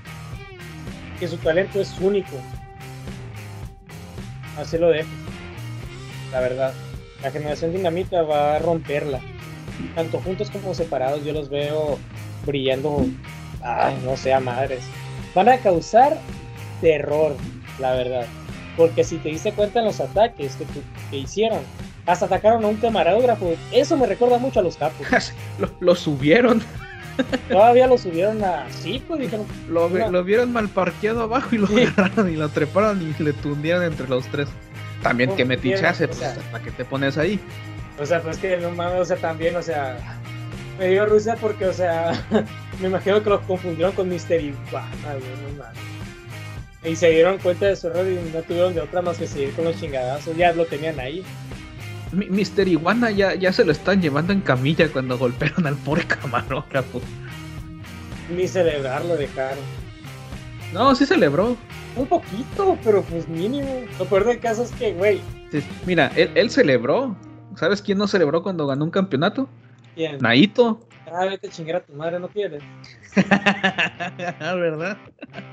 que 1.20 1.28
su 1.28 1.38
talento 1.38 1.82
es 1.82 1.98
único. 2.00 2.38
Así 4.58 4.78
lo 4.78 4.90
dejo, 4.90 5.10
la 6.32 6.40
verdad. 6.40 6.74
La 7.24 7.32
generación 7.32 7.72
dinamita 7.72 8.22
va 8.22 8.56
a 8.56 8.60
romperla, 8.60 9.22
tanto 9.96 10.20
juntos 10.20 10.50
como 10.52 10.74
separados. 10.74 11.24
Yo 11.24 11.34
los 11.34 11.50
veo 11.50 11.98
brillando, 12.46 13.06
ay, 13.62 13.98
no 14.04 14.18
sé, 14.18 14.34
a 14.34 14.40
madres. 14.40 14.84
Van 15.34 15.50
a 15.50 15.58
causar 15.58 16.18
terror, 16.82 17.36
la 17.80 17.94
verdad. 17.94 18.28
Porque 18.76 19.04
si 19.04 19.18
te 19.18 19.30
diste 19.30 19.52
cuenta 19.52 19.80
en 19.80 19.86
los 19.86 20.00
ataques 20.00 20.56
que, 20.56 20.66
que 21.12 21.18
hicieron, 21.18 21.60
hasta 22.06 22.26
atacaron 22.26 22.64
a 22.66 22.68
un 22.68 22.78
camarógrafo. 22.78 23.56
Eso 23.72 23.98
me 23.98 24.08
recuerda 24.08 24.38
mucho 24.38 24.60
a 24.60 24.64
los 24.64 24.78
capos. 24.78 25.08
lo, 25.60 25.70
lo 25.80 25.95
subieron. 25.95 26.62
Todavía 27.50 27.88
lo 27.88 27.98
subieron 27.98 28.44
a. 28.44 28.66
Sí, 28.72 29.04
pues 29.08 29.20
dijeron. 29.20 29.45
Lo, 29.70 29.90
lo 29.90 30.24
vieron 30.24 30.52
mal 30.52 30.68
parqueado 30.70 31.22
abajo 31.22 31.50
y 31.54 31.60
lo 31.60 31.68
agarraron 31.68 32.32
y 32.32 32.36
lo 32.36 32.50
treparon 32.50 33.02
y 33.02 33.24
le 33.24 33.34
tundieron 33.34 33.84
entre 33.84 34.08
los 34.08 34.26
tres. 34.28 34.50
También 35.02 35.32
oh, 35.32 35.36
que 35.36 35.45
metichase, 35.45 36.08
pues, 36.08 36.40
¿para 36.52 36.64
qué 36.64 36.72
te 36.72 36.86
pones 36.86 37.18
ahí? 37.18 37.40
O 38.00 38.06
sea, 38.06 38.22
pues 38.22 38.38
que 38.38 38.58
no 38.58 38.72
mames, 38.72 39.02
o 39.02 39.06
sea, 39.06 39.18
también, 39.18 39.56
o 39.56 39.62
sea. 39.62 39.98
Me 40.80 40.88
dio 40.88 41.06
risa 41.06 41.36
porque, 41.40 41.68
o 41.68 41.74
sea, 41.74 42.20
me 42.82 42.88
imagino 42.88 43.22
que 43.22 43.30
los 43.30 43.41
confundieron 43.41 43.94
con 43.94 44.10
Mister 44.10 44.44
Iguana, 44.44 44.90
no 45.04 45.64
mames. 45.64 45.93
Y 46.86 46.96
se 46.96 47.10
dieron 47.10 47.38
cuenta 47.38 47.68
de 47.68 47.76
su 47.76 47.88
error 47.88 48.06
y 48.08 48.16
no 48.34 48.42
tuvieron 48.42 48.74
de 48.74 48.82
otra 48.82 49.02
más 49.02 49.18
que 49.18 49.28
seguir 49.28 49.54
con 49.54 49.66
los 49.66 49.80
chingadazos. 49.80 50.36
Ya 50.36 50.54
lo 50.54 50.66
tenían 50.66 51.00
ahí. 51.00 51.24
Mister 52.12 52.68
Iguana 52.68 53.10
ya, 53.10 53.34
ya 53.36 53.52
se 53.52 53.66
lo 53.66 53.72
están 53.72 54.02
llevando 54.02 54.34
en 54.34 54.42
camilla 54.42 54.88
cuando 54.90 55.18
golpearon 55.18 55.66
al 55.66 55.76
pobre 55.78 56.06
camarógrafo. 56.06 57.02
Ni 58.30 58.48
celebrarlo 58.48 59.16
dejaron. 59.16 59.64
No, 60.74 60.94
sí 60.96 61.06
celebró. 61.06 61.56
Un 61.96 62.08
poquito, 62.08 62.78
pero 62.84 63.04
pues 63.04 63.28
mínimo. 63.28 63.82
Lo 64.00 64.06
peor 64.06 64.26
del 64.26 64.40
caso 64.40 64.64
es 64.64 64.72
que, 64.72 64.94
güey. 64.94 65.22
mira, 65.86 66.12
él, 66.16 66.50
celebró. 66.50 67.16
¿Sabes 67.56 67.82
quién 67.82 68.00
no 68.00 68.08
celebró 68.08 68.42
cuando 68.42 68.66
ganó 68.66 68.84
un 68.86 68.92
campeonato? 68.92 69.48
¿Quién? 69.96 70.18
Naito. 70.20 70.80
Ah, 71.15 71.26
vete 71.26 71.48
a 71.48 71.49
chingar 71.52 71.76
a 71.76 71.80
tu 71.81 71.94
madre, 71.94 72.19
no 72.19 72.27
quieres. 72.27 72.64
¿Verdad? 74.40 74.98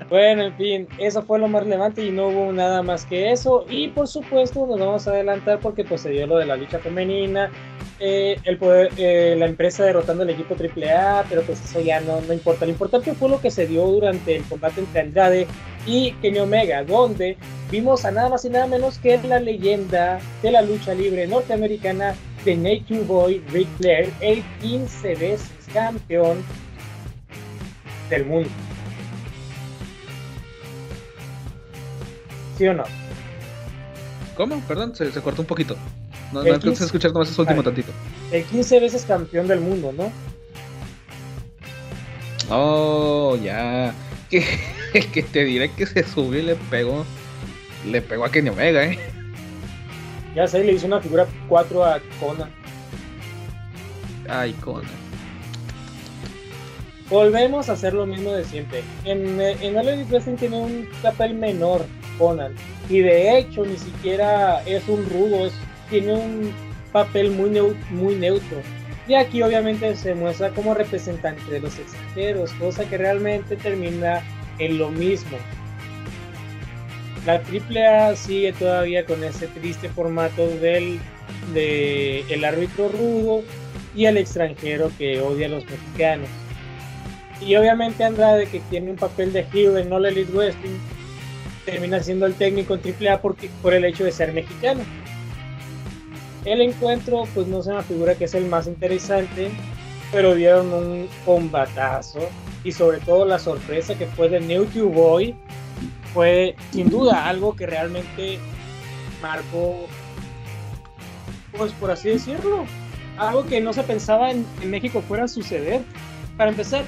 Bueno, 0.09 0.45
en 0.45 0.57
fin, 0.57 0.89
eso 0.99 1.23
fue 1.23 1.39
lo 1.39 1.49
más 1.49 1.65
relevante 1.65 2.03
y 2.03 2.11
no 2.11 2.29
hubo 2.29 2.51
nada 2.51 2.83
más 2.83 3.05
que 3.05 3.31
eso. 3.31 3.67
Y 3.69 3.89
por 3.89 4.09
supuesto, 4.09 4.67
nos 4.67 4.79
vamos 4.79 5.07
a 5.07 5.11
adelantar 5.11 5.61
porque 5.61 5.85
pues, 5.85 6.01
se 6.01 6.11
dio 6.11 6.27
lo 6.27 6.39
de 6.39 6.47
la 6.47 6.57
lucha 6.57 6.79
femenina, 6.79 7.51
eh, 7.99 8.39
el 8.45 8.57
poder, 8.57 8.91
eh, 8.97 9.37
la 9.39 9.45
empresa 9.45 9.85
derrotando 9.85 10.23
al 10.23 10.31
equipo 10.31 10.55
AAA, 10.55 11.27
pero 11.29 11.43
pues 11.43 11.63
eso 11.63 11.81
ya 11.83 12.01
no, 12.01 12.23
no 12.23 12.33
importa. 12.33 12.65
Lo 12.65 12.73
importante 12.73 13.13
fue 13.13 13.29
lo 13.29 13.43
que 13.43 13.51
se 13.51 13.67
dio 13.67 13.85
durante 13.85 14.37
el 14.37 14.45
combate 14.45 14.81
entre 14.81 15.03
Andrade 15.03 15.47
y 15.87 16.13
Kenny 16.23 16.39
Omega, 16.39 16.85
donde 16.85 17.37
vimos 17.71 18.07
a 18.07 18.11
nada 18.11 18.31
más 18.31 18.47
y 18.47 18.49
nada 18.49 18.67
menos 18.67 18.99
que 18.99 19.19
la 19.19 19.41
leyenda 19.41 20.21
de 20.43 20.51
la 20.53 20.63
lucha 20.63 20.95
libre 20.95 21.27
norteamericana 21.27 22.15
de 22.45 22.57
Nature 22.57 23.03
Boy 23.03 23.43
Ric 23.53 23.69
Flair, 23.79 24.13
el 24.21 24.43
15 24.61 25.15
veces 25.17 25.51
campeón 25.73 26.43
del 28.09 28.25
mundo. 28.27 28.49
¿Sí 32.57 32.67
o 32.67 32.75
no? 32.75 32.85
¿Cómo? 34.37 34.61
Perdón, 34.63 34.95
se, 34.95 35.11
cortó 35.21 35.43
un 35.43 35.47
poquito. 35.47 35.77
No, 36.33 36.43
no 36.43 36.55
alcancé 36.55 36.85
a 36.85 36.87
escuchar 36.87 37.13
nomás 37.13 37.31
ese 37.31 37.41
último 37.41 37.63
tantito. 37.63 37.93
El 38.31 38.45
15 38.45 38.81
veces 38.81 39.05
campeón 39.05 39.49
del 39.49 39.61
mundo, 39.61 39.93
¿no? 39.93 40.13
Oh, 42.51 43.37
ya. 43.37 43.95
Que, 44.31 44.45
que 45.13 45.23
te 45.25 45.45
diré 45.45 45.73
que 45.73 45.87
se 45.87 46.05
subió 46.05 46.41
y 46.41 46.43
le 46.43 46.55
pegó. 46.55 47.05
Le 47.87 48.01
pegó 48.01 48.25
a 48.25 48.31
Kenny 48.31 48.51
Omega, 48.51 48.85
eh. 48.85 48.99
Ya 50.35 50.47
sé, 50.47 50.65
le 50.65 50.73
hizo 50.73 50.87
una 50.87 51.01
figura 51.01 51.27
4 51.49 51.85
a 51.85 52.01
Conan. 52.21 52.51
Ay, 54.29 54.53
Conan 54.55 55.11
volvemos 57.11 57.69
a 57.69 57.73
hacer 57.73 57.93
lo 57.93 58.07
mismo 58.07 58.33
de 58.33 58.45
siempre. 58.45 58.83
En, 59.05 59.41
en 59.41 59.77
Elite 59.77 60.05
Wrestling 60.05 60.37
tiene 60.37 60.57
un 60.57 60.89
papel 61.03 61.35
menor, 61.35 61.85
Conan, 62.17 62.55
y 62.89 63.01
de 63.01 63.37
hecho 63.37 63.67
ni 63.67 63.77
siquiera 63.77 64.63
es 64.65 64.89
un 64.89 65.05
rudo, 65.11 65.51
tiene 65.91 66.15
un 66.15 66.53
papel 66.93 67.33
muy, 67.33 67.51
muy 67.91 68.15
neutro. 68.15 68.59
Y 69.09 69.15
aquí 69.15 69.43
obviamente 69.43 69.97
se 69.97 70.15
muestra 70.15 70.51
como 70.51 70.73
representante 70.73 71.43
de 71.51 71.61
los 71.61 71.77
extranjeros, 71.79 72.53
cosa 72.55 72.89
que 72.89 72.97
realmente 72.97 73.57
termina 73.57 74.23
en 74.59 74.79
lo 74.79 74.91
mismo. 74.91 75.37
La 77.31 77.37
AAA 77.37 78.17
sigue 78.17 78.53
todavía 78.53 79.07
con 79.07 79.23
ese 79.23 79.47
triste 79.47 79.89
formato 79.89 80.49
del 80.49 80.99
de 81.55 82.25
el 82.29 82.45
árbitro 82.45 82.89
rudo 82.89 83.45
y 83.95 84.07
el 84.07 84.17
extranjero 84.17 84.91
que 84.99 85.21
odia 85.21 85.47
a 85.47 85.51
los 85.51 85.65
mexicanos. 85.65 86.29
Y 87.41 87.55
obviamente 87.55 88.03
Andrade, 88.03 88.47
que 88.47 88.59
tiene 88.69 88.91
un 88.91 88.97
papel 88.97 89.33
de 89.33 89.47
heel 89.53 89.77
en 89.79 89.93
All 89.93 90.07
Elite 90.07 90.33
Wrestling, 90.33 90.77
termina 91.65 92.03
siendo 92.03 92.27
el 92.27 92.35
técnico 92.35 92.75
en 92.75 92.81
AAA 92.81 93.23
porque, 93.23 93.49
por 93.63 93.75
el 93.75 93.85
hecho 93.85 94.03
de 94.03 94.11
ser 94.11 94.33
mexicano. 94.33 94.81
El 96.45 96.63
encuentro, 96.63 97.29
pues 97.33 97.47
no 97.47 97.63
se 97.63 97.73
me 97.73 97.83
figura 97.85 98.17
que 98.17 98.25
es 98.25 98.35
el 98.35 98.47
más 98.47 98.67
interesante, 98.67 99.53
pero 100.11 100.35
dieron 100.35 100.73
un 100.73 101.09
combatazo 101.25 102.29
y 102.65 102.73
sobre 102.73 102.99
todo 102.99 103.25
la 103.25 103.39
sorpresa 103.39 103.95
que 103.95 104.07
fue 104.07 104.29
de 104.29 104.41
New 104.41 104.67
Boy 104.91 105.37
fue 106.13 106.57
sin 106.73 106.91
duda 106.91 107.29
algo 107.29 107.55
que 107.57 107.67
realmente 107.67 108.39
marcó, 109.23 109.87
pues 111.57 111.73
por 111.73 111.91
así 111.91 112.09
decirlo, 112.09 112.65
algo 113.17 113.45
que 113.45 113.61
no 113.61 113.73
se 113.73 113.83
pensaba 113.83 114.31
en, 114.31 114.47
México 114.65 115.03
fuera 115.07 115.25
a 115.25 115.29
suceder. 115.29 115.83
Para 116.37 116.51
empezar, 116.51 116.85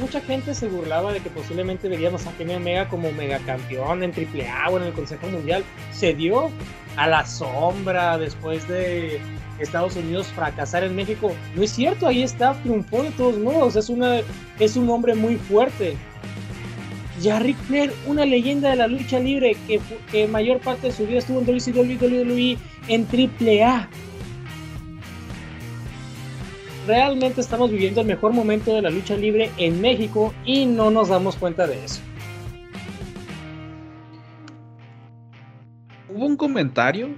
mucha 0.00 0.20
gente 0.20 0.54
se 0.54 0.68
burlaba 0.68 1.12
de 1.12 1.20
que 1.20 1.30
posiblemente 1.30 1.88
veríamos 1.88 2.26
a 2.26 2.32
Kenny 2.32 2.54
Omega 2.54 2.88
como 2.88 3.12
megacampeón 3.12 4.02
en 4.02 4.12
AAA 4.12 4.70
o 4.70 4.78
en 4.78 4.84
el 4.84 4.92
Consejo 4.92 5.28
Mundial. 5.28 5.62
Se 5.92 6.14
dio 6.14 6.50
a 6.96 7.06
la 7.06 7.24
sombra 7.24 8.18
después 8.18 8.66
de 8.66 9.20
Estados 9.60 9.94
Unidos 9.96 10.26
fracasar 10.28 10.82
en 10.82 10.96
México. 10.96 11.32
No 11.54 11.62
es 11.62 11.70
cierto, 11.70 12.08
ahí 12.08 12.22
está, 12.22 12.54
triunfó 12.54 13.02
de 13.02 13.10
todos 13.10 13.38
modos. 13.38 13.76
Es, 13.76 13.88
una, 13.88 14.20
es 14.58 14.76
un 14.76 14.90
hombre 14.90 15.14
muy 15.14 15.36
fuerte. 15.36 15.96
Ya 17.20 17.38
Ric 17.38 17.56
Flair, 17.56 17.92
una 18.06 18.24
leyenda 18.24 18.70
de 18.70 18.76
la 18.76 18.86
lucha 18.86 19.18
libre 19.18 19.56
que, 19.66 19.80
que 20.10 20.26
mayor 20.26 20.60
parte 20.60 20.86
de 20.86 20.92
su 20.92 21.06
vida 21.06 21.18
estuvo 21.18 21.40
en 21.40 21.46
WCW, 21.46 21.98
WWE, 21.98 22.56
en 22.88 23.06
AAA 23.06 23.88
realmente 26.86 27.40
estamos 27.40 27.70
viviendo 27.70 28.00
el 28.00 28.06
mejor 28.06 28.32
momento 28.32 28.74
de 28.74 28.82
la 28.82 28.90
lucha 28.90 29.16
libre 29.16 29.50
en 29.58 29.80
México 29.80 30.34
y 30.44 30.66
no 30.66 30.90
nos 30.90 31.08
damos 31.08 31.36
cuenta 31.36 31.66
de 31.66 31.84
eso. 31.84 32.00
Hubo 36.08 36.26
un 36.26 36.36
comentario 36.36 37.10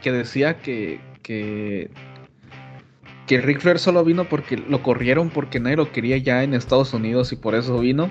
que 0.00 0.12
decía 0.12 0.58
que, 0.58 1.00
que, 1.22 1.90
que 3.26 3.40
Ric 3.40 3.60
Flair 3.60 3.78
solo 3.78 4.04
vino 4.04 4.28
porque 4.28 4.56
lo 4.56 4.82
corrieron 4.82 5.30
porque 5.30 5.58
nadie 5.58 5.76
lo 5.76 5.90
quería 5.90 6.16
ya 6.18 6.44
en 6.44 6.54
Estados 6.54 6.94
Unidos 6.94 7.32
y 7.32 7.36
por 7.36 7.56
eso 7.56 7.80
vino. 7.80 8.10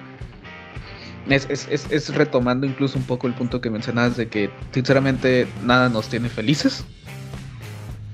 Es, 1.29 1.67
es, 1.69 2.15
retomando 2.15 2.65
incluso 2.65 2.97
un 2.97 3.03
poco 3.03 3.27
el 3.27 3.33
punto 3.33 3.61
que 3.61 3.69
mencionabas 3.69 4.17
de 4.17 4.27
que 4.27 4.49
sinceramente 4.71 5.47
nada 5.63 5.89
nos 5.89 6.09
tiene 6.09 6.29
felices. 6.29 6.85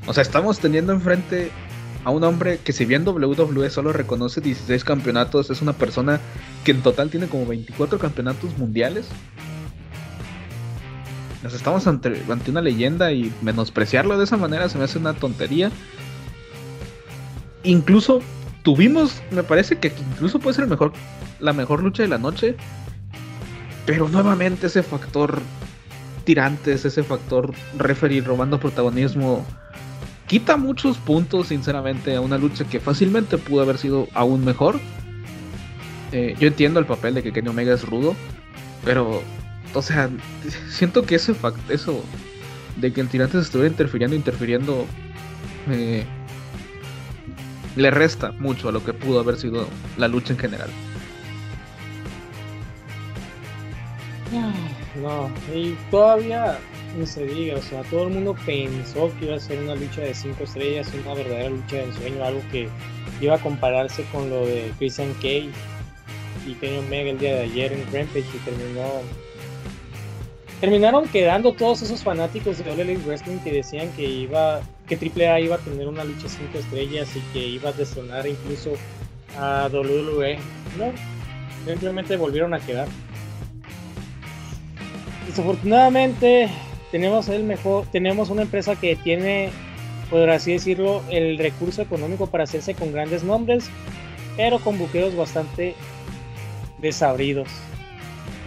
O 0.06 0.14
sea, 0.14 0.22
estamos 0.22 0.60
teniendo 0.60 0.92
enfrente 0.92 1.52
a 2.04 2.12
un 2.12 2.24
hombre 2.24 2.60
que 2.64 2.74
si 2.74 2.86
bien 2.86 3.08
WWE 3.08 3.70
solo 3.70 3.94
reconoce 3.94 4.42
16 4.42 4.84
campeonatos, 4.84 5.50
es 5.50 5.62
una 5.62 5.74
persona 5.74 6.20
que 6.64 6.72
en 6.72 6.82
total 6.82 7.10
tiene 7.10 7.28
como 7.28 7.46
24 7.46 7.98
campeonatos 8.00 8.58
mundiales. 8.58 9.08
Nos 11.42 11.54
estamos 11.54 11.88
ante, 11.88 12.24
una 12.48 12.62
leyenda 12.62 13.12
y 13.12 13.32
menospreciarlo 13.42 14.18
de 14.18 14.24
esa 14.24 14.36
manera 14.36 14.68
se 14.68 14.78
me 14.78 14.84
hace 14.84 14.98
una 14.98 15.14
tontería. 15.14 15.72
Incluso 17.64 18.22
tuvimos, 18.64 19.22
me 19.32 19.44
parece 19.44 19.78
que 19.78 19.94
incluso 20.12 20.40
puede 20.40 20.56
ser 20.56 20.68
mejor, 20.68 20.92
la 21.40 21.54
mejor 21.54 21.82
lucha 21.82 22.04
de 22.04 22.10
la 22.10 22.18
noche. 22.18 22.56
Pero 23.86 24.10
nuevamente 24.10 24.68
ese 24.68 24.84
factor 24.84 25.42
tirantes, 26.24 26.86
ese 26.86 27.04
factor 27.04 27.54
referee 27.78 28.22
robando 28.22 28.60
protagonismo 28.60 29.46
quita 30.28 30.58
muchos 30.58 30.98
puntos, 30.98 31.48
sinceramente, 31.48 32.16
a 32.16 32.22
una 32.22 32.38
lucha 32.38 32.66
que 32.66 32.80
fácilmente 32.80 33.38
pudo 33.38 33.62
haber 33.62 33.78
sido 33.78 34.08
aún 34.14 34.44
mejor. 34.44 34.80
Eh, 36.12 36.36
yo 36.40 36.48
entiendo 36.48 36.80
el 36.80 36.86
papel 36.86 37.14
de 37.14 37.24
que 37.24 37.32
Kenny 37.32 37.50
Omega 37.50 37.74
es 37.74 37.84
rudo, 37.84 38.16
pero, 38.84 39.22
o 39.74 39.82
sea, 39.82 40.10
siento 40.70 41.04
que 41.04 41.16
ese 41.16 41.36
eso 41.70 42.04
de 42.78 42.92
que 42.92 43.02
el 43.02 43.08
tirante 43.08 43.40
estuviera 43.40 43.70
interfiriendo, 43.70 44.16
interfiriendo, 44.16 44.86
eh, 45.70 46.06
le 47.76 47.92
resta 47.92 48.32
mucho 48.34 48.70
a 48.70 48.72
lo 48.72 48.84
que 48.84 48.94
pudo 48.94 49.20
haber 49.20 49.38
sido 49.38 49.68
la 49.98 50.08
lucha 50.08 50.34
en 50.34 50.40
general. 50.40 50.70
No, 55.02 55.30
y 55.54 55.76
todavía 55.92 56.58
ni 56.98 57.06
se 57.06 57.26
diga, 57.26 57.58
o 57.58 57.62
sea, 57.62 57.84
todo 57.84 58.08
el 58.08 58.14
mundo 58.14 58.36
pensó 58.46 59.12
que 59.20 59.26
iba 59.26 59.36
a 59.36 59.40
ser 59.40 59.60
una 59.60 59.76
lucha 59.76 60.02
de 60.02 60.14
cinco 60.14 60.44
estrellas, 60.44 60.90
una 61.04 61.14
verdadera 61.14 61.50
lucha 61.50 61.76
de 61.78 61.84
ensueño, 61.84 62.24
algo 62.24 62.42
que 62.52 62.70
iba 63.22 63.36
a 63.36 63.40
compararse 63.40 64.04
con 64.12 64.30
lo 64.30 64.46
de 64.46 64.72
Christian 64.78 65.14
Cage 65.16 65.50
y 66.48 66.54
Kenny 66.54 66.78
Omega 66.78 67.12
el 67.12 67.20
día 67.20 67.36
de 67.36 67.42
ayer 67.44 67.74
en 67.74 67.84
Rampage 67.92 68.26
y 68.34 68.38
terminó 68.46 68.84
terminaron 70.62 71.08
quedando 71.10 71.54
todos 71.54 71.82
esos 71.82 72.02
fanáticos 72.02 72.58
de 72.58 72.72
All 72.72 72.98
Wrestling 73.06 73.40
que 73.40 73.52
decían 73.52 73.92
que 73.92 74.04
iba 74.04 74.62
que 74.88 74.96
AAA 74.96 75.42
iba 75.42 75.56
a 75.56 75.60
tener 75.60 75.88
una 75.88 76.04
lucha 76.04 76.30
cinco 76.30 76.60
estrellas 76.60 77.10
y 77.16 77.20
que 77.34 77.40
iba 77.40 77.70
a 77.70 77.74
destronar 77.74 78.26
incluso 78.28 78.74
a 79.38 79.70
WWE. 79.72 80.38
No, 80.78 80.92
simplemente 81.66 82.16
volvieron 82.16 82.54
a 82.54 82.60
quedar. 82.60 82.88
Desafortunadamente, 85.36 86.50
tenemos 86.92 87.28
el 87.28 87.44
mejor, 87.44 87.86
tenemos 87.92 88.30
una 88.30 88.44
empresa 88.44 88.78
que 88.78 88.96
tiene, 88.96 89.50
por 90.10 90.30
así 90.30 90.54
decirlo, 90.54 91.04
el 91.10 91.38
recurso 91.38 91.82
económico 91.82 92.28
para 92.28 92.46
hacerse 92.46 92.74
con 92.74 92.94
grandes 92.94 93.22
nombres, 93.26 93.70
pero 94.38 94.60
con 94.60 94.78
buqueos 94.78 95.14
bastante 95.14 95.76
desabridos 96.78 97.50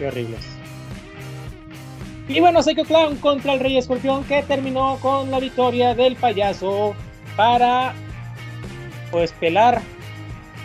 y 0.01 0.05
horribles. 0.05 0.41
Y 2.27 2.41
bueno, 2.41 2.63
Psycho 2.63 2.85
Clown 2.85 3.17
contra 3.17 3.53
el 3.53 3.61
Rey 3.61 3.77
Escorpión 3.77 4.25
que 4.25 4.43
terminó 4.43 4.97
con 5.03 5.31
la 5.31 5.41
victoria 5.41 5.95
del 5.95 6.17
payaso 6.17 6.95
para 7.37 7.93
pues 9.11 9.33
pelar 9.33 9.83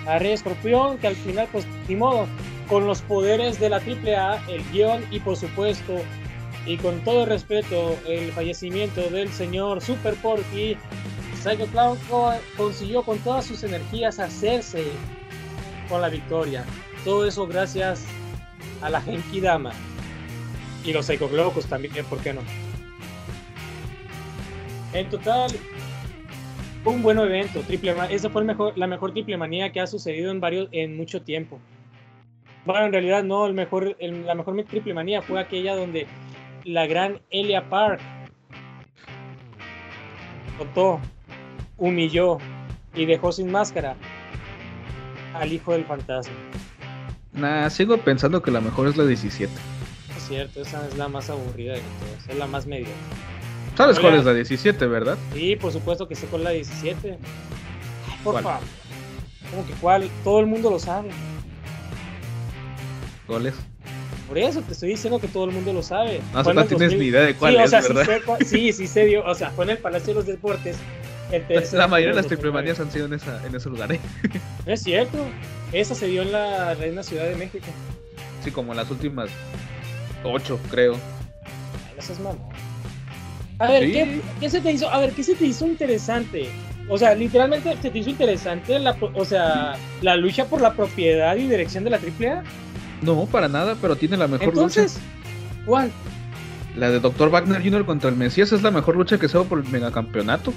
a 0.08 0.20
Rey 0.20 0.32
Escorpión 0.32 1.00
que 1.00 1.08
al 1.08 1.18
final 1.18 1.50
pues 1.52 1.68
ni 1.90 1.98
modo 1.98 2.28
con 2.68 2.88
los 2.88 3.02
poderes 3.02 3.60
de 3.60 3.70
la 3.70 3.78
AAA, 3.78 4.44
el 4.50 4.64
guion 4.72 5.04
y 5.12 5.20
por 5.20 5.36
supuesto 5.36 5.94
y 6.66 6.78
con 6.78 7.00
todo 7.02 7.26
respeto 7.26 7.98
el 8.08 8.32
fallecimiento 8.32 9.02
del 9.10 9.30
señor 9.32 9.82
Super 9.82 10.14
Porky, 10.16 10.78
Psycho 11.42 11.66
Clown 11.68 11.98
consiguió 12.56 13.04
con 13.04 13.18
todas 13.20 13.46
sus 13.46 13.64
energías 13.64 14.20
hacerse 14.20 14.86
con 15.90 16.02
la 16.02 16.10
victoria. 16.10 16.64
Todo 17.04 17.28
eso 17.28 17.46
gracias 17.48 18.06
a 18.82 18.90
la 18.90 19.02
Genki 19.02 19.42
Dama 19.42 19.74
y 20.86 20.94
los 20.94 21.06
Psycho 21.06 21.28
Locos 21.30 21.66
también, 21.66 22.06
¿por 22.06 22.20
qué 22.20 22.34
no? 22.34 22.42
En 24.94 25.10
total, 25.10 25.52
un 26.86 27.02
buen 27.02 27.18
evento, 27.18 27.62
triple 27.62 27.96
esa 28.10 28.30
fue 28.30 28.44
mejor, 28.44 28.78
la 28.78 28.88
mejor 28.88 29.12
triple 29.12 29.36
manía 29.38 29.72
que 29.72 29.82
ha 29.82 29.88
sucedido 29.88 30.32
en 30.32 30.40
varios 30.40 30.70
en 30.72 30.96
mucho 30.96 31.22
tiempo. 31.22 31.60
Bueno, 32.66 32.86
en 32.86 32.92
realidad 32.94 33.24
no, 33.24 33.46
el 33.46 33.54
mejor, 33.54 33.96
la 34.00 34.36
mejor 34.36 34.64
triple 34.64 34.94
manía 34.94 35.22
fue 35.22 35.40
aquella 35.40 35.76
donde 35.76 36.08
la 36.64 36.88
gran 36.88 37.22
Elia 37.30 37.70
Park 37.70 38.00
votó, 40.58 41.00
humilló 41.78 42.38
y 42.96 43.06
dejó 43.06 43.32
sin 43.32 43.52
máscara 43.52 43.96
al 45.34 45.52
hijo 45.52 45.74
del 45.74 45.84
fantasma. 45.84 46.34
Nah, 47.34 47.70
sigo 47.70 47.98
pensando 47.98 48.42
que 48.42 48.52
la 48.52 48.62
mejor 48.62 48.88
es 48.88 48.96
la 48.96 49.06
17. 49.06 49.52
Es 50.16 50.28
cierto, 50.28 50.62
esa 50.62 50.88
es 50.88 50.98
la 50.98 51.10
más 51.10 51.30
aburrida 51.30 51.74
de 51.74 51.82
todas, 51.82 52.30
es 52.30 52.38
la 52.38 52.48
más 52.48 52.66
medio. 52.66 52.88
¿Sabes 53.76 54.00
cuál 54.00 54.16
es 54.16 54.24
la 54.24 54.34
17, 54.34 54.86
verdad? 54.86 55.18
Sí, 55.34 55.56
por 55.56 55.72
supuesto 55.72 56.08
que 56.08 56.16
sé 56.16 56.28
cuál 56.28 56.44
es 56.44 56.46
la 56.46 56.52
17. 56.52 57.18
por 58.24 58.42
favor. 58.42 58.62
Como 59.50 59.66
que 59.66 59.74
cuál? 59.74 60.10
Todo 60.24 60.40
el 60.40 60.46
mundo 60.46 60.70
lo 60.70 60.80
sabe. 60.80 61.10
¿Cuál 63.34 63.48
es? 63.48 63.56
Por 64.28 64.38
eso 64.38 64.62
te 64.62 64.74
estoy 64.74 64.90
diciendo 64.90 65.20
que 65.20 65.28
todo 65.28 65.46
el 65.46 65.52
mundo 65.52 65.74
lo 65.74 65.82
sabe. 65.82 66.22
No, 66.34 66.54
no 66.54 66.66
tienes 66.66 66.96
ni 66.96 67.06
idea 67.06 67.22
de 67.22 67.34
cuál 67.34 67.56
es, 67.56 67.72
¿verdad? 67.72 68.22
Sí, 68.46 68.72
sí, 68.72 68.86
se 68.86 69.06
dio. 69.06 69.26
O 69.26 69.34
sea, 69.34 69.50
fue 69.50 69.66
en 69.66 69.72
el 69.72 69.80
Palacio 69.80 70.10
de 70.10 70.14
los 70.14 70.28
Deportes. 70.28 70.78
la 71.72 71.88
mayoría 71.88 72.14
de 72.14 72.22
las 72.22 72.28
triplemanías 72.28 72.80
han 72.80 72.92
sido 72.92 73.08
en, 73.08 73.14
esa, 73.14 73.44
en 73.44 73.56
ese 73.56 73.72
lugar, 73.72 73.92
¿eh? 73.92 74.00
es 74.68 74.84
cierto. 74.84 75.18
Esa 75.72 75.96
se 75.96 76.06
dio 76.06 76.22
en 76.22 76.32
la 76.32 76.76
Reina 76.76 77.02
Ciudad 77.02 77.26
de 77.26 77.36
México. 77.36 77.66
Sí, 78.44 78.52
como 78.52 78.76
las 78.76 78.92
últimas 78.92 79.32
ocho, 80.24 80.60
creo. 80.70 80.94
No 80.94 82.24
mamón. 82.24 82.38
A 83.58 83.68
ver, 83.68 83.92
¿qué, 83.92 84.22
¿qué, 84.40 84.50
se 84.50 84.62
te 84.62 84.74
hizo? 84.74 84.92
A 84.92 85.00
ver, 85.00 85.12
¿qué 85.14 85.24
se 85.24 85.34
te 85.34 85.46
hizo 85.46 85.66
interesante? 85.66 86.50
O 86.88 87.00
sea, 87.00 87.16
literalmente 87.16 87.76
se 87.82 87.90
te 87.90 87.98
hizo 87.98 88.12
interesante 88.12 88.78
la, 88.78 88.96
o 89.16 89.26
sea, 89.26 89.74
la 90.02 90.16
lucha 90.18 90.46
por 90.46 90.62
la 90.62 90.74
propiedad 90.74 91.36
y 91.36 91.48
dirección 91.48 91.84
de 91.84 91.90
la 91.90 91.98
AAA. 91.98 92.44
No, 93.04 93.26
para 93.26 93.48
nada, 93.48 93.76
pero 93.82 93.96
tiene 93.96 94.18
la 94.18 94.28
mejor 94.28 94.50
Entonces, 94.50 95.00
¿Cuál? 95.66 95.92
La 96.76 96.90
de 96.90 97.00
Dr. 97.00 97.30
Wagner 97.30 97.62
Jr. 97.62 97.86
contra 97.86 98.10
el 98.10 98.16
Mesías 98.16 98.52
es 98.52 98.64
la 98.64 98.72
mejor 98.72 98.96
lucha 98.96 99.18
que 99.18 99.30
se 99.30 99.38
ha 99.38 99.44
por 99.44 99.60
el 99.60 99.66
megacampeonato. 99.66 100.54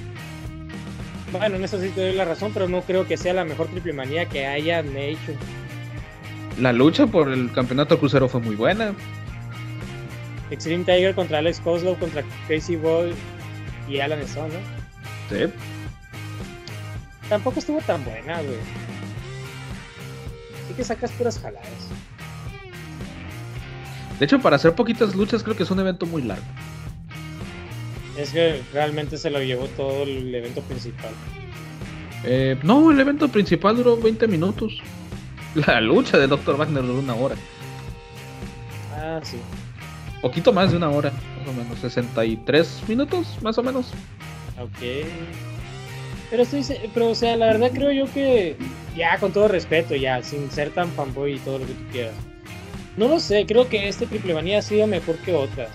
Bueno, 1.33 1.57
en 1.57 1.65
eso 1.65 1.81
sí 1.81 1.91
te 1.91 2.01
doy 2.01 2.13
la 2.15 2.25
razón, 2.25 2.53
pero 2.55 2.69
no 2.69 2.83
creo 2.83 3.07
que 3.07 3.17
sea 3.17 3.35
la 3.35 3.45
mejor 3.45 3.67
triple 3.67 3.93
manía 3.93 4.27
que 4.27 4.47
hayan 4.47 4.97
hecho. 4.97 5.33
La 6.59 6.73
lucha 6.73 7.07
por 7.07 7.31
el 7.31 7.53
campeonato 7.53 7.99
crucero 7.99 8.29
fue 8.29 8.41
muy 8.41 8.57
buena. 8.57 8.95
Extreme 10.51 10.85
Tiger 10.85 11.15
contra 11.15 11.39
Alex 11.39 11.61
Kozlov 11.61 11.99
contra 11.99 12.23
Crazy 12.47 12.77
Boy 12.77 13.13
y 13.89 14.01
Alan 14.01 14.21
Stone, 14.21 14.55
¿no? 14.55 15.37
Sí. 15.37 15.53
Tampoco 17.29 17.59
estuvo 17.59 17.81
tan 17.81 18.05
buena, 18.05 18.41
güey. 18.41 18.57
Sí 20.69 20.75
que 20.75 20.85
sacas 20.85 21.11
puras 21.13 21.39
jaladas. 21.39 21.89
De 24.19 24.25
hecho, 24.25 24.41
para 24.41 24.57
hacer 24.57 24.75
poquitas 24.75 25.15
luchas 25.15 25.43
creo 25.43 25.57
que 25.57 25.63
es 25.65 25.71
un 25.71 25.81
evento 25.81 26.07
muy 26.07 26.23
largo. 26.23 26.45
Es 28.17 28.31
que 28.31 28.63
realmente 28.73 29.19
se 29.19 29.31
lo 29.31 29.43
llevó 29.43 29.67
todo 29.69 30.05
el 30.05 30.35
evento 30.35 30.63
principal. 30.63 31.11
Eh, 32.25 32.59
no, 32.63 32.91
el 32.91 32.99
evento 32.99 33.29
principal 33.29 33.77
duró 33.77 33.97
20 33.97 34.27
minutos. 34.27 34.79
La 35.67 35.81
lucha 35.81 36.19
de 36.19 36.27
Dr. 36.27 36.57
Wagner 36.57 36.83
duró 36.83 36.99
una 36.99 37.15
hora. 37.15 37.37
Ah, 38.95 39.21
sí. 39.23 39.37
Poquito 40.23 40.53
más 40.53 40.71
de 40.71 40.79
una 40.79 40.89
hora, 40.89 41.13
más 41.39 41.49
o 41.49 41.53
menos. 41.53 41.79
63 41.79 42.85
minutos, 42.89 43.37
más 43.43 43.59
o 43.59 43.63
menos. 43.63 43.93
Ok. 44.59 45.07
Pero 46.31 46.43
estoy, 46.43 46.65
pero 46.93 47.11
o 47.11 47.15
sea, 47.15 47.37
la 47.37 47.47
verdad 47.47 47.71
creo 47.73 47.93
yo 47.93 48.13
que, 48.13 48.57
ya 48.97 49.19
con 49.19 49.33
todo 49.33 49.47
respeto, 49.47 49.95
ya, 49.95 50.23
sin 50.23 50.51
ser 50.51 50.71
tan 50.71 50.91
fanboy 50.91 51.35
y 51.35 51.39
todo 51.39 51.59
lo 51.59 51.67
que 51.67 51.75
tú 51.75 51.85
quieras. 51.93 52.15
No 52.97 53.09
lo 53.09 53.21
sé, 53.21 53.45
creo 53.47 53.69
que 53.69 53.89
este 53.89 54.07
Triple 54.07 54.35
Manía 54.35 54.59
ha 54.59 54.63
sido 54.63 54.87
mejor 54.87 55.17
que 55.17 55.35
otras. 55.35 55.69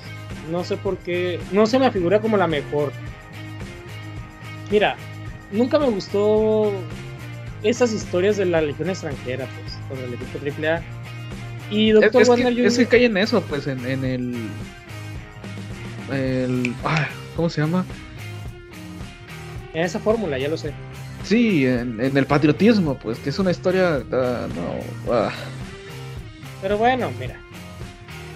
No 0.49 0.64
sé 0.64 0.76
por 0.77 0.98
qué, 0.98 1.39
no 1.52 1.65
se 1.68 1.77
me 1.77 1.91
figura 1.91 2.19
como 2.19 2.35
la 2.35 2.48
mejor. 2.48 2.91
Mira, 4.72 4.95
nunca 5.52 5.77
me 5.77 5.89
gustó 5.89 6.72
esas 7.64 7.93
historias 7.93 8.38
de 8.38 8.45
la 8.45 8.61
Legión 8.61 8.89
extranjera, 8.89 9.48
pues, 9.61 9.77
con 9.88 9.99
el 10.03 10.14
equipo 10.15 10.39
Triple 10.39 10.69
A. 10.69 10.84
Y 11.69 11.91
Doctor 11.91 12.23
es, 12.23 12.27
Wagner 12.27 12.56
que, 12.56 12.65
es 12.65 12.77
que 12.77 12.85
cae 12.88 13.06
en 13.06 13.18
eso, 13.18 13.41
pues, 13.41 13.68
en, 13.68 13.85
en 13.85 14.03
el, 14.03 14.35
el, 16.11 16.73
ah, 16.84 17.07
¿cómo 17.35 17.49
se 17.49 17.61
llama? 17.61 17.85
En 19.73 19.84
esa 19.84 19.99
fórmula, 19.99 20.38
ya 20.38 20.49
lo 20.49 20.57
sé. 20.57 20.73
Sí, 21.23 21.65
en, 21.65 21.99
el 21.99 22.26
patriotismo, 22.26 22.98
pues, 22.98 23.19
que 23.19 23.30
es 23.30 23.39
una 23.39 23.52
historia. 23.52 23.99
Uh, 23.99 24.14
no. 24.15 25.14
Uh. 25.14 25.30
Pero 26.62 26.78
bueno, 26.78 27.12
mira. 27.20 27.38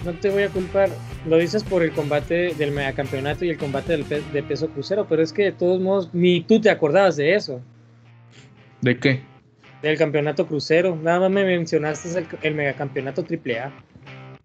No 0.04 0.12
te 0.12 0.30
voy 0.30 0.44
a 0.44 0.48
culpar. 0.48 0.88
Lo 1.26 1.36
dices 1.38 1.64
por 1.64 1.82
el 1.82 1.92
combate 1.92 2.54
del 2.54 2.70
megacampeonato 2.70 3.44
y 3.44 3.50
el 3.50 3.58
combate 3.58 3.96
del 3.96 4.32
de 4.32 4.42
peso 4.42 4.68
crucero, 4.68 5.06
pero 5.08 5.22
es 5.22 5.32
que 5.32 5.44
de 5.44 5.52
todos 5.52 5.80
modos 5.80 6.10
ni 6.12 6.42
tú 6.42 6.60
te 6.60 6.70
acordabas 6.70 7.16
de 7.16 7.34
eso. 7.34 7.60
¿De 8.80 8.98
qué? 8.98 9.22
Del 9.82 9.98
campeonato 9.98 10.46
crucero. 10.46 10.96
Nada 11.02 11.20
más 11.20 11.30
me 11.30 11.44
mencionaste 11.44 12.18
el, 12.18 12.26
el 12.42 12.54
megacampeonato 12.54 13.22
AAA. 13.22 13.72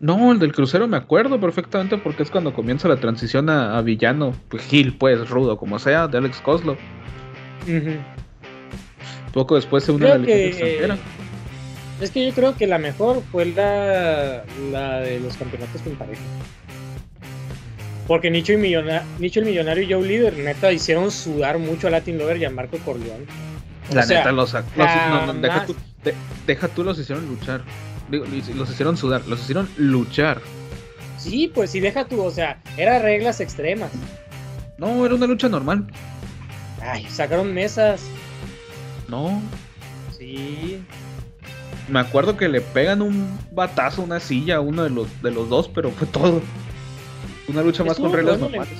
No, 0.01 0.31
el 0.31 0.39
del 0.39 0.51
crucero 0.51 0.87
me 0.87 0.97
acuerdo 0.97 1.39
perfectamente 1.39 1.95
porque 1.99 2.23
es 2.23 2.31
cuando 2.31 2.53
comienza 2.53 2.87
la 2.87 2.97
transición 2.97 3.51
a, 3.51 3.79
villano, 3.83 4.33
pues 4.49 4.63
Gil, 4.63 4.97
pues, 4.97 5.29
rudo, 5.29 5.57
como 5.57 5.77
sea, 5.77 6.07
de 6.07 6.17
Alex 6.17 6.41
Coslo. 6.41 6.75
Poco 9.31 9.55
después 9.55 9.83
se 9.83 9.91
une 9.91 10.11
a 10.11 10.17
la 10.17 10.27
extranjera. 10.27 10.97
Es 12.01 12.11
que 12.11 12.25
yo 12.25 12.33
creo 12.33 12.57
que 12.57 12.67
la 12.67 12.77
mejor 12.77 13.21
fue 13.31 13.45
la, 13.45 14.43
la 14.71 14.99
de 14.99 15.19
los 15.19 15.37
campeonatos 15.37 15.81
con 15.81 15.95
pareja. 15.95 16.21
Porque 18.07 18.29
Nicho, 18.29 18.53
y 18.53 18.57
Nicho 19.19 19.39
el 19.39 19.45
Millonario 19.45 19.83
y 19.83 19.93
Joe 19.93 20.05
Líder, 20.05 20.37
neta, 20.37 20.71
hicieron 20.71 21.11
sudar 21.11 21.59
mucho 21.59 21.87
a 21.87 21.91
Latin 21.91 22.17
Lover 22.17 22.37
y 22.37 22.45
a 22.45 22.49
Marco 22.49 22.77
Corleone. 22.79 23.25
La 23.93 24.05
neta, 24.05 24.31
los, 24.31 24.53
los 24.53 24.63
no, 24.75 25.33
deja, 25.35 25.65
tú, 25.65 25.75
deja 26.47 26.67
tú, 26.67 26.83
los 26.83 26.97
hicieron 26.99 27.27
luchar 27.27 27.61
los 28.17 28.69
hicieron 28.69 28.97
sudar, 28.97 29.25
los 29.27 29.41
hicieron 29.41 29.69
luchar. 29.77 30.41
Sí, 31.17 31.51
pues 31.53 31.71
sí, 31.71 31.79
deja 31.79 32.05
tú, 32.05 32.21
o 32.21 32.31
sea, 32.31 32.61
eran 32.77 33.01
reglas 33.01 33.39
extremas. 33.39 33.91
No, 34.77 35.05
era 35.05 35.15
una 35.15 35.27
lucha 35.27 35.47
normal. 35.47 35.87
Ay, 36.81 37.05
sacaron 37.09 37.53
mesas. 37.53 38.01
No. 39.07 39.41
Sí. 40.17 40.83
Me 41.91 41.99
acuerdo 41.99 42.37
que 42.37 42.47
le 42.47 42.61
pegan 42.61 43.01
un 43.01 43.37
batazo 43.51 44.01
a 44.01 44.05
una 44.05 44.21
silla 44.21 44.55
a 44.55 44.59
uno 44.61 44.83
de 44.83 44.89
los, 44.89 45.21
de 45.21 45.29
los 45.29 45.49
dos, 45.49 45.67
pero 45.67 45.91
fue 45.91 46.07
todo. 46.07 46.41
Una 47.49 47.61
lucha 47.61 47.83
más 47.83 47.97
con 47.97 48.13
reglas 48.13 48.39
normales. 48.39 48.77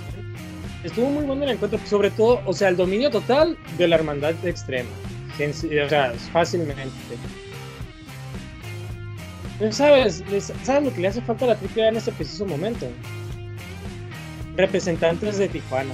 Estuvo 0.81 1.09
muy 1.09 1.25
bueno 1.25 1.43
el 1.43 1.51
encuentro, 1.51 1.77
sobre 1.85 2.09
todo, 2.09 2.41
o 2.45 2.53
sea, 2.53 2.69
el 2.69 2.77
dominio 2.77 3.09
total 3.09 3.57
de 3.77 3.88
la 3.89 3.97
hermandad 3.97 4.33
extrema. 4.45 4.89
O 5.35 5.89
sea, 5.89 6.13
fácilmente. 6.31 6.83
¿Sabes? 9.71 10.23
¿Sabes 10.63 10.83
lo 10.85 10.93
que 10.93 11.01
le 11.01 11.09
hace 11.09 11.21
falta 11.21 11.43
a 11.45 11.47
la 11.49 11.53
AAA 11.55 11.89
en 11.89 11.97
este 11.97 12.13
preciso 12.13 12.45
momento? 12.45 12.88
Representantes 14.55 15.38
de 15.38 15.49
Tijuana. 15.49 15.93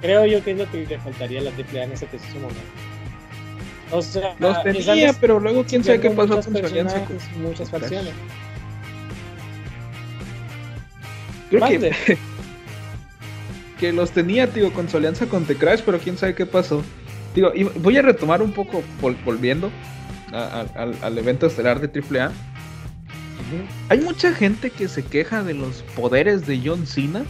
Creo 0.00 0.26
yo 0.26 0.42
que 0.42 0.50
es 0.50 0.58
lo 0.58 0.68
que 0.70 0.84
le 0.84 0.98
faltaría 0.98 1.38
a 1.38 1.44
la 1.44 1.50
AAA 1.50 1.84
en 1.84 1.92
este 1.92 2.06
preciso 2.06 2.34
momento. 2.34 2.93
O 3.90 4.02
sea, 4.02 4.34
los 4.38 4.62
tenía, 4.62 5.12
pero 5.14 5.38
luego 5.38 5.64
quién 5.64 5.84
sabe 5.84 6.00
qué 6.00 6.10
pasó 6.10 6.40
con 6.40 6.56
su 6.56 6.66
alianza. 6.66 7.06
Muchas 7.40 7.70
facciones. 7.70 8.12
Creo 11.50 11.66
que, 11.66 12.18
que 13.78 13.92
los 13.92 14.10
tenía, 14.10 14.48
tío, 14.48 14.72
con 14.72 14.88
su 14.88 14.96
alianza 14.96 15.26
con 15.26 15.44
The 15.44 15.56
Crash, 15.56 15.80
pero 15.84 15.98
quién 15.98 16.16
sabe 16.16 16.34
qué 16.34 16.46
pasó. 16.46 16.82
Digo, 17.34 17.52
voy 17.76 17.96
a 17.96 18.02
retomar 18.02 18.42
un 18.42 18.52
poco 18.52 18.82
volviendo 19.00 19.70
al, 20.32 21.18
evento 21.18 21.46
estelar 21.46 21.80
de 21.80 22.00
AAA. 22.00 22.32
Hay 23.88 24.00
mucha 24.00 24.32
gente 24.32 24.70
que 24.70 24.88
se 24.88 25.04
queja 25.04 25.42
de 25.42 25.54
los 25.54 25.82
poderes 25.94 26.46
de 26.46 26.60
John 26.64 26.86
Cena. 26.86 27.24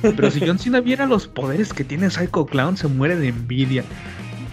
Pero 0.00 0.30
si 0.30 0.40
John 0.40 0.58
Cena 0.58 0.80
viera 0.80 1.06
los 1.06 1.28
poderes 1.28 1.72
que 1.72 1.84
tiene 1.84 2.10
Psycho 2.10 2.46
Clown, 2.46 2.76
se 2.76 2.88
muere 2.88 3.16
de 3.16 3.28
envidia. 3.28 3.84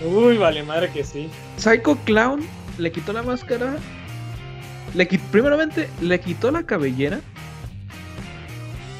Uy, 0.05 0.37
vale, 0.37 0.63
madre 0.63 0.89
que 0.89 1.03
sí. 1.03 1.29
Psycho 1.57 1.95
Clown 2.05 2.41
le 2.77 2.91
quitó 2.91 3.13
la 3.13 3.23
máscara. 3.23 3.75
Le 4.93 5.05
primeramente, 5.05 5.89
le 6.01 6.19
quitó 6.19 6.51
la 6.51 6.63
cabellera 6.63 7.21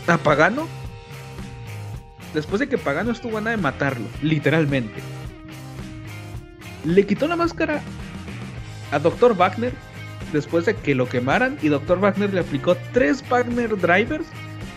a 0.07 0.17
Pagano. 0.17 0.67
Después 2.33 2.59
de 2.59 2.69
que 2.69 2.77
Pagano 2.77 3.11
estuvo 3.11 3.37
a 3.37 3.41
nada 3.41 3.55
de 3.55 3.61
matarlo, 3.61 4.05
literalmente. 4.21 5.01
Le 6.85 7.05
quitó 7.05 7.27
la 7.27 7.35
máscara 7.35 7.81
a 8.91 8.99
Dr. 8.99 9.35
Wagner 9.35 9.73
después 10.31 10.65
de 10.65 10.75
que 10.75 10.95
lo 10.95 11.07
quemaran 11.07 11.57
y 11.61 11.67
Dr. 11.67 11.99
Wagner 11.99 12.33
le 12.33 12.41
aplicó 12.41 12.75
tres 12.93 13.23
Wagner 13.29 13.77
Drivers 13.77 14.25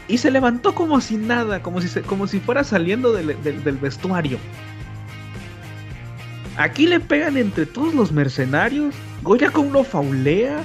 y 0.09 0.19
se 0.19 0.31
levantó 0.31 0.75
como 0.75 1.01
si 1.01 1.17
nada, 1.17 1.63
como 1.63 1.81
si, 1.81 2.01
como 2.03 2.27
si 2.27 2.41
fuera 2.41 2.65
saliendo 2.65 3.13
del, 3.13 3.79
vestuario. 3.81 4.39
Aquí 6.57 6.87
le 6.87 7.01
pegan 7.01 7.37
entre 7.37 7.67
todos 7.67 7.95
los 7.95 8.13
mercenarios, 8.13 8.95
Goya 9.23 9.51
con 9.51 9.73
lo 9.73 9.83
faulea 9.83 10.63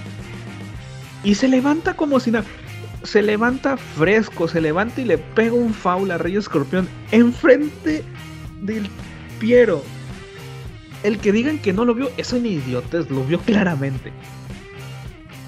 y 1.23 1.35
se 1.35 1.47
levanta 1.47 1.95
como 1.95 2.19
si 2.19 2.31
nada. 2.31 2.45
Se 3.03 3.21
levanta 3.21 3.77
fresco, 3.77 4.47
se 4.47 4.59
levanta 4.59 5.01
y 5.01 5.05
le 5.05 5.17
pega 5.17 5.53
un 5.53 5.73
faul 5.73 6.11
a 6.11 6.17
Rey 6.17 6.35
Escorpión 6.35 6.87
enfrente 7.11 8.03
del 8.61 8.87
Piero 9.39 9.81
el 11.03 11.19
que 11.19 11.31
digan 11.31 11.59
que 11.59 11.73
no 11.73 11.85
lo 11.85 11.93
vio 11.93 12.09
es 12.17 12.33
un 12.33 12.45
idiotez, 12.45 13.09
lo 13.09 13.23
vio 13.23 13.39
claramente. 13.39 14.11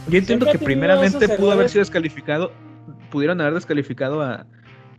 Yo 0.08 0.18
entiendo 0.18 0.46
que 0.52 0.58
primeramente 0.58 1.28
pudo 1.30 1.52
haber 1.52 1.70
sido 1.70 1.82
descalificado, 1.82 2.52
pudieron 3.10 3.40
haber 3.42 3.54
descalificado 3.54 4.22
a, 4.22 4.46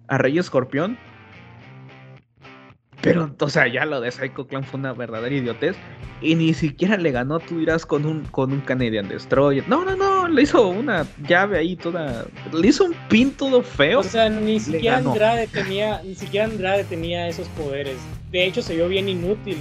a 0.09 0.19
Rey 0.19 0.39
Escorpión. 0.39 0.99
Pero, 3.03 3.35
o 3.39 3.51
sea, 3.51 3.67
ya 3.67 3.85
lo 3.85 4.01
de 4.01 4.11
Psycho 4.11 4.47
Clan 4.47 4.65
fue 4.65 4.81
una 4.81 4.93
verdadera 4.93 5.35
idiotez. 5.35 5.77
Y 6.21 6.37
ni 6.37 6.55
siquiera 6.55 6.97
le 6.97 7.11
ganó, 7.11 7.41
tú 7.41 7.59
dirás, 7.59 7.85
con 7.85 8.07
un, 8.07 8.23
con 8.27 8.53
un 8.53 8.61
Canadian 8.61 9.09
Destroyer. 9.09 9.69
No, 9.69 9.85
no, 9.85 9.97
no, 9.97 10.29
le 10.29 10.43
hizo 10.43 10.69
una 10.69 11.05
llave 11.27 11.59
ahí 11.59 11.75
toda. 11.75 12.27
Le 12.53 12.69
hizo 12.69 12.85
un 12.85 12.95
pin 13.09 13.33
todo 13.33 13.61
feo. 13.63 13.99
O 13.99 14.05
sea, 14.05 14.29
ni 14.29 14.61
siquiera 14.61 14.99
Andrade 14.99 15.49
tenía, 15.49 16.01
ni 16.05 16.15
siquiera 16.15 16.47
Andrade 16.47 16.85
tenía 16.85 17.27
esos 17.27 17.49
poderes. 17.49 17.97
De 18.31 18.47
hecho, 18.47 18.63
se 18.63 18.77
vio 18.77 18.89
bien 18.89 19.09
inútil 19.09 19.59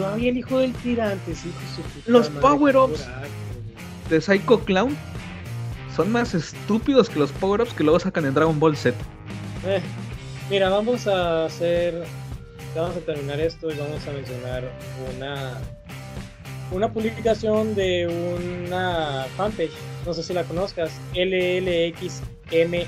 todavía 0.00 0.30
el 0.30 0.38
hijo 0.38 0.58
del 0.58 0.72
tirante, 0.74 1.34
sí, 1.34 1.52
Los 2.06 2.28
power-ups 2.28 3.06
de 4.08 4.20
Psycho 4.20 4.60
Clown 4.64 4.96
son 5.94 6.10
más 6.10 6.34
estúpidos 6.34 7.10
que 7.10 7.18
los 7.18 7.32
power-ups 7.32 7.72
que 7.74 7.84
luego 7.84 8.00
sacan 8.00 8.24
en 8.24 8.34
Dragon 8.34 8.58
Ball 8.58 8.76
Z. 8.76 8.96
Eh, 9.66 9.80
mira, 10.50 10.68
vamos 10.68 11.06
a 11.06 11.46
hacer. 11.46 12.02
Vamos 12.74 12.96
a 12.96 13.00
terminar 13.00 13.40
esto 13.40 13.70
y 13.70 13.76
vamos 13.76 14.06
a 14.06 14.12
mencionar 14.12 14.64
una. 15.16 15.58
Una 16.72 16.92
publicación 16.92 17.74
de 17.74 18.06
una 18.06 19.26
fanpage, 19.36 19.72
no 20.06 20.14
sé 20.14 20.22
si 20.22 20.32
la 20.32 20.44
conozcas, 20.44 20.92
LLXMM. 21.14 22.86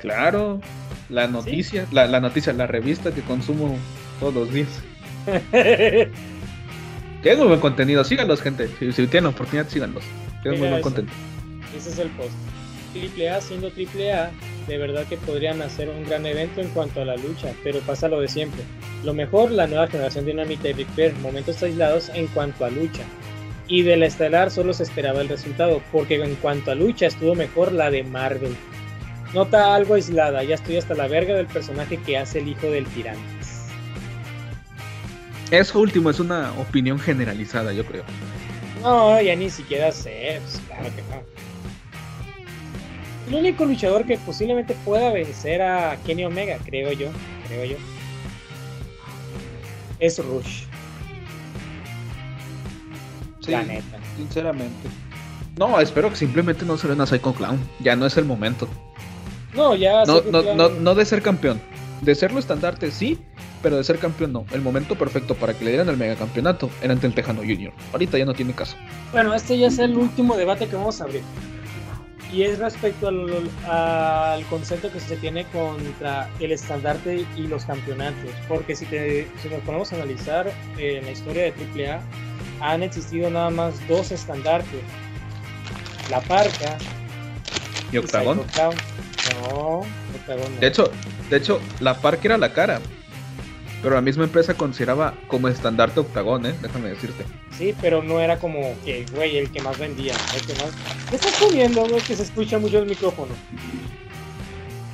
Claro, 0.00 0.60
la 1.10 1.28
noticia, 1.28 1.86
la, 1.92 2.06
la 2.06 2.20
noticia, 2.20 2.54
la 2.54 2.66
revista 2.66 3.12
que 3.12 3.20
consumo 3.20 3.76
todos 4.18 4.32
los 4.32 4.50
días. 4.50 4.68
Tienen 7.24 7.38
muy 7.38 7.48
buen 7.48 7.60
contenido, 7.60 8.04
síganlos, 8.04 8.42
gente. 8.42 8.68
Si, 8.78 9.06
tienen 9.06 9.26
oportunidad, 9.26 9.68
síganlos. 9.68 10.04
Tienen 10.42 10.60
muy 10.60 10.68
buen 10.68 10.82
contenido. 10.82 11.14
Ese 11.74 11.88
es 11.90 11.98
el 11.98 12.08
post. 12.10 12.32
Triple 12.94 13.28
A 13.28 13.40
siendo 13.40 13.70
Triple 13.70 14.12
A, 14.12 14.30
de 14.68 14.78
verdad 14.78 15.04
que 15.06 15.16
podrían 15.16 15.60
hacer 15.60 15.88
un 15.88 16.04
gran 16.04 16.24
evento 16.24 16.60
en 16.60 16.68
cuanto 16.68 17.02
a 17.02 17.04
la 17.04 17.16
lucha, 17.16 17.52
pero 17.62 17.80
pasa 17.80 18.08
lo 18.08 18.20
de 18.20 18.28
siempre. 18.28 18.62
Lo 19.02 19.12
mejor, 19.12 19.50
la 19.50 19.66
nueva 19.66 19.88
generación 19.88 20.24
Dinamita 20.24 20.68
y 20.68 20.72
Ric 20.72 20.88
momentos 21.20 21.62
aislados 21.62 22.10
en 22.14 22.28
cuanto 22.28 22.64
a 22.64 22.70
lucha. 22.70 23.02
Y 23.66 23.82
de 23.82 23.96
la 23.96 24.06
estelar 24.06 24.50
solo 24.50 24.72
se 24.72 24.84
esperaba 24.84 25.20
el 25.20 25.28
resultado, 25.28 25.82
porque 25.90 26.22
en 26.22 26.36
cuanto 26.36 26.70
a 26.70 26.74
lucha 26.74 27.06
estuvo 27.06 27.34
mejor 27.34 27.72
la 27.72 27.90
de 27.90 28.04
Marvel. 28.04 28.56
Nota 29.34 29.74
algo 29.74 29.94
aislada, 29.94 30.44
ya 30.44 30.54
estoy 30.54 30.76
hasta 30.76 30.94
la 30.94 31.08
verga 31.08 31.34
del 31.34 31.46
personaje 31.46 31.98
que 31.98 32.16
hace 32.16 32.38
el 32.38 32.48
hijo 32.48 32.68
del 32.68 32.86
tirante. 32.86 33.20
Eso 35.50 35.80
último 35.80 36.10
es 36.10 36.20
una 36.20 36.52
opinión 36.52 36.98
generalizada, 36.98 37.72
yo 37.72 37.84
creo. 37.84 38.04
No, 38.82 39.20
ya 39.20 39.34
ni 39.34 39.50
siquiera 39.50 39.90
sé, 39.92 40.40
pues, 40.42 40.60
claro 40.66 40.94
que 40.94 41.02
no. 41.02 41.53
El 43.28 43.34
único 43.34 43.64
luchador 43.64 44.04
que 44.06 44.18
posiblemente 44.18 44.76
pueda 44.84 45.10
vencer 45.12 45.62
a 45.62 45.96
Kenny 46.04 46.24
Omega, 46.24 46.58
creo 46.64 46.92
yo, 46.92 47.08
creo 47.48 47.64
yo, 47.64 47.76
es 49.98 50.18
Rush. 50.18 50.64
Sí, 53.40 53.50
La 53.50 53.62
neta. 53.62 53.98
Sinceramente. 54.16 54.88
No, 55.56 55.80
espero 55.80 56.10
que 56.10 56.16
simplemente 56.16 56.64
no 56.64 56.76
se 56.76 56.88
den 56.88 57.00
a 57.00 57.06
Psycho 57.06 57.32
Clown. 57.34 57.58
Ya 57.80 57.94
no 57.94 58.06
es 58.06 58.16
el 58.16 58.24
momento. 58.24 58.68
No, 59.54 59.74
ya. 59.74 60.04
No, 60.04 60.20
no, 60.22 60.42
no, 60.54 60.68
no 60.68 60.94
de 60.94 61.04
ser 61.04 61.22
campeón. 61.22 61.60
De 62.00 62.14
serlo 62.14 62.38
estandarte, 62.38 62.90
sí, 62.90 63.18
pero 63.62 63.76
de 63.76 63.84
ser 63.84 63.98
campeón 63.98 64.32
no. 64.32 64.44
El 64.52 64.62
momento 64.62 64.96
perfecto 64.96 65.34
para 65.34 65.54
que 65.54 65.64
le 65.64 65.70
dieran 65.70 65.88
el 65.88 65.96
megacampeonato 65.96 66.70
era 66.82 66.92
ante 66.92 67.06
el 67.06 67.14
Tejano 67.14 67.40
Junior. 67.40 67.72
Ahorita 67.92 68.18
ya 68.18 68.24
no 68.24 68.34
tiene 68.34 68.52
caso. 68.52 68.76
Bueno, 69.12 69.32
este 69.32 69.56
ya 69.58 69.68
es 69.68 69.78
el 69.78 69.96
último 69.96 70.36
debate 70.36 70.66
que 70.66 70.76
vamos 70.76 71.00
a 71.00 71.04
abrir. 71.04 71.22
Y 72.32 72.42
es 72.42 72.58
respecto 72.58 73.08
al, 73.08 74.44
concepto 74.50 74.90
que 74.90 75.00
se 75.00 75.16
tiene 75.16 75.44
contra 75.46 76.28
el 76.40 76.52
estandarte 76.52 77.26
y 77.36 77.46
los 77.46 77.64
campeonatos. 77.64 78.30
Porque 78.48 78.74
si, 78.74 78.86
te, 78.86 79.28
si 79.40 79.48
nos 79.48 79.60
ponemos 79.60 79.92
a 79.92 79.96
analizar 79.96 80.48
eh, 80.78 80.98
en 80.98 81.04
la 81.04 81.12
historia 81.12 81.44
de 81.44 81.86
AAA, 81.86 82.00
han 82.60 82.82
existido 82.82 83.30
nada 83.30 83.50
más 83.50 83.74
dos 83.88 84.10
estandartes. 84.10 84.80
La 86.10 86.20
Parca 86.20 86.76
y 87.92 87.98
Octagon. 87.98 88.38
No, 88.38 89.78
Octagon 90.14 90.60
De 90.60 90.66
hecho, 90.66 90.90
de 91.30 91.36
hecho, 91.36 91.60
la 91.80 91.94
Parca 91.94 92.22
era 92.24 92.38
la 92.38 92.52
cara. 92.52 92.80
Pero 93.84 93.96
la 93.96 94.00
misma 94.00 94.24
empresa 94.24 94.54
consideraba 94.54 95.12
como 95.28 95.46
estandarte 95.46 96.00
Octagón, 96.00 96.46
¿eh? 96.46 96.54
Déjame 96.62 96.88
decirte. 96.88 97.26
Sí, 97.50 97.74
pero 97.82 98.02
no 98.02 98.18
era 98.18 98.38
como 98.38 98.74
que, 98.82 99.04
güey, 99.14 99.36
el 99.36 99.52
que 99.52 99.60
más 99.60 99.78
vendía. 99.78 100.14
El 100.34 100.40
que 100.46 100.54
más... 100.54 100.72
¿Qué 101.10 101.16
estás 101.16 101.38
comiendo, 101.38 101.82
güey? 101.82 102.00
Que 102.00 102.16
se 102.16 102.22
escucha 102.22 102.58
mucho 102.58 102.78
el 102.78 102.86
micrófono. 102.86 103.34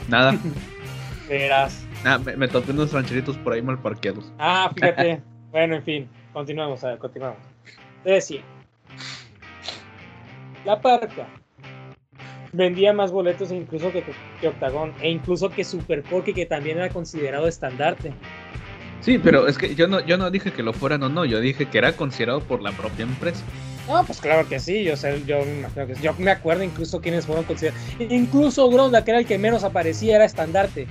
Nada. 0.08 0.36
Verás. 1.28 1.86
Ah, 2.04 2.18
me, 2.18 2.36
me 2.36 2.48
topé 2.48 2.72
unos 2.72 2.92
rancheritos 2.92 3.36
por 3.38 3.52
ahí 3.52 3.62
mal 3.62 3.80
parqueados. 3.80 4.32
Ah, 4.40 4.72
fíjate. 4.74 5.22
bueno, 5.52 5.76
en 5.76 5.84
fin. 5.84 6.08
Continuamos, 6.32 6.82
a 6.82 6.88
ver, 6.88 6.98
continuamos. 6.98 7.38
Te 8.02 8.10
decía. 8.10 8.42
La 10.64 10.80
parca 10.80 11.28
vendía 12.52 12.92
más 12.92 13.12
boletos 13.12 13.52
incluso 13.52 13.92
que, 13.92 14.04
que 14.40 14.48
Octagon 14.48 14.92
e 15.00 15.10
incluso 15.10 15.50
que 15.50 15.64
Super 15.64 16.02
que 16.02 16.46
también 16.46 16.78
era 16.78 16.88
considerado 16.88 17.46
estandarte. 17.46 18.12
Sí, 19.00 19.18
pero 19.18 19.48
es 19.48 19.56
que 19.56 19.74
yo 19.74 19.88
no, 19.88 20.00
yo 20.00 20.18
no 20.18 20.30
dije 20.30 20.52
que 20.52 20.62
lo 20.62 20.72
fueran 20.72 21.02
o 21.02 21.08
no, 21.08 21.24
yo 21.24 21.40
dije 21.40 21.66
que 21.66 21.78
era 21.78 21.92
considerado 21.92 22.40
por 22.40 22.60
la 22.60 22.72
propia 22.72 23.04
empresa. 23.04 23.42
No, 23.88 24.04
pues 24.04 24.20
claro 24.20 24.48
que 24.48 24.60
sí, 24.60 24.84
yo 24.84 24.96
sé, 24.96 25.22
yo 25.26 25.38
me 25.44 25.58
imagino 25.60 25.86
que 25.86 25.94
Yo 26.00 26.14
me 26.18 26.30
acuerdo 26.30 26.62
incluso 26.62 27.00
quiénes 27.00 27.26
fueron 27.26 27.44
considerados. 27.44 27.82
Incluso 27.98 28.68
Gronda, 28.70 29.04
que 29.04 29.10
era 29.10 29.20
el 29.20 29.26
que 29.26 29.38
menos 29.38 29.64
aparecía, 29.64 30.16
era 30.16 30.24
estandarte. 30.24 30.86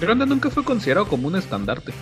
Gronda 0.00 0.26
nunca 0.26 0.50
fue 0.50 0.64
considerado 0.64 1.08
como 1.08 1.28
un 1.28 1.36
estandarte. 1.36 1.92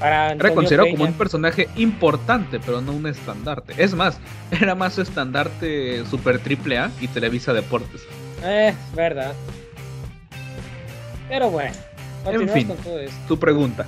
era 0.00 0.54
considerado 0.54 0.88
como 0.90 1.04
un 1.04 1.12
personaje 1.12 1.68
importante, 1.76 2.58
pero 2.58 2.80
no 2.80 2.92
un 2.92 3.06
estandarte. 3.06 3.74
Es 3.76 3.94
más, 3.94 4.18
era 4.50 4.74
más 4.74 4.98
estandarte 4.98 6.04
Super 6.06 6.38
Triple 6.38 6.78
A 6.78 6.90
y 7.00 7.08
Televisa 7.08 7.52
Deportes. 7.52 8.02
Eh, 8.42 8.74
verdad. 8.94 9.34
Pero 11.28 11.50
bueno, 11.50 11.74
en 12.26 12.48
fin, 12.48 12.68
con 12.68 12.76
todo 12.78 12.98
esto. 12.98 13.16
tu 13.28 13.38
pregunta. 13.38 13.86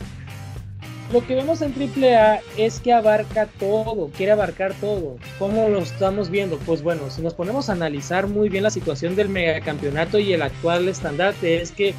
Lo 1.12 1.24
que 1.24 1.36
vemos 1.36 1.62
en 1.62 1.72
AAA 1.72 2.40
es 2.56 2.80
que 2.80 2.92
abarca 2.92 3.46
todo, 3.60 4.10
quiere 4.16 4.32
abarcar 4.32 4.74
todo. 4.74 5.16
¿Cómo 5.38 5.68
lo 5.68 5.78
estamos 5.78 6.30
viendo? 6.30 6.58
Pues 6.66 6.82
bueno, 6.82 7.10
si 7.10 7.22
nos 7.22 7.32
ponemos 7.32 7.68
a 7.68 7.74
analizar 7.74 8.26
muy 8.26 8.48
bien 8.48 8.64
la 8.64 8.70
situación 8.70 9.14
del 9.14 9.28
megacampeonato 9.28 10.18
y 10.18 10.32
el 10.32 10.42
actual 10.42 10.88
estandarte, 10.88 11.62
es 11.62 11.70
que 11.70 11.94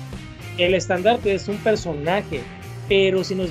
el 0.58 0.74
estandarte 0.74 1.34
es 1.34 1.48
un 1.48 1.56
personaje, 1.60 2.42
pero 2.90 3.24
si, 3.24 3.36
nos, 3.36 3.50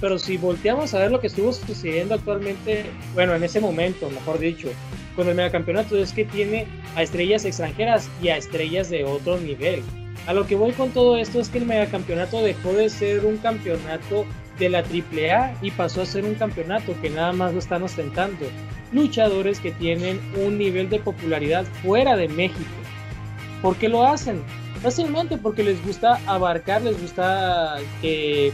pero 0.00 0.18
si 0.18 0.38
volteamos 0.38 0.92
a 0.92 0.98
ver 0.98 1.12
lo 1.12 1.20
que 1.20 1.28
estuvo 1.28 1.52
sucediendo 1.52 2.16
actualmente, 2.16 2.86
bueno, 3.14 3.32
en 3.36 3.44
ese 3.44 3.60
momento, 3.60 4.10
mejor 4.10 4.40
dicho, 4.40 4.70
con 5.14 5.28
el 5.28 5.36
megacampeonato, 5.36 5.96
es 5.96 6.12
que 6.12 6.24
tiene 6.24 6.66
a 6.96 7.02
estrellas 7.02 7.44
extranjeras 7.44 8.08
y 8.20 8.30
a 8.30 8.38
estrellas 8.38 8.90
de 8.90 9.04
otro 9.04 9.38
nivel. 9.38 9.84
A 10.26 10.32
lo 10.32 10.48
que 10.48 10.56
voy 10.56 10.72
con 10.72 10.90
todo 10.90 11.16
esto 11.16 11.40
es 11.40 11.48
que 11.48 11.58
el 11.58 11.66
megacampeonato 11.66 12.42
dejó 12.42 12.72
de 12.72 12.90
ser 12.90 13.24
un 13.24 13.36
campeonato 13.36 14.26
de 14.58 14.68
la 14.68 14.78
AAA 14.78 15.54
y 15.62 15.70
pasó 15.70 16.02
a 16.02 16.06
ser 16.06 16.24
un 16.24 16.34
campeonato 16.34 16.94
que 17.00 17.10
nada 17.10 17.32
más 17.32 17.52
lo 17.52 17.58
están 17.58 17.82
ostentando 17.82 18.46
luchadores 18.92 19.60
que 19.60 19.72
tienen 19.72 20.20
un 20.36 20.58
nivel 20.58 20.88
de 20.88 20.98
popularidad 20.98 21.64
fuera 21.82 22.16
de 22.16 22.28
México. 22.28 22.70
¿Por 23.62 23.76
qué 23.76 23.88
lo 23.88 24.06
hacen? 24.06 24.42
Fácilmente 24.82 25.36
porque 25.38 25.62
les 25.62 25.84
gusta 25.84 26.20
abarcar, 26.26 26.82
les 26.82 27.00
gusta 27.00 27.76
que 28.00 28.52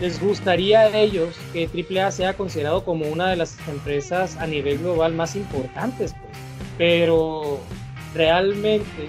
les 0.00 0.20
gustaría 0.20 0.80
a 0.80 0.98
ellos 0.98 1.36
que 1.52 1.68
AAA 1.68 2.10
sea 2.10 2.34
considerado 2.34 2.84
como 2.84 3.06
una 3.06 3.30
de 3.30 3.36
las 3.36 3.56
empresas 3.68 4.36
a 4.36 4.46
nivel 4.46 4.78
global 4.78 5.14
más 5.14 5.36
importantes, 5.36 6.12
pues. 6.12 6.38
Pero 6.76 7.60
realmente 8.14 9.08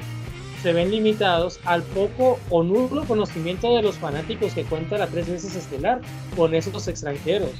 se 0.63 0.71
ven 0.71 0.91
limitados 0.91 1.59
al 1.65 1.83
poco 1.83 2.39
o 2.49 2.63
nulo 2.63 3.03
conocimiento 3.03 3.75
de 3.75 3.81
los 3.81 3.95
fanáticos 3.95 4.53
que 4.53 4.63
cuenta 4.63 4.97
la 4.97 5.07
tres 5.07 5.29
veces 5.29 5.55
estelar 5.57 5.99
con 6.37 6.55
esos 6.55 6.87
extranjeros. 6.87 7.51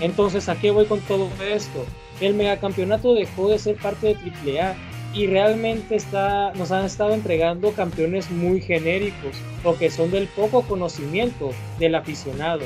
Entonces, 0.00 0.48
¿a 0.48 0.56
qué 0.56 0.70
voy 0.70 0.86
con 0.86 1.00
todo 1.00 1.28
esto? 1.46 1.84
El 2.22 2.32
megacampeonato 2.32 3.14
dejó 3.14 3.48
de 3.48 3.58
ser 3.58 3.76
parte 3.76 4.14
de 4.14 4.60
AAA 4.60 4.74
y 5.12 5.26
realmente 5.26 5.94
está, 5.94 6.54
nos 6.54 6.72
han 6.72 6.86
estado 6.86 7.12
entregando 7.12 7.72
campeones 7.72 8.30
muy 8.30 8.62
genéricos 8.62 9.36
o 9.62 9.76
que 9.76 9.90
son 9.90 10.10
del 10.10 10.26
poco 10.28 10.62
conocimiento 10.62 11.50
del 11.78 11.94
aficionado. 11.94 12.62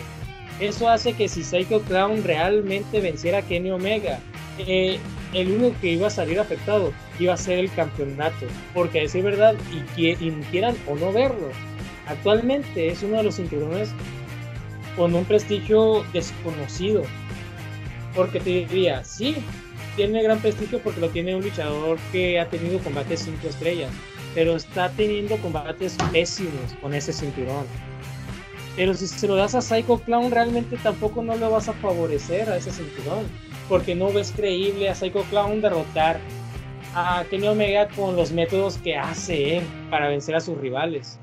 Eso 0.60 0.88
hace 0.88 1.14
que 1.14 1.28
si 1.28 1.42
Psycho 1.42 1.80
Clown 1.82 2.22
realmente 2.22 3.00
venciera 3.00 3.38
a 3.38 3.42
Kenny 3.42 3.72
Omega, 3.72 4.20
eh, 4.58 5.00
el 5.36 5.52
único 5.52 5.76
que 5.80 5.92
iba 5.92 6.06
a 6.06 6.10
salir 6.10 6.40
afectado 6.40 6.92
iba 7.18 7.34
a 7.34 7.36
ser 7.36 7.58
el 7.58 7.70
campeonato. 7.72 8.46
Porque 8.72 9.00
a 9.00 9.02
decir 9.02 9.22
verdad, 9.22 9.54
y, 9.70 10.30
quieran 10.50 10.76
o 10.88 10.96
no 10.96 11.12
verlo, 11.12 11.50
actualmente 12.06 12.88
es 12.88 13.02
uno 13.02 13.18
de 13.18 13.24
los 13.24 13.36
cinturones 13.36 13.90
con 14.96 15.14
un 15.14 15.24
prestigio 15.26 16.04
desconocido. 16.14 17.02
Porque 18.14 18.40
te 18.40 18.50
diría, 18.50 19.04
sí, 19.04 19.36
tiene 19.94 20.22
gran 20.22 20.38
prestigio 20.38 20.80
porque 20.80 21.00
lo 21.00 21.10
tiene 21.10 21.36
un 21.36 21.42
luchador 21.42 21.98
que 22.12 22.40
ha 22.40 22.48
tenido 22.48 22.78
combates 22.78 23.20
5 23.20 23.46
estrellas, 23.46 23.90
pero 24.34 24.56
está 24.56 24.88
teniendo 24.90 25.36
combates 25.36 25.98
pésimos 26.12 26.72
con 26.80 26.94
ese 26.94 27.12
cinturón. 27.12 27.66
Pero 28.74 28.94
si 28.94 29.06
se 29.06 29.26
lo 29.26 29.36
das 29.36 29.54
a 29.54 29.60
Psycho 29.60 29.98
Clown, 29.98 30.30
realmente 30.30 30.78
tampoco 30.78 31.22
no 31.22 31.36
le 31.36 31.46
vas 31.46 31.68
a 31.68 31.74
favorecer 31.74 32.48
a 32.48 32.56
ese 32.56 32.70
cinturón 32.70 33.26
porque 33.68 33.94
no 33.94 34.12
ves 34.12 34.32
creíble 34.34 34.88
a 34.88 34.94
Psycho 34.94 35.22
Clown 35.24 35.60
derrotar 35.60 36.18
a 36.94 37.24
Kenny 37.28 37.48
Omega 37.48 37.88
con 37.88 38.16
los 38.16 38.32
métodos 38.32 38.78
que 38.78 38.96
hace 38.96 39.58
él 39.58 39.64
para 39.90 40.08
vencer 40.08 40.34
a 40.34 40.40
sus 40.40 40.58
rivales. 40.58 41.18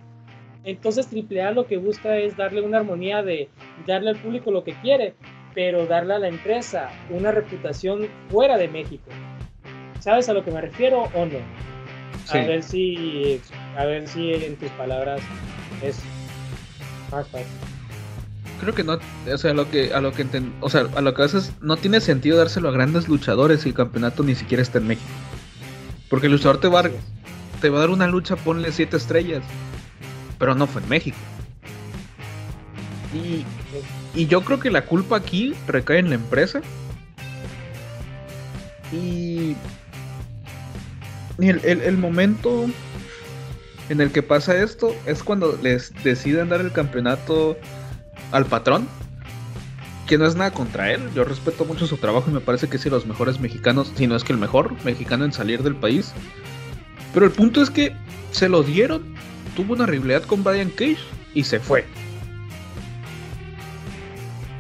Entonces 0.63 1.07
AAA 1.07 1.51
lo 1.51 1.65
que 1.65 1.77
busca 1.77 2.17
es 2.17 2.37
darle 2.37 2.61
una 2.61 2.77
armonía 2.77 3.21
de 3.21 3.49
darle 3.87 4.11
al 4.11 4.17
público 4.17 4.51
lo 4.51 4.63
que 4.63 4.73
quiere, 4.81 5.13
pero 5.53 5.85
darle 5.85 6.13
a 6.13 6.19
la 6.19 6.27
empresa 6.27 6.89
una 7.09 7.31
reputación 7.31 8.07
fuera 8.29 8.57
de 8.57 8.67
México. 8.67 9.09
¿Sabes 9.99 10.29
a 10.29 10.33
lo 10.33 10.43
que 10.43 10.51
me 10.51 10.61
refiero 10.61 11.09
o 11.15 11.25
no? 11.25 11.39
A 12.29 12.37
ver 12.37 12.63
si 12.63 13.41
a 13.77 13.85
ver 13.85 14.07
si 14.07 14.33
en 14.33 14.55
tus 14.55 14.69
palabras 14.71 15.21
es 15.81 16.01
más 17.11 17.27
fácil 17.27 17.72
creo 18.64 18.76
que 18.76 18.84
no, 18.84 18.99
o 19.31 19.38
sea, 19.38 19.52
a 19.52 19.53
lo 19.53 19.69
que, 19.69 19.94
a 19.94 20.02
lo 20.02 20.11
que 20.11 20.26
o 20.61 20.69
sea, 20.69 20.88
a 20.95 21.02
lo 21.02 21.14
que 21.14 21.23
haces, 21.23 21.52
no 21.61 21.77
tiene 21.77 22.02
sentido 22.02 22.38
dárselo 22.38 22.69
a 22.69 22.72
grandes 22.72 23.07
luchadores 23.07 23.61
si 23.61 23.69
el 23.69 23.76
campeonato 23.76 24.23
ni 24.23 24.35
siquiera 24.35 24.61
está 24.61 24.80
en 24.80 24.88
México. 24.88 25.07
Porque 26.10 26.27
el 26.27 26.34
luchador 26.34 26.60
te 26.60 26.68
va, 26.68 26.81
a, 26.81 26.90
te 27.61 27.69
va 27.69 27.77
a 27.77 27.81
dar 27.81 27.90
una 27.90 28.07
lucha, 28.07 28.35
ponle 28.35 28.72
siete 28.72 28.98
estrellas, 28.98 29.44
pero 30.38 30.56
no 30.56 30.68
fue 30.68 30.81
en 30.81 30.90
México. 30.90 31.18
Y, 33.14 33.45
y 34.19 34.27
yo 34.27 34.41
creo 34.41 34.60
que 34.60 34.72
la 34.72 34.85
culpa 34.85 35.18
aquí 35.18 35.53
recae 35.68 35.99
en 35.99 36.10
la 36.10 36.15
empresa. 36.15 36.61
Y, 38.91 39.56
el, 41.40 41.60
el 41.64 41.98
momento 41.98 42.68
en 43.90 44.02
el 44.02 44.11
que 44.11 44.22
pasa 44.22 44.56
esto 44.56 44.95
es 45.06 45.23
cuando 45.23 45.57
les 45.61 45.91
deciden 46.03 46.49
dar 46.49 46.61
el 46.61 46.72
campeonato 46.72 47.57
al 48.34 48.45
patrón, 48.45 48.88
que 50.07 50.18
no 50.18 50.26
es 50.26 50.35
nada 50.35 50.51
contra 50.51 50.91
él. 50.91 51.01
Yo 51.15 51.23
respeto 51.23 51.64
mucho 51.64 51.88
su 51.88 51.97
trabajo 51.97 52.30
y 52.30 52.34
me 52.34 52.41
parece 52.41 52.68
que 52.68 52.76
es 52.76 52.84
de 52.84 52.89
los 52.89 53.05
mejores 53.05 53.39
mexicanos, 53.39 53.93
si 53.95 54.07
no 54.07 54.15
es 54.15 54.23
que 54.23 54.34
el 54.34 54.39
mejor 54.39 54.76
mexicano 54.84 55.23
en 55.23 55.31
salir 55.31 55.64
del 55.64 55.76
país. 55.76 56.14
Pero 57.14 57.26
el 57.26 57.31
punto 57.31 57.61
es 57.61 57.69
que 57.69 57.95
se 58.31 58.49
lo 58.49 58.64
dieron, 58.64 59.15
tuvo 59.55 59.73
una 59.73 59.85
rivalidad 59.85 60.23
con 60.23 60.43
Brian 60.43 60.72
Cage 60.72 60.97
y 61.34 61.43
se 61.43 61.60
fue. 61.60 61.85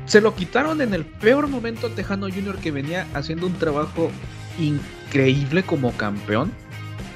Se 0.05 0.21
lo 0.21 0.35
quitaron 0.35 0.81
en 0.81 0.93
el 0.93 1.05
peor 1.05 1.47
momento 1.47 1.87
a 1.87 1.89
Tejano 1.89 2.29
Junior 2.29 2.57
que 2.57 2.71
venía 2.71 3.07
haciendo 3.15 3.47
un 3.47 3.53
trabajo 3.53 4.11
increíble 4.59 5.63
como 5.63 5.91
campeón. 5.93 6.51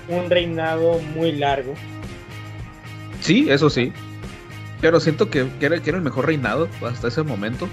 Un 0.07 0.29
reinado 0.29 0.99
muy 1.13 1.33
largo. 1.33 1.75
Sí, 3.21 3.47
eso 3.49 3.69
sí. 3.69 3.93
Pero 4.81 4.99
siento 4.99 5.29
que, 5.29 5.47
era, 5.59 5.75
el 5.75 6.01
mejor 6.01 6.27
reinado 6.27 6.69
hasta 6.85 7.07
ese 7.07 7.23
momento. 7.23 7.67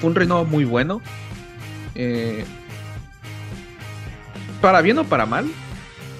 Fue 0.00 0.10
un 0.10 0.16
reinado 0.16 0.44
muy 0.44 0.64
bueno. 0.64 1.00
Eh, 1.94 2.44
para 4.60 4.82
bien 4.82 4.98
o 4.98 5.04
para 5.04 5.26
mal. 5.26 5.46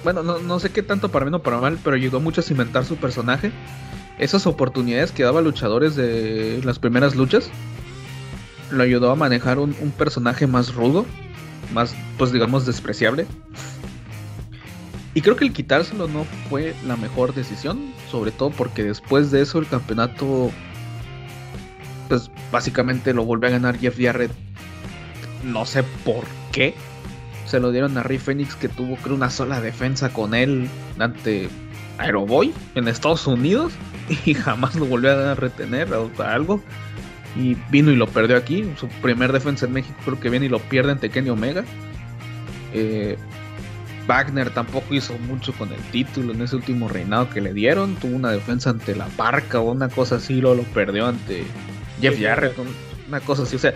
Bueno, 0.03 0.23
no, 0.23 0.39
no, 0.39 0.59
sé 0.59 0.71
qué 0.71 0.83
tanto 0.83 1.09
para 1.09 1.25
bien 1.25 1.35
o 1.35 1.41
para 1.41 1.59
mal, 1.59 1.79
pero 1.83 1.95
ayudó 1.95 2.19
mucho 2.19 2.41
a 2.41 2.43
cimentar 2.43 2.85
su 2.85 2.97
personaje. 2.97 3.51
Esas 4.19 4.47
oportunidades 4.47 5.11
que 5.11 5.23
daba 5.23 5.41
luchadores 5.41 5.95
de 5.95 6.61
las 6.63 6.79
primeras 6.79 7.15
luchas. 7.15 7.49
Lo 8.71 8.83
ayudó 8.83 9.11
a 9.11 9.15
manejar 9.15 9.59
un, 9.59 9.75
un 9.79 9.91
personaje 9.91 10.47
más 10.47 10.73
rudo. 10.73 11.05
Más, 11.73 11.95
pues 12.17 12.31
digamos, 12.31 12.65
despreciable. 12.65 13.27
Y 15.17 15.21
creo 15.23 15.35
que 15.35 15.45
el 15.45 15.51
quitárselo 15.51 16.07
no 16.07 16.25
fue 16.47 16.75
la 16.85 16.95
mejor 16.95 17.33
decisión, 17.33 17.91
sobre 18.07 18.29
todo 18.29 18.51
porque 18.51 18.83
después 18.83 19.31
de 19.31 19.41
eso 19.41 19.57
el 19.57 19.67
campeonato, 19.67 20.51
pues 22.07 22.29
básicamente 22.51 23.15
lo 23.15 23.25
volvió 23.25 23.49
a 23.49 23.53
ganar 23.53 23.79
Jeff 23.79 23.97
Jarrett, 23.99 24.31
no 25.43 25.65
sé 25.65 25.81
por 26.05 26.23
qué. 26.51 26.75
Se 27.47 27.59
lo 27.59 27.71
dieron 27.71 27.97
a 27.97 28.03
Rey 28.03 28.19
Phoenix 28.19 28.53
que 28.53 28.69
tuvo 28.69 28.95
creo 28.97 29.15
una 29.15 29.31
sola 29.31 29.59
defensa 29.59 30.13
con 30.13 30.35
él 30.35 30.69
ante 30.99 31.49
Aeroboy 31.97 32.53
en 32.75 32.87
Estados 32.87 33.25
Unidos 33.25 33.73
y 34.25 34.35
jamás 34.35 34.75
lo 34.75 34.85
volvió 34.85 35.13
a 35.13 35.33
retener 35.33 35.91
o 35.93 36.11
algo. 36.19 36.61
Y 37.35 37.55
vino 37.71 37.89
y 37.89 37.95
lo 37.95 38.05
perdió 38.05 38.37
aquí. 38.37 38.71
Su 38.79 38.87
primer 39.01 39.31
defensa 39.31 39.65
en 39.65 39.73
México 39.73 39.97
creo 40.05 40.19
que 40.19 40.29
viene 40.29 40.45
y 40.45 40.49
lo 40.49 40.59
pierde 40.59 40.91
ante 40.91 41.09
Kenny 41.09 41.31
Omega. 41.31 41.65
Eh, 42.71 43.17
Wagner 44.07 44.49
tampoco 44.51 44.93
hizo 44.93 45.17
mucho 45.19 45.53
con 45.53 45.71
el 45.71 45.81
título 45.91 46.33
en 46.33 46.41
ese 46.41 46.55
último 46.55 46.87
reinado 46.87 47.29
que 47.29 47.41
le 47.41 47.53
dieron. 47.53 47.95
Tuvo 47.95 48.15
una 48.15 48.31
defensa 48.31 48.69
ante 48.69 48.95
la 48.95 49.05
Parca 49.07 49.59
o 49.59 49.71
una 49.71 49.89
cosa 49.89 50.15
así, 50.15 50.41
luego 50.41 50.57
lo 50.57 50.63
perdió 50.63 51.07
ante 51.07 51.43
Jeff 52.01 52.19
Jarrett, 52.19 52.55
una 53.07 53.19
cosa 53.19 53.43
así. 53.43 53.55
O 53.55 53.59
sea, 53.59 53.73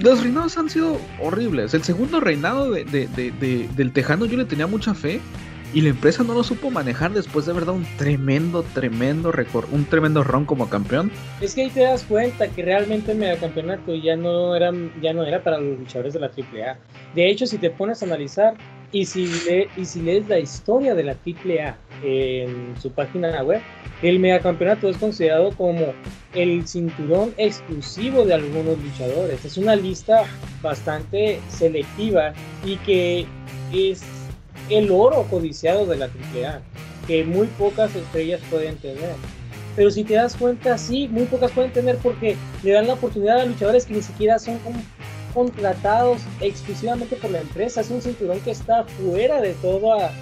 los 0.00 0.22
reinados 0.22 0.56
han 0.56 0.70
sido 0.70 1.00
horribles. 1.20 1.74
El 1.74 1.82
segundo 1.82 2.20
reinado 2.20 2.70
del 2.70 3.92
Tejano 3.92 4.26
yo 4.26 4.36
le 4.36 4.44
tenía 4.44 4.66
mucha 4.66 4.94
fe. 4.94 5.20
Y 5.72 5.80
la 5.80 5.88
empresa 5.88 6.22
no 6.22 6.34
lo 6.34 6.44
supo 6.44 6.70
manejar 6.70 7.12
después 7.12 7.46
de 7.46 7.50
haber 7.50 7.64
dado 7.64 7.76
un 7.76 7.86
tremendo, 7.96 8.62
tremendo 8.74 9.32
récord, 9.32 9.66
un 9.72 9.84
tremendo 9.86 10.22
ron 10.22 10.44
como 10.44 10.70
campeón. 10.70 11.10
Es 11.40 11.56
que 11.56 11.62
ahí 11.62 11.70
te 11.70 11.80
das 11.80 12.04
cuenta 12.04 12.46
que 12.46 12.62
realmente 12.62 13.10
el 13.10 13.18
megacampeonato 13.18 13.92
ya 13.96 14.14
no 14.14 14.54
era, 14.54 14.70
ya 15.02 15.12
no 15.12 15.24
era 15.24 15.42
para 15.42 15.58
los 15.58 15.80
luchadores 15.80 16.14
de 16.14 16.20
la 16.20 16.28
AAA. 16.28 16.78
De 17.16 17.28
hecho, 17.28 17.44
si 17.46 17.58
te 17.58 17.70
pones 17.70 18.00
a 18.02 18.06
analizar, 18.06 18.54
y 18.94 19.06
si, 19.06 19.28
y 19.76 19.84
si 19.84 20.02
lees 20.02 20.28
la 20.28 20.38
historia 20.38 20.94
de 20.94 21.02
la 21.02 21.16
AAA 21.26 21.76
en 22.04 22.74
su 22.80 22.92
página 22.92 23.42
web, 23.42 23.60
el 24.02 24.20
megacampeonato 24.20 24.88
es 24.88 24.96
considerado 24.98 25.50
como 25.56 25.92
el 26.32 26.64
cinturón 26.68 27.34
exclusivo 27.36 28.24
de 28.24 28.34
algunos 28.34 28.78
luchadores. 28.78 29.44
Es 29.44 29.56
una 29.56 29.74
lista 29.74 30.22
bastante 30.62 31.40
selectiva 31.48 32.34
y 32.64 32.76
que 32.78 33.26
es 33.72 34.04
el 34.70 34.92
oro 34.92 35.26
codiciado 35.28 35.86
de 35.86 35.96
la 35.96 36.04
AAA, 36.04 36.62
que 37.08 37.24
muy 37.24 37.48
pocas 37.48 37.96
estrellas 37.96 38.40
pueden 38.48 38.76
tener. 38.76 39.16
Pero 39.74 39.90
si 39.90 40.04
te 40.04 40.14
das 40.14 40.36
cuenta, 40.36 40.78
sí, 40.78 41.08
muy 41.08 41.24
pocas 41.24 41.50
pueden 41.50 41.72
tener 41.72 41.96
porque 41.96 42.36
le 42.62 42.70
dan 42.70 42.86
la 42.86 42.94
oportunidad 42.94 43.40
a 43.40 43.46
luchadores 43.46 43.86
que 43.86 43.94
ni 43.94 44.02
siquiera 44.02 44.38
son 44.38 44.56
como 44.58 44.80
contratados 45.34 46.22
exclusivamente 46.40 47.16
por 47.16 47.30
la 47.30 47.40
empresa. 47.40 47.80
Es 47.80 47.90
un 47.90 48.00
cinturón 48.00 48.40
que 48.40 48.52
está 48.52 48.84
fuera 48.84 49.40
de 49.40 49.52
toda 49.54 50.12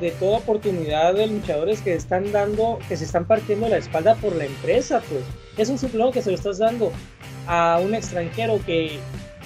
de 0.00 0.10
toda 0.10 0.38
oportunidad 0.38 1.14
de 1.14 1.28
luchadores 1.28 1.80
que 1.80 1.94
están 1.94 2.32
dando, 2.32 2.80
que 2.88 2.96
se 2.96 3.04
están 3.04 3.24
partiendo 3.24 3.68
la 3.68 3.76
espalda 3.76 4.16
por 4.16 4.34
la 4.34 4.46
empresa, 4.46 5.00
pues. 5.08 5.22
Es 5.56 5.68
un 5.68 5.78
cinturón 5.78 6.10
que 6.10 6.22
se 6.22 6.30
lo 6.30 6.36
estás 6.36 6.58
dando 6.58 6.90
a 7.46 7.78
un 7.80 7.94
extranjero 7.94 8.58
que 8.66 8.98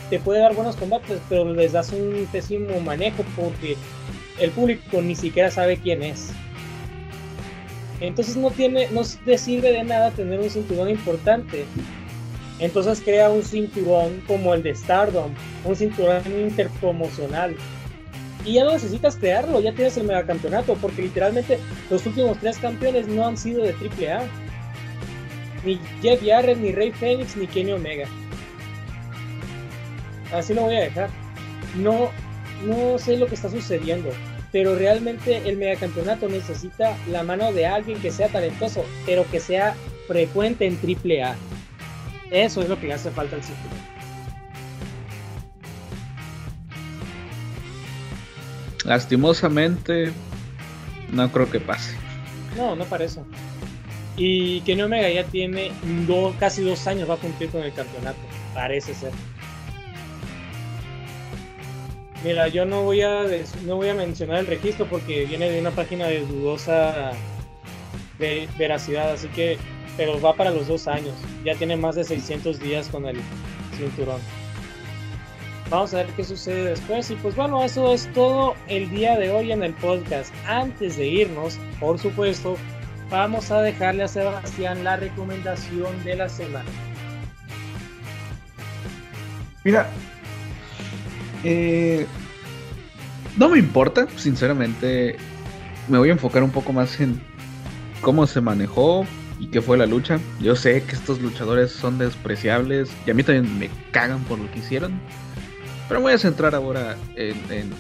te 0.09 0.19
puede 0.19 0.41
dar 0.41 0.55
buenos 0.55 0.77
combates, 0.77 1.21
pero 1.29 1.53
les 1.53 1.73
das 1.73 1.93
un 1.93 2.27
pésimo 2.33 2.81
manejo 2.81 3.23
porque 3.37 3.77
el 4.41 4.51
público 4.51 5.03
ni 5.03 5.15
siquiera 5.15 5.51
sabe 5.51 5.77
quién 5.77 6.03
es. 6.03 6.31
Entonces 8.01 8.37
no 8.37 8.51
tiene, 8.51 8.89
no 8.93 9.03
te 9.25 9.37
sirve 9.37 9.73
de 9.73 9.85
nada 9.85 10.11
tener 10.11 10.41
un 10.41 10.49
cinturón 10.49 10.89
importante 10.89 11.65
entonces 12.59 13.03
crea 13.05 13.31
un 13.31 13.43
cinturón 13.43 14.23
como 14.27 14.55
el 14.55 14.63
de 14.63 14.75
Stardom, 14.75 15.33
un 15.65 15.77
cinturón 15.77 16.23
interpromocional. 16.27 17.55
Y 18.45 18.55
ya 18.55 18.65
no 18.65 18.73
necesitas 18.73 19.17
crearlo, 19.17 19.61
ya 19.61 19.75
tienes 19.75 19.97
el 19.97 20.05
megacampeonato, 20.05 20.75
porque 20.75 21.03
literalmente 21.03 21.59
los 21.91 22.07
últimos 22.07 22.39
tres 22.39 22.59
campeones 22.59 23.09
no 23.09 23.27
han 23.27 23.37
sido 23.37 23.63
de 23.63 23.73
AAA. 23.73 24.23
Ni 25.65 25.81
Jeff 26.01 26.23
Jarrett, 26.25 26.59
ni 26.59 26.71
Rey 26.71 26.93
Phoenix, 26.93 27.37
ni 27.37 27.47
Kenny 27.49 27.73
Omega. 27.73 28.07
Así 30.33 30.55
lo 30.55 30.63
voy 30.63 30.77
a 30.77 30.81
dejar. 30.81 31.11
No, 31.75 32.11
no 32.65 32.99
sé 32.99 33.17
lo 33.17 33.27
que 33.27 33.35
está 33.35 33.51
sucediendo, 33.51 34.11
pero 34.53 34.77
realmente 34.77 35.43
el 35.45 35.57
megacampeonato 35.57 36.29
necesita 36.29 36.97
la 37.11 37.23
mano 37.25 37.53
de 37.53 37.67
alguien 37.67 38.01
que 38.01 38.13
sea 38.13 38.29
talentoso, 38.29 38.85
pero 39.05 39.29
que 39.31 39.41
sea 39.41 39.75
frecuente 40.07 40.67
en 40.67 40.77
AAA. 40.77 41.35
Eso 42.31 42.63
es 42.63 42.69
lo 42.69 42.79
que 42.79 42.89
le 42.89 42.95
hace 42.95 43.11
falta 43.11 43.37
al 43.37 43.43
cinturón. 43.43 43.97
Lastimosamente, 48.85 50.13
no 51.13 51.31
creo 51.33 51.51
que 51.51 51.61
pase. 51.61 51.97
No, 52.57 52.77
no 52.77 52.85
parece. 52.85 53.21
Y 54.17 54.61
Kenny 54.63 54.83
Omega 54.83 55.11
ya 55.11 55.25
tiene 55.25 55.73
casi 56.39 56.63
dos 56.63 56.87
años 56.87 57.09
va 57.09 57.15
a 57.15 57.19
cumplir 57.19 57.51
con 57.51 57.63
el 57.63 57.73
campeonato. 57.73 58.19
Parece 58.55 58.95
ser. 58.95 59.13
Mira, 62.25 62.49
yo 62.49 62.65
no 62.65 62.83
voy 62.83 63.03
a 63.03 63.25
no 63.65 63.77
voy 63.77 63.89
a 63.89 63.95
mencionar 63.95 64.39
el 64.39 64.47
registro 64.47 64.87
porque 64.87 65.27
viene 65.27 65.51
de 65.51 65.61
una 65.61 65.71
página 65.71 66.07
de 66.07 66.21
dudosa 66.21 67.13
veracidad, 68.19 69.13
así 69.13 69.29
que 69.29 69.59
pero 69.97 70.21
va 70.21 70.35
para 70.35 70.51
los 70.51 70.69
dos 70.69 70.87
años. 70.87 71.15
Ya 71.45 71.55
tiene 71.55 71.77
más 71.77 71.95
de 71.95 72.05
600 72.05 72.61
días 72.61 72.89
con 72.89 73.07
el 73.07 73.21
cinturón. 73.77 74.21
Vamos 75.71 75.93
a 75.95 75.99
ver 75.99 76.07
qué 76.17 76.25
sucede 76.25 76.71
después. 76.71 77.11
Y 77.11 77.15
pues 77.17 77.35
bueno, 77.35 77.63
eso 77.65 77.93
es 77.93 78.11
todo 78.13 78.55
el 78.69 78.89
día 78.91 79.19
de 79.19 79.31
hoy 79.31 79.53
en 79.53 79.63
el 79.63 79.75
podcast. 79.75 80.33
Antes 80.47 80.97
de 80.97 81.07
irnos, 81.09 81.59
por 81.81 81.99
supuesto, 81.99 82.57
vamos 83.11 83.51
a 83.51 83.63
dejarle 83.63 84.05
a 84.05 84.09
Sebastián 84.09 84.85
la 84.85 84.97
recomendación 84.97 86.05
de 86.05 86.17
la 86.17 86.29
semana. 86.29 86.71
Mira, 89.65 89.89
eh, 91.43 92.07
no 93.37 93.49
me 93.49 93.59
importa, 93.59 94.07
sinceramente. 94.17 95.17
Me 95.89 95.99
voy 95.99 96.09
a 96.09 96.13
enfocar 96.13 96.43
un 96.43 96.51
poco 96.51 96.73
más 96.73 97.01
en 97.01 97.21
cómo 98.01 98.27
se 98.27 98.41
manejó, 98.41 99.05
y 99.39 99.49
qué 99.49 99.61
fue 99.61 99.77
la 99.77 99.87
lucha. 99.87 100.19
Yo 100.41 100.57
sé 100.57 100.83
que 100.83 100.93
estos 100.93 101.21
luchadores 101.21 101.71
son 101.71 101.99
despreciables 101.99 102.91
y 103.07 103.11
a 103.11 103.15
mí 103.15 103.23
también 103.23 103.59
me 103.59 103.71
cagan 103.91 104.23
por 104.25 104.39
lo 104.39 104.51
que 104.51 104.61
hicieron. 104.61 105.01
Pero 105.89 106.01
voy 106.01 106.13
a 106.13 106.19
centrar 106.19 106.55
ahora 106.55 106.97
en, 107.15 107.37
en, 107.51 107.73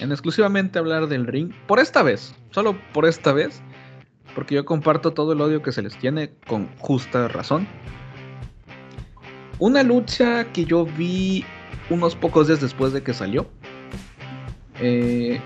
en, 0.00 0.12
exclusivamente 0.12 0.78
hablar 0.78 1.06
del 1.06 1.26
ring. 1.26 1.52
Por 1.66 1.78
esta 1.78 2.02
vez, 2.02 2.34
solo 2.50 2.76
por 2.92 3.06
esta 3.06 3.32
vez. 3.32 3.62
Porque 4.34 4.54
yo 4.54 4.66
comparto 4.66 5.14
todo 5.14 5.32
el 5.32 5.40
odio 5.40 5.62
que 5.62 5.72
se 5.72 5.80
les 5.80 5.96
tiene 5.96 6.30
con 6.46 6.68
justa 6.76 7.28
razón. 7.28 7.66
Una 9.58 9.82
lucha 9.82 10.52
que 10.52 10.66
yo 10.66 10.84
vi 10.84 11.42
unos 11.88 12.14
pocos 12.14 12.48
días 12.48 12.60
después 12.60 12.92
de 12.92 13.02
que 13.02 13.14
salió. 13.14 13.48
Eh, 14.80 15.40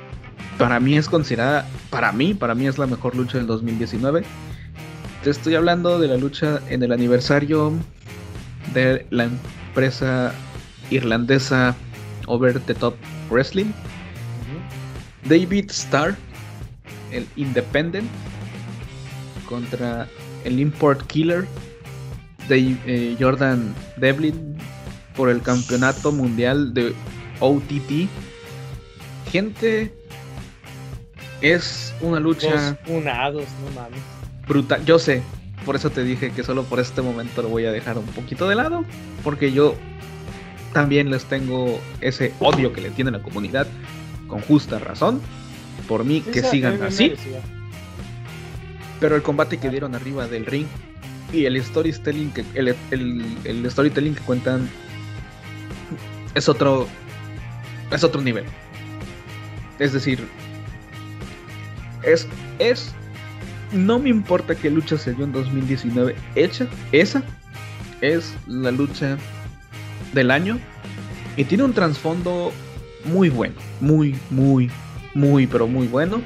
para 0.61 0.79
mí 0.79 0.95
es 0.95 1.09
considerada, 1.09 1.67
para 1.89 2.13
mí, 2.13 2.35
para 2.35 2.55
mí 2.55 2.67
es 2.67 2.77
la 2.77 2.87
mejor 2.87 3.17
lucha 3.17 3.39
del 3.39 3.47
2019. 3.47 4.25
Te 5.25 5.31
estoy 5.31 5.55
hablando 5.55 5.99
de 5.99 6.07
la 6.07 6.19
lucha 6.19 6.61
en 6.69 6.83
el 6.83 6.93
aniversario 6.93 7.73
de 8.75 9.07
la 9.09 9.25
empresa 9.25 10.35
irlandesa 10.91 11.75
Over 12.27 12.61
the 12.61 12.75
Top 12.75 12.95
Wrestling. 13.31 13.73
David 15.25 15.71
Starr, 15.71 16.15
el 17.11 17.27
Independent, 17.37 18.09
contra 19.49 20.09
el 20.45 20.61
Import 20.61 21.07
Killer, 21.07 21.47
de, 22.49 22.77
eh, 22.85 23.17
Jordan 23.19 23.75
Devlin, 23.97 24.59
por 25.17 25.31
el 25.31 25.41
campeonato 25.41 26.13
mundial 26.13 26.75
de 26.75 26.95
OTT. 27.41 28.11
Gente, 29.31 30.00
es 31.41 31.95
una 32.01 32.21
lucha. 32.21 32.77
unados, 32.87 33.45
no 33.65 33.81
mames. 33.81 34.01
Brutal. 34.47 34.85
Yo 34.85 34.99
sé. 34.99 35.23
por 35.65 35.77
eso 35.77 35.91
te 35.91 36.03
dije 36.03 36.31
que 36.33 36.43
solo 36.43 36.65
por 36.65 36.81
este 36.81 37.03
momento 37.03 37.43
lo 37.43 37.49
voy 37.49 37.67
a 37.67 37.73
dejar 37.73 37.99
un 37.99 38.07
poquito 38.07 38.49
de 38.49 38.55
lado, 38.55 38.85
porque 39.23 39.53
yo 39.53 39.75
también 40.73 41.11
les 41.11 41.25
tengo 41.25 41.81
ese 42.01 42.33
odio 42.41 42.73
que 42.73 42.81
le 42.81 42.91
tiene 42.91 43.11
la 43.11 43.23
comunidad, 43.23 43.67
con 44.27 44.41
justa 44.41 44.79
razón, 44.79 45.21
por 45.89 46.05
mí 46.05 46.21
que 46.21 46.43
sigan 46.43 46.83
así. 46.83 47.15
Pero 49.01 49.17
el 49.17 49.23
combate 49.23 49.59
que 49.59 49.69
dieron 49.69 49.95
arriba 49.95 50.27
del 50.29 50.47
ring 50.47 50.67
y 51.33 51.45
el 51.45 51.63
storytelling 51.63 52.33
que 52.33 52.45
el, 52.55 52.75
el 53.45 53.71
storytelling 53.71 54.15
que 54.15 54.21
cuentan 54.23 54.69
es 56.35 56.49
otro 56.49 56.87
es 57.91 58.05
otro 58.05 58.21
nivel. 58.21 58.45
Es 59.79 59.93
decir, 59.93 60.27
es 62.03 62.27
es 62.59 62.93
no 63.73 63.99
me 63.99 64.09
importa 64.09 64.55
qué 64.55 64.71
lucha 64.71 64.99
se 64.99 65.15
dio 65.15 65.25
en 65.25 65.33
2019 65.33 66.17
hecha, 66.35 66.67
esa 66.93 67.23
es 68.01 68.35
la 68.47 68.71
lucha 68.71 69.17
del 70.13 70.31
año 70.31 70.59
y 71.37 71.45
tiene 71.45 71.65
un 71.65 71.73
trasfondo 71.73 72.53
muy 73.05 73.29
bueno, 73.29 73.55
muy, 73.81 74.19
muy, 74.31 74.71
muy, 75.15 75.47
pero 75.47 75.67
muy 75.67 75.87
bueno. 75.87 76.21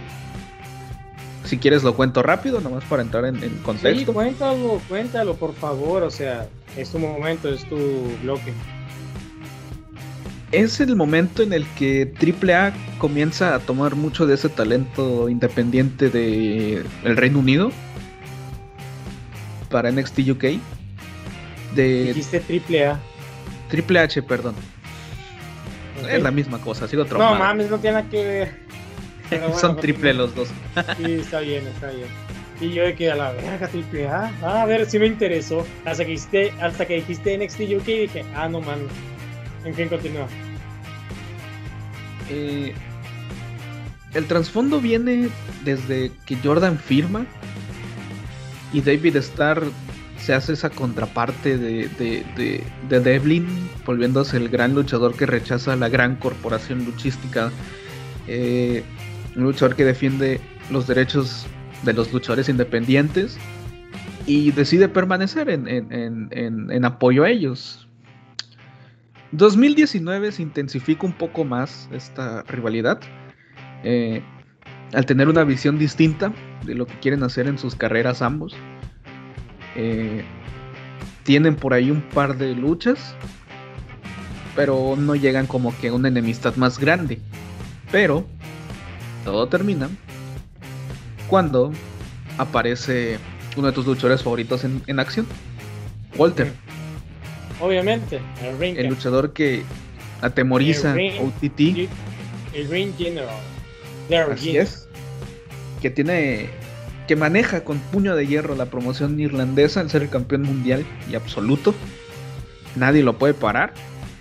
Si 1.45 1.59
quieres 1.59 1.83
lo 1.83 1.95
cuento 1.95 2.23
rápido, 2.23 2.61
nomás 2.61 2.85
para 2.85 3.03
entrar 3.03 3.27
en, 3.27 3.37
contexto. 3.63 3.99
Sí, 3.99 4.05
cuéntalo, 4.07 4.81
cuéntalo, 4.89 5.35
por 5.35 5.55
favor, 5.55 6.03
o 6.03 6.11
sea, 6.11 6.49
es 6.77 6.91
tu 6.91 6.99
momento, 6.99 7.49
es 7.49 7.69
tu 7.69 7.77
bloque. 8.23 8.53
Es 10.55 10.81
el 10.81 10.95
momento 10.97 11.43
en 11.43 11.53
el 11.53 11.67
que 11.79 12.13
AAA 12.15 12.73
comienza 12.99 13.55
a 13.55 13.59
tomar 13.59 13.97
mucho 13.97 14.27
de 14.27 14.35
ese 14.35 14.49
talento 14.49 15.29
independiente 15.29 16.11
de 16.11 16.85
el 17.05 17.17
Reino 17.17 17.41
Unido 17.41 17.71
para 19.71 19.91
NXT 19.91 20.21
UK. 20.31 20.45
De... 21.75 22.13
Dijiste 22.15 22.41
AAA. 22.41 23.01
Triple 23.69 23.99
H, 23.99 24.23
perdón. 24.23 24.55
Es 26.09 26.23
la 26.23 26.31
misma 26.31 26.61
cosa, 26.61 26.87
sigo 26.87 27.05
traumado. 27.05 27.35
No 27.35 27.41
mames, 27.41 27.71
no 27.71 27.79
tiene 27.79 27.97
nada 27.99 28.11
que 28.11 28.25
ver. 28.25 28.65
Son 29.59 29.77
triple 29.77 30.15
los 30.15 30.35
dos. 30.35 30.49
sí, 30.99 31.13
está 31.15 31.41
bien, 31.41 31.67
está 31.67 31.91
bien. 31.91 32.09
Y 32.61 32.73
yo 32.73 32.85
de 32.85 32.95
que 32.95 33.11
a 33.11 33.17
la 33.17 33.33
verga, 33.33 33.67
triple 33.67 34.07
A. 34.07 34.33
Ah, 34.43 34.63
a 34.63 34.67
ver, 34.67 34.87
si 34.87 34.99
me 34.99 35.07
interesó. 35.07 35.67
Hasta 35.85 36.05
que 36.05 36.13
dijiste, 36.13 36.53
hasta 36.61 36.87
que 36.87 36.95
dijiste 36.97 37.37
NXT 37.37 37.61
UK 37.81 37.85
dije, 37.85 38.25
ah, 38.37 38.49
no 38.49 38.61
mames. 38.61 38.93
En 39.65 39.75
fin, 39.75 39.89
continúa. 39.89 40.29
Eh, 42.31 42.75
el 44.15 44.27
trasfondo 44.27 44.81
viene 44.81 45.29
desde 45.65 46.13
que 46.27 46.37
Jordan 46.37 46.79
firma 46.79 47.27
y 48.73 48.81
David 48.81 49.17
Starr 49.17 49.63
se 50.19 50.33
hace 50.33 50.55
esa 50.55 50.71
contraparte 50.71 51.59
de, 51.59 51.89
de, 51.99 52.65
de, 52.89 53.01
Devlin, 53.01 53.47
volviéndose 53.85 54.39
el 54.39 54.49
gran 54.49 54.75
luchador 54.75 55.15
que 55.15 55.27
rechaza 55.27 55.77
la 55.77 55.89
gran 55.89 56.17
corporación 56.17 56.85
luchística. 56.85 57.51
Eh, 58.27 58.83
un 59.37 59.43
luchador 59.43 59.77
que 59.77 59.85
defiende 59.85 60.41
los 60.71 60.87
derechos 60.87 61.47
de 61.83 61.93
los 61.93 62.13
luchadores 62.13 62.49
independientes 62.49 63.37
y 64.27 64.53
decide 64.53 64.89
permanecer 64.89 65.51
en, 65.51 65.69
en, 65.69 66.85
apoyo 66.85 67.25
a 67.25 67.31
ellos. 67.31 67.84
2019 69.37 70.31
se 70.33 70.43
intensifica 70.43 71.07
un 71.07 71.13
poco 71.13 71.45
más 71.45 71.89
esta 71.93 72.43
rivalidad. 72.45 73.01
Eh, 73.83 74.23
al 74.93 75.07
tener 75.07 75.29
una 75.29 75.43
visión 75.45 75.79
distinta 75.79 76.33
de 76.65 76.75
lo 76.75 76.87
que 76.87 76.99
quieren 77.01 77.23
hacer 77.25 77.49
en 77.49 77.59
sus 77.59 77.75
carreras 77.75 78.23
ambos. 78.23 78.55
Eh, 79.75 80.25
tienen 81.25 81.57
por 81.57 81.75
ahí 81.75 81.91
un 81.91 82.03
par 82.03 82.37
de 82.39 82.55
luchas, 82.55 83.17
pero 84.55 84.95
no 84.97 85.17
llegan 85.17 85.47
como 85.47 85.77
que 85.79 85.89
a 85.89 85.95
una 85.95 86.09
enemistad 86.09 86.55
más 86.57 86.79
grande. 86.79 87.19
Pero 87.91 88.25
todo 89.25 89.49
termina 89.49 89.89
cuando 91.29 91.73
aparece 92.39 93.19
uno 93.57 93.69
de 93.69 93.73
tus 93.73 93.87
luchadores 93.87 94.23
favoritos 94.23 94.65
en, 94.65 95.01
acción, 95.01 95.27
Walter. 96.17 96.53
Obviamente, 97.61 98.21
el, 98.43 98.89
luchador 98.89 99.33
que 99.33 99.63
atemoriza 100.21 100.93
a 100.93 100.95
OTT. 100.95 101.89
El 102.53 102.69
Ring 102.69 102.93
General. 102.97 103.37
Así 104.33 104.57
es. 104.57 104.89
Que 105.81 105.91
tiene 105.91 106.51
que 107.07 107.17
maneja 107.17 107.65
con 107.65 107.79
puño 107.79 108.17
de 108.17 108.27
hierro 108.27 108.55
la 108.55 108.67
promoción 108.67 109.21
irlandesa 109.21 109.81
al 109.81 109.91
ser 109.91 110.03
el 110.03 110.09
campeón 110.09 110.43
mundial 110.43 110.85
y 111.11 111.15
absoluto. 111.15 111.75
Nadie 112.77 113.03
lo 113.03 113.19
puede 113.19 113.35
parar. 113.35 113.75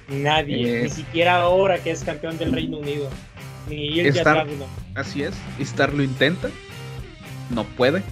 Nadie, 0.10 0.84
ni 0.84 0.90
siquiera 0.90 1.42
ahora 1.42 1.82
que 1.82 1.92
es 1.92 2.04
campeón 2.04 2.38
del 2.38 2.52
Reino 2.52 2.78
Unido. 2.78 3.10
Ni 3.70 4.00
él 4.02 4.08
Star, 4.08 4.46
Así 4.96 5.24
es, 5.24 5.34
Star 5.60 5.94
lo 5.94 6.04
intenta, 6.04 6.50
no 7.50 7.64
puede. 7.64 8.04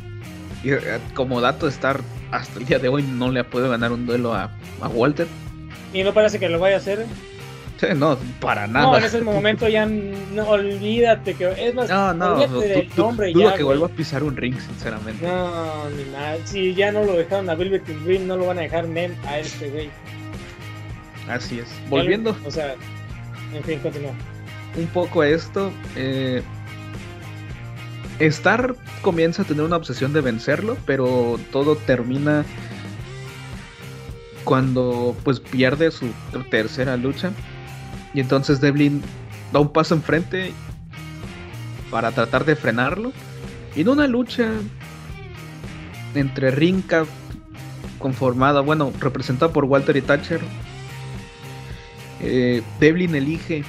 Y 0.63 0.71
eh, 0.71 0.79
como 1.13 1.41
dato, 1.41 1.67
Star 1.67 1.99
hasta 2.31 2.59
el 2.59 2.65
día 2.65 2.79
de 2.79 2.89
hoy 2.89 3.03
no 3.03 3.31
le 3.31 3.41
ha 3.41 3.49
podido 3.49 3.69
ganar 3.69 3.91
un 3.91 4.05
duelo 4.05 4.33
a, 4.33 4.51
a 4.81 4.87
Walter. 4.87 5.27
Y 5.93 6.03
no 6.03 6.13
parece 6.13 6.39
que 6.39 6.49
lo 6.49 6.59
vaya 6.59 6.75
a 6.75 6.79
hacer 6.79 7.05
no, 7.95 8.17
para 8.39 8.67
nada. 8.67 8.85
No, 8.85 8.97
en 8.97 9.03
ese 9.03 9.21
momento 9.21 9.67
ya 9.67 9.85
no 9.85 10.47
olvídate 10.47 11.33
que 11.33 11.51
es 11.57 11.73
más. 11.73 11.89
No, 11.89 12.13
no, 12.13 12.33
olvídate 12.33 12.89
nombre 12.95 13.31
dudo 13.31 13.53
que 13.55 13.63
vuelva 13.63 13.87
a 13.87 13.89
pisar 13.89 14.23
un 14.23 14.35
ring, 14.37 14.55
sinceramente. 14.59 15.25
No, 15.25 15.89
ni 15.89 16.03
nada. 16.11 16.37
Si 16.45 16.73
ya 16.73 16.91
no 16.91 17.03
lo 17.03 17.13
dejaron 17.13 17.49
a 17.49 17.55
Velvet 17.55 17.85
Dream, 17.85 18.27
no 18.27 18.37
lo 18.37 18.45
van 18.47 18.59
a 18.59 18.61
dejar 18.61 18.87
Nen 18.87 19.15
a 19.25 19.39
este 19.39 19.69
güey. 19.69 19.89
Así 21.27 21.59
es. 21.59 21.67
Volviendo. 21.89 22.35
O 22.45 22.51
sea, 22.51 22.75
en 23.53 23.63
fin, 23.63 23.79
continúa. 23.79 24.11
Un 24.77 24.87
poco 24.87 25.21
a 25.21 25.27
esto. 25.27 25.71
Eh, 25.95 26.41
Star 28.27 28.75
comienza 29.01 29.41
a 29.41 29.45
tener 29.45 29.63
una 29.63 29.77
obsesión 29.77 30.13
de 30.13 30.21
vencerlo, 30.21 30.77
pero 30.85 31.39
todo 31.51 31.75
termina 31.75 32.45
cuando 34.43 35.15
pues 35.23 35.39
pierde 35.39 35.91
su 35.91 36.07
tercera 36.49 36.97
lucha 36.97 37.31
y 38.13 38.19
entonces 38.19 38.59
Devlin 38.59 39.01
da 39.51 39.59
un 39.59 39.71
paso 39.71 39.95
enfrente 39.95 40.53
para 41.89 42.11
tratar 42.11 42.45
de 42.45 42.55
frenarlo. 42.55 43.11
Y 43.75 43.81
en 43.81 43.89
una 43.89 44.07
lucha 44.07 44.49
entre 46.15 46.51
Rinka, 46.51 47.05
conformada, 47.99 48.61
bueno, 48.61 48.91
representada 48.99 49.53
por 49.53 49.65
Walter 49.65 49.95
y 49.95 50.01
Thatcher, 50.01 50.41
eh, 52.19 52.61
Devlin 52.79 53.15
elige 53.15 53.63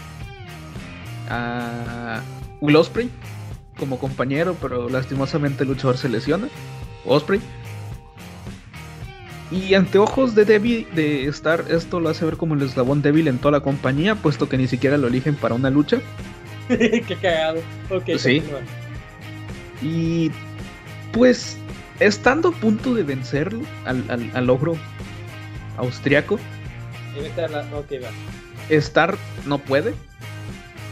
a 1.28 2.20
Will 2.60 2.76
Osprey 2.76 3.10
como 3.82 3.98
compañero, 3.98 4.56
pero 4.62 4.88
lastimosamente 4.88 5.64
el 5.64 5.70
luchador 5.70 5.98
se 5.98 6.08
lesiona. 6.08 6.46
Osprey. 7.04 7.40
Y 9.50 9.74
ante 9.74 9.98
ojos 9.98 10.36
de 10.36 10.44
Debbie 10.44 10.86
de 10.94 11.26
estar, 11.26 11.64
esto 11.68 11.98
lo 11.98 12.08
hace 12.08 12.24
ver 12.24 12.36
como 12.36 12.54
el 12.54 12.62
eslabón 12.62 13.02
débil 13.02 13.26
en 13.26 13.38
toda 13.38 13.50
la 13.50 13.60
compañía, 13.60 14.14
puesto 14.14 14.48
que 14.48 14.56
ni 14.56 14.68
siquiera 14.68 14.98
lo 14.98 15.08
eligen 15.08 15.34
para 15.34 15.56
una 15.56 15.68
lucha. 15.68 16.00
Qué 16.68 17.16
cagado. 17.20 17.60
Ok, 17.90 18.04
sí. 18.18 18.40
Y 19.82 20.30
pues, 21.10 21.56
estando 21.98 22.50
a 22.50 22.52
punto 22.52 22.94
de 22.94 23.02
vencerlo 23.02 23.62
al, 23.84 24.30
al, 24.32 24.48
ogro 24.48 24.76
austriaco, 25.76 26.38
Star 28.68 29.18
no 29.44 29.58
puede 29.58 29.92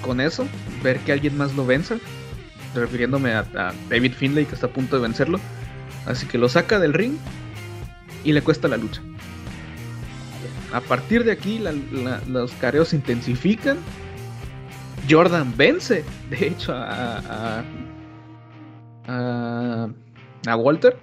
con 0.03 0.21
eso, 0.21 0.45
ver 0.83 0.99
que 0.99 1.13
alguien 1.13 1.39
más 1.39 1.55
lo 1.55 1.65
venza, 1.65 1.99
refiriéndome 2.75 3.33
a 3.33 3.45
David 3.89 4.13
Finlay 4.13 4.47
que 4.47 4.55
está 4.55 4.67
a 4.67 4.73
punto 4.73 4.97
de 4.97 5.03
vencerlo. 5.03 5.39
Así 6.07 6.27
que 6.27 6.39
lo 6.39 6.49
saca 6.49 6.79
del 6.79 6.95
ring 6.95 7.15
y 8.25 8.33
le 8.33 8.43
cuesta 8.43 8.69
la 8.69 8.77
lucha. 8.77 9.03
A 10.73 10.81
partir 10.81 11.25
de 11.25 11.33
aquí 11.33 11.61
los 12.29 12.53
careos 12.53 12.89
se 12.89 12.97
intensifican. 12.97 13.79
Jordan 15.09 15.53
vence, 15.57 16.05
de 16.31 16.47
hecho, 16.47 16.73
a, 16.73 17.65
a, 19.07 19.89
a, 20.47 20.57
Walter. 20.57 20.97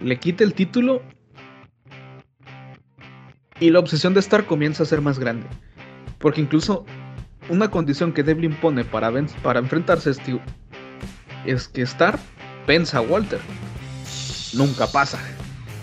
Le 0.00 0.18
quita 0.18 0.42
el 0.42 0.54
título. 0.54 1.02
Y 3.60 3.70
la 3.70 3.78
obsesión 3.78 4.14
de 4.14 4.20
Star 4.20 4.46
comienza 4.46 4.82
a 4.82 4.86
ser 4.86 5.00
más 5.00 5.20
grande. 5.20 5.46
Porque 6.18 6.40
incluso 6.40 6.84
una 7.48 7.70
condición 7.70 8.12
que 8.12 8.24
Devlin 8.24 8.54
pone 8.54 8.84
para, 8.84 9.12
para 9.42 9.60
enfrentarse 9.60 10.10
es, 10.10 10.20
es 11.46 11.68
que 11.68 11.82
Star 11.82 12.18
vence 12.66 12.96
a 12.96 13.00
Walter. 13.00 13.40
Nunca 14.52 14.86
pasa. 14.86 15.18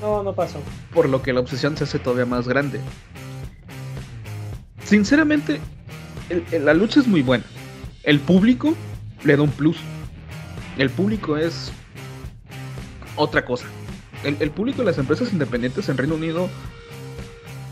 No, 0.02 0.24
no 0.24 0.34
pasó. 0.34 0.60
Por 0.94 1.10
lo 1.10 1.22
que 1.22 1.34
la 1.34 1.42
obsesión 1.42 1.78
se 1.78 1.84
hace 1.84 2.00
todavía 2.00 2.26
más 2.26 2.48
grande. 2.48 2.80
Sinceramente, 4.84 5.60
la 6.52 6.74
lucha 6.74 7.00
es 7.00 7.08
muy 7.08 7.22
buena. 7.22 7.44
El 8.04 8.20
público 8.20 8.76
le 9.24 9.36
da 9.36 9.44
un 9.44 9.52
plus. 9.52 9.78
El 10.78 10.90
público 10.90 11.38
es 11.38 11.72
otra 13.16 13.46
cosa. 13.46 13.66
el, 14.24 14.52
público 14.52 14.80
de 14.80 14.86
las 14.86 14.98
empresas 14.98 15.32
independientes 15.34 15.90
en 15.90 15.98
Reino 15.98 16.16
Unido 16.16 16.50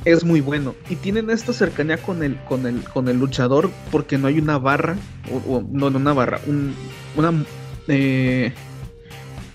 es 0.05 0.23
muy 0.23 0.41
bueno 0.41 0.75
y 0.89 0.95
tienen 0.95 1.29
esta 1.29 1.53
cercanía 1.53 1.97
con 1.97 2.23
el 2.23 2.37
con 2.45 2.65
el 2.65 2.83
con 2.83 3.07
el 3.09 3.19
luchador 3.19 3.69
porque 3.91 4.17
no 4.17 4.27
hay 4.27 4.39
una 4.39 4.57
barra 4.57 4.95
o, 5.31 5.61
no 5.71 5.89
no 5.89 5.97
una 5.97 6.13
barra 6.13 6.39
un 6.47 6.73
una 7.15 7.33
eh, 7.89 8.53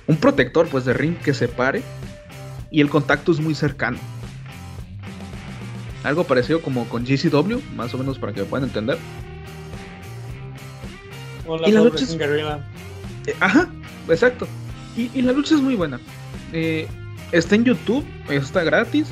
un 0.06 0.16
protector 0.16 0.68
pues 0.68 0.84
de 0.84 0.92
ring 0.92 1.16
que 1.16 1.32
separe 1.32 1.82
y 2.70 2.80
el 2.80 2.90
contacto 2.90 3.32
es 3.32 3.40
muy 3.40 3.54
cercano. 3.54 3.98
Algo 6.02 6.24
parecido 6.24 6.60
como 6.60 6.86
con 6.88 7.04
GCW 7.04 7.60
más 7.74 7.94
o 7.94 7.98
menos 7.98 8.18
para 8.18 8.34
que 8.34 8.40
me 8.40 8.46
puedan 8.46 8.68
entender. 8.68 8.98
Y 11.66 11.72
la 11.72 11.80
lucha 11.80 12.04
es... 12.04 12.12
Eh, 13.26 13.34
ajá 13.40 13.70
exacto. 14.12 14.46
Y, 14.96 15.22
la 15.22 15.32
lucha 15.32 15.54
es 15.54 15.60
muy 15.60 15.74
buena. 15.74 16.00
Eh, 16.52 16.86
está 17.32 17.54
en 17.54 17.64
YouTube 17.64 18.04
está 18.28 18.62
gratis. 18.62 19.08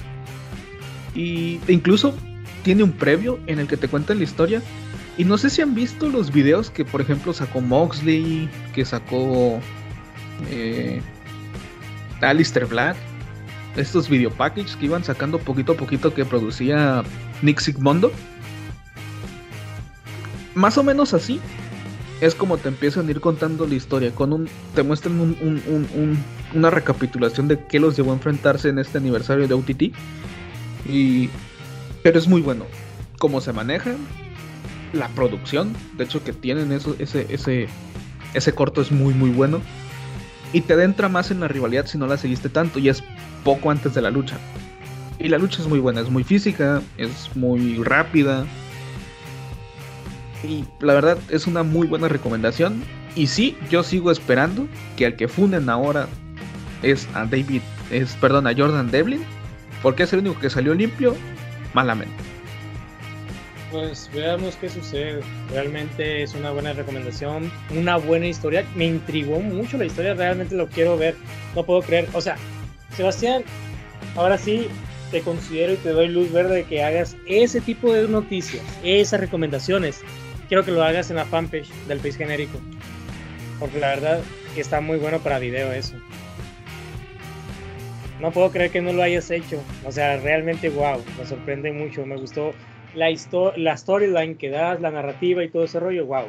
Y 1.15 1.61
incluso 1.69 2.15
tiene 2.63 2.83
un 2.83 2.93
previo 2.93 3.41
en 3.47 3.59
el 3.59 3.67
que 3.67 3.77
te 3.77 3.89
cuentan 3.89 4.19
la 4.19 4.25
historia. 4.25 4.63
Y 5.19 5.25
no 5.25 5.37
sé 5.37 5.51
si 5.51 5.61
han 5.61 5.75
visto 5.75 6.09
los 6.09 6.33
videos 6.33 6.71
que, 6.71 6.85
por 6.85 7.01
ejemplo, 7.01 7.33
sacó 7.33 7.61
Moxley, 7.61 8.49
que 8.75 8.85
sacó 8.85 9.61
eh, 10.51 11.03
Alistair 12.21 12.67
Black. 12.67 12.97
Estos 13.77 14.09
video 14.09 14.31
packages 14.31 14.77
que 14.77 14.87
iban 14.87 15.03
sacando 15.03 15.39
poquito 15.39 15.73
a 15.73 15.77
poquito 15.77 16.13
que 16.13 16.25
producía 16.25 17.03
Nick 17.43 17.61
Sigmondo. 17.61 18.13
Más 20.55 20.77
o 20.77 20.83
menos 20.83 21.15
así 21.15 21.41
es 22.23 22.37
como 22.37 22.57
te 22.57 22.69
empiezan 22.69 23.09
a 23.09 23.11
ir 23.11 23.21
contando 23.21 23.67
la 23.67 23.75
historia. 23.75 24.15
Con 24.15 24.33
un, 24.33 24.49
te 24.75 24.83
muestran 24.83 25.37
una 26.55 26.71
recapitulación 26.71 27.49
de 27.49 27.65
qué 27.67 27.81
los 27.81 27.97
llevó 27.97 28.13
a 28.13 28.15
enfrentarse 28.15 28.69
en 28.69 28.79
este 28.79 28.99
aniversario 28.99 29.49
de 29.49 29.55
OTT 29.55 29.83
y, 30.89 31.31
pero 32.03 32.19
es 32.19 32.29
muy 32.29 32.41
bueno. 32.41 32.67
Cómo 33.19 33.41
se 33.41 33.53
maneja, 33.53 33.95
la 34.93 35.09
producción, 35.09 35.75
de 35.97 36.05
hecho 36.05 36.23
que 36.23 36.33
tienen 36.33 36.73
eso, 36.73 36.97
ese, 36.99 37.27
ese, 37.31 37.69
ese 38.35 38.55
corto 38.55 38.81
es 38.81 38.91
muy 38.93 39.15
muy 39.15 39.31
bueno. 39.31 39.61
Y 40.53 40.61
te 40.61 40.75
adentra 40.75 41.09
más 41.09 41.31
en 41.31 41.41
la 41.41 41.49
rivalidad 41.49 41.87
si 41.87 41.97
no 41.97 42.07
la 42.07 42.19
seguiste 42.19 42.51
tanto 42.51 42.79
y 42.79 42.89
es 42.91 43.03
poco 43.43 43.71
antes 43.71 43.95
de 43.95 44.03
la 44.03 44.11
lucha. 44.11 44.37
Y 45.19 45.29
la 45.29 45.39
lucha 45.39 45.63
es 45.63 45.69
muy 45.69 45.79
buena, 45.79 46.01
es 46.01 46.11
muy 46.11 46.25
física, 46.25 46.83
es 46.99 47.35
muy 47.35 47.83
rápida. 47.83 48.45
Y 50.43 50.65
la 50.81 50.93
verdad 50.93 51.17
es 51.31 51.47
una 51.47 51.63
muy 51.63 51.87
buena 51.87 52.09
recomendación. 52.09 52.83
Y 53.15 53.29
sí, 53.29 53.57
yo 53.71 53.83
sigo 53.83 54.11
esperando 54.11 54.67
que 54.97 55.07
al 55.07 55.17
que 55.17 55.29
funden 55.29 55.71
ahora 55.71 56.07
es 56.83 57.09
a 57.15 57.25
David, 57.25 57.63
es 57.91 58.15
perdón, 58.17 58.47
a 58.47 58.55
Jordan 58.55 58.91
Devlin 58.91 59.23
porque 59.83 60.05
es 60.05 60.13
el 60.13 60.21
único 60.21 60.39
que 60.39 60.49
salió 60.49 60.75
limpio, 60.75 61.17
malamente. 61.75 62.15
Pues 63.73 64.11
veamos 64.13 64.55
qué 64.57 64.69
sucede. 64.69 65.23
Realmente 65.51 66.23
es 66.23 66.35
una 66.35 66.51
buena 66.51 66.75
recomendación, 66.75 67.51
una 67.71 67.97
buena 67.97 68.27
historia. 68.27 68.67
Me 68.77 68.85
intrigó 68.85 69.41
mucho 69.41 69.79
la 69.79 69.87
historia, 69.87 70.13
realmente 70.13 70.55
lo 70.55 70.69
quiero 70.69 70.99
ver. 70.99 71.17
No 71.55 71.65
puedo 71.65 71.81
creer. 71.81 72.07
O 72.13 72.21
sea, 72.21 72.37
Sebastián, 72.95 73.43
ahora 74.15 74.37
sí 74.37 74.69
te 75.11 75.23
considero 75.23 75.73
y 75.73 75.77
te 75.77 75.89
doy 75.89 76.09
luz 76.09 76.31
verde 76.31 76.57
de 76.57 76.65
que 76.65 76.85
hagas 76.85 77.17
ese 77.27 77.63
tipo 77.63 77.91
de 77.95 78.07
noticias, 78.09 78.63
esas 78.85 79.21
recomendaciones. 79.21 80.03
Quiero 80.49 80.67
que 80.67 80.71
lo 80.71 80.83
hagas 80.83 81.09
en 81.09 81.17
la 81.17 81.25
fanpage 81.25 81.71
del 81.89 81.99
País 81.99 82.17
Genérico. 82.17 82.61
Porque 83.59 83.81
la 83.81 83.89
verdad 83.89 84.21
que 84.55 84.61
está 84.61 84.83
muy 84.83 84.99
bueno 84.99 85.19
para 85.21 85.39
video 85.39 85.73
eso 85.73 85.97
no 88.23 88.31
puedo 88.31 88.53
creer 88.53 88.71
que 88.71 88.81
no 88.81 88.93
lo 88.93 89.03
hayas 89.03 89.31
hecho. 89.33 89.61
O 89.85 89.91
sea, 89.91 90.17
realmente 90.19 90.69
wow, 90.71 91.03
me 91.19 91.27
sorprende 91.27 91.73
mucho. 91.73 92.07
Me 92.07 92.17
gustó 92.17 92.53
la, 92.95 93.09
la 93.57 93.77
storyline 93.77 94.37
que 94.37 94.51
das, 94.51 94.81
la 94.81 94.91
narrativa 94.91 95.43
y 95.45 95.49
todo 95.49 95.65
ese 95.65 95.81
rollo, 95.81 96.07
wow. 96.07 96.25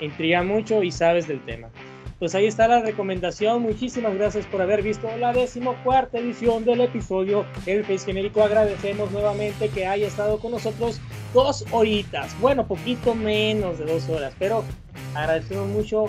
Intriga 0.00 0.42
mucho 0.42 0.82
y 0.82 0.90
sabes 0.90 1.28
del 1.28 1.40
tema. 1.44 1.70
Pues 2.18 2.34
ahí 2.34 2.46
está 2.46 2.68
la 2.68 2.80
recomendación. 2.80 3.62
Muchísimas 3.62 4.14
gracias 4.14 4.46
por 4.46 4.62
haber 4.62 4.82
visto 4.82 5.08
la 5.18 5.32
decimocuarta 5.32 6.18
edición 6.18 6.64
del 6.64 6.80
episodio 6.80 7.44
El 7.66 7.84
Face 7.84 8.06
Genérico. 8.06 8.42
Agradecemos 8.42 9.10
nuevamente 9.10 9.68
que 9.68 9.86
haya 9.86 10.06
estado 10.06 10.38
con 10.38 10.52
nosotros 10.52 11.00
dos 11.32 11.64
horitas. 11.72 12.34
Bueno, 12.40 12.66
poquito 12.66 13.14
menos 13.14 13.78
de 13.78 13.86
dos 13.86 14.08
horas, 14.08 14.34
pero 14.38 14.64
agradecemos 15.14 15.68
mucho 15.68 16.06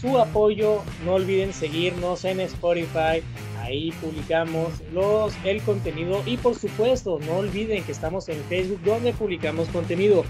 su 0.00 0.16
apoyo. 0.18 0.82
No 1.04 1.14
olviden 1.14 1.52
seguirnos 1.52 2.24
en 2.24 2.40
Spotify, 2.40 3.22
Ahí 3.68 3.92
publicamos 4.00 4.72
los, 4.94 5.34
el 5.44 5.60
contenido 5.60 6.22
y 6.24 6.38
por 6.38 6.54
supuesto 6.54 7.18
no 7.26 7.36
olviden 7.36 7.84
que 7.84 7.92
estamos 7.92 8.26
en 8.30 8.42
Facebook 8.44 8.80
donde 8.82 9.12
publicamos 9.12 9.68
contenido. 9.68 10.24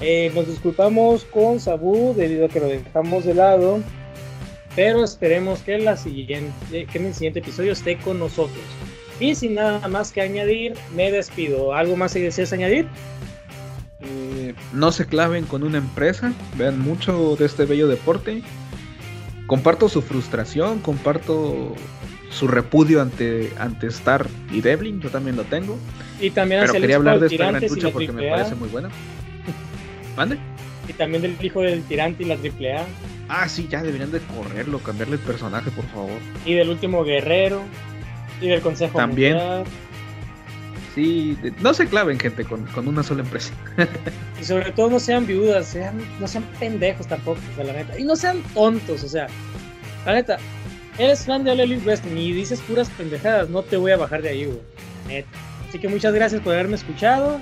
Eh, 0.00 0.32
nos 0.34 0.48
disculpamos 0.48 1.24
con 1.26 1.60
Sabu 1.60 2.14
debido 2.16 2.46
a 2.46 2.48
que 2.48 2.58
lo 2.58 2.66
dejamos 2.66 3.24
de 3.24 3.34
lado, 3.34 3.80
pero 4.74 5.04
esperemos 5.04 5.60
que, 5.60 5.76
en 5.76 7.06
el 7.06 7.14
siguiente 7.14 7.38
episodio 7.38 7.70
esté 7.70 7.96
con 7.96 8.18
nosotros. 8.18 8.64
Y 9.20 9.36
sin 9.36 9.54
nada 9.54 9.86
más 9.86 10.10
que 10.10 10.22
añadir, 10.22 10.74
me 10.96 11.12
despido. 11.12 11.72
¿Algo 11.74 11.94
más 11.94 12.12
que 12.12 12.18
deseas 12.20 12.52
añadir? 12.52 12.88
Eh, 14.00 14.52
no 14.72 14.90
se 14.90 15.06
claven 15.06 15.44
con 15.44 15.62
una 15.62 15.78
empresa, 15.78 16.32
vean 16.56 16.80
mucho 16.80 17.36
de 17.36 17.46
este 17.46 17.66
bello 17.66 17.86
deporte. 17.86 18.42
Comparto 19.46 19.88
su 19.88 20.02
frustración, 20.02 20.80
comparto 20.80 21.76
su 22.30 22.48
repudio 22.48 23.02
ante, 23.02 23.52
ante 23.58 23.88
Star 23.88 24.26
y 24.52 24.60
Devlin, 24.60 25.00
yo 25.00 25.10
también 25.10 25.36
lo 25.36 25.44
tengo. 25.44 25.78
Y 26.20 26.30
también 26.30 26.62
Pero 26.62 26.74
quería 26.74 26.96
hablar 26.96 27.20
de 27.20 27.26
esta 27.26 27.50
gran 27.50 27.66
lucha 27.66 27.90
porque 27.90 28.12
me 28.12 28.30
parece 28.30 28.54
muy 28.54 28.68
buena. 28.68 28.88
¿Mande? 30.16 30.38
Y 30.88 30.92
también 30.92 31.22
del 31.22 31.36
hijo 31.40 31.60
del 31.60 31.82
tirante 31.82 32.22
y 32.22 32.26
la 32.26 32.34
AAA. 32.34 32.86
Ah, 33.28 33.48
sí, 33.48 33.68
ya 33.70 33.82
deberían 33.82 34.10
de 34.10 34.20
correrlo, 34.20 34.80
cambiarle 34.80 35.16
el 35.16 35.20
personaje, 35.20 35.70
por 35.70 35.84
favor. 35.86 36.18
Y 36.44 36.54
del 36.54 36.68
último 36.68 37.04
guerrero. 37.04 37.62
Y 38.40 38.48
del 38.48 38.60
consejo 38.60 38.98
También. 38.98 39.38
Sí, 40.94 41.38
no 41.60 41.72
se 41.72 41.86
claven, 41.86 42.18
gente, 42.18 42.44
con, 42.44 42.66
una 42.88 43.02
sola 43.02 43.22
empresa. 43.22 43.52
y 44.40 44.44
sobre 44.44 44.72
todo 44.72 44.90
no 44.90 44.98
sean 44.98 45.26
viudas, 45.26 45.68
sean, 45.68 46.00
no 46.18 46.26
sean 46.26 46.44
pendejos 46.58 47.06
tampoco, 47.06 47.38
la 47.58 47.72
neta. 47.72 47.96
Y 47.98 48.02
no 48.02 48.16
sean 48.16 48.42
tontos, 48.54 49.04
o 49.04 49.08
sea, 49.08 49.28
la 50.04 50.14
neta, 50.14 50.38
eres 51.00 51.24
fan 51.24 51.44
de 51.44 51.52
Elite 51.52 51.82
Wrestling 51.84 52.16
y 52.16 52.32
dices 52.32 52.60
puras 52.60 52.90
pendejadas, 52.90 53.48
no 53.48 53.62
te 53.62 53.76
voy 53.76 53.92
a 53.92 53.96
bajar 53.96 54.22
de 54.22 54.28
ahí, 54.28 54.44
güey. 54.44 55.24
Así 55.68 55.78
que 55.78 55.88
muchas 55.88 56.12
gracias 56.12 56.42
por 56.42 56.52
haberme 56.52 56.76
escuchado. 56.76 57.40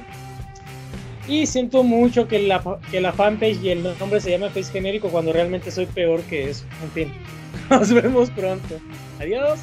Y 1.26 1.46
siento 1.46 1.82
mucho 1.82 2.26
que 2.26 2.38
la, 2.38 2.62
que 2.90 3.00
la 3.00 3.12
fanpage 3.12 3.62
y 3.62 3.70
el 3.70 3.82
nombre 3.98 4.20
se 4.20 4.30
llama 4.30 4.48
Face 4.48 4.72
Genérico 4.72 5.08
cuando 5.08 5.32
realmente 5.32 5.70
soy 5.70 5.86
peor 5.86 6.22
que 6.22 6.48
eso. 6.48 6.64
En 6.82 6.90
fin, 6.92 7.12
nos 7.70 7.92
vemos 7.92 8.30
pronto. 8.30 8.80
Adiós. 9.20 9.58